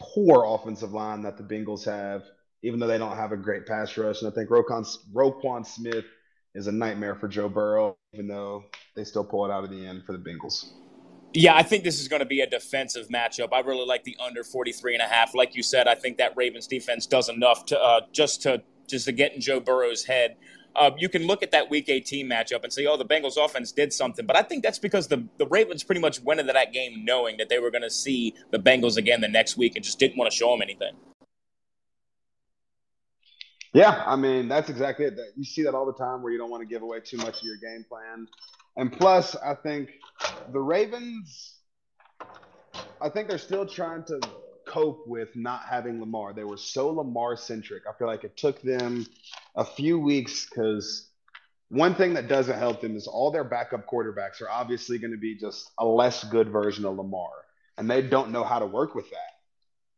poor 0.00 0.44
offensive 0.46 0.92
line 0.92 1.22
that 1.22 1.36
the 1.36 1.44
Bengals 1.44 1.84
have, 1.84 2.22
even 2.62 2.80
though 2.80 2.86
they 2.86 2.98
don't 2.98 3.16
have 3.16 3.32
a 3.32 3.36
great 3.36 3.66
pass 3.66 3.96
rush. 3.96 4.22
And 4.22 4.30
I 4.30 4.34
think 4.34 4.50
Roquan, 4.50 4.86
Roquan 5.12 5.66
Smith 5.66 6.06
is 6.54 6.66
a 6.66 6.72
nightmare 6.72 7.14
for 7.14 7.28
Joe 7.28 7.48
Burrow, 7.48 7.96
even 8.12 8.28
though 8.28 8.64
they 8.96 9.04
still 9.04 9.24
pull 9.24 9.44
it 9.44 9.50
out 9.50 9.64
of 9.64 9.70
the 9.70 9.86
end 9.86 10.04
for 10.04 10.12
the 10.12 10.18
Bengals. 10.18 10.72
Yeah, 11.36 11.56
I 11.56 11.64
think 11.64 11.82
this 11.82 12.00
is 12.00 12.06
going 12.06 12.20
to 12.20 12.26
be 12.26 12.40
a 12.42 12.46
defensive 12.46 13.08
matchup. 13.08 13.48
I 13.52 13.60
really 13.60 13.84
like 13.84 14.04
the 14.04 14.16
under 14.24 14.44
43 14.44 14.94
and 14.94 15.02
a 15.02 15.06
half. 15.06 15.34
Like 15.34 15.56
you 15.56 15.64
said, 15.64 15.88
I 15.88 15.96
think 15.96 16.18
that 16.18 16.36
Ravens 16.36 16.68
defense 16.68 17.06
does 17.06 17.28
enough 17.28 17.66
to 17.66 17.80
uh, 17.80 18.02
just 18.12 18.42
to 18.42 18.62
just 18.88 19.06
to 19.06 19.12
get 19.12 19.34
in 19.34 19.40
Joe 19.40 19.58
Burrow's 19.58 20.04
head. 20.04 20.36
Uh, 20.76 20.90
you 20.98 21.08
can 21.08 21.26
look 21.26 21.42
at 21.42 21.52
that 21.52 21.70
Week 21.70 21.88
18 21.88 22.28
matchup 22.28 22.64
and 22.64 22.72
say, 22.72 22.86
"Oh, 22.86 22.96
the 22.96 23.04
Bengals 23.04 23.36
offense 23.36 23.70
did 23.72 23.92
something," 23.92 24.26
but 24.26 24.36
I 24.36 24.42
think 24.42 24.62
that's 24.62 24.78
because 24.78 25.08
the 25.08 25.26
the 25.38 25.46
Ravens 25.46 25.84
pretty 25.84 26.00
much 26.00 26.20
went 26.22 26.40
into 26.40 26.52
that 26.52 26.72
game 26.72 27.04
knowing 27.04 27.36
that 27.36 27.48
they 27.48 27.58
were 27.58 27.70
going 27.70 27.82
to 27.82 27.90
see 27.90 28.34
the 28.50 28.58
Bengals 28.58 28.96
again 28.96 29.20
the 29.20 29.28
next 29.28 29.56
week 29.56 29.76
and 29.76 29.84
just 29.84 29.98
didn't 29.98 30.16
want 30.16 30.30
to 30.30 30.36
show 30.36 30.50
them 30.50 30.62
anything. 30.62 30.94
Yeah, 33.72 34.02
I 34.06 34.16
mean 34.16 34.48
that's 34.48 34.68
exactly 34.68 35.04
it. 35.06 35.18
You 35.36 35.44
see 35.44 35.62
that 35.62 35.74
all 35.74 35.86
the 35.86 35.92
time 35.92 36.22
where 36.22 36.32
you 36.32 36.38
don't 36.38 36.50
want 36.50 36.62
to 36.62 36.68
give 36.68 36.82
away 36.82 37.00
too 37.00 37.18
much 37.18 37.38
of 37.38 37.42
your 37.42 37.56
game 37.56 37.84
plan, 37.88 38.26
and 38.76 38.92
plus, 38.92 39.36
I 39.36 39.54
think 39.54 39.90
the 40.52 40.60
Ravens, 40.60 41.54
I 43.00 43.08
think 43.08 43.28
they're 43.28 43.38
still 43.38 43.66
trying 43.66 44.04
to 44.04 44.20
cope 44.66 45.06
with 45.06 45.36
not 45.36 45.62
having 45.68 46.00
Lamar. 46.00 46.32
They 46.32 46.44
were 46.44 46.56
so 46.56 46.90
Lamar 46.90 47.36
centric. 47.36 47.84
I 47.88 47.96
feel 47.96 48.08
like 48.08 48.24
it 48.24 48.36
took 48.36 48.60
them 48.62 49.06
a 49.56 49.64
few 49.64 49.98
weeks 49.98 50.46
because 50.48 51.10
one 51.68 51.94
thing 51.94 52.14
that 52.14 52.28
doesn't 52.28 52.58
help 52.58 52.80
them 52.80 52.96
is 52.96 53.06
all 53.06 53.30
their 53.30 53.44
backup 53.44 53.86
quarterbacks 53.88 54.40
are 54.42 54.50
obviously 54.50 54.98
going 54.98 55.12
to 55.12 55.18
be 55.18 55.36
just 55.36 55.70
a 55.78 55.84
less 55.84 56.24
good 56.24 56.48
version 56.50 56.84
of 56.84 56.96
Lamar, 56.96 57.30
and 57.78 57.90
they 57.90 58.02
don't 58.02 58.30
know 58.30 58.44
how 58.44 58.58
to 58.58 58.66
work 58.66 58.94
with 58.94 59.10
that. 59.10 59.34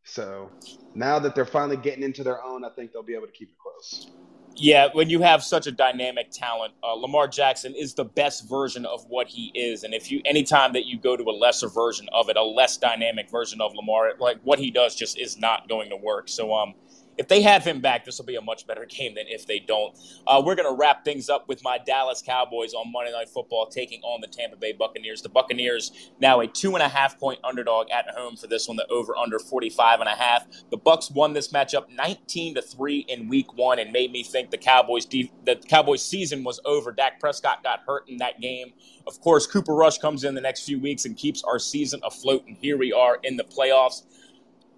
So 0.04 0.50
now 0.94 1.18
that 1.18 1.34
they're 1.34 1.44
finally 1.44 1.76
getting 1.76 2.04
into 2.04 2.22
their 2.22 2.42
own, 2.42 2.64
I 2.64 2.70
think 2.70 2.92
they'll 2.92 3.02
be 3.02 3.14
able 3.14 3.26
to 3.26 3.32
keep 3.32 3.50
it 3.50 3.57
close. 3.59 4.11
Yeah, 4.59 4.88
when 4.92 5.11
you 5.11 5.20
have 5.20 5.42
such 5.42 5.66
a 5.66 5.72
dynamic 5.72 6.30
talent, 6.30 6.72
uh, 6.82 6.94
Lamar 6.94 7.28
Jackson 7.28 7.74
is 7.74 7.92
the 7.92 8.04
best 8.04 8.48
version 8.48 8.86
of 8.86 9.04
what 9.09 9.26
he 9.26 9.50
is. 9.54 9.84
And 9.84 9.92
if 9.92 10.11
you, 10.11 10.22
anytime 10.24 10.72
that 10.72 10.86
you 10.86 10.98
go 10.98 11.14
to 11.14 11.24
a 11.24 11.36
lesser 11.36 11.68
version 11.68 12.09
of 12.14 12.30
it, 12.30 12.38
a 12.38 12.42
less 12.42 12.78
dynamic 12.78 13.30
version 13.30 13.61
of 13.61 13.74
Lamar, 13.74 14.12
like 14.18 14.38
what 14.44 14.59
he 14.59 14.70
does 14.70 14.94
just 14.94 15.18
is 15.18 15.36
not 15.36 15.68
going 15.68 15.90
to 15.90 15.96
work. 15.96 16.30
So, 16.30 16.54
um, 16.54 16.72
if 17.18 17.28
they 17.28 17.42
have 17.42 17.64
him 17.64 17.80
back, 17.80 18.04
this 18.04 18.18
will 18.18 18.26
be 18.26 18.36
a 18.36 18.40
much 18.40 18.66
better 18.66 18.84
game 18.88 19.14
than 19.14 19.26
if 19.28 19.46
they 19.46 19.58
don't. 19.58 19.96
Uh, 20.26 20.42
we're 20.44 20.54
going 20.54 20.68
to 20.68 20.78
wrap 20.78 21.04
things 21.04 21.28
up 21.28 21.48
with 21.48 21.62
my 21.62 21.78
Dallas 21.78 22.22
Cowboys 22.22 22.74
on 22.74 22.92
Monday 22.92 23.12
Night 23.12 23.28
Football 23.28 23.66
taking 23.66 24.00
on 24.02 24.20
the 24.20 24.26
Tampa 24.26 24.56
Bay 24.56 24.72
Buccaneers. 24.72 25.22
The 25.22 25.28
Buccaneers 25.28 26.10
now 26.20 26.40
a 26.40 26.46
two 26.46 26.74
and 26.74 26.82
a 26.82 26.88
half 26.88 27.18
point 27.18 27.40
underdog 27.44 27.90
at 27.90 28.06
home 28.14 28.36
for 28.36 28.46
this 28.46 28.68
one. 28.68 28.76
The 28.76 28.86
over 28.88 29.16
under 29.16 29.38
45 29.38 30.00
and 30.00 30.08
a 30.08 30.14
half. 30.14 30.46
The 30.70 30.76
Bucks 30.76 31.10
won 31.10 31.32
this 31.32 31.48
matchup 31.52 31.88
19 31.90 32.56
to 32.56 32.62
three 32.62 33.00
in 33.08 33.28
Week 33.28 33.54
One 33.56 33.78
and 33.78 33.92
made 33.92 34.12
me 34.12 34.22
think 34.22 34.50
the 34.50 34.58
Cowboys 34.58 35.06
de- 35.06 35.32
the 35.44 35.56
Cowboys 35.56 36.02
season 36.02 36.44
was 36.44 36.60
over. 36.64 36.92
Dak 36.92 37.20
Prescott 37.20 37.62
got 37.62 37.80
hurt 37.86 38.08
in 38.08 38.18
that 38.18 38.40
game. 38.40 38.72
Of 39.06 39.20
course, 39.20 39.46
Cooper 39.46 39.74
Rush 39.74 39.98
comes 39.98 40.24
in 40.24 40.34
the 40.34 40.40
next 40.40 40.64
few 40.64 40.80
weeks 40.80 41.04
and 41.04 41.16
keeps 41.16 41.42
our 41.44 41.58
season 41.58 42.00
afloat. 42.04 42.44
And 42.46 42.56
here 42.56 42.76
we 42.76 42.92
are 42.92 43.18
in 43.22 43.36
the 43.36 43.44
playoffs 43.44 44.02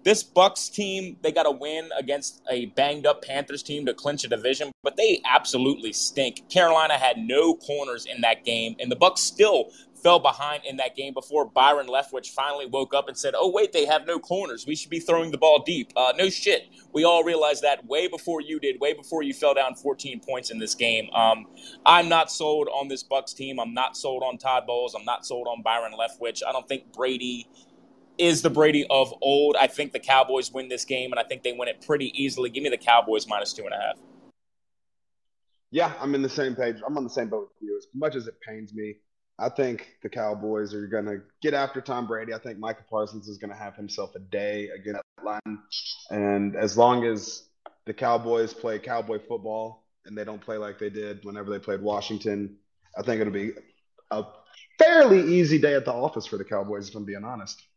this 0.03 0.23
Bucks 0.23 0.69
team, 0.69 1.17
they 1.21 1.31
got 1.31 1.45
a 1.45 1.51
win 1.51 1.89
against 1.97 2.41
a 2.49 2.67
banged 2.67 3.05
up 3.05 3.23
Panthers 3.23 3.63
team 3.63 3.85
to 3.85 3.93
clinch 3.93 4.23
a 4.23 4.27
division, 4.27 4.71
but 4.83 4.95
they 4.95 5.21
absolutely 5.25 5.93
stink. 5.93 6.49
Carolina 6.49 6.97
had 6.97 7.17
no 7.17 7.55
corners 7.55 8.05
in 8.05 8.21
that 8.21 8.45
game, 8.45 8.75
and 8.79 8.91
the 8.91 8.95
Bucks 8.95 9.21
still 9.21 9.71
fell 10.01 10.19
behind 10.19 10.63
in 10.65 10.77
that 10.77 10.95
game 10.95 11.13
before 11.13 11.45
Byron 11.45 11.87
Leftwich 11.87 12.29
finally 12.29 12.65
woke 12.65 12.93
up 12.93 13.07
and 13.07 13.17
said, 13.17 13.33
"Oh 13.37 13.49
wait, 13.49 13.73
they 13.73 13.85
have 13.85 14.07
no 14.07 14.19
corners. 14.19 14.65
We 14.65 14.75
should 14.75 14.89
be 14.89 14.99
throwing 14.99 15.31
the 15.31 15.37
ball 15.37 15.61
deep." 15.65 15.91
Uh, 15.95 16.13
no 16.17 16.29
shit. 16.29 16.67
We 16.93 17.03
all 17.03 17.23
realized 17.23 17.61
that 17.63 17.85
way 17.85 18.07
before 18.07 18.41
you 18.41 18.59
did, 18.59 18.79
way 18.79 18.93
before 18.93 19.23
you 19.23 19.33
fell 19.33 19.53
down 19.53 19.75
14 19.75 20.19
points 20.21 20.49
in 20.49 20.59
this 20.59 20.75
game. 20.75 21.09
Um, 21.13 21.47
I'm 21.85 22.09
not 22.09 22.31
sold 22.31 22.67
on 22.69 22.87
this 22.87 23.03
Bucks 23.03 23.33
team. 23.33 23.59
I'm 23.59 23.73
not 23.73 23.97
sold 23.97 24.23
on 24.23 24.37
Todd 24.37 24.65
Bowles. 24.65 24.95
I'm 24.95 25.05
not 25.05 25.25
sold 25.25 25.47
on 25.47 25.61
Byron 25.61 25.93
Leftwich. 25.93 26.41
I 26.47 26.51
don't 26.51 26.67
think 26.67 26.91
Brady 26.93 27.47
is 28.19 28.41
the 28.41 28.49
Brady 28.49 28.85
of 28.89 29.13
old. 29.21 29.55
I 29.55 29.67
think 29.67 29.93
the 29.93 29.99
Cowboys 29.99 30.51
win 30.51 30.67
this 30.67 30.85
game, 30.85 31.11
and 31.11 31.19
I 31.19 31.23
think 31.23 31.43
they 31.43 31.53
win 31.53 31.67
it 31.67 31.83
pretty 31.85 32.11
easily. 32.21 32.49
Give 32.49 32.61
me 32.61 32.69
the 32.69 32.77
Cowboys 32.77 33.27
minus 33.27 33.53
two 33.53 33.63
and 33.63 33.73
a 33.73 33.77
half. 33.77 33.95
Yeah, 35.71 35.93
I'm 35.99 36.13
in 36.15 36.21
the 36.21 36.29
same 36.29 36.55
page. 36.55 36.77
I'm 36.85 36.97
on 36.97 37.03
the 37.03 37.09
same 37.09 37.29
boat 37.29 37.49
with 37.53 37.69
you. 37.69 37.77
As 37.77 37.87
much 37.93 38.15
as 38.15 38.27
it 38.27 38.35
pains 38.41 38.73
me, 38.73 38.95
I 39.37 39.49
think 39.49 39.97
the 40.03 40.09
Cowboys 40.09 40.73
are 40.73 40.87
going 40.87 41.05
to 41.05 41.21
get 41.41 41.53
after 41.53 41.79
Tom 41.79 42.07
Brady. 42.07 42.33
I 42.33 42.39
think 42.39 42.59
Micah 42.59 42.83
Parsons 42.89 43.27
is 43.27 43.37
going 43.37 43.51
to 43.51 43.57
have 43.57 43.75
himself 43.75 44.15
a 44.15 44.19
day 44.19 44.69
against 44.69 45.01
that 45.17 45.25
line. 45.25 45.59
And 46.09 46.55
as 46.55 46.77
long 46.77 47.05
as 47.05 47.43
the 47.85 47.93
Cowboys 47.93 48.53
play 48.53 48.79
cowboy 48.79 49.19
football 49.19 49.85
and 50.05 50.17
they 50.17 50.25
don't 50.25 50.41
play 50.41 50.57
like 50.57 50.77
they 50.77 50.89
did 50.89 51.23
whenever 51.23 51.49
they 51.49 51.59
played 51.59 51.81
Washington, 51.81 52.57
I 52.97 53.03
think 53.03 53.21
it'll 53.21 53.31
be 53.31 53.51
a 54.11 54.25
fairly 54.77 55.21
easy 55.21 55.59
day 55.59 55.75
at 55.75 55.85
the 55.85 55.93
office 55.93 56.25
for 56.25 56.37
the 56.37 56.43
Cowboys, 56.43 56.89
if 56.89 56.95
I'm 56.95 57.05
being 57.05 57.23
honest. 57.23 57.68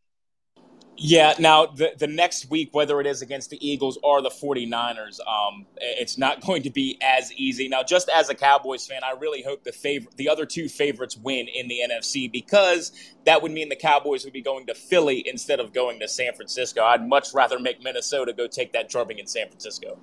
Yeah, 0.95 1.33
now 1.39 1.65
the, 1.65 1.93
the 1.97 2.07
next 2.07 2.49
week, 2.51 2.69
whether 2.71 3.01
it 3.01 3.07
is 3.07 3.21
against 3.21 3.49
the 3.49 3.67
Eagles 3.67 3.97
or 4.03 4.21
the 4.21 4.29
49ers, 4.29 5.19
um, 5.27 5.65
it's 5.77 6.17
not 6.17 6.41
going 6.45 6.63
to 6.63 6.69
be 6.69 6.97
as 7.01 7.33
easy. 7.33 7.67
Now, 7.67 7.83
just 7.83 8.09
as 8.09 8.29
a 8.29 8.35
Cowboys 8.35 8.85
fan, 8.85 9.01
I 9.03 9.13
really 9.19 9.41
hope 9.41 9.63
the 9.63 9.71
favorite, 9.71 10.15
the 10.17 10.29
other 10.29 10.45
two 10.45 10.69
favorites 10.69 11.17
win 11.17 11.47
in 11.47 11.67
the 11.67 11.79
NFC 11.89 12.31
because 12.31 12.91
that 13.25 13.41
would 13.41 13.51
mean 13.51 13.69
the 13.69 13.75
Cowboys 13.75 14.23
would 14.23 14.33
be 14.33 14.41
going 14.41 14.67
to 14.67 14.75
Philly 14.75 15.27
instead 15.27 15.59
of 15.59 15.73
going 15.73 15.99
to 15.99 16.07
San 16.07 16.33
Francisco. 16.33 16.83
I'd 16.83 17.07
much 17.07 17.33
rather 17.33 17.57
make 17.59 17.83
Minnesota 17.83 18.33
go 18.33 18.47
take 18.47 18.73
that 18.73 18.89
drubbing 18.89 19.17
in 19.17 19.25
San 19.25 19.47
Francisco. 19.47 19.97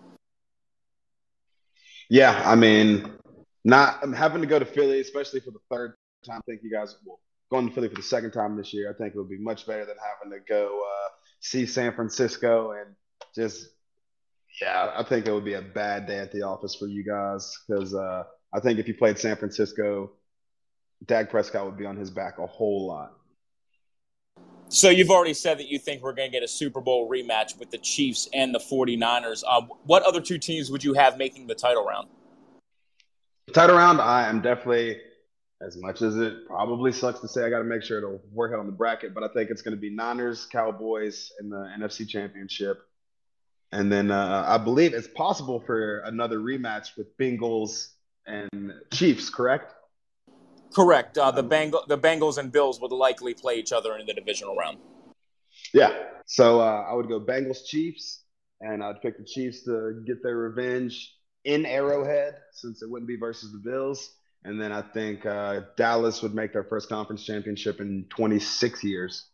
Yeah, 2.09 2.43
I 2.45 2.57
mean, 2.57 3.13
not 3.65 4.01
I'm 4.03 4.13
having 4.13 4.41
to 4.41 4.47
go 4.47 4.59
to 4.59 4.65
Philly, 4.65 5.01
especially 5.01 5.39
for 5.39 5.53
the 5.53 5.61
third 5.71 5.95
time. 6.27 6.39
I 6.39 6.51
think 6.51 6.63
you 6.65 6.71
guys 6.71 6.97
will 7.07 7.21
going 7.51 7.69
to 7.69 7.75
Philly 7.75 7.89
for 7.89 7.97
the 7.97 8.03
second 8.03 8.31
time 8.31 8.57
this 8.57 8.73
year, 8.73 8.91
I 8.91 8.97
think 8.97 9.15
it 9.15 9.19
would 9.19 9.29
be 9.29 9.39
much 9.39 9.67
better 9.67 9.85
than 9.85 9.97
having 9.99 10.39
to 10.39 10.45
go 10.49 10.83
uh, 10.87 11.09
see 11.41 11.67
San 11.67 11.93
Francisco 11.93 12.73
and 12.73 12.95
just, 13.35 13.69
yeah, 14.61 14.93
I 14.97 15.03
think 15.03 15.27
it 15.27 15.33
would 15.33 15.45
be 15.45 15.55
a 15.55 15.63
bad 15.63 16.07
day 16.07 16.19
at 16.19 16.33
the 16.33 16.43
office 16.43 16.75
for 16.75 16.87
you 16.87 17.05
guys 17.05 17.59
because 17.67 17.95
uh, 17.95 18.23
I 18.53 18.61
think 18.61 18.79
if 18.79 18.87
you 18.87 18.95
played 18.95 19.19
San 19.19 19.37
Francisco, 19.37 20.13
Dak 21.07 21.31
Prescott 21.31 21.65
would 21.65 21.77
be 21.77 21.87
on 21.87 21.97
his 21.97 22.11
back 22.11 22.39
a 22.39 22.47
whole 22.47 22.87
lot. 22.87 23.15
So 24.69 24.89
you've 24.89 25.11
already 25.11 25.35
said 25.35 25.59
that 25.59 25.67
you 25.67 25.81
think 25.81 26.03
we're 26.03 26.13
going 26.13 26.31
to 26.31 26.33
get 26.33 26.45
a 26.45 26.49
Super 26.49 26.81
Bowl 26.81 27.11
rematch 27.11 27.59
with 27.59 27.73
the 27.73 27.79
Chiefs 27.79 28.29
and 28.33 28.55
the 28.55 28.61
49ers. 28.61 29.43
Uh, 29.49 29.63
what 29.85 30.05
other 30.05 30.21
two 30.21 30.39
teams 30.39 30.71
would 30.71 30.85
you 30.85 30.95
have 30.95 31.19
making 31.19 31.49
the 31.49 31.57
title 31.57 31.85
round? 31.85 32.09
Title 33.53 33.77
round, 33.77 34.01
I 34.01 34.29
am 34.29 34.41
definitely– 34.41 35.01
as 35.63 35.77
much 35.77 36.01
as 36.03 36.17
it 36.17 36.47
probably 36.47 36.93
sucks 36.93 37.21
to 37.21 37.29
say, 37.29 37.45
I 37.45 37.51
got 37.51 37.59
to 37.59 37.65
make 37.65 37.83
sure 37.83 37.99
it'll 37.99 38.23
work 38.33 38.53
out 38.53 38.61
on 38.61 38.67
the 38.67 38.73
bracket, 38.73 39.15
but 39.15 39.23
I 39.23 39.29
think 39.29 39.51
it's 39.51 39.63
going 39.63 39.77
to 39.77 39.81
be 39.81 39.91
Niners, 39.91 40.47
Cowboys 40.47 41.33
in 41.41 41.51
the 41.51 41.69
NFC 41.79 42.09
Championship. 42.09 42.79
And 43.73 43.93
then 43.93 44.11
uh, 44.11 44.45
I 44.47 44.59
believe 44.59 44.95
it's 44.95 45.09
possible 45.09 45.61
for 45.61 46.01
another 46.01 46.39
rematch 46.39 46.97
with 46.97 47.17
Bengals 47.19 47.91
and 48.27 48.73
Chiefs, 48.93 49.31
correct? 49.31 49.75
Correct. 50.75 51.19
Uh, 51.19 51.31
the, 51.31 51.43
Bang- 51.43 51.73
the 51.89 51.99
Bengals 51.99 52.39
and 52.39 52.51
Bills 52.51 52.81
would 52.81 52.93
likely 52.93 53.35
play 53.35 53.57
each 53.57 53.73
other 53.73 53.97
in 53.97 54.07
the 54.07 54.15
divisional 54.15 54.57
round. 54.57 54.79
Yeah. 55.75 55.93
So 56.27 56.61
uh, 56.61 56.87
I 56.89 56.95
would 56.95 57.09
go 57.09 57.21
Bengals, 57.21 57.65
Chiefs, 57.67 58.23
and 58.61 58.83
I'd 58.83 59.03
pick 59.03 59.19
the 59.19 59.25
Chiefs 59.25 59.65
to 59.65 60.03
get 60.07 60.23
their 60.23 60.37
revenge 60.37 61.15
in 61.45 61.67
Arrowhead 61.67 62.35
since 62.53 62.83
it 62.83 62.91
wouldn't 62.91 63.09
be 63.09 63.17
versus 63.17 63.53
the 63.53 63.59
Bills. 63.59 64.17
And 64.45 64.61
then 64.61 64.73
I 64.73 64.81
think 64.83 65.27
uh, 65.27 65.61
Dallas 65.77 66.23
would 66.23 66.35
make 66.35 66.53
their 66.53 66.65
first 66.65 66.89
conference 66.89 67.25
championship 67.25 67.81
in 67.81 68.07
26 68.09 68.83
years. 68.85 69.27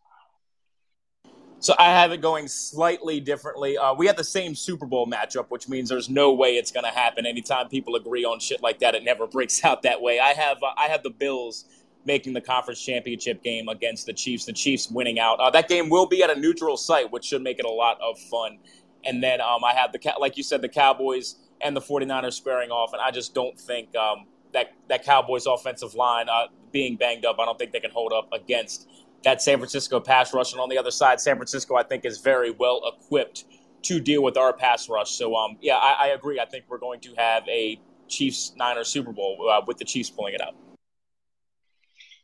So 1.59 1.75
I 1.79 1.87
have 1.87 2.13
it 2.13 2.21
going 2.21 2.49
slightly 2.49 3.19
differently. 3.19 3.79
Uh, 3.79 3.95
we 3.95 4.07
have 4.07 4.17
the 4.17 4.25
same 4.25 4.55
Super 4.55 4.85
Bowl 4.85 5.07
matchup, 5.07 5.47
which 5.49 5.69
means 5.69 5.89
there's 5.89 6.11
no 6.11 6.33
way 6.33 6.57
it's 6.57 6.71
going 6.71 6.85
to 6.85 6.91
happen. 6.91 7.25
Anytime 7.25 7.69
people 7.69 7.95
agree 7.97 8.25
on 8.25 8.41
shit 8.41 8.63
like 8.63 8.81
that, 8.81 8.95
it 8.95 9.05
never 9.05 9.27
breaks 9.27 9.65
out 9.65 9.83
that 9.83 10.03
way. 10.03 10.19
I 10.21 10.33
have 10.33 10.59
uh, 10.63 10.73
I 10.77 10.87
have 10.87 11.03
the 11.03 11.11
Bills 11.11 11.65
making 12.05 12.35
the 12.35 12.41
conference 12.41 12.81
championship 12.81 13.43
game 13.43 13.69
against 13.69 14.07
the 14.07 14.13
Chiefs. 14.13 14.45
The 14.45 14.53
Chiefs 14.53 14.91
winning 14.91 15.19
out. 15.19 15.41
Uh, 15.41 15.51
that 15.51 15.69
game 15.69 15.89
will 15.89 16.07
be 16.07 16.23
at 16.23 16.31
a 16.31 16.39
neutral 16.39 16.77
site, 16.77 17.11
which 17.11 17.25
should 17.25 17.43
make 17.43 17.59
it 17.59 17.65
a 17.65 17.71
lot 17.71 17.99
of 18.01 18.19
fun. 18.31 18.59
And 19.05 19.23
then 19.23 19.41
um, 19.41 19.65
I 19.65 19.73
have 19.73 19.93
the 19.93 20.15
like 20.21 20.37
you 20.37 20.43
said, 20.43 20.63
the 20.63 20.69
Cowboys 20.69 21.37
and 21.63 21.75
the 21.75 21.81
49ers 21.81 22.35
squaring 22.35 22.71
off, 22.71 22.93
and 22.93 23.01
I 23.01 23.11
just 23.11 23.35
don't 23.35 23.59
think 23.59 23.97
um, 23.97 24.27
that 24.57 24.73
that 24.89 25.05
Cowboys 25.05 25.47
offensive 25.47 25.95
line. 25.95 26.29
Uh, 26.29 26.47
being 26.73 26.97
banged 26.97 27.25
up, 27.25 27.37
I 27.39 27.45
don't 27.45 27.59
think 27.59 27.73
they 27.73 27.81
can 27.81 27.91
hold 27.91 28.13
up 28.13 28.29
against 28.33 28.89
that 29.25 29.41
San 29.41 29.59
Francisco 29.59 29.99
pass 30.01 30.35
rush. 30.35 30.53
And 30.53 30.61
on 30.61 30.69
the 30.69 30.77
other 30.77 30.91
side, 30.91 31.21
San 31.21 31.37
Francisco, 31.37 31.75
I 31.75 31.83
think, 31.83 32.05
is 32.05 32.19
very 32.19 32.51
well 32.51 32.83
equipped 32.87 33.45
to 33.83 34.01
deal 34.01 34.23
with 34.23 34.37
our 34.37 34.53
pass 34.53 34.89
rush. 34.89 35.13
So, 35.13 35.35
um, 35.37 35.57
yeah, 35.61 35.77
I, 35.77 35.97
I 36.01 36.07
agree. 36.09 36.39
I 36.39 36.45
think 36.45 36.65
we're 36.69 36.79
going 36.79 37.01
to 37.01 37.15
have 37.17 37.45
a 37.49 37.81
Chiefs 38.09 38.53
Niners 38.57 38.89
Super 38.89 39.13
Bowl 39.13 39.49
uh, 39.51 39.63
with 39.67 39.79
the 39.79 39.85
Chiefs 39.85 40.11
pulling 40.11 40.35
it 40.35 40.41
out. 40.43 40.55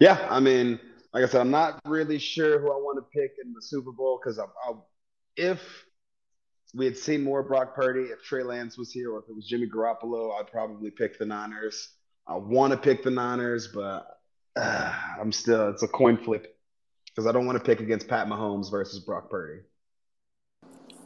Yeah, 0.01 0.27
I 0.29 0.41
mean, 0.41 0.79
like 1.15 1.25
I 1.25 1.27
said, 1.27 1.41
I'm 1.41 1.51
not 1.51 1.81
really 1.87 2.19
sure 2.19 2.59
who 2.59 2.67
I 2.67 2.77
want 2.77 2.99
to 2.99 3.21
pick 3.21 3.33
in 3.43 3.53
the 3.53 3.63
Super 3.63 3.93
Bowl 3.93 4.21
because 4.23 4.41
if 5.37 5.61
we 6.75 6.85
had 6.85 6.97
seen 6.97 7.23
more 7.23 7.43
Brock 7.43 7.75
Purdy, 7.75 8.03
if 8.03 8.23
Trey 8.23 8.43
Lance 8.43 8.77
was 8.77 8.91
here, 8.93 9.13
or 9.13 9.21
if 9.21 9.29
it 9.29 9.35
was 9.35 9.47
Jimmy 9.47 9.67
Garoppolo, 9.67 10.39
I'd 10.39 10.51
probably 10.51 10.91
pick 10.91 11.19
the 11.19 11.27
Niners. 11.27 11.89
I 12.27 12.37
want 12.37 12.73
to 12.73 12.77
pick 12.77 13.03
the 13.03 13.11
Niners, 13.11 13.69
but 13.69 14.21
uh, 14.57 14.95
I'm 15.21 15.33
still 15.33 15.71
it's 15.71 15.83
a 15.83 15.89
coin 15.89 16.17
flip 16.17 16.57
because 17.07 17.27
I 17.27 17.33
don't 17.33 17.47
want 17.47 17.59
to 17.59 17.65
pick 17.65 17.81
against 17.81 18.09
Pat 18.09 18.27
Mahomes 18.27 18.71
versus 18.71 19.01
Brock 19.01 19.31
Purdy. 19.31 19.63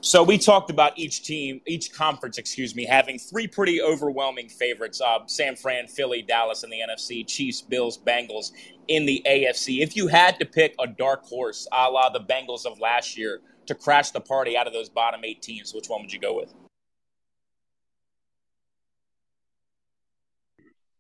So 0.02 0.22
we 0.22 0.38
talked 0.38 0.70
about 0.70 0.96
each 0.98 1.24
team, 1.24 1.60
each 1.66 1.92
conference, 1.92 2.38
excuse 2.38 2.76
me, 2.76 2.84
having 2.84 3.18
three 3.18 3.48
pretty 3.48 3.82
overwhelming 3.82 4.48
favorites: 4.48 5.00
uh, 5.00 5.26
San 5.26 5.56
Fran, 5.56 5.88
Philly, 5.88 6.22
Dallas 6.22 6.62
in 6.62 6.70
the 6.70 6.78
NFC, 6.78 7.26
Chiefs, 7.26 7.62
Bills, 7.62 7.98
Bengals 7.98 8.52
in 8.88 9.06
the 9.06 9.22
AFC. 9.26 9.82
If 9.82 9.96
you 9.96 10.06
had 10.06 10.38
to 10.38 10.44
pick 10.44 10.74
a 10.78 10.86
dark 10.86 11.24
horse, 11.24 11.66
a 11.72 11.90
la 11.90 12.10
the 12.10 12.20
Bengals 12.20 12.66
of 12.66 12.78
last 12.78 13.16
year, 13.16 13.40
to 13.66 13.74
crash 13.74 14.10
the 14.10 14.20
party 14.20 14.56
out 14.56 14.66
of 14.66 14.72
those 14.72 14.88
bottom 14.88 15.24
eight 15.24 15.42
teams, 15.42 15.74
which 15.74 15.88
one 15.88 16.02
would 16.02 16.12
you 16.12 16.20
go 16.20 16.36
with? 16.36 16.54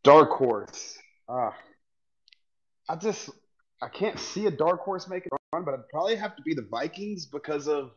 Dark 0.06 0.30
horse. 0.30 0.96
Ah, 1.28 1.52
I 2.88 2.94
just 2.94 3.28
I 3.82 3.88
can't 3.88 4.20
see 4.20 4.46
a 4.46 4.52
dark 4.52 4.80
horse 4.82 5.08
making 5.08 5.30
a 5.32 5.36
run, 5.52 5.64
but 5.64 5.74
it'd 5.74 5.88
probably 5.88 6.14
have 6.14 6.36
to 6.36 6.42
be 6.42 6.54
the 6.54 6.62
Vikings 6.70 7.26
because 7.26 7.66
of 7.66 7.90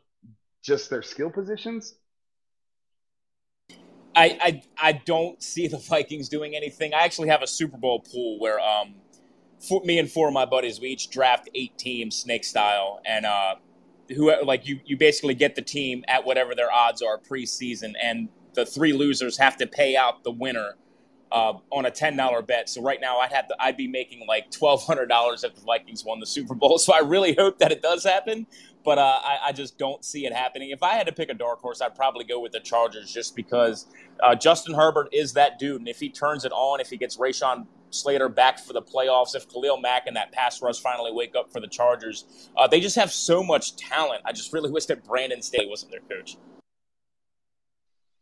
just 0.63 0.89
their 0.89 1.03
skill 1.03 1.29
positions? 1.29 1.93
I, 4.15 4.39
I 4.41 4.63
I 4.81 4.91
don't 4.93 5.41
see 5.43 5.67
the 5.67 5.77
Vikings 5.77 6.29
doing 6.29 6.55
anything. 6.55 6.95
I 6.95 7.03
actually 7.03 7.29
have 7.29 7.43
a 7.43 7.47
Super 7.47 7.77
Bowl 7.77 7.99
pool 7.99 8.39
where 8.39 8.59
um, 8.59 8.95
for 9.59 9.81
me 9.83 9.99
and 9.99 10.09
four 10.09 10.29
of 10.29 10.33
my 10.33 10.45
buddies, 10.45 10.81
we 10.81 10.89
each 10.89 11.11
draft 11.11 11.47
eight 11.53 11.77
teams 11.77 12.15
snake 12.15 12.43
style, 12.43 13.01
and 13.05 13.27
uh, 13.27 13.55
who 14.15 14.33
like 14.43 14.67
you 14.67 14.79
you 14.83 14.97
basically 14.97 15.35
get 15.35 15.53
the 15.53 15.61
team 15.61 16.03
at 16.07 16.25
whatever 16.25 16.55
their 16.55 16.71
odds 16.71 17.03
are 17.03 17.19
preseason, 17.19 17.93
and 18.01 18.29
the 18.55 18.65
three 18.65 18.93
losers 18.93 19.37
have 19.37 19.57
to 19.57 19.67
pay 19.67 19.95
out 19.95 20.23
the 20.23 20.31
winner 20.31 20.75
uh, 21.31 21.53
on 21.71 21.85
a 21.85 21.91
ten 21.91 22.15
dollar 22.15 22.41
bet. 22.41 22.69
So 22.69 22.81
right 22.81 22.99
now, 23.01 23.19
I'd 23.19 23.31
have 23.31 23.47
to 23.49 23.55
I'd 23.59 23.77
be 23.77 23.87
making 23.87 24.25
like 24.27 24.51
twelve 24.51 24.85
hundred 24.85 25.07
dollars 25.07 25.43
if 25.43 25.55
the 25.55 25.61
Vikings 25.61 26.03
won 26.03 26.19
the 26.19 26.27
Super 26.27 26.55
Bowl. 26.55 26.79
So 26.89 26.93
I 26.93 26.99
really 26.99 27.35
hope 27.35 27.59
that 27.59 27.71
it 27.71 27.81
does 27.81 28.03
happen 28.03 28.47
but 28.83 28.97
uh, 28.97 29.19
I, 29.23 29.37
I, 29.47 29.51
just 29.51 29.77
don't 29.77 30.03
see 30.03 30.25
it 30.25 30.33
happening. 30.33 30.69
If 30.69 30.83
I 30.83 30.93
had 30.93 31.05
to 31.07 31.13
pick 31.13 31.29
a 31.29 31.33
dark 31.33 31.59
horse, 31.59 31.81
I'd 31.81 31.95
probably 31.95 32.23
go 32.23 32.39
with 32.39 32.53
the 32.53 32.59
Chargers 32.59 33.13
just 33.13 33.35
because 33.35 33.87
uh, 34.21 34.35
Justin 34.35 34.73
Herbert 34.73 35.09
is 35.11 35.33
that 35.33 35.59
dude. 35.59 35.81
And 35.81 35.87
if 35.87 35.99
he 35.99 36.09
turns 36.09 36.45
it 36.45 36.51
on, 36.51 36.79
if 36.79 36.89
he 36.89 36.97
gets 36.97 37.17
Rashawn 37.17 37.65
Slater 37.91 38.29
back 38.29 38.59
for 38.59 38.73
the 38.73 38.81
playoffs, 38.81 39.35
if 39.35 39.49
Khalil 39.49 39.79
Mack 39.79 40.07
and 40.07 40.15
that 40.15 40.31
pass 40.31 40.61
rush 40.61 40.79
finally 40.79 41.11
wake 41.11 41.35
up 41.35 41.51
for 41.51 41.59
the 41.59 41.67
Chargers, 41.67 42.49
uh, 42.57 42.67
they 42.67 42.79
just 42.79 42.95
have 42.95 43.11
so 43.11 43.43
much 43.43 43.75
talent. 43.75 44.21
I 44.25 44.31
just 44.31 44.53
really 44.53 44.71
wish 44.71 44.85
that 44.85 45.05
Brandon 45.05 45.41
Staley 45.41 45.67
wasn't 45.67 45.91
their 45.91 46.01
coach. 46.17 46.37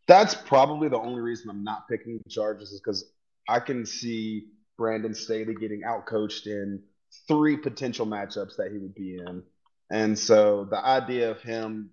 That's 0.08 0.36
probably 0.36 0.89
the 0.89 0.99
only 0.99 1.22
reason 1.22 1.49
I'm 1.49 1.64
not 1.64 1.88
picking 1.89 2.20
the 2.24 2.30
Chargers 2.30 2.72
is 2.72 2.80
because 2.80 3.12
I 3.49 3.60
can 3.60 3.86
see 3.86 4.47
Brandon 4.78 5.14
Staley 5.14 5.55
getting 5.60 5.82
outcoached 5.82 6.45
in 6.45 6.82
three 7.28 7.58
potential 7.58 8.05
matchups 8.05 8.55
that 8.58 8.72
he 8.72 8.78
would 8.78 8.95
be 8.95 9.18
in. 9.18 9.43
And 9.89 10.18
so 10.18 10.66
the 10.70 10.78
idea 10.78 11.32
of 11.32 11.41
him 11.41 11.91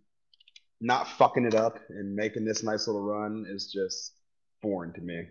not 0.80 1.08
fucking 1.08 1.46
it 1.46 1.54
up 1.54 1.78
and 1.88 2.14
making 2.14 2.44
this 2.44 2.62
nice 2.62 2.86
little 2.86 3.02
run 3.02 3.46
is 3.48 3.70
just 3.72 4.12
foreign 4.62 4.92
to 4.92 5.00
me. 5.00 5.26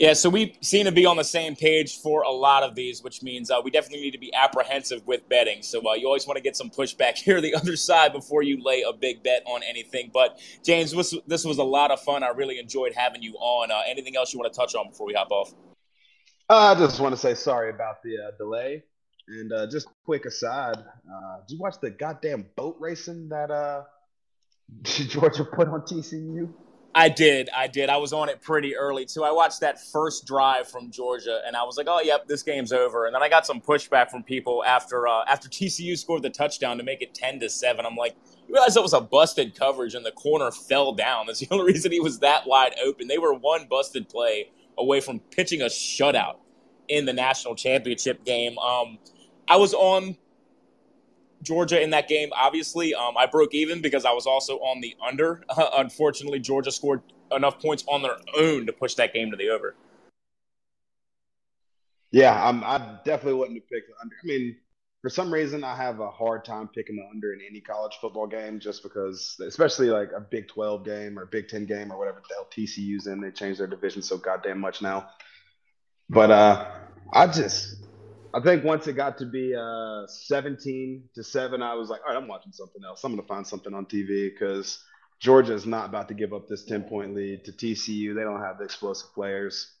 Yeah, 0.00 0.14
so 0.14 0.30
we 0.30 0.56
seem 0.62 0.86
to 0.86 0.92
be 0.92 1.04
on 1.04 1.18
the 1.18 1.24
same 1.24 1.54
page 1.54 1.98
for 1.98 2.22
a 2.22 2.30
lot 2.30 2.62
of 2.62 2.74
these, 2.74 3.02
which 3.02 3.22
means 3.22 3.50
uh, 3.50 3.60
we 3.62 3.70
definitely 3.70 4.00
need 4.00 4.12
to 4.12 4.18
be 4.18 4.32
apprehensive 4.32 5.06
with 5.06 5.28
betting. 5.28 5.60
So 5.60 5.86
uh, 5.86 5.92
you 5.92 6.06
always 6.06 6.26
want 6.26 6.38
to 6.38 6.42
get 6.42 6.56
some 6.56 6.70
pushback 6.70 7.16
here 7.16 7.38
the 7.42 7.54
other 7.54 7.76
side 7.76 8.14
before 8.14 8.42
you 8.42 8.64
lay 8.64 8.80
a 8.80 8.94
big 8.94 9.22
bet 9.22 9.42
on 9.44 9.60
anything. 9.62 10.10
But 10.10 10.38
James, 10.64 10.92
this, 10.92 11.14
this 11.26 11.44
was 11.44 11.58
a 11.58 11.62
lot 11.62 11.90
of 11.90 12.00
fun. 12.00 12.22
I 12.22 12.28
really 12.28 12.58
enjoyed 12.58 12.94
having 12.94 13.22
you 13.22 13.34
on. 13.34 13.70
Uh, 13.70 13.82
anything 13.86 14.16
else 14.16 14.32
you 14.32 14.40
want 14.40 14.50
to 14.50 14.58
touch 14.58 14.74
on 14.74 14.88
before 14.88 15.06
we 15.06 15.12
hop 15.12 15.30
off? 15.30 15.52
I 16.48 16.74
just 16.76 16.98
want 16.98 17.12
to 17.12 17.20
say 17.20 17.34
sorry 17.34 17.68
about 17.68 18.02
the 18.02 18.16
uh, 18.16 18.30
delay. 18.38 18.82
And 19.28 19.52
uh, 19.52 19.66
just 19.70 19.86
quick 20.06 20.24
aside, 20.24 20.78
uh, 20.78 21.40
did 21.46 21.56
you 21.56 21.58
watch 21.60 21.74
the 21.78 21.90
goddamn 21.90 22.46
boat 22.56 22.78
racing 22.80 23.28
that 23.28 23.50
uh, 23.50 23.82
Georgia 24.82 25.44
put 25.44 25.68
on 25.68 25.82
TCU? 25.82 26.48
I 26.94 27.08
did. 27.08 27.48
I 27.56 27.68
did. 27.68 27.88
I 27.88 27.98
was 27.98 28.12
on 28.12 28.28
it 28.28 28.42
pretty 28.42 28.76
early 28.76 29.04
too. 29.04 29.22
I 29.22 29.30
watched 29.30 29.60
that 29.60 29.80
first 29.80 30.26
drive 30.26 30.68
from 30.68 30.90
Georgia, 30.90 31.40
and 31.46 31.54
I 31.56 31.62
was 31.62 31.76
like, 31.76 31.86
"Oh, 31.88 32.00
yep, 32.00 32.26
this 32.26 32.42
game's 32.42 32.72
over." 32.72 33.06
And 33.06 33.14
then 33.14 33.22
I 33.22 33.28
got 33.28 33.46
some 33.46 33.60
pushback 33.60 34.10
from 34.10 34.24
people 34.24 34.64
after 34.64 35.06
uh, 35.06 35.22
after 35.28 35.48
TCU 35.48 35.96
scored 35.96 36.22
the 36.22 36.30
touchdown 36.30 36.78
to 36.78 36.82
make 36.82 37.00
it 37.00 37.14
ten 37.14 37.38
to 37.40 37.48
seven. 37.48 37.86
I'm 37.86 37.94
like, 37.94 38.16
"You 38.48 38.54
realize 38.54 38.74
that 38.74 38.82
was 38.82 38.92
a 38.92 39.00
busted 39.00 39.54
coverage, 39.58 39.94
and 39.94 40.04
the 40.04 40.10
corner 40.12 40.50
fell 40.50 40.92
down. 40.92 41.26
That's 41.28 41.38
the 41.38 41.48
only 41.52 41.72
reason 41.72 41.92
he 41.92 42.00
was 42.00 42.18
that 42.20 42.46
wide 42.46 42.74
open. 42.84 43.06
They 43.06 43.18
were 43.18 43.34
one 43.34 43.66
busted 43.68 44.08
play 44.08 44.50
away 44.76 45.00
from 45.00 45.20
pitching 45.20 45.62
a 45.62 45.66
shutout 45.66 46.36
in 46.88 47.04
the 47.06 47.12
national 47.12 47.54
championship 47.54 48.24
game." 48.24 48.58
Um, 48.58 48.98
I 49.46 49.56
was 49.56 49.74
on 49.74 50.16
Georgia 51.42 51.80
in 51.82 51.90
that 51.90 52.08
game. 52.08 52.30
Obviously, 52.34 52.94
um, 52.94 53.16
I 53.16 53.26
broke 53.26 53.54
even 53.54 53.80
because 53.80 54.04
I 54.04 54.12
was 54.12 54.26
also 54.26 54.58
on 54.58 54.80
the 54.80 54.96
under. 55.04 55.42
Uh, 55.48 55.70
unfortunately, 55.76 56.40
Georgia 56.40 56.70
scored 56.70 57.02
enough 57.32 57.60
points 57.60 57.84
on 57.86 58.02
their 58.02 58.16
own 58.36 58.66
to 58.66 58.72
push 58.72 58.94
that 58.94 59.12
game 59.12 59.30
to 59.30 59.36
the 59.36 59.50
over. 59.50 59.74
Yeah, 62.10 62.44
I'm, 62.44 62.64
I 62.64 62.98
definitely 63.04 63.38
wouldn't 63.38 63.58
have 63.58 63.68
picked 63.68 63.88
the 63.88 63.94
under. 64.02 64.16
I 64.22 64.26
mean, 64.26 64.56
for 65.00 65.08
some 65.08 65.32
reason, 65.32 65.64
I 65.64 65.76
have 65.76 66.00
a 66.00 66.10
hard 66.10 66.44
time 66.44 66.68
picking 66.68 66.96
the 66.96 67.06
under 67.10 67.32
in 67.32 67.40
any 67.48 67.60
college 67.60 67.96
football 68.00 68.26
game, 68.26 68.58
just 68.58 68.82
because, 68.82 69.40
especially 69.46 69.88
like 69.88 70.10
a 70.14 70.20
Big 70.20 70.48
12 70.48 70.84
game 70.84 71.18
or 71.18 71.26
Big 71.26 71.48
10 71.48 71.66
game 71.66 71.92
or 71.92 71.98
whatever 71.98 72.20
the 72.28 72.34
hell 72.34 72.48
TCU's 72.50 73.06
in. 73.06 73.20
They 73.20 73.30
changed 73.30 73.60
their 73.60 73.66
division 73.66 74.02
so 74.02 74.18
goddamn 74.18 74.58
much 74.58 74.82
now. 74.82 75.08
But 76.10 76.30
uh, 76.30 76.66
I 77.12 77.28
just 77.28 77.76
I 78.32 78.40
think 78.40 78.62
once 78.62 78.86
it 78.86 78.92
got 78.92 79.18
to 79.18 79.26
be 79.26 79.54
uh, 79.56 80.06
17 80.06 81.02
to 81.14 81.24
7, 81.24 81.62
I 81.62 81.74
was 81.74 81.88
like, 81.88 82.00
all 82.06 82.14
right, 82.14 82.22
I'm 82.22 82.28
watching 82.28 82.52
something 82.52 82.82
else. 82.84 83.02
I'm 83.02 83.12
going 83.12 83.22
to 83.22 83.26
find 83.26 83.44
something 83.44 83.74
on 83.74 83.86
TV 83.86 84.30
because 84.30 84.84
Georgia 85.18 85.52
is 85.52 85.66
not 85.66 85.86
about 85.86 86.06
to 86.08 86.14
give 86.14 86.32
up 86.32 86.46
this 86.46 86.64
10 86.64 86.84
point 86.84 87.14
lead 87.14 87.44
to 87.44 87.52
TCU. 87.52 88.14
They 88.14 88.22
don't 88.22 88.40
have 88.40 88.58
the 88.58 88.64
explosive 88.64 89.12
players. 89.14 89.72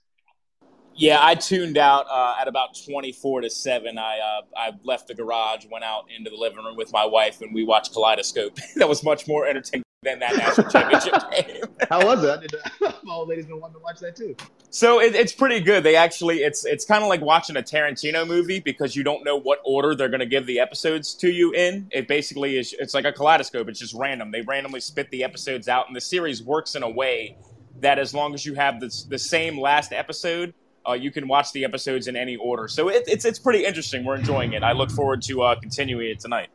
Yeah, 0.96 1.20
I 1.22 1.36
tuned 1.36 1.78
out 1.78 2.06
uh, 2.10 2.36
at 2.40 2.48
about 2.48 2.76
24 2.84 3.42
to 3.42 3.50
7. 3.50 3.96
I, 3.96 4.18
uh, 4.18 4.40
I 4.56 4.72
left 4.82 5.06
the 5.06 5.14
garage, 5.14 5.64
went 5.70 5.84
out 5.84 6.06
into 6.14 6.28
the 6.28 6.36
living 6.36 6.58
room 6.58 6.76
with 6.76 6.92
my 6.92 7.06
wife, 7.06 7.42
and 7.42 7.54
we 7.54 7.62
watched 7.62 7.92
Kaleidoscope. 7.92 8.58
that 8.76 8.88
was 8.88 9.04
much 9.04 9.28
more 9.28 9.46
entertaining 9.46 9.84
than 10.02 10.18
that 10.18 10.34
national 10.34 10.70
championship 10.70 11.14
game. 11.30 11.62
How 11.90 12.04
was 12.04 12.24
it? 12.24 12.54
My 12.80 13.12
old 13.12 13.28
lady's 13.28 13.44
been 13.44 13.60
wanting 13.60 13.74
to 13.74 13.80
watch 13.80 14.00
that 14.00 14.16
too. 14.16 14.34
So 14.70 15.00
it, 15.00 15.14
it's 15.14 15.32
pretty 15.32 15.60
good. 15.60 15.82
They 15.82 15.94
actually, 15.94 16.38
it's 16.38 16.64
it's 16.64 16.86
kind 16.86 17.02
of 17.02 17.08
like 17.08 17.20
watching 17.20 17.56
a 17.56 17.62
Tarantino 17.62 18.26
movie 18.26 18.60
because 18.60 18.96
you 18.96 19.02
don't 19.02 19.24
know 19.24 19.36
what 19.36 19.60
order 19.62 19.94
they're 19.94 20.08
going 20.08 20.20
to 20.20 20.26
give 20.26 20.46
the 20.46 20.58
episodes 20.58 21.14
to 21.16 21.30
you 21.30 21.52
in. 21.52 21.86
It 21.90 22.08
basically 22.08 22.56
is. 22.56 22.74
It's 22.78 22.94
like 22.94 23.04
a 23.04 23.12
kaleidoscope. 23.12 23.68
It's 23.68 23.78
just 23.78 23.94
random. 23.94 24.30
They 24.30 24.40
randomly 24.40 24.80
spit 24.80 25.10
the 25.10 25.22
episodes 25.22 25.68
out, 25.68 25.86
and 25.88 25.94
the 25.94 26.00
series 26.00 26.42
works 26.42 26.76
in 26.76 26.82
a 26.82 26.90
way 26.90 27.36
that 27.80 27.98
as 27.98 28.14
long 28.14 28.32
as 28.32 28.46
you 28.46 28.54
have 28.54 28.80
the 28.80 29.04
the 29.08 29.18
same 29.18 29.60
last 29.60 29.92
episode. 29.92 30.54
Uh, 30.88 30.94
you 30.94 31.10
can 31.10 31.28
watch 31.28 31.52
the 31.52 31.62
episodes 31.62 32.08
in 32.08 32.16
any 32.16 32.36
order, 32.36 32.66
so 32.66 32.88
it, 32.88 33.04
it's 33.06 33.26
it's 33.26 33.38
pretty 33.38 33.66
interesting. 33.66 34.02
We're 34.02 34.16
enjoying 34.16 34.54
it. 34.54 34.62
I 34.62 34.72
look 34.72 34.90
forward 34.90 35.20
to 35.24 35.42
uh, 35.42 35.60
continuing 35.60 36.08
it 36.08 36.20
tonight. 36.20 36.48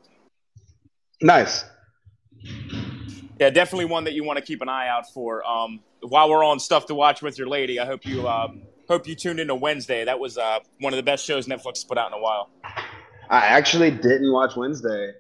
Nice. 1.22 1.64
Yeah, 3.40 3.50
definitely 3.50 3.86
one 3.86 4.06
that 4.06 4.14
you 4.14 4.24
want 4.24 4.38
to 4.38 4.46
keep 4.46 4.62
an 4.62 4.70
eye 4.70 4.88
out 4.88 5.12
for. 5.14 5.46
Um, 5.46 5.82
while 6.02 6.30
we're 6.30 6.44
on 6.44 6.60
stuff 6.60 6.86
to 6.88 6.96
watch 6.96 7.22
with 7.22 7.38
your 7.38 7.48
lady, 7.48 7.80
I 7.80 7.86
hope 7.86 8.06
you 8.06 8.28
um, 8.28 8.62
hope 8.88 9.08
you 9.08 9.16
tuned 9.16 9.40
into 9.40 9.56
Wednesday. 9.56 10.06
That 10.06 10.20
was 10.20 10.38
uh, 10.38 10.60
one 10.80 10.94
of 10.94 10.98
the 10.98 11.04
best 11.04 11.26
shows 11.26 11.48
Netflix 11.48 11.86
put 11.88 11.98
out 11.98 12.08
in 12.08 12.18
a 12.18 12.22
while. 12.22 12.50
I 13.30 13.46
actually 13.48 13.92
didn't 13.92 14.32
watch 14.32 14.56
Wednesday. 14.56 15.14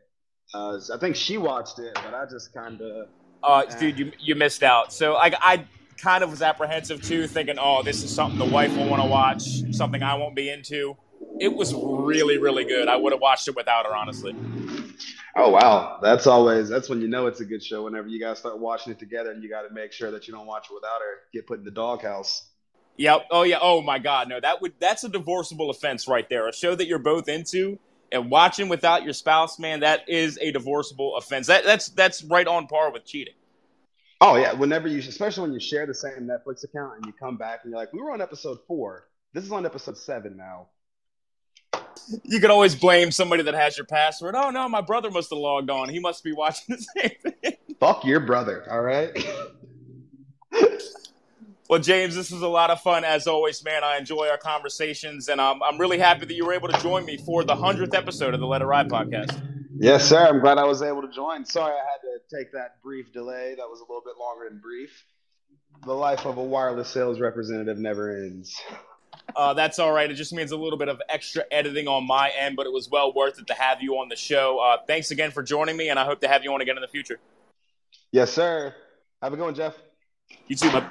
Uh, 0.53 0.79
I 0.93 0.97
think 0.99 1.15
she 1.15 1.37
watched 1.37 1.79
it, 1.79 1.93
but 1.95 2.13
I 2.13 2.25
just 2.29 2.53
kind 2.53 2.79
of. 2.81 3.07
Uh, 3.43 3.65
eh. 3.69 3.79
dude, 3.79 3.99
you 3.99 4.11
you 4.19 4.35
missed 4.35 4.63
out. 4.63 4.93
So 4.93 5.15
I, 5.15 5.33
I 5.41 5.65
kind 5.97 6.23
of 6.23 6.29
was 6.29 6.41
apprehensive 6.41 7.01
too, 7.01 7.27
thinking, 7.27 7.57
oh, 7.59 7.83
this 7.83 8.03
is 8.03 8.13
something 8.13 8.39
the 8.39 8.45
wife 8.45 8.75
will 8.77 8.87
want 8.87 9.01
to 9.01 9.07
watch, 9.07 9.73
something 9.73 10.01
I 10.03 10.15
won't 10.15 10.35
be 10.35 10.49
into. 10.49 10.95
It 11.39 11.53
was 11.53 11.73
really, 11.73 12.37
really 12.37 12.63
good. 12.63 12.87
I 12.87 12.95
would 12.95 13.11
have 13.11 13.21
watched 13.21 13.47
it 13.47 13.55
without 13.55 13.85
her, 13.85 13.95
honestly. 13.95 14.35
Oh 15.37 15.49
wow, 15.49 15.99
that's 16.01 16.27
always 16.27 16.69
that's 16.69 16.87
when 16.87 17.01
you 17.01 17.09
know 17.09 17.27
it's 17.27 17.41
a 17.41 17.45
good 17.45 17.63
show. 17.63 17.83
Whenever 17.83 18.07
you 18.07 18.19
guys 18.19 18.39
start 18.39 18.57
watching 18.59 18.93
it 18.93 18.99
together, 18.99 19.31
and 19.31 19.43
you 19.43 19.49
got 19.49 19.63
to 19.63 19.73
make 19.73 19.91
sure 19.91 20.11
that 20.11 20.27
you 20.27 20.33
don't 20.33 20.47
watch 20.47 20.67
it 20.71 20.73
without 20.73 21.01
her, 21.01 21.21
get 21.33 21.45
put 21.45 21.59
in 21.59 21.65
the 21.65 21.71
doghouse. 21.71 22.47
Yep. 22.97 23.27
Oh 23.31 23.43
yeah. 23.43 23.57
Oh 23.61 23.81
my 23.81 23.99
God. 23.99 24.29
No, 24.29 24.39
that 24.39 24.61
would 24.61 24.73
that's 24.79 25.03
a 25.03 25.09
divorceable 25.09 25.69
offense 25.69 26.07
right 26.07 26.27
there. 26.29 26.47
A 26.47 26.53
show 26.53 26.75
that 26.75 26.87
you're 26.87 26.99
both 26.99 27.27
into 27.27 27.77
and 28.11 28.31
watching 28.31 28.69
without 28.69 29.03
your 29.03 29.13
spouse, 29.13 29.59
man, 29.59 29.81
that 29.81 30.07
is 30.07 30.37
a 30.41 30.51
divorceable 30.51 31.17
offense. 31.17 31.47
That 31.47 31.65
that's 31.65 31.89
that's 31.89 32.23
right 32.23 32.47
on 32.47 32.67
par 32.67 32.91
with 32.91 33.05
cheating. 33.05 33.33
Oh 34.21 34.37
yeah. 34.37 34.53
Whenever 34.53 34.87
you, 34.87 34.99
especially 34.99 35.43
when 35.43 35.53
you 35.53 35.59
share 35.59 35.85
the 35.85 35.93
same 35.93 36.21
Netflix 36.21 36.63
account 36.63 36.93
and 36.97 37.05
you 37.05 37.11
come 37.11 37.35
back 37.35 37.61
and 37.63 37.71
you're 37.71 37.79
like, 37.79 37.91
we 37.91 38.01
were 38.01 38.11
on 38.11 38.21
episode 38.21 38.59
four. 38.67 39.07
This 39.33 39.43
is 39.43 39.51
on 39.51 39.65
episode 39.65 39.97
seven 39.97 40.37
now. 40.37 40.67
You 42.23 42.39
can 42.39 42.51
always 42.51 42.75
blame 42.75 43.11
somebody 43.11 43.43
that 43.43 43.55
has 43.55 43.77
your 43.77 43.85
password. 43.85 44.35
Oh 44.35 44.51
no, 44.51 44.69
my 44.69 44.81
brother 44.81 45.09
must 45.09 45.29
have 45.31 45.39
logged 45.39 45.69
on. 45.69 45.89
He 45.89 45.99
must 45.99 46.23
be 46.23 46.33
watching 46.33 46.75
the 46.75 46.85
same 47.01 47.33
thing. 47.33 47.53
Fuck 47.79 48.05
your 48.05 48.19
brother. 48.19 48.65
All 48.69 48.81
right. 48.81 49.11
Well, 51.67 51.79
James, 51.79 52.13
this 52.15 52.29
was 52.29 52.43
a 52.43 52.47
lot 52.47 52.69
of 52.69 52.79
fun 52.81 53.03
as 53.03 53.25
always, 53.25 53.63
man. 53.63 53.83
I 53.83 53.97
enjoy 53.97 54.27
our 54.29 54.37
conversations, 54.37 55.29
and 55.29 55.41
I'm, 55.41 55.63
I'm 55.63 55.79
really 55.79 55.97
happy 55.97 56.25
that 56.25 56.33
you 56.33 56.45
were 56.45 56.53
able 56.53 56.67
to 56.67 56.79
join 56.79 57.05
me 57.05 57.17
for 57.17 57.43
the 57.43 57.55
hundredth 57.55 57.95
episode 57.95 58.35
of 58.35 58.39
the 58.39 58.45
Let 58.45 58.61
It 58.61 58.65
Ride 58.65 58.87
podcast. 58.87 59.41
Yes, 59.75 60.07
sir. 60.07 60.27
I'm 60.27 60.41
glad 60.41 60.59
I 60.59 60.63
was 60.65 60.83
able 60.83 61.01
to 61.01 61.11
join. 61.11 61.43
Sorry, 61.43 61.73
I 61.73 61.77
had 61.77 62.01
to 62.01 62.37
take 62.37 62.51
that 62.53 62.81
brief 62.83 63.11
delay. 63.11 63.55
That 63.57 63.67
was 63.67 63.79
a 63.79 63.83
little 63.83 64.03
bit 64.05 64.13
longer 64.19 64.47
than 64.47 64.59
brief. 64.59 65.05
The 65.85 65.93
life 65.93 66.25
of 66.27 66.37
a 66.37 66.43
wireless 66.43 66.87
sales 66.87 67.19
representative 67.19 67.79
never 67.79 68.15
ends. 68.15 68.61
Uh, 69.35 69.53
that's 69.53 69.79
all 69.79 69.91
right. 69.91 70.09
It 70.09 70.15
just 70.15 70.33
means 70.33 70.51
a 70.51 70.57
little 70.57 70.77
bit 70.77 70.89
of 70.89 71.01
extra 71.09 71.43
editing 71.51 71.87
on 71.87 72.05
my 72.05 72.31
end, 72.37 72.55
but 72.55 72.65
it 72.65 72.73
was 72.73 72.89
well 72.89 73.13
worth 73.13 73.39
it 73.39 73.47
to 73.47 73.53
have 73.53 73.81
you 73.81 73.93
on 73.95 74.09
the 74.09 74.15
show. 74.15 74.59
Uh, 74.59 74.77
thanks 74.85 75.11
again 75.11 75.31
for 75.31 75.43
joining 75.43 75.77
me, 75.77 75.89
and 75.89 75.99
I 75.99 76.05
hope 76.05 76.21
to 76.21 76.27
have 76.27 76.43
you 76.43 76.53
on 76.53 76.61
again 76.61 76.77
in 76.77 76.81
the 76.81 76.87
future. 76.87 77.19
Yes, 78.11 78.31
sir. 78.31 78.73
Have 79.21 79.33
a 79.33 79.35
good 79.35 79.45
one, 79.45 79.55
Jeff. 79.55 79.75
You 80.47 80.55
too, 80.55 80.71
bud 80.71 80.89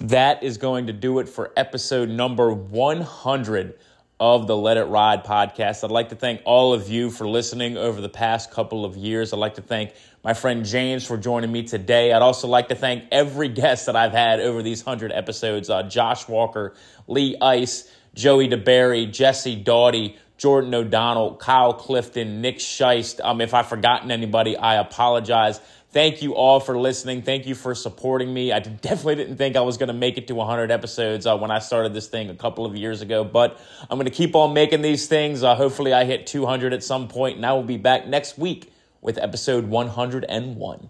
that 0.00 0.42
is 0.42 0.58
going 0.58 0.86
to 0.86 0.92
do 0.92 1.18
it 1.18 1.28
for 1.28 1.52
episode 1.56 2.08
number 2.08 2.52
100 2.52 3.78
of 4.24 4.46
the 4.46 4.56
Let 4.56 4.78
It 4.78 4.84
Ride 4.84 5.22
podcast. 5.22 5.84
I'd 5.84 5.90
like 5.90 6.08
to 6.08 6.16
thank 6.16 6.40
all 6.46 6.72
of 6.72 6.88
you 6.88 7.10
for 7.10 7.28
listening 7.28 7.76
over 7.76 8.00
the 8.00 8.08
past 8.08 8.50
couple 8.50 8.86
of 8.86 8.96
years. 8.96 9.34
I'd 9.34 9.38
like 9.38 9.56
to 9.56 9.60
thank 9.60 9.92
my 10.24 10.32
friend 10.32 10.64
James 10.64 11.04
for 11.04 11.18
joining 11.18 11.52
me 11.52 11.64
today. 11.64 12.10
I'd 12.10 12.22
also 12.22 12.48
like 12.48 12.68
to 12.68 12.74
thank 12.74 13.04
every 13.12 13.50
guest 13.50 13.84
that 13.84 13.96
I've 13.96 14.12
had 14.12 14.40
over 14.40 14.62
these 14.62 14.86
100 14.86 15.12
episodes 15.12 15.68
uh, 15.68 15.82
Josh 15.82 16.26
Walker, 16.26 16.72
Lee 17.06 17.36
Ice, 17.38 17.92
Joey 18.14 18.48
DeBerry, 18.48 19.12
Jesse 19.12 19.56
Doughty, 19.56 20.16
Jordan 20.38 20.74
O'Donnell, 20.74 21.36
Kyle 21.36 21.74
Clifton, 21.74 22.40
Nick 22.40 22.60
Scheist. 22.60 23.20
Um, 23.22 23.42
if 23.42 23.52
I've 23.52 23.68
forgotten 23.68 24.10
anybody, 24.10 24.56
I 24.56 24.76
apologize. 24.76 25.60
Thank 25.94 26.22
you 26.22 26.34
all 26.34 26.58
for 26.58 26.76
listening. 26.76 27.22
Thank 27.22 27.46
you 27.46 27.54
for 27.54 27.72
supporting 27.72 28.34
me. 28.34 28.50
I 28.50 28.58
definitely 28.58 29.14
didn't 29.14 29.36
think 29.36 29.54
I 29.54 29.60
was 29.60 29.76
going 29.76 29.86
to 29.86 29.94
make 29.94 30.18
it 30.18 30.26
to 30.26 30.34
100 30.34 30.72
episodes 30.72 31.24
uh, 31.24 31.36
when 31.38 31.52
I 31.52 31.60
started 31.60 31.94
this 31.94 32.08
thing 32.08 32.30
a 32.30 32.34
couple 32.34 32.66
of 32.66 32.74
years 32.74 33.00
ago, 33.00 33.22
but 33.22 33.60
I'm 33.88 33.96
going 33.96 34.06
to 34.06 34.10
keep 34.10 34.34
on 34.34 34.52
making 34.52 34.82
these 34.82 35.06
things. 35.06 35.44
Uh, 35.44 35.54
hopefully, 35.54 35.92
I 35.92 36.04
hit 36.04 36.26
200 36.26 36.72
at 36.72 36.82
some 36.82 37.06
point, 37.06 37.36
and 37.36 37.46
I 37.46 37.52
will 37.52 37.62
be 37.62 37.76
back 37.76 38.08
next 38.08 38.36
week 38.36 38.72
with 39.02 39.18
episode 39.18 39.66
101. 39.68 40.88